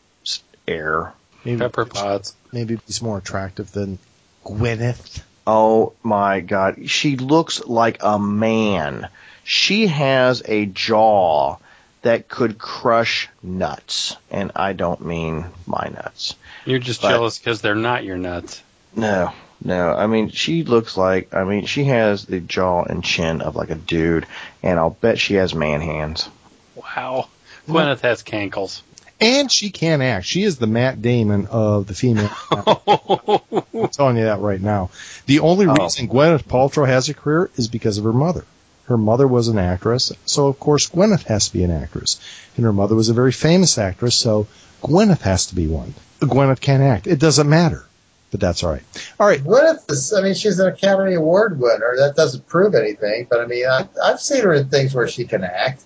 air. 0.68 1.14
Maybe, 1.44 1.60
Pepper 1.60 1.86
Potts. 1.86 2.36
maybe 2.52 2.80
he's 2.86 3.02
more 3.02 3.18
attractive 3.18 3.72
than 3.72 3.99
Gwyneth. 4.45 5.22
Oh 5.45 5.94
my 6.03 6.40
god, 6.40 6.90
she 6.90 7.18
looks 7.18 7.66
like 7.66 7.98
a 8.02 8.20
man. 8.20 9.10
She 9.44 9.88
has 9.88 10.44
a 10.45 10.68
jaw 10.68 11.58
that 12.03 12.28
could 12.28 12.58
crush 12.58 13.28
nuts, 13.41 14.16
and 14.30 14.52
I 14.56 14.74
don't 14.74 15.06
mean 15.06 15.45
my 15.66 15.90
nuts. 15.94 16.36
You're 16.66 16.80
just 16.80 17.02
But- 17.02 17.10
jealous 17.10 17.38
because 17.40 17.62
they're 17.62 17.76
not 17.76 18.04
your 18.04 18.18
nuts. 18.18 18.62
No, 18.96 19.32
no. 19.64 19.94
I 19.94 20.08
mean, 20.08 20.30
she 20.30 20.64
looks 20.64 20.98
like. 20.98 21.34
I 21.34 21.44
mean, 21.46 21.66
she 21.66 21.86
has 21.86 22.26
the 22.26 22.40
jaw 22.42 22.84
and 22.84 23.04
chin 23.04 23.42
of 23.42 23.56
like 23.56 23.70
a 23.70 23.76
dude, 23.76 24.26
and 24.62 24.78
I'll 24.78 24.90
bet 24.90 25.18
she 25.20 25.36
has 25.36 25.56
man 25.56 25.82
hands. 25.82 26.28
Wow. 26.76 27.28
Mm-hmm. 27.64 27.72
Gwyneth 27.76 28.02
has 28.02 28.24
cankles. 28.24 28.82
And 29.22 29.52
she 29.52 29.70
can 29.70 30.02
act. 30.02 30.26
She 30.26 30.42
is 30.44 30.58
the 30.58 30.66
Matt 30.68 31.02
Damon 31.02 31.46
of 31.52 31.86
the 31.88 31.94
female. 31.94 32.32
I'm 32.52 33.88
telling 33.90 34.18
you 34.18 34.24
that 34.24 34.40
right 34.40 34.60
now. 34.60 34.90
The 35.28 35.40
only 35.42 35.68
Oh. 35.68 35.74
reason 35.76 36.08
Gwyneth 36.10 36.44
Paltrow 36.46 36.88
has 36.88 37.08
a 37.08 37.14
career 37.14 37.50
is 37.56 37.68
because 37.68 37.98
of 38.00 38.04
her 38.04 38.14
mother. 38.14 38.46
Her 38.86 38.98
mother 38.98 39.28
was 39.28 39.48
an 39.48 39.60
actress, 39.60 40.12
so 40.26 40.48
of 40.48 40.60
course 40.60 40.90
Gwyneth 40.90 41.24
has 41.28 41.48
to 41.48 41.54
be 41.54 41.64
an 41.64 41.72
actress. 41.72 42.20
And 42.58 42.66
her 42.66 42.74
mother 42.74 42.96
was 42.96 43.10
a 43.10 43.14
very 43.14 43.32
famous 43.32 43.78
actress, 43.78 44.16
so 44.16 44.48
Gwyneth 44.82 45.22
has 45.22 45.46
to 45.48 45.56
be 45.56 45.68
one. 45.68 45.94
Gwyneth 46.22 46.61
can't 46.61 46.84
act. 46.84 47.07
It 47.07 47.19
doesn't 47.19 47.49
matter. 47.49 47.85
But 48.31 48.39
that's 48.39 48.64
all 48.64 48.72
right. 48.72 48.84
All 49.19 49.27
right. 49.27 49.43
Gwyneth 49.43 49.91
is, 49.91 50.14
I 50.14 50.22
mean, 50.22 50.34
she's 50.34 50.60
an 50.60 50.68
Academy 50.68 51.15
Award 51.15 51.60
winner. 51.60 51.95
That 51.98 52.15
doesn't 52.15 52.48
prove 52.48 52.76
anything, 52.76 53.27
but 53.30 53.41
I 53.41 53.45
mean, 53.45 53.65
I, 53.65 53.88
I've 54.02 54.22
seen 54.22 54.43
her 54.43 54.53
in 54.53 54.69
things 54.69 54.95
where 54.95 55.07
she 55.07 55.26
can 55.26 55.43
act. 55.43 55.84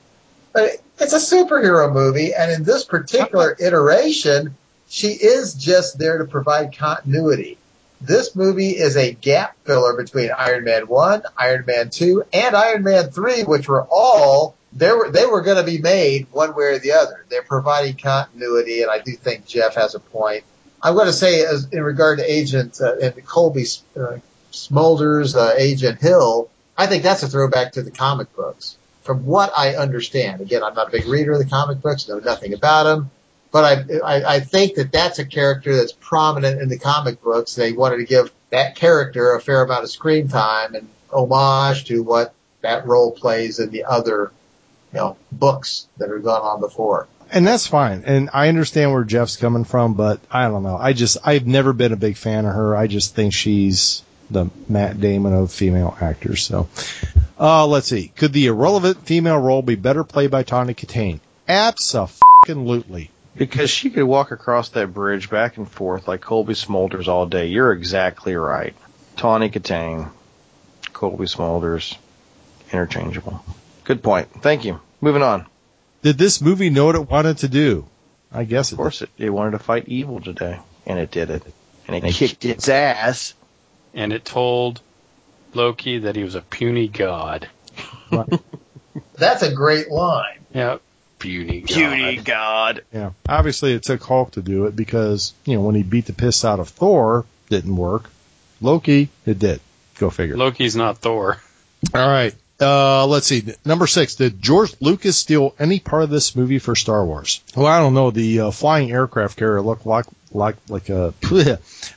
But 0.54 0.78
it's 1.00 1.14
a 1.14 1.18
superhero 1.18 1.92
movie, 1.92 2.34
and 2.34 2.52
in 2.52 2.64
this 2.64 2.86
particular 2.86 3.58
iteration, 3.60 4.56
she 4.88 5.10
is 5.10 5.56
just 5.56 5.98
there 5.98 6.20
to 6.20 6.26
provide 6.26 6.78
continuity. 6.78 7.58
This 8.00 8.36
movie 8.36 8.72
is 8.72 8.96
a 8.96 9.14
gap 9.14 9.56
filler 9.66 9.96
between 9.96 10.30
Iron 10.38 10.64
Man 10.64 10.88
1, 10.88 11.24
Iron 11.38 11.66
Man 11.66 11.90
2, 11.90 12.24
and 12.32 12.56
Iron 12.56 12.84
Man 12.84 13.10
3, 13.10 13.44
which 13.44 13.68
were 13.68 13.86
all 13.90 14.55
they 14.76 14.92
were 14.92 15.10
they 15.10 15.26
were 15.26 15.42
going 15.42 15.58
to 15.58 15.64
be 15.64 15.78
made 15.78 16.28
one 16.32 16.56
way 16.56 16.66
or 16.66 16.80
the 16.80 16.92
other. 16.92 17.26
They're 17.30 17.44
providing 17.44 17.96
continuity, 17.96 18.82
and 18.82 18.92
I 18.92 19.00
do 19.00 19.14
think 19.14 19.46
Jeff 19.46 19.76
has 19.76 19.96
a 19.96 20.00
point. 20.00 20.44
I'm 20.84 20.94
going 20.94 21.08
to 21.08 21.14
say, 21.14 21.44
as 21.46 21.70
in 21.72 21.82
regard 21.84 22.20
to 22.20 22.32
Agent 22.32 22.80
uh, 22.82 22.98
and 22.98 23.26
Cobie 23.26 23.66
uh, 23.98 24.18
Smulders, 24.52 25.36
uh, 25.36 25.54
Agent 25.58 26.00
Hill, 26.00 26.50
I 26.78 26.88
think 26.88 27.04
that's 27.04 27.24
a 27.24 27.28
throwback 27.28 27.74
to 27.74 27.82
the 27.82 27.92
comic 27.92 28.34
books. 28.36 28.78
From 29.04 29.26
what 29.26 29.52
I 29.56 29.76
understand, 29.76 30.42
again, 30.42 30.64
I'm 30.64 30.74
not 30.74 30.90
a 30.90 30.92
big 30.92 31.08
reader 31.08 31.34
of 31.34 31.40
the 31.40 31.46
comic 31.46 31.82
books, 31.82 32.08
know 32.08 32.20
nothing 32.20 32.54
about 32.54 32.84
them, 32.84 33.12
but 33.52 33.64
I, 33.64 34.00
I, 34.04 34.36
I 34.36 34.40
think 34.40 34.76
that 34.76 34.92
that's 34.92 35.20
a 35.20 35.26
character 35.26 35.76
that's 35.76 35.94
prominent 35.94 36.62
in 36.62 36.70
the 36.70 36.80
comic 36.80 37.22
books. 37.22 37.56
They 37.56 37.72
wanted 37.72 37.98
to 37.98 38.06
give 38.06 38.32
that 38.50 38.76
character 38.76 39.34
a 39.34 39.42
fair 39.42 39.64
amount 39.64 39.84
of 39.84 39.92
screen 39.92 40.28
time 40.28 40.76
and 40.76 40.90
homage 41.12 41.86
to 41.86 42.04
what 42.04 42.34
that 42.62 42.86
role 42.88 43.12
plays 43.12 43.60
in 43.60 43.70
the 43.70 43.86
other, 43.86 44.32
you 44.96 45.02
know, 45.02 45.18
books 45.30 45.88
that 45.98 46.10
have 46.10 46.24
gone 46.24 46.42
on 46.42 46.62
before. 46.62 47.08
And 47.30 47.46
that's 47.46 47.68
fine. 47.68 48.04
And 48.06 48.30
I 48.34 48.48
understand 48.48 48.94
where 48.94 49.04
Jeff's 49.04 49.36
coming 49.36 49.66
from, 49.66 49.94
but 49.94 50.22
I 50.32 50.48
don't 50.48 50.64
know. 50.64 50.78
I 50.78 50.94
just, 50.94 51.18
I've 51.26 51.46
never 51.46 51.74
been 51.74 51.92
a 51.92 51.98
big 51.98 52.16
fan 52.16 52.46
of 52.46 52.54
her. 52.54 52.78
I 52.78 52.88
just 52.88 53.14
think 53.14 53.34
she's 53.34 54.04
the 54.32 54.50
Matt 54.70 55.02
Damon 55.02 55.34
of 55.34 55.52
female 55.52 55.98
actors. 56.00 56.44
So, 56.44 56.70
uh, 57.38 57.68
let's 57.68 57.88
see. 57.88 58.08
Could 58.16 58.32
the 58.32 58.46
irrelevant 58.46 59.06
female 59.06 59.38
role 59.38 59.62
be 59.62 59.76
better 59.76 60.06
played 60.06 60.32
by 60.32 60.44
Tawny 60.44 60.74
Kitaen? 60.74 61.20
Absolutely. 61.46 63.12
Because 63.36 63.70
she 63.70 63.90
could 63.90 64.06
walk 64.06 64.32
across 64.32 64.70
that 64.70 64.94
bridge 64.94 65.30
back 65.30 65.58
and 65.58 65.70
forth 65.70 66.08
like 66.08 66.22
Cobie 66.22 66.54
Smulders 66.54 67.10
all 67.10 67.26
day. 67.26 67.48
You're 67.48 67.74
exactly 67.74 68.34
right. 68.36 68.74
Tawny 69.18 69.50
Kitaen, 69.50 70.10
Cobie 70.94 71.26
Smulders, 71.26 71.98
interchangeable. 72.72 73.44
Good 73.86 74.04
point. 74.04 74.28
Thank 74.42 74.66
you. 74.66 74.80
Moving 75.00 75.22
on. 75.22 75.46
Did 76.02 76.18
this 76.18 76.42
movie 76.42 76.70
know 76.70 76.86
what 76.88 76.96
it 76.96 77.10
wanted 77.10 77.38
to 77.40 77.48
do? 77.48 77.86
I 78.32 78.44
guess 78.44 78.72
Of 78.72 78.78
course, 78.78 79.02
it, 79.02 79.10
it 79.18 79.30
wanted 79.30 79.52
to 79.52 79.60
fight 79.60 79.88
evil 79.88 80.20
today, 80.20 80.60
and 80.86 81.00
it 81.00 81.10
did 81.10 81.30
it. 81.30 81.44
And 81.88 81.96
it 81.96 82.14
kicked 82.14 82.44
its 82.44 82.68
ass. 82.68 83.34
And 83.94 84.12
it 84.12 84.26
told 84.26 84.82
Loki 85.54 86.00
that 86.00 86.16
he 86.16 86.24
was 86.24 86.36
a 86.36 86.42
puny 86.42 86.88
god. 86.90 87.48
That's 89.16 89.42
a 89.42 89.54
great 89.54 89.90
line. 89.90 90.40
Yeah. 90.54 90.78
Puny 91.20 91.62
god. 91.62 91.68
Puny 91.70 92.18
god. 92.18 92.84
Yeah. 92.92 93.12
Obviously, 93.30 93.74
it 93.74 93.84
took 93.84 94.04
Hulk 94.04 94.32
to 94.32 94.42
do 94.42 94.66
it 94.66 94.76
because, 94.76 95.34
you 95.46 95.56
know, 95.56 95.62
when 95.62 95.76
he 95.76 95.84
beat 95.84 96.08
the 96.08 96.14
piss 96.14 96.44
out 96.44 96.60
of 96.60 96.70
Thor, 96.70 97.26
didn't 97.50 97.76
work. 97.76 98.10
Loki, 98.60 99.10
it 99.26 99.40
did. 99.40 99.62
Go 99.98 100.10
figure. 100.10 100.36
Loki's 100.36 100.76
not 100.76 100.98
Thor. 100.98 101.38
All 101.94 102.08
right. 102.08 102.36
Uh, 102.60 103.06
let's 103.08 103.28
see. 103.28 103.44
Number 103.66 103.86
six. 103.88 104.16
Did 104.16 104.42
George 104.42 104.74
Lucas 104.80 105.18
steal 105.18 105.54
any 105.60 105.80
part 105.80 106.04
of 106.04 106.10
this 106.10 106.36
movie 106.36 106.60
for 106.60 106.76
Star 106.76 107.06
Wars? 107.06 107.42
Well, 107.56 107.66
I 107.66 107.80
don't 107.80 107.94
know. 107.94 108.12
The 108.12 108.40
uh, 108.42 108.52
flying 108.52 108.92
aircraft 108.92 109.38
carrier 109.38 109.62
looked 109.62 109.86
like 109.86 110.06
like 110.32 110.56
like 110.70 110.90
a 110.90 111.14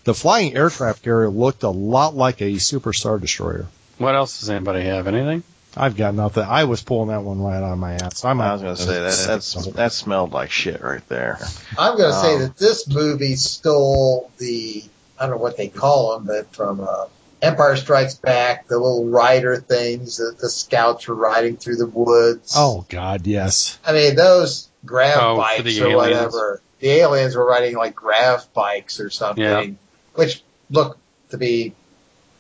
the 0.05 0.15
flying 0.15 0.57
aircraft 0.57 1.03
carrier 1.03 1.29
looked 1.29 1.63
a 1.63 1.71
lot 1.71 2.15
like 2.17 2.41
a 2.43 2.59
super 2.59 2.93
star 2.93 3.19
destroyer. 3.19 3.67
What 3.99 4.15
else 4.15 4.41
does 4.41 4.51
anybody 4.51 4.83
have? 4.85 5.07
Anything? 5.07 5.43
I've 5.77 5.97
got 5.97 6.15
nothing. 6.15 6.43
I 6.45 6.65
was 6.65 6.83
pulling 6.83 7.11
that 7.11 7.23
one 7.23 7.41
right 7.41 7.59
out 7.63 7.73
of 7.73 7.79
my 7.79 7.93
ass. 7.95 8.25
I'm 8.25 8.41
I 8.41 8.53
was 8.53 8.63
going 8.63 8.75
to 8.77 8.83
say 8.83 8.95
that 8.95 9.27
that's 9.29 9.55
that 9.73 9.93
smelled 9.93 10.33
like 10.33 10.51
shit 10.51 10.83
right 10.83 11.07
there. 11.09 11.39
I'm 11.79 11.97
going 11.97 12.11
to 12.11 12.17
say 12.21 12.35
Um, 12.35 12.41
that 12.43 12.57
this 12.57 12.89
movie 12.89 13.37
stole 13.37 14.31
the 14.39 14.83
I 15.21 15.23
don't 15.27 15.37
know 15.37 15.43
what 15.43 15.57
they 15.57 15.69
call 15.69 16.17
them, 16.19 16.27
but 16.27 16.53
from 16.55 16.81
uh, 16.81 17.07
Empire 17.41 17.77
Strikes 17.77 18.15
Back, 18.15 18.67
the 18.69 18.77
little 18.79 19.07
rider 19.07 19.57
things 19.57 20.17
that 20.17 20.39
the 20.39 20.49
scouts 20.51 21.07
were 21.07 21.15
riding 21.15 21.57
through 21.57 21.77
the 21.77 21.87
woods. 21.87 22.55
Oh 22.57 22.85
God, 22.89 23.27
yes. 23.27 23.79
I 23.85 23.93
mean 23.93 24.17
those 24.17 24.69
grav 24.85 25.19
Oh, 25.21 25.37
bikes 25.37 25.63
the 25.65 25.83
or 25.83 25.87
aliens. 25.89 25.97
whatever. 26.35 26.61
The 26.81 26.89
aliens 26.91 27.37
were 27.37 27.47
riding 27.47 27.77
like 27.77 27.95
grav 27.95 28.53
bikes 28.55 28.99
or 29.01 29.11
something, 29.11 29.43
Yeah. 29.45 29.67
which 30.15 30.43
looked 30.71 30.99
to 31.31 31.37
be, 31.39 31.75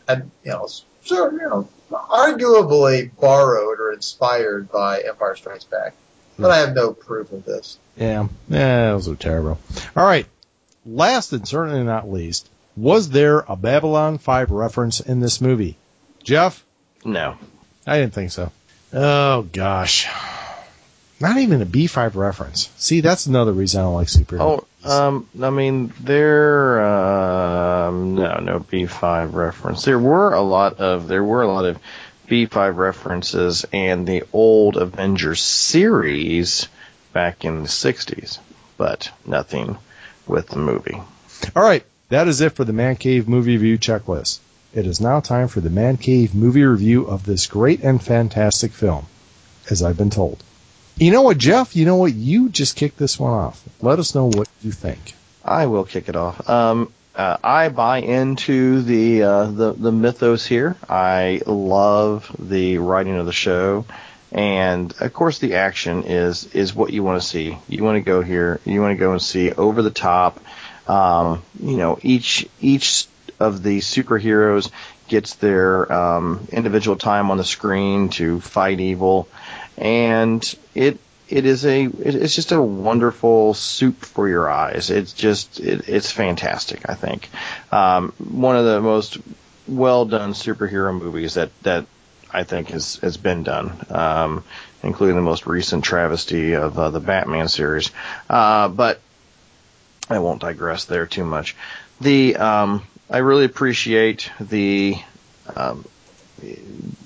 uh, 0.08 0.16
you 0.44 0.50
know, 0.52 0.68
sort 1.04 1.34
of, 1.34 1.40
you 1.40 1.48
know, 1.48 1.68
arguably 1.90 3.10
borrowed 3.20 3.80
or 3.80 3.92
inspired 3.92 4.70
by 4.70 5.00
Empire 5.00 5.36
Strikes 5.36 5.64
Back. 5.64 5.94
But 6.38 6.50
I 6.52 6.58
have 6.58 6.74
no 6.74 6.92
proof 6.92 7.32
of 7.32 7.44
this. 7.44 7.78
Yeah. 7.96 8.28
Yeah, 8.48 8.92
those 8.92 9.08
are 9.08 9.16
terrible. 9.16 9.58
All 9.96 10.04
right. 10.06 10.26
Last 10.86 11.32
and 11.32 11.46
certainly 11.46 11.82
not 11.82 12.08
least, 12.10 12.48
was 12.78 13.08
there 13.10 13.40
a 13.40 13.56
Babylon 13.56 14.18
5 14.18 14.50
reference 14.50 15.00
in 15.00 15.20
this 15.20 15.40
movie? 15.40 15.76
Jeff? 16.22 16.64
No. 17.04 17.36
I 17.86 17.98
didn't 17.98 18.14
think 18.14 18.30
so. 18.30 18.52
Oh 18.92 19.42
gosh. 19.42 20.06
Not 21.20 21.38
even 21.38 21.60
a 21.60 21.66
B5 21.66 22.14
reference. 22.14 22.70
See, 22.76 23.00
that's 23.00 23.26
another 23.26 23.52
reason 23.52 23.80
I 23.80 23.84
don't 23.84 23.94
like 23.94 24.06
superheroes. 24.06 24.64
Oh, 24.84 25.06
um, 25.08 25.28
I 25.42 25.50
mean, 25.50 25.92
there, 26.00 26.80
um, 26.84 28.14
no, 28.14 28.38
no 28.38 28.60
B5 28.60 29.34
reference. 29.34 29.84
There 29.84 29.98
were 29.98 30.32
a 30.32 30.40
lot 30.40 30.78
of, 30.78 31.08
there 31.08 31.24
were 31.24 31.42
a 31.42 31.52
lot 31.52 31.64
of 31.64 31.78
B5 32.28 32.76
references 32.76 33.66
and 33.72 34.06
the 34.06 34.22
old 34.32 34.76
Avengers 34.76 35.42
series 35.42 36.68
back 37.12 37.44
in 37.44 37.62
the 37.64 37.68
60s, 37.68 38.38
but 38.76 39.10
nothing 39.26 39.76
with 40.28 40.46
the 40.46 40.58
movie. 40.58 41.00
All 41.56 41.62
right. 41.62 41.84
That 42.10 42.26
is 42.26 42.40
it 42.40 42.52
for 42.52 42.64
the 42.64 42.72
Man 42.72 42.96
Cave 42.96 43.28
movie 43.28 43.58
review 43.58 43.76
checklist. 43.76 44.38
It 44.72 44.86
is 44.86 44.98
now 44.98 45.20
time 45.20 45.48
for 45.48 45.60
the 45.60 45.68
Man 45.68 45.98
Cave 45.98 46.34
movie 46.34 46.64
review 46.64 47.04
of 47.04 47.26
this 47.26 47.46
great 47.46 47.82
and 47.82 48.02
fantastic 48.02 48.72
film, 48.72 49.06
as 49.68 49.82
I've 49.82 49.98
been 49.98 50.08
told. 50.08 50.42
You 50.96 51.12
know 51.12 51.20
what, 51.20 51.36
Jeff? 51.36 51.76
You 51.76 51.84
know 51.84 51.96
what? 51.96 52.14
You 52.14 52.48
just 52.48 52.76
kicked 52.76 52.96
this 52.96 53.20
one 53.20 53.34
off. 53.34 53.62
Let 53.82 53.98
us 53.98 54.14
know 54.14 54.24
what 54.24 54.48
you 54.62 54.72
think. 54.72 55.14
I 55.44 55.66
will 55.66 55.84
kick 55.84 56.08
it 56.08 56.16
off. 56.16 56.48
Um, 56.48 56.90
uh, 57.14 57.36
I 57.44 57.68
buy 57.68 57.98
into 57.98 58.80
the, 58.80 59.22
uh, 59.24 59.46
the 59.46 59.72
the 59.74 59.92
mythos 59.92 60.46
here. 60.46 60.76
I 60.88 61.42
love 61.46 62.34
the 62.38 62.78
writing 62.78 63.16
of 63.16 63.26
the 63.26 63.32
show, 63.32 63.84
and 64.32 64.94
of 64.98 65.12
course 65.12 65.40
the 65.40 65.56
action 65.56 66.04
is 66.04 66.46
is 66.54 66.74
what 66.74 66.90
you 66.90 67.02
want 67.02 67.20
to 67.20 67.28
see. 67.28 67.58
You 67.68 67.84
want 67.84 67.96
to 67.96 68.00
go 68.00 68.22
here. 68.22 68.60
You 68.64 68.80
want 68.80 68.92
to 68.92 68.98
go 68.98 69.12
and 69.12 69.20
see 69.20 69.52
over 69.52 69.82
the 69.82 69.90
top. 69.90 70.40
Um, 70.88 71.42
you 71.62 71.76
know, 71.76 71.98
each 72.02 72.48
each 72.60 73.06
of 73.38 73.62
the 73.62 73.78
superheroes 73.78 74.70
gets 75.08 75.34
their 75.36 75.90
um, 75.92 76.46
individual 76.52 76.96
time 76.96 77.30
on 77.30 77.36
the 77.36 77.44
screen 77.44 78.08
to 78.10 78.40
fight 78.40 78.80
evil, 78.80 79.28
and 79.76 80.42
it 80.74 80.98
it 81.28 81.44
is 81.44 81.66
a 81.66 81.84
it's 81.84 82.34
just 82.34 82.52
a 82.52 82.60
wonderful 82.60 83.54
soup 83.54 84.04
for 84.04 84.28
your 84.28 84.50
eyes. 84.50 84.90
It's 84.90 85.12
just 85.12 85.60
it, 85.60 85.88
it's 85.88 86.10
fantastic. 86.10 86.88
I 86.88 86.94
think 86.94 87.28
um, 87.70 88.12
one 88.18 88.56
of 88.56 88.64
the 88.64 88.80
most 88.80 89.18
well 89.66 90.06
done 90.06 90.32
superhero 90.32 90.98
movies 90.98 91.34
that 91.34 91.50
that 91.62 91.86
I 92.32 92.44
think 92.44 92.70
has 92.70 92.96
has 92.96 93.16
been 93.16 93.42
done, 93.42 93.72
um, 93.90 94.44
including 94.82 95.16
the 95.16 95.22
most 95.22 95.46
recent 95.46 95.84
travesty 95.84 96.54
of 96.54 96.78
uh, 96.78 96.90
the 96.90 97.00
Batman 97.00 97.48
series. 97.48 97.90
Uh, 98.28 98.68
but 98.68 99.00
I 100.10 100.18
won't 100.18 100.40
digress 100.40 100.84
there 100.86 101.06
too 101.06 101.24
much. 101.24 101.56
The 102.00 102.36
um, 102.36 102.82
I 103.10 103.18
really 103.18 103.44
appreciate 103.44 104.30
the 104.40 104.96
um, 105.54 105.84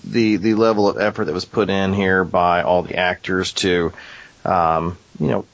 the 0.05 0.37
the 0.37 0.55
level 0.55 0.89
of 0.89 0.99
effort 0.99 1.27
that 1.27 1.35
was 1.35 1.45
put 1.45 1.71
in 1.71 1.93
here 1.93 2.25
by 2.25 2.63
all 2.63 2.83
the 2.83 2.97
actors 2.97 3.53
to, 3.53 3.93
um, 4.45 4.99
you 5.19 5.29
know, 5.29 5.45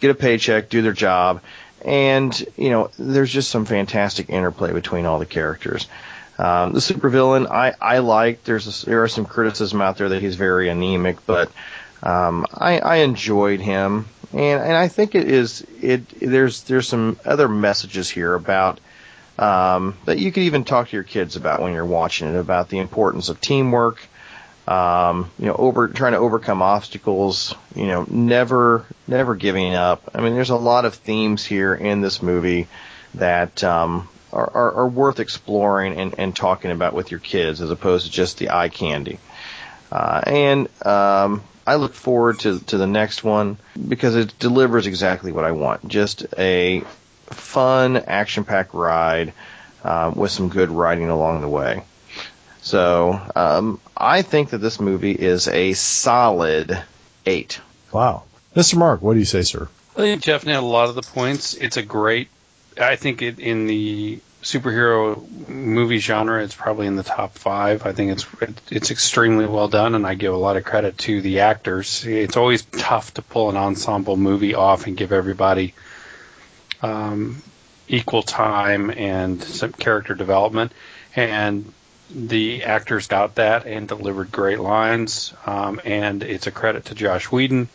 get 0.00 0.10
a 0.10 0.14
paycheck, 0.14 0.68
do 0.68 0.82
their 0.82 0.92
job, 0.92 1.42
and 1.84 2.46
you 2.56 2.70
know, 2.70 2.90
there's 2.98 3.32
just 3.32 3.50
some 3.50 3.64
fantastic 3.64 4.30
interplay 4.30 4.72
between 4.72 5.06
all 5.06 5.18
the 5.18 5.26
characters. 5.26 5.88
Um, 6.38 6.72
the 6.72 6.80
supervillain 6.80 7.50
I 7.50 7.74
I 7.80 7.98
like. 7.98 8.44
There's 8.44 8.82
a, 8.82 8.86
there 8.86 9.02
are 9.02 9.08
some 9.08 9.26
criticism 9.26 9.80
out 9.82 9.98
there 9.98 10.08
that 10.10 10.22
he's 10.22 10.36
very 10.36 10.68
anemic, 10.68 11.24
but 11.26 11.50
um, 12.02 12.46
I 12.52 12.78
I 12.78 12.96
enjoyed 12.96 13.60
him, 13.60 14.06
and 14.32 14.62
and 14.62 14.76
I 14.76 14.88
think 14.88 15.14
it 15.14 15.28
is 15.28 15.66
it 15.80 16.08
there's 16.20 16.62
there's 16.64 16.88
some 16.88 17.18
other 17.24 17.48
messages 17.48 18.08
here 18.08 18.34
about 18.34 18.80
um, 19.38 19.96
that 20.04 20.18
you 20.18 20.32
could 20.32 20.44
even 20.44 20.64
talk 20.64 20.88
to 20.88 20.96
your 20.96 21.04
kids 21.04 21.36
about 21.36 21.60
when 21.60 21.72
you're 21.72 21.84
watching 21.84 22.28
it 22.28 22.38
about 22.38 22.68
the 22.68 22.78
importance 22.78 23.28
of 23.28 23.40
teamwork. 23.40 24.06
Um, 24.68 25.28
you 25.40 25.46
know, 25.46 25.56
over 25.56 25.88
trying 25.88 26.12
to 26.12 26.18
overcome 26.18 26.62
obstacles. 26.62 27.54
You 27.74 27.86
know, 27.86 28.06
never 28.08 28.86
never 29.08 29.34
giving 29.34 29.74
up. 29.74 30.10
I 30.14 30.20
mean, 30.20 30.34
there's 30.34 30.50
a 30.50 30.56
lot 30.56 30.84
of 30.84 30.94
themes 30.94 31.44
here 31.44 31.74
in 31.74 32.00
this 32.00 32.22
movie 32.22 32.68
that 33.14 33.62
um, 33.64 34.08
are, 34.32 34.50
are, 34.54 34.72
are 34.72 34.88
worth 34.88 35.20
exploring 35.20 35.98
and, 35.98 36.14
and 36.18 36.34
talking 36.34 36.70
about 36.70 36.94
with 36.94 37.10
your 37.10 37.20
kids 37.20 37.60
as 37.60 37.70
opposed 37.70 38.06
to 38.06 38.12
just 38.12 38.38
the 38.38 38.50
eye 38.50 38.68
candy. 38.68 39.18
Uh, 39.90 40.22
and 40.26 40.86
um, 40.86 41.42
I 41.66 41.76
look 41.76 41.94
forward 41.94 42.40
to, 42.40 42.60
to 42.60 42.78
the 42.78 42.86
next 42.86 43.22
one 43.22 43.58
because 43.88 44.16
it 44.16 44.38
delivers 44.38 44.86
exactly 44.86 45.32
what 45.32 45.44
I 45.44 45.52
want. 45.52 45.86
Just 45.86 46.26
a 46.38 46.82
fun, 47.26 47.96
action 47.96 48.44
packed 48.44 48.74
ride 48.74 49.32
uh, 49.84 50.12
with 50.14 50.30
some 50.30 50.48
good 50.48 50.70
writing 50.70 51.08
along 51.08 51.40
the 51.40 51.48
way. 51.48 51.82
So 52.62 53.20
um, 53.34 53.80
I 53.96 54.22
think 54.22 54.50
that 54.50 54.58
this 54.58 54.80
movie 54.80 55.12
is 55.12 55.48
a 55.48 55.72
solid 55.72 56.80
eight. 57.26 57.60
Wow. 57.92 58.24
Mr. 58.54 58.76
Mark, 58.76 59.02
what 59.02 59.14
do 59.14 59.18
you 59.18 59.24
say, 59.24 59.42
sir? 59.42 59.68
I 59.96 60.00
think 60.00 60.22
Jeff 60.22 60.46
nailed 60.46 60.64
a 60.64 60.66
lot 60.66 60.88
of 60.88 60.94
the 60.94 61.02
points. 61.02 61.54
It's 61.54 61.76
a 61.76 61.82
great, 61.82 62.28
I 62.80 62.96
think 62.96 63.22
it, 63.22 63.38
in 63.38 63.66
the 63.66 64.20
superhero 64.42 65.48
movie 65.48 65.98
genre, 65.98 66.42
it's 66.42 66.54
probably 66.54 66.86
in 66.86 66.96
the 66.96 67.02
top 67.02 67.34
five. 67.34 67.86
I 67.86 67.92
think 67.92 68.12
it's 68.12 68.26
it's 68.70 68.90
extremely 68.90 69.46
well 69.46 69.68
done, 69.68 69.94
and 69.94 70.06
I 70.06 70.14
give 70.14 70.34
a 70.34 70.36
lot 70.36 70.56
of 70.56 70.64
credit 70.64 70.98
to 70.98 71.20
the 71.22 71.40
actors. 71.40 72.04
It's 72.04 72.36
always 72.36 72.62
tough 72.62 73.14
to 73.14 73.22
pull 73.22 73.50
an 73.50 73.56
ensemble 73.56 74.16
movie 74.16 74.54
off 74.54 74.86
and 74.86 74.96
give 74.96 75.12
everybody 75.12 75.74
um, 76.82 77.42
equal 77.88 78.22
time 78.22 78.90
and 78.90 79.42
some 79.42 79.72
character 79.72 80.14
development, 80.14 80.72
and 81.14 81.72
the 82.10 82.64
actors 82.64 83.06
got 83.06 83.36
that 83.36 83.66
and 83.66 83.88
delivered 83.88 84.30
great 84.32 84.60
lines. 84.60 85.32
Um, 85.46 85.80
and 85.84 86.22
it's 86.22 86.46
a 86.46 86.50
credit 86.50 86.86
to 86.86 86.94
Joss 86.94 87.24
Whedon, 87.30 87.68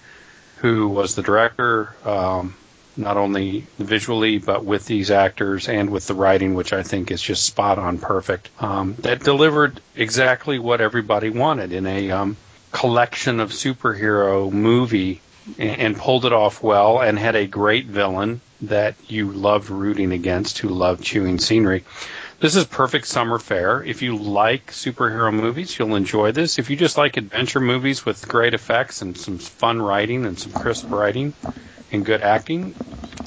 who 0.57 0.89
was 0.89 1.15
the 1.15 1.23
director, 1.23 1.95
um, 2.03 2.55
not 2.97 3.17
only 3.17 3.65
visually 3.77 4.37
but 4.37 4.65
with 4.65 4.85
these 4.85 5.11
actors 5.11 5.69
and 5.69 5.89
with 5.89 6.07
the 6.07 6.13
writing, 6.13 6.55
which 6.55 6.73
I 6.73 6.83
think 6.83 7.11
is 7.11 7.21
just 7.21 7.45
spot 7.45 7.79
on 7.79 7.99
perfect. 7.99 8.49
Um, 8.59 8.95
that 8.99 9.23
delivered 9.23 9.79
exactly 9.95 10.59
what 10.59 10.81
everybody 10.81 11.29
wanted 11.29 11.73
in 11.73 11.85
a 11.85 12.11
um, 12.11 12.37
collection 12.71 13.39
of 13.39 13.51
superhero 13.51 14.51
movie 14.51 15.21
and, 15.57 15.79
and 15.79 15.97
pulled 15.97 16.25
it 16.25 16.33
off 16.33 16.61
well 16.61 16.99
and 16.99 17.17
had 17.17 17.35
a 17.35 17.47
great 17.47 17.85
villain 17.85 18.41
that 18.61 18.95
you 19.07 19.31
loved 19.31 19.69
rooting 19.69 20.11
against, 20.11 20.57
who 20.57 20.69
loved 20.69 21.03
chewing 21.03 21.39
scenery. 21.39 21.83
This 22.39 22.55
is 22.55 22.65
perfect 22.65 23.07
summer 23.07 23.39
fare. 23.39 23.83
If 23.83 24.03
you 24.03 24.15
like 24.15 24.71
superhero 24.71 25.33
movies, 25.33 25.77
you'll 25.77 25.95
enjoy 25.95 26.31
this. 26.31 26.59
If 26.59 26.69
you 26.69 26.75
just 26.75 26.97
like 26.97 27.17
adventure 27.17 27.59
movies 27.59 28.05
with 28.05 28.27
great 28.27 28.53
effects 28.53 29.01
and 29.01 29.17
some 29.17 29.39
fun 29.39 29.81
writing 29.81 30.25
and 30.25 30.37
some 30.37 30.51
crisp 30.51 30.89
writing 30.91 31.33
and 31.91 32.05
good 32.05 32.21
acting, 32.21 32.75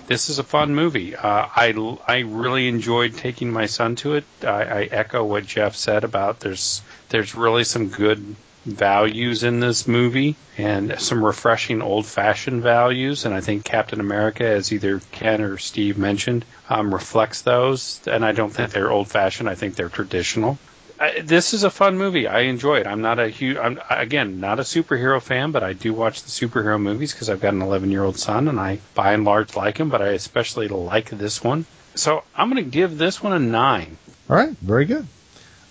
this 0.06 0.28
is 0.28 0.38
a 0.38 0.44
fun 0.44 0.74
movie. 0.74 1.14
Uh, 1.14 1.46
I, 1.54 1.96
I 2.06 2.18
really 2.20 2.68
enjoyed 2.68 3.14
taking 3.14 3.52
my 3.52 3.66
son 3.66 3.96
to 3.96 4.14
it. 4.14 4.24
I, 4.42 4.62
I 4.62 4.82
echo 4.90 5.24
what 5.24 5.46
Jeff 5.46 5.76
said 5.76 6.04
about 6.04 6.40
there's 6.40 6.82
there's 7.10 7.34
really 7.34 7.64
some 7.64 7.88
good 7.88 8.36
values 8.64 9.42
in 9.42 9.60
this 9.60 9.88
movie 9.88 10.36
and 10.58 11.00
some 11.00 11.24
refreshing 11.24 11.80
old 11.80 12.06
fashioned 12.06 12.62
values. 12.62 13.24
And 13.24 13.34
I 13.34 13.40
think 13.40 13.64
Captain 13.64 14.00
America, 14.00 14.46
as 14.46 14.72
either 14.72 15.00
Ken 15.12 15.40
or 15.40 15.58
Steve 15.58 15.96
mentioned, 15.96 16.44
um, 16.68 16.92
reflects 16.92 17.42
those. 17.42 18.00
And 18.06 18.24
I 18.24 18.32
don't 18.32 18.50
think 18.50 18.70
they're 18.70 18.90
old 18.90 19.08
fashioned, 19.08 19.48
I 19.48 19.54
think 19.54 19.76
they're 19.76 19.88
traditional. 19.88 20.58
I, 21.00 21.20
this 21.22 21.54
is 21.54 21.64
a 21.64 21.70
fun 21.70 21.96
movie. 21.96 22.28
I 22.28 22.40
enjoy 22.40 22.80
it. 22.80 22.86
I'm 22.86 23.00
not 23.00 23.18
a 23.18 23.28
huge, 23.28 23.56
I'm 23.56 23.80
again 23.88 24.38
not 24.38 24.60
a 24.60 24.64
superhero 24.64 25.20
fan, 25.20 25.50
but 25.50 25.62
I 25.62 25.72
do 25.72 25.94
watch 25.94 26.22
the 26.22 26.28
superhero 26.28 26.80
movies 26.80 27.12
because 27.12 27.30
I've 27.30 27.40
got 27.40 27.54
an 27.54 27.62
11 27.62 27.90
year 27.90 28.04
old 28.04 28.18
son, 28.18 28.48
and 28.48 28.60
I 28.60 28.80
by 28.94 29.14
and 29.14 29.24
large 29.24 29.56
like 29.56 29.78
him. 29.78 29.88
But 29.88 30.02
I 30.02 30.08
especially 30.08 30.68
like 30.68 31.08
this 31.08 31.42
one. 31.42 31.64
So 31.94 32.22
I'm 32.36 32.50
going 32.50 32.62
to 32.62 32.70
give 32.70 32.98
this 32.98 33.22
one 33.22 33.32
a 33.32 33.38
nine. 33.38 33.96
All 34.28 34.36
right, 34.36 34.50
very 34.50 34.84
good. 34.84 35.06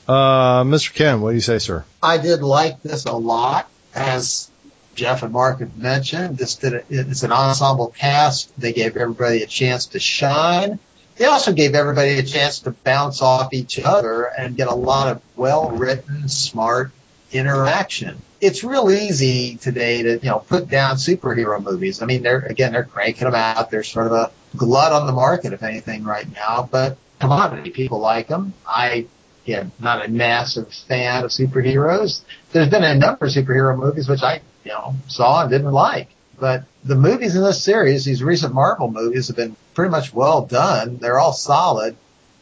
Uh, 0.08 0.64
Mr. 0.64 0.94
Ken, 0.94 1.22
what 1.22 1.30
do 1.30 1.36
you 1.36 1.42
say, 1.42 1.60
sir? 1.60 1.86
I 2.02 2.18
did 2.18 2.42
like 2.42 2.82
this 2.82 3.06
a 3.06 3.14
lot, 3.14 3.70
as 3.94 4.50
Jeff 4.96 5.22
and 5.22 5.32
Mark 5.32 5.60
have 5.60 5.78
mentioned. 5.78 6.38
This 6.38 6.56
did 6.56 6.74
a, 6.74 6.84
it's 6.90 7.22
an 7.22 7.32
ensemble 7.32 7.88
cast. 7.88 8.52
They 8.60 8.74
gave 8.74 8.98
everybody 8.98 9.44
a 9.44 9.48
chance 9.48 9.86
to 9.88 10.00
shine. 10.00 10.80
They 11.20 11.26
also 11.26 11.52
gave 11.52 11.76
everybody 11.76 12.18
a 12.18 12.24
chance 12.24 12.60
to 12.60 12.72
bounce 12.72 13.22
off 13.22 13.54
each 13.54 13.78
other 13.78 14.24
and 14.24 14.56
get 14.56 14.70
a 14.70 14.74
lot 14.74 15.10
of 15.10 15.22
well 15.36 15.70
written, 15.70 16.30
smart 16.30 16.92
interaction. 17.34 18.22
It's 18.40 18.64
real 18.64 18.90
easy 18.90 19.58
today 19.58 20.02
to, 20.02 20.14
you 20.14 20.30
know, 20.30 20.40
put 20.40 20.70
down 20.70 20.96
superhero 20.96 21.62
movies. 21.62 22.02
I 22.02 22.06
mean, 22.06 22.24
they're, 22.24 22.40
again, 22.40 22.72
they're 22.72 22.86
cranking 22.86 23.26
them 23.26 23.36
out. 23.36 23.70
They're 23.70 23.84
sort 23.84 24.08
of 24.08 24.14
a 24.14 24.32
glut 24.56 24.94
on 24.94 25.08
the 25.08 25.12
market, 25.12 25.52
if 25.52 25.62
anything, 25.62 26.06
right 26.06 26.26
now, 26.34 26.70
but 26.72 26.98
commodity. 27.20 27.72
People 27.72 28.00
like 28.00 28.30
them. 28.30 28.54
I 28.66 29.06
again, 29.44 29.74
not 29.78 30.06
a 30.06 30.10
massive 30.10 30.74
fan 30.74 31.26
of 31.26 31.32
superheroes. 31.32 32.22
There's 32.54 32.70
been 32.70 32.86
a 32.86 32.96
number 32.96 33.26
of 33.26 33.32
superhero 33.34 33.78
movies 33.78 34.08
which 34.08 34.24
I, 34.24 34.40
you 34.64 34.72
know, 34.72 34.96
saw 35.08 35.42
and 35.42 35.52
didn't 35.52 35.72
like. 35.72 36.08
But 36.40 36.64
the 36.84 36.96
movies 36.96 37.36
in 37.36 37.44
this 37.44 37.64
series, 37.64 38.06
these 38.06 38.24
recent 38.24 38.54
Marvel 38.54 38.90
movies 38.90 39.28
have 39.28 39.36
been 39.36 39.56
pretty 39.74 39.92
much 39.92 40.14
well 40.14 40.46
done. 40.46 40.98
They're 40.98 41.20
all 41.20 41.34
solid. 41.34 41.96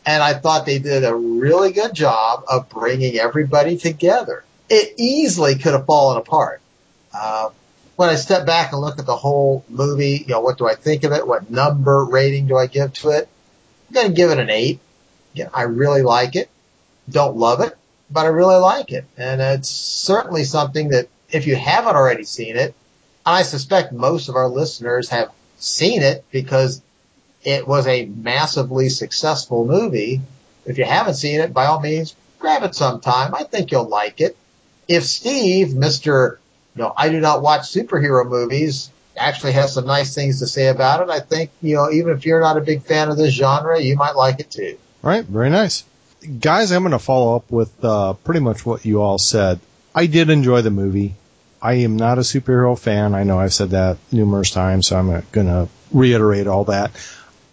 And 0.06 0.24
I 0.24 0.34
thought 0.34 0.66
they 0.66 0.80
did 0.80 1.04
a 1.04 1.16
really 1.16 1.72
good 1.72 1.94
job 1.94 2.44
of 2.48 2.70
bringing 2.70 3.18
everybody 3.18 3.78
together. 3.78 4.44
It 4.70 4.94
easily 4.98 5.56
could 5.56 5.74
have 5.74 5.86
fallen 5.86 6.18
apart. 6.18 6.62
Uh, 7.14 7.50
when 7.96 8.10
I 8.10 8.16
step 8.16 8.46
back 8.46 8.72
and 8.72 8.82
look 8.82 9.00
at 9.00 9.06
the 9.06 9.16
whole 9.16 9.66
movie, 9.68 10.24
you 10.28 10.34
know, 10.34 10.42
what 10.42 10.58
do 10.58 10.68
I 10.68 10.76
think 10.76 11.04
of 11.04 11.12
it? 11.12 11.28
What 11.28 11.50
number 11.50 12.06
rating 12.06 12.48
do 12.48 12.56
I 12.56 12.68
give 12.68 12.94
to 12.94 13.10
it? 13.10 13.28
I'm 13.90 13.94
going 13.94 14.08
to 14.10 14.14
give 14.14 14.30
it 14.30 14.40
an 14.40 14.50
eight. 14.50 14.80
Yeah, 15.34 15.50
I 15.54 15.64
really 15.64 16.04
like 16.04 16.36
it 16.36 16.50
don't 17.10 17.38
love 17.38 17.62
it, 17.62 17.76
but 18.10 18.26
I 18.26 18.30
really 18.30 18.58
like 18.58 18.92
it. 18.92 19.06
And 19.18 19.42
it's 19.42 19.70
certainly 19.70 20.44
something 20.44 20.90
that 20.90 21.08
if 21.30 21.48
you 21.48 21.56
haven't 21.56 21.96
already 21.96 22.24
seen 22.24 22.58
it, 22.58 22.74
I 23.28 23.44
suspect 23.44 23.92
most 23.92 24.30
of 24.30 24.36
our 24.36 24.48
listeners 24.48 25.10
have 25.10 25.30
seen 25.60 26.02
it 26.02 26.24
because 26.32 26.82
it 27.44 27.68
was 27.68 27.86
a 27.86 28.06
massively 28.06 28.90
successful 28.90 29.66
movie. 29.66 30.22
If 30.66 30.78
you 30.78 30.86
haven't 30.86 31.16
seen 31.16 31.42
it, 31.42 31.54
by 31.54 31.66
all 31.66 31.80
means, 31.80 32.16
grab 32.40 32.64
it 32.64 32.74
sometime. 32.74 33.36
I 33.36 33.44
think 33.44 33.72
you'll 33.72 33.88
like 33.88 34.22
it. 34.22 34.38
If 34.88 35.04
Steve, 35.04 35.70
Mr. 35.70 36.38
Know, 36.78 36.94
I 36.96 37.10
do 37.10 37.20
not 37.20 37.42
watch 37.42 37.62
superhero 37.62 38.28
movies 38.28 38.92
actually 39.18 39.54
has 39.54 39.74
some 39.74 39.88
nice 39.88 40.14
things 40.14 40.40
to 40.40 40.48
say 40.48 40.68
about 40.68 41.02
it. 41.02 41.10
I 41.10 41.20
think, 41.20 41.50
you 41.62 41.76
know, 41.76 41.90
even 41.90 42.16
if 42.16 42.26
you're 42.26 42.40
not 42.40 42.58
a 42.58 42.62
big 42.62 42.84
fan 42.84 43.10
of 43.10 43.18
this 43.18 43.34
genre, 43.34 43.80
you 43.82 43.96
might 43.96 44.16
like 44.16 44.40
it 44.40 44.52
too. 44.52 44.78
All 45.04 45.10
right, 45.10 45.26
very 45.26 45.50
nice. 45.50 45.84
Guys, 46.40 46.72
I'm 46.72 46.84
going 46.84 46.92
to 46.92 47.00
follow 47.00 47.36
up 47.36 47.52
with 47.52 47.84
uh, 47.84 48.14
pretty 48.14 48.42
much 48.42 48.66
what 48.66 48.86
you 48.86 49.02
all 49.02 49.18
said. 49.18 49.60
I 49.96 50.06
did 50.06 50.30
enjoy 50.30 50.62
the 50.62 50.70
movie. 50.70 51.16
I 51.62 51.74
am 51.76 51.98
not 51.98 52.18
a 52.18 52.22
superhero 52.22 52.78
fan. 52.78 53.16
I 53.16 53.24
know 53.24 53.40
I've 53.40 53.54
said 53.54 53.72
that 53.72 53.98
numerous 54.12 54.52
times, 54.52 54.88
so 54.88 54.98
I'm 54.98 55.24
going 55.32 55.48
to 55.48 55.68
reiterate 55.92 56.48
all 56.48 56.66
that. 56.66 56.92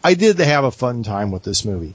I 0.03 0.15
did 0.15 0.39
have 0.39 0.65
a 0.65 0.71
fun 0.71 1.03
time 1.03 1.31
with 1.31 1.43
this 1.43 1.65
movie. 1.65 1.95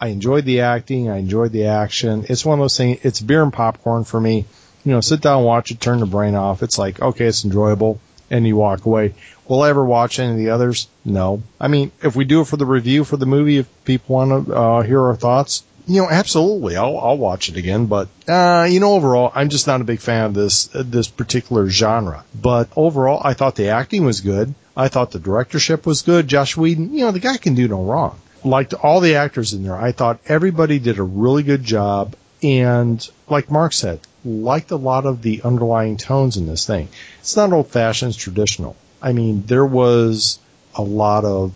I 0.00 0.08
enjoyed 0.08 0.44
the 0.44 0.60
acting. 0.60 1.10
I 1.10 1.16
enjoyed 1.16 1.50
the 1.50 1.66
action. 1.66 2.26
It's 2.28 2.44
one 2.44 2.60
of 2.60 2.62
those 2.62 2.76
things. 2.76 3.00
It's 3.02 3.20
beer 3.20 3.42
and 3.42 3.52
popcorn 3.52 4.04
for 4.04 4.20
me. 4.20 4.44
You 4.84 4.92
know, 4.92 5.00
sit 5.00 5.20
down, 5.20 5.42
watch 5.42 5.72
it, 5.72 5.80
turn 5.80 5.98
the 5.98 6.06
brain 6.06 6.36
off. 6.36 6.62
It's 6.62 6.78
like, 6.78 7.02
okay, 7.02 7.26
it's 7.26 7.44
enjoyable, 7.44 8.00
and 8.30 8.46
you 8.46 8.56
walk 8.56 8.86
away. 8.86 9.14
Will 9.48 9.62
I 9.62 9.70
ever 9.70 9.84
watch 9.84 10.20
any 10.20 10.30
of 10.32 10.38
the 10.38 10.50
others? 10.50 10.86
No. 11.04 11.42
I 11.60 11.66
mean, 11.66 11.90
if 12.02 12.14
we 12.14 12.24
do 12.24 12.42
it 12.42 12.46
for 12.46 12.56
the 12.56 12.66
review 12.66 13.02
for 13.02 13.16
the 13.16 13.26
movie, 13.26 13.58
if 13.58 13.84
people 13.84 14.14
want 14.14 14.46
to 14.46 14.54
uh, 14.54 14.82
hear 14.82 15.02
our 15.02 15.16
thoughts, 15.16 15.64
you 15.88 16.02
know, 16.02 16.08
absolutely, 16.10 16.76
I'll 16.76 16.98
I'll 16.98 17.16
watch 17.16 17.48
it 17.48 17.56
again. 17.56 17.86
But 17.86 18.08
uh, 18.28 18.68
you 18.70 18.78
know, 18.78 18.92
overall, 18.92 19.32
I'm 19.34 19.48
just 19.48 19.66
not 19.66 19.80
a 19.80 19.84
big 19.84 20.00
fan 20.00 20.26
of 20.26 20.34
this 20.34 20.74
uh, 20.74 20.82
this 20.84 21.08
particular 21.08 21.68
genre. 21.68 22.24
But 22.40 22.68
overall, 22.76 23.20
I 23.24 23.34
thought 23.34 23.56
the 23.56 23.68
acting 23.68 24.04
was 24.04 24.20
good. 24.20 24.54
I 24.76 24.88
thought 24.88 25.10
the 25.10 25.18
directorship 25.18 25.86
was 25.86 26.02
good. 26.02 26.28
Joss 26.28 26.56
Whedon, 26.56 26.92
you 26.94 27.00
know, 27.00 27.10
the 27.10 27.20
guy 27.20 27.38
can 27.38 27.54
do 27.54 27.66
no 27.66 27.82
wrong. 27.82 28.20
Liked 28.44 28.74
all 28.74 29.00
the 29.00 29.16
actors 29.16 29.52
in 29.52 29.64
there. 29.64 29.76
I 29.76 29.92
thought 29.92 30.20
everybody 30.26 30.78
did 30.78 30.98
a 30.98 31.02
really 31.02 31.42
good 31.42 31.64
job. 31.64 32.14
And 32.42 33.04
like 33.28 33.50
Mark 33.50 33.72
said, 33.72 33.98
liked 34.24 34.70
a 34.70 34.76
lot 34.76 35.06
of 35.06 35.22
the 35.22 35.42
underlying 35.42 35.96
tones 35.96 36.36
in 36.36 36.46
this 36.46 36.66
thing. 36.66 36.88
It's 37.20 37.34
not 37.34 37.52
old 37.52 37.68
fashioned, 37.68 38.10
it's 38.10 38.22
traditional. 38.22 38.76
I 39.02 39.12
mean, 39.12 39.42
there 39.46 39.66
was 39.66 40.38
a 40.74 40.82
lot 40.82 41.24
of 41.24 41.54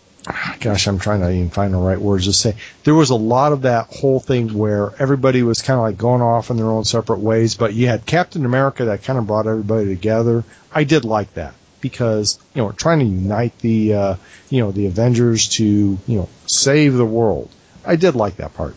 gosh, 0.60 0.86
I'm 0.86 0.98
trying 0.98 1.20
to 1.20 1.30
even 1.30 1.50
find 1.50 1.74
the 1.74 1.78
right 1.78 2.00
words 2.00 2.26
to 2.26 2.32
say. 2.32 2.54
There 2.84 2.94
was 2.94 3.10
a 3.10 3.16
lot 3.16 3.52
of 3.52 3.62
that 3.62 3.86
whole 3.88 4.20
thing 4.20 4.54
where 4.54 4.92
everybody 5.00 5.42
was 5.42 5.62
kind 5.62 5.78
of 5.78 5.82
like 5.82 5.98
going 5.98 6.22
off 6.22 6.50
in 6.50 6.56
their 6.56 6.70
own 6.70 6.84
separate 6.84 7.18
ways, 7.18 7.56
but 7.56 7.74
you 7.74 7.88
had 7.88 8.06
Captain 8.06 8.44
America 8.44 8.86
that 8.86 9.02
kind 9.02 9.18
of 9.18 9.26
brought 9.26 9.46
everybody 9.46 9.86
together. 9.86 10.44
I 10.72 10.84
did 10.84 11.04
like 11.04 11.34
that 11.34 11.54
because 11.80 12.38
you 12.54 12.62
know 12.62 12.66
we're 12.66 12.72
trying 12.72 13.00
to 13.00 13.04
unite 13.04 13.58
the 13.58 13.94
uh, 13.94 14.16
you 14.48 14.60
know 14.60 14.70
the 14.70 14.86
Avengers 14.86 15.48
to 15.48 15.64
you 15.64 15.98
know 16.06 16.28
save 16.46 16.94
the 16.94 17.04
world. 17.04 17.50
I 17.84 17.96
did 17.96 18.14
like 18.14 18.36
that 18.36 18.54
part. 18.54 18.76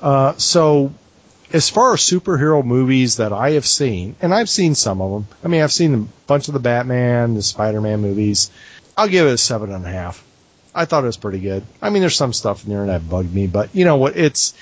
Uh, 0.00 0.34
so 0.36 0.92
as 1.52 1.70
far 1.70 1.92
as 1.92 2.00
superhero 2.00 2.64
movies 2.64 3.18
that 3.18 3.32
I 3.32 3.52
have 3.52 3.66
seen, 3.66 4.16
and 4.20 4.34
I've 4.34 4.48
seen 4.48 4.74
some 4.74 5.00
of 5.00 5.12
them. 5.12 5.36
I 5.44 5.48
mean, 5.48 5.62
I've 5.62 5.72
seen 5.72 5.94
a 5.94 6.26
bunch 6.26 6.48
of 6.48 6.54
the 6.54 6.60
Batman, 6.60 7.34
the 7.34 7.42
Spider-Man 7.42 8.00
movies. 8.00 8.50
I'll 8.96 9.08
give 9.08 9.26
it 9.26 9.32
a 9.34 9.38
seven 9.38 9.72
and 9.72 9.84
a 9.84 9.88
half. 9.88 10.24
I 10.74 10.84
thought 10.84 11.04
it 11.04 11.06
was 11.06 11.16
pretty 11.16 11.38
good. 11.38 11.64
I 11.80 11.90
mean, 11.90 12.00
there's 12.00 12.16
some 12.16 12.32
stuff 12.32 12.64
in 12.64 12.70
there 12.70 12.86
that 12.86 13.08
bugged 13.08 13.32
me, 13.32 13.46
but 13.46 13.74
you 13.74 13.84
know 13.84 13.96
what? 13.96 14.16
It's 14.16 14.54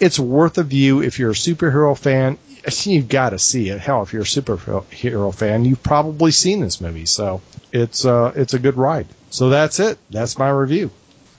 it's 0.00 0.18
worth 0.18 0.58
a 0.58 0.62
view 0.62 1.02
if 1.02 1.18
you're 1.18 1.30
a 1.30 1.34
superhero 1.34 1.96
fan. 1.96 2.38
You've 2.84 3.08
got 3.08 3.30
to 3.30 3.38
see 3.38 3.68
it. 3.68 3.80
Hell, 3.80 4.02
if 4.02 4.12
you're 4.12 4.22
a 4.22 4.26
superhero 4.26 5.34
fan, 5.34 5.64
you've 5.64 5.82
probably 5.82 6.30
seen 6.30 6.60
this 6.60 6.80
movie, 6.80 7.06
so 7.06 7.42
it's 7.72 8.04
uh, 8.04 8.32
it's 8.34 8.54
a 8.54 8.58
good 8.58 8.76
ride. 8.76 9.06
So 9.30 9.50
that's 9.50 9.80
it. 9.80 9.98
That's 10.10 10.38
my 10.38 10.50
review. 10.50 10.90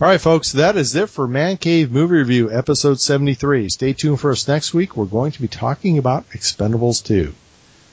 All 0.01 0.09
right, 0.09 0.19
folks, 0.19 0.51
that 0.53 0.75
is 0.75 0.93
it 0.95 1.09
for 1.09 1.25
Man 1.25 1.55
Cave 1.55 1.89
Movie 1.89 2.17
Review, 2.17 2.51
episode 2.51 2.99
73. 2.99 3.69
Stay 3.69 3.93
tuned 3.93 4.19
for 4.19 4.31
us 4.31 4.45
next 4.45 4.73
week. 4.73 4.97
We're 4.97 5.05
going 5.05 5.31
to 5.31 5.41
be 5.41 5.47
talking 5.47 5.97
about 5.97 6.29
Expendables 6.31 7.01
2. 7.05 7.33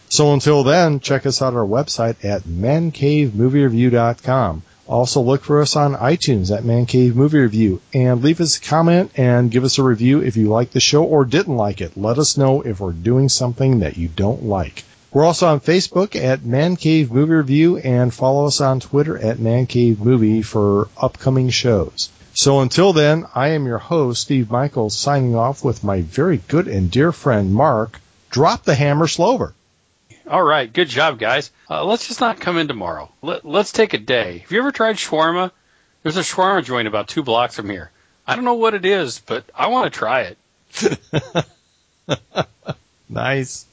So 0.09 0.33
until 0.33 0.65
then, 0.65 0.99
check 0.99 1.27
us 1.27 1.41
out 1.41 1.55
at 1.55 1.59
our 1.59 1.65
website 1.65 2.25
at 2.25 2.43
mancavemoviereview.com. 2.43 4.63
Also 4.87 5.21
look 5.21 5.45
for 5.45 5.63
us 5.63 5.77
on 5.77 5.95
iTunes 5.95 6.55
at 6.55 6.65
Man 6.65 6.87
Cave 6.87 7.15
Movie 7.15 7.39
Review 7.39 7.81
and 7.95 8.23
leave 8.23 8.41
us 8.41 8.59
a 8.59 8.61
comment 8.61 9.13
and 9.17 9.51
give 9.51 9.65
us 9.65 9.79
a 9.79 9.83
review 9.83 10.21
if 10.21 10.37
you 10.37 10.49
like 10.49 10.73
the 10.73 10.81
show 10.81 11.05
or 11.05 11.25
didn't 11.25 11.57
like 11.57 11.81
it. 11.81 11.97
Let 11.97 12.19
us 12.19 12.37
know 12.37 12.63
if 12.63 12.81
we're 12.81 12.93
doing 12.93 13.29
something 13.29 13.81
that 13.81 13.97
you 13.97 14.09
don't 14.09 14.45
like. 14.45 14.85
We're 15.13 15.25
also 15.25 15.47
on 15.47 15.61
Facebook 15.61 16.17
at 16.17 16.45
Man 16.45 16.77
Cave 16.77 17.13
Movie 17.13 17.35
Review 17.35 17.77
and 17.77 18.13
follow 18.13 18.47
us 18.47 18.61
on 18.61 18.81
Twitter 18.81 19.19
at 19.19 19.39
Man 19.39 19.67
Cave 19.67 20.01
Movie 20.01 20.43
for 20.43 20.89
upcoming 20.97 21.51
shows. 21.51 22.09
So 22.35 22.61
until 22.61 22.95
then, 22.95 23.27
I 23.35 23.49
am 23.49 23.67
your 23.67 23.79
host, 23.79 24.23
Steve 24.23 24.51
Michaels, 24.51 24.97
signing 24.97 25.37
off 25.37 25.63
with 25.63 25.85
my 25.85 26.01
very 26.01 26.39
good 26.49 26.67
and 26.67 26.91
dear 26.91 27.13
friend 27.13 27.53
Mark. 27.53 28.01
Drop 28.31 28.65
the 28.65 28.75
hammer 28.75 29.07
slower. 29.07 29.53
All 30.29 30.43
right, 30.43 30.73
good 30.73 30.89
job, 30.89 31.19
guys. 31.19 31.51
Uh, 31.69 31.85
let's 31.85 32.07
just 32.07 32.21
not 32.21 32.41
come 32.41 32.57
in 32.57 32.69
tomorrow. 32.69 33.11
Let, 33.23 33.45
let's 33.45 33.73
take 33.73 33.93
a 33.95 33.99
day. 33.99 34.39
Have 34.39 34.53
you 34.53 34.59
ever 34.59 34.71
tried 34.71 34.97
shawarma? 34.97 35.51
There's 36.03 36.17
a 36.17 36.21
shawarma 36.21 36.65
joint 36.65 36.89
about 36.89 37.09
two 37.09 37.23
blocks 37.23 37.57
from 37.57 37.69
here. 37.69 37.91
I 38.27 38.37
don't 38.37 38.45
know 38.45 38.55
what 38.55 38.75
it 38.75 38.85
is, 38.85 39.19
but 39.21 39.45
I 39.55 39.67
want 39.69 39.93
to 39.93 39.99
try 39.99 40.33
it. 40.33 41.47
nice. 43.09 43.67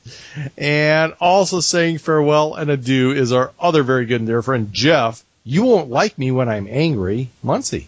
And 0.58 1.14
also 1.20 1.60
saying 1.60 2.00
farewell 2.00 2.56
and 2.56 2.72
adieu 2.72 3.12
is 3.12 3.32
our 3.32 3.52
other 3.60 3.84
very 3.84 4.06
good 4.06 4.22
and 4.22 4.28
dear 4.28 4.42
friend 4.42 4.74
Jeff. 4.74 5.24
You 5.44 5.66
won't 5.66 5.90
like 5.90 6.18
me 6.18 6.32
when 6.32 6.50
I'm 6.50 6.68
angry, 6.70 7.30
Muncie. 7.44 7.88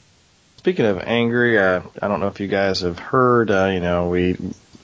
Speaking 0.57 0.85
of 0.85 0.99
angry, 0.99 1.57
uh, 1.57 1.81
I 2.01 2.07
don't 2.07 2.19
know 2.19 2.27
if 2.27 2.39
you 2.39 2.47
guys 2.47 2.81
have 2.81 2.99
heard. 2.99 3.49
Uh, 3.49 3.65
you 3.73 3.79
know, 3.79 4.09
we 4.09 4.33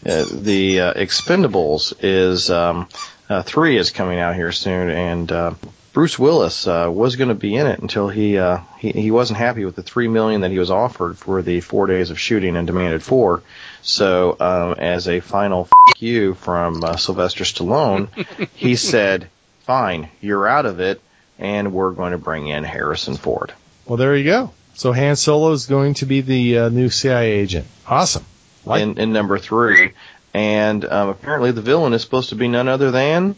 uh, 0.06 0.26
the 0.32 0.82
uh, 0.82 0.94
Expendables 0.94 1.94
is 2.02 2.50
um, 2.50 2.88
uh, 3.30 3.44
three 3.44 3.78
is 3.78 3.92
coming 3.92 4.20
out 4.20 4.36
here 4.36 4.52
soon, 4.52 4.90
and 4.90 5.32
uh, 5.32 5.54
Bruce 5.94 6.18
Willis 6.20 6.68
uh, 6.68 6.90
was 6.92 7.16
going 7.16 7.30
to 7.30 7.36
be 7.36 7.56
in 7.56 7.68
it 7.68 7.80
until 7.80 8.08
he, 8.10 8.38
uh, 8.38 8.60
he 8.78 8.92
he 8.92 9.12
wasn't 9.12 9.40
happy 9.40 9.66
with 9.66 9.76
the 9.76 9.84
three 9.84 10.08
million 10.08 10.42
that 10.42 10.52
he 10.52 10.60
was 10.60 10.70
offered 10.72 11.18
for 11.18 11.42
the 11.42 11.60
four 11.62 11.88
days 11.88 12.12
of 12.12 12.20
shooting 12.20 12.56
and 12.56 12.68
demanded 12.68 13.02
four. 13.04 13.42
So, 13.82 14.36
um, 14.40 14.74
as 14.80 15.08
a 15.08 15.20
final 15.22 15.70
f- 15.88 16.02
you 16.02 16.34
from 16.36 16.84
uh, 16.84 16.98
Sylvester 16.98 17.44
Stallone, 17.46 18.10
he 18.56 18.76
said, 18.92 19.30
"Fine, 19.62 20.10
you're 20.22 20.48
out 20.48 20.66
of 20.66 20.80
it, 20.80 21.02
and 21.40 21.74
we're 21.74 21.92
going 21.92 22.12
to 22.12 22.18
bring 22.18 22.48
in 22.48 22.64
Harrison 22.64 23.16
Ford." 23.16 23.54
Well, 23.86 23.98
there 23.98 24.16
you 24.16 24.26
go. 24.26 24.52
So 24.76 24.94
Han 24.94 25.16
Solo 25.16 25.52
is 25.54 25.66
going 25.66 25.96
to 25.96 26.06
be 26.06 26.22
the 26.22 26.58
uh, 26.60 26.70
new 26.70 26.90
CIA 26.90 27.32
agent. 27.32 27.66
Awesome. 27.88 28.24
Like- 28.66 28.84
in, 28.84 29.00
in 29.00 29.14
number 29.14 29.40
three, 29.40 29.94
and 30.38 30.86
um, 30.86 31.10
apparently 31.10 31.50
the 31.50 31.64
villain 31.64 31.94
is 31.94 32.04
supposed 32.04 32.30
to 32.30 32.36
be 32.36 32.48
none 32.48 32.68
other 32.68 32.92
than 32.92 33.36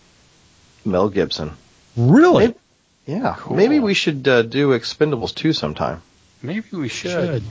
Mel 0.83 1.07
Gibson. 1.07 1.53
Really? 1.95 2.47
Maybe, 2.47 2.59
yeah. 3.05 3.35
Cool. 3.37 3.55
Maybe 3.55 3.79
we 3.79 3.93
should 3.93 4.27
uh, 4.27 4.41
do 4.41 4.77
Expendables 4.77 5.33
2 5.33 5.53
sometime. 5.53 6.01
Maybe 6.41 6.67
we 6.73 6.89
should. 6.89 7.41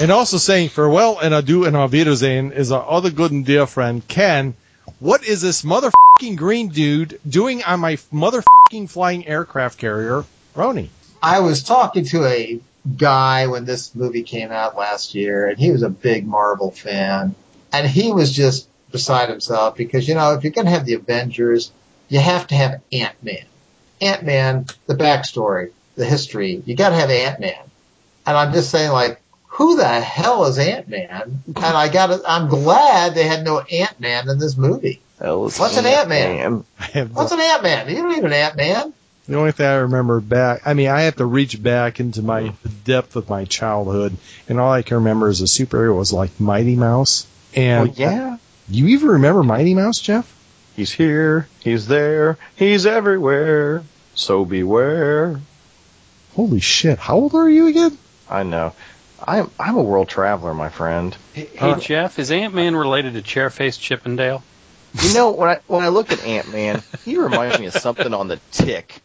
And 0.00 0.10
also 0.10 0.38
saying 0.38 0.70
farewell 0.70 1.20
and 1.20 1.32
adieu 1.32 1.66
and 1.66 1.76
auf 1.76 1.92
Wiedersehen 1.92 2.50
is 2.50 2.72
our 2.72 2.84
other 2.84 3.10
good 3.10 3.30
and 3.30 3.46
dear 3.46 3.68
friend 3.68 4.06
Ken. 4.08 4.54
What 4.98 5.24
is 5.24 5.40
this 5.40 5.62
motherfucking 5.62 6.36
green 6.36 6.70
dude 6.70 7.20
doing 7.28 7.62
on 7.62 7.78
my 7.78 7.94
motherfucking 8.12 8.90
flying 8.90 9.24
aircraft 9.28 9.78
carrier, 9.78 10.24
Roni? 10.56 10.88
I 11.22 11.40
was 11.40 11.62
talking 11.62 12.04
to 12.06 12.24
a 12.24 12.58
guy 12.96 13.46
when 13.46 13.66
this 13.66 13.94
movie 13.94 14.24
came 14.24 14.50
out 14.50 14.76
last 14.76 15.14
year, 15.14 15.46
and 15.46 15.58
he 15.58 15.70
was 15.70 15.84
a 15.84 15.90
big 15.90 16.26
Marvel 16.26 16.72
fan, 16.72 17.36
and 17.72 17.86
he 17.86 18.12
was 18.12 18.32
just 18.32 18.68
beside 18.90 19.28
himself 19.28 19.76
because 19.76 20.08
you 20.08 20.14
know 20.14 20.34
if 20.34 20.44
you're 20.44 20.52
going 20.52 20.66
to 20.66 20.70
have 20.70 20.86
the 20.86 20.94
Avengers, 20.94 21.70
you 22.08 22.20
have 22.20 22.46
to 22.48 22.54
have 22.54 22.80
Ant 22.92 23.22
Man. 23.22 23.44
Ant 24.00 24.24
Man, 24.24 24.66
the 24.86 24.94
backstory, 24.94 25.72
the 25.96 26.04
history, 26.04 26.62
you 26.64 26.76
got 26.76 26.90
to 26.90 26.94
have 26.94 27.10
Ant 27.10 27.40
Man. 27.40 27.64
And 28.26 28.36
I'm 28.36 28.52
just 28.52 28.70
saying, 28.70 28.92
like, 28.92 29.20
who 29.46 29.76
the 29.76 29.88
hell 29.88 30.44
is 30.44 30.58
Ant 30.58 30.88
Man? 30.88 31.42
And 31.46 31.58
I 31.58 31.88
got 31.88 32.20
I'm 32.26 32.48
glad 32.48 33.14
they 33.14 33.24
had 33.24 33.44
no 33.44 33.60
Ant 33.60 33.98
Man 33.98 34.28
in 34.28 34.38
this 34.38 34.56
movie. 34.56 35.00
What's 35.18 35.76
an 35.76 35.86
Ant 35.86 36.08
Man? 36.08 36.64
What's 37.12 37.32
an 37.32 37.40
Ant 37.40 37.62
Man? 37.62 37.88
You 37.88 37.96
don't 37.96 38.10
need 38.10 38.24
an 38.24 38.32
Ant 38.32 38.56
Man. 38.56 38.94
The 39.26 39.36
only 39.36 39.52
thing 39.52 39.66
I 39.66 39.74
remember 39.74 40.20
back, 40.20 40.62
I 40.64 40.72
mean, 40.72 40.88
I 40.88 41.02
have 41.02 41.16
to 41.16 41.26
reach 41.26 41.62
back 41.62 42.00
into 42.00 42.22
my 42.22 42.52
the 42.62 42.68
depth 42.68 43.14
of 43.14 43.28
my 43.28 43.44
childhood, 43.44 44.16
and 44.48 44.58
all 44.58 44.72
I 44.72 44.80
can 44.80 44.98
remember 44.98 45.28
as 45.28 45.42
a 45.42 45.44
superhero 45.44 45.94
was 45.96 46.14
like 46.14 46.40
Mighty 46.40 46.76
Mouse. 46.76 47.26
And 47.54 47.88
well, 47.88 47.96
yeah, 47.96 48.36
you 48.68 48.88
even 48.88 49.08
remember 49.08 49.42
Mighty 49.42 49.74
Mouse, 49.74 50.00
Jeff? 50.00 50.32
He's 50.76 50.92
here, 50.92 51.48
he's 51.60 51.86
there, 51.86 52.38
he's 52.56 52.86
everywhere. 52.86 53.82
So 54.14 54.44
beware. 54.44 55.40
Holy 56.34 56.60
shit! 56.60 56.98
How 56.98 57.16
old 57.16 57.34
are 57.34 57.48
you 57.48 57.68
again? 57.68 57.96
I 58.28 58.42
know. 58.42 58.74
I'm 59.26 59.50
I'm 59.58 59.76
a 59.76 59.82
world 59.82 60.08
traveler, 60.08 60.54
my 60.54 60.68
friend. 60.68 61.16
Hey, 61.32 61.48
uh, 61.58 61.78
Jeff, 61.80 62.18
is 62.18 62.30
Ant 62.30 62.54
Man 62.54 62.76
related 62.76 63.14
to 63.14 63.22
Chairface 63.22 63.78
Chippendale? 63.78 64.42
You 65.02 65.14
know, 65.14 65.32
when 65.32 65.50
I 65.50 65.60
when 65.66 65.82
I 65.82 65.88
look 65.88 66.12
at 66.12 66.24
Ant 66.24 66.52
Man, 66.52 66.82
he 67.04 67.16
reminds 67.16 67.58
me 67.58 67.66
of 67.66 67.74
something 67.74 68.14
on 68.14 68.28
the 68.28 68.40
tick. 68.52 69.00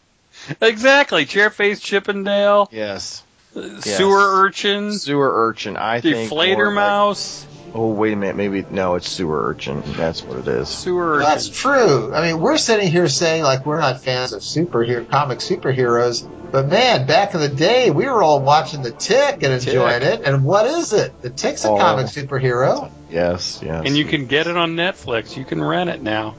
Exactly, 0.60 1.24
Chairface 1.26 1.80
Chippendale. 1.80 2.68
Yes. 2.72 3.22
Uh, 3.56 3.80
sewer 3.80 4.42
urchin. 4.44 4.92
Sewer 4.92 5.48
urchin. 5.48 5.76
I 5.76 6.00
Deflator 6.00 6.66
think. 6.66 6.74
mouse. 6.74 7.44
Like, 7.44 7.53
Oh 7.76 7.88
wait 7.88 8.12
a 8.12 8.16
minute, 8.16 8.36
maybe 8.36 8.64
no, 8.70 8.94
it's 8.94 9.08
sewer 9.08 9.48
urchin. 9.48 9.82
That's 9.96 10.22
what 10.22 10.38
it 10.38 10.46
is. 10.46 10.68
Sewer. 10.68 11.14
Urchin. 11.14 11.28
That's 11.28 11.48
true. 11.48 12.14
I 12.14 12.22
mean, 12.30 12.40
we're 12.40 12.56
sitting 12.56 12.88
here 12.88 13.08
saying 13.08 13.42
like 13.42 13.66
we're 13.66 13.80
not 13.80 14.00
fans 14.00 14.32
of 14.32 14.42
superhero 14.42 15.08
comic 15.10 15.40
superheroes, 15.40 16.24
but 16.52 16.68
man, 16.68 17.06
back 17.08 17.34
in 17.34 17.40
the 17.40 17.48
day, 17.48 17.90
we 17.90 18.06
were 18.06 18.22
all 18.22 18.40
watching 18.40 18.82
the 18.82 18.92
Tick 18.92 19.42
and 19.42 19.52
enjoying 19.52 20.00
Tick. 20.02 20.20
it. 20.20 20.24
And 20.26 20.44
what 20.44 20.66
is 20.66 20.92
it? 20.92 21.20
The 21.20 21.30
Tick's 21.30 21.64
a 21.64 21.70
Oh. 21.70 21.76
comic 21.76 22.06
superhero. 22.06 22.90
Yes, 23.10 23.60
yes. 23.60 23.82
And 23.84 23.96
you 23.96 24.04
can 24.04 24.26
get 24.26 24.46
it 24.46 24.56
on 24.56 24.76
Netflix. 24.76 25.36
You 25.36 25.44
can 25.44 25.60
rent 25.62 25.90
it 25.90 26.00
now. 26.00 26.36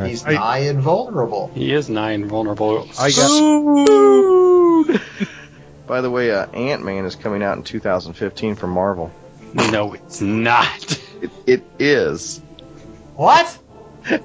He's 0.00 0.24
nigh 0.24 0.58
invulnerable. 0.58 1.50
He 1.54 1.72
is 1.72 1.88
nigh 1.88 2.12
invulnerable. 2.12 2.86
I 3.00 3.10
got 3.10 5.00
By 5.88 6.00
the 6.02 6.10
way, 6.10 6.30
uh, 6.30 6.46
Ant 6.52 6.84
Man 6.84 7.04
is 7.04 7.16
coming 7.16 7.42
out 7.42 7.56
in 7.56 7.64
2015 7.64 8.54
from 8.54 8.70
Marvel. 8.70 9.10
No, 9.54 9.94
it's 9.94 10.20
not. 10.20 11.00
It, 11.20 11.30
it 11.46 11.64
is. 11.78 12.40
What? 13.16 13.58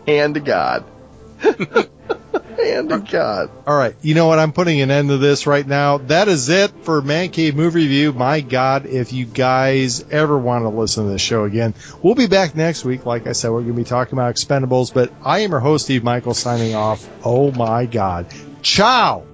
Hand 0.07 0.35
to 0.35 0.39
God. 0.39 0.85
Hand 1.41 2.89
to 2.89 2.99
God. 3.09 3.49
All 3.65 3.75
right, 3.75 3.95
you 4.01 4.13
know 4.15 4.27
what? 4.27 4.39
I'm 4.39 4.53
putting 4.53 4.79
an 4.81 4.91
end 4.91 5.09
to 5.09 5.17
this 5.17 5.47
right 5.47 5.65
now. 5.65 5.97
That 5.97 6.27
is 6.27 6.49
it 6.49 6.71
for 6.83 7.01
Man 7.01 7.29
Cave 7.29 7.55
Movie 7.55 7.81
Review. 7.81 8.13
My 8.13 8.41
God, 8.41 8.85
if 8.85 9.11
you 9.11 9.25
guys 9.25 10.03
ever 10.11 10.37
want 10.37 10.63
to 10.63 10.69
listen 10.69 11.05
to 11.05 11.11
this 11.11 11.21
show 11.21 11.43
again, 11.45 11.73
we'll 12.01 12.15
be 12.15 12.27
back 12.27 12.55
next 12.55 12.85
week. 12.85 13.05
Like 13.05 13.27
I 13.27 13.31
said, 13.31 13.51
we're 13.51 13.61
going 13.61 13.73
to 13.73 13.81
be 13.81 13.83
talking 13.83 14.13
about 14.13 14.35
Expendables, 14.35 14.93
but 14.93 15.11
I 15.23 15.39
am 15.39 15.51
your 15.51 15.59
host, 15.59 15.85
Steve 15.85 16.03
Michael, 16.03 16.33
signing 16.33 16.75
off. 16.75 17.07
Oh 17.25 17.51
my 17.51 17.85
God. 17.85 18.27
Ciao! 18.61 19.25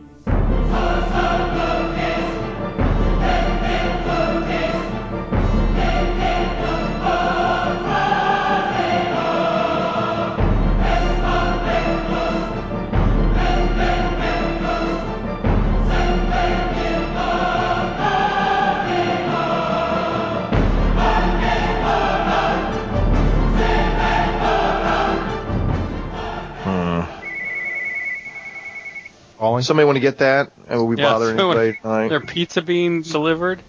Calling? 29.59 29.65
Somebody 29.65 29.85
want 29.85 29.95
to 29.97 30.01
get 30.01 30.17
that? 30.19 30.51
And 30.67 30.79
will 30.79 30.87
we 30.87 30.95
Yeah, 30.95 31.11
bother 31.11 31.25
so 31.25 31.51
anybody 31.51 31.77
tonight? 31.81 32.09
Their 32.09 32.19
pizza 32.19 32.61
being 32.61 33.01
delivered. 33.01 33.61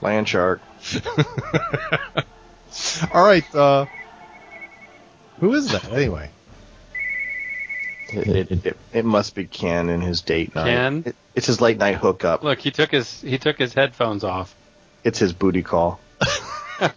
Land 0.00 0.28
shark. 0.28 0.60
All 3.12 3.24
right, 3.24 3.54
uh, 3.54 3.86
who 5.40 5.54
is 5.54 5.70
that 5.72 5.90
anyway? 5.92 6.28
It, 8.12 8.52
it, 8.52 8.66
it, 8.66 8.76
it 8.92 9.04
must 9.04 9.34
be 9.34 9.44
Ken 9.44 9.88
and 9.88 10.02
his 10.02 10.20
date 10.20 10.54
night. 10.54 10.64
Ken? 10.64 11.02
It, 11.06 11.16
it's 11.34 11.46
his 11.46 11.60
late 11.60 11.78
night 11.78 11.96
hookup. 11.96 12.42
Look, 12.42 12.58
he 12.60 12.70
took 12.70 12.90
his 12.90 13.20
he 13.22 13.38
took 13.38 13.58
his 13.58 13.72
headphones 13.74 14.22
off. 14.24 14.54
It's 15.02 15.18
his 15.18 15.32
booty 15.32 15.62
call. 15.62 15.98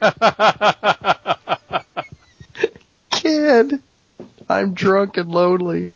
Ken, 3.12 3.82
I'm 4.50 4.74
drunk 4.74 5.18
and 5.18 5.32
lonely. 5.32 5.94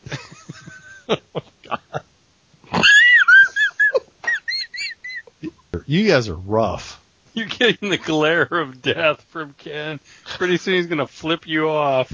You 5.85 6.07
guys 6.07 6.29
are 6.29 6.35
rough. 6.35 6.99
You're 7.33 7.47
getting 7.47 7.89
the 7.89 7.97
glare 7.97 8.43
of 8.43 8.81
death 8.81 9.21
from 9.29 9.53
Ken. 9.57 9.99
Pretty 10.37 10.57
soon 10.57 10.75
he's 10.75 10.85
gonna 10.87 11.07
flip 11.07 11.47
you 11.47 11.67
off. 11.69 12.11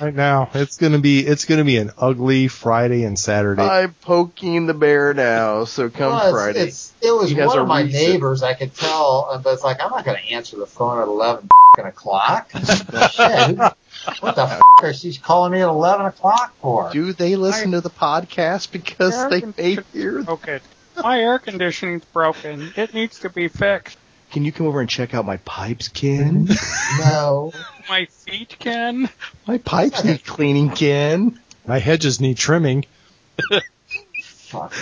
Right 0.00 0.14
now, 0.14 0.48
it's 0.54 0.78
gonna 0.78 0.98
be 0.98 1.20
it's 1.20 1.44
gonna 1.44 1.64
be 1.64 1.76
an 1.76 1.90
ugly 1.98 2.48
Friday 2.48 3.04
and 3.04 3.18
Saturday. 3.18 3.62
I'm 3.62 3.92
poking 4.00 4.66
the 4.66 4.72
bear 4.74 5.12
now, 5.12 5.64
so 5.64 5.90
come 5.90 6.12
Well, 6.12 6.16
it's- 6.20 6.32
Friday. 6.32 6.58
it's- 6.60 6.92
it 7.02 7.10
was 7.10 7.30
He 7.30 7.36
one 7.36 7.58
of 7.58 7.68
my 7.68 7.82
reason. 7.82 8.00
neighbors. 8.12 8.42
I 8.42 8.54
could 8.54 8.74
tell, 8.74 9.28
uh, 9.30 9.38
but 9.38 9.52
it's 9.52 9.62
like 9.62 9.80
I'm 9.82 9.90
not 9.90 10.04
going 10.06 10.16
to 10.16 10.30
answer 10.32 10.56
the 10.56 10.66
phone 10.66 10.98
at 11.00 11.06
eleven 11.08 11.48
o'clock. 11.78 12.50
Well, 12.54 13.08
shit, 13.08 13.56
who- 13.58 13.68
what 14.20 14.36
the 14.36 14.42
f- 14.42 14.60
are 14.82 14.92
she 14.94 15.14
calling 15.16 15.52
me 15.52 15.60
at 15.60 15.68
eleven 15.68 16.06
o'clock 16.06 16.54
for? 16.60 16.90
Do 16.92 17.12
they 17.12 17.36
listen 17.36 17.72
to 17.72 17.80
the 17.80 17.90
podcast 17.90 18.72
because 18.72 19.28
they 19.30 19.42
may 19.56 19.78
hear? 19.92 20.24
Okay. 20.28 20.60
My 21.02 21.20
air 21.20 21.38
conditioning's 21.38 22.04
broken. 22.06 22.72
It 22.76 22.94
needs 22.94 23.20
to 23.20 23.30
be 23.30 23.48
fixed. 23.48 23.98
Can 24.32 24.44
you 24.44 24.52
come 24.52 24.66
over 24.66 24.80
and 24.80 24.88
check 24.88 25.14
out 25.14 25.24
my 25.24 25.36
pipes, 25.38 25.88
Ken? 25.88 26.48
No. 26.98 27.52
My 27.88 28.06
feet, 28.06 28.56
Ken. 28.58 29.08
my 29.46 29.58
pipes 29.58 30.02
need 30.02 30.24
cleaning, 30.26 30.70
Ken. 30.70 31.38
My 31.66 31.78
hedges 31.78 32.20
need 32.20 32.36
trimming. 32.36 32.84
Fuck. 34.22 34.74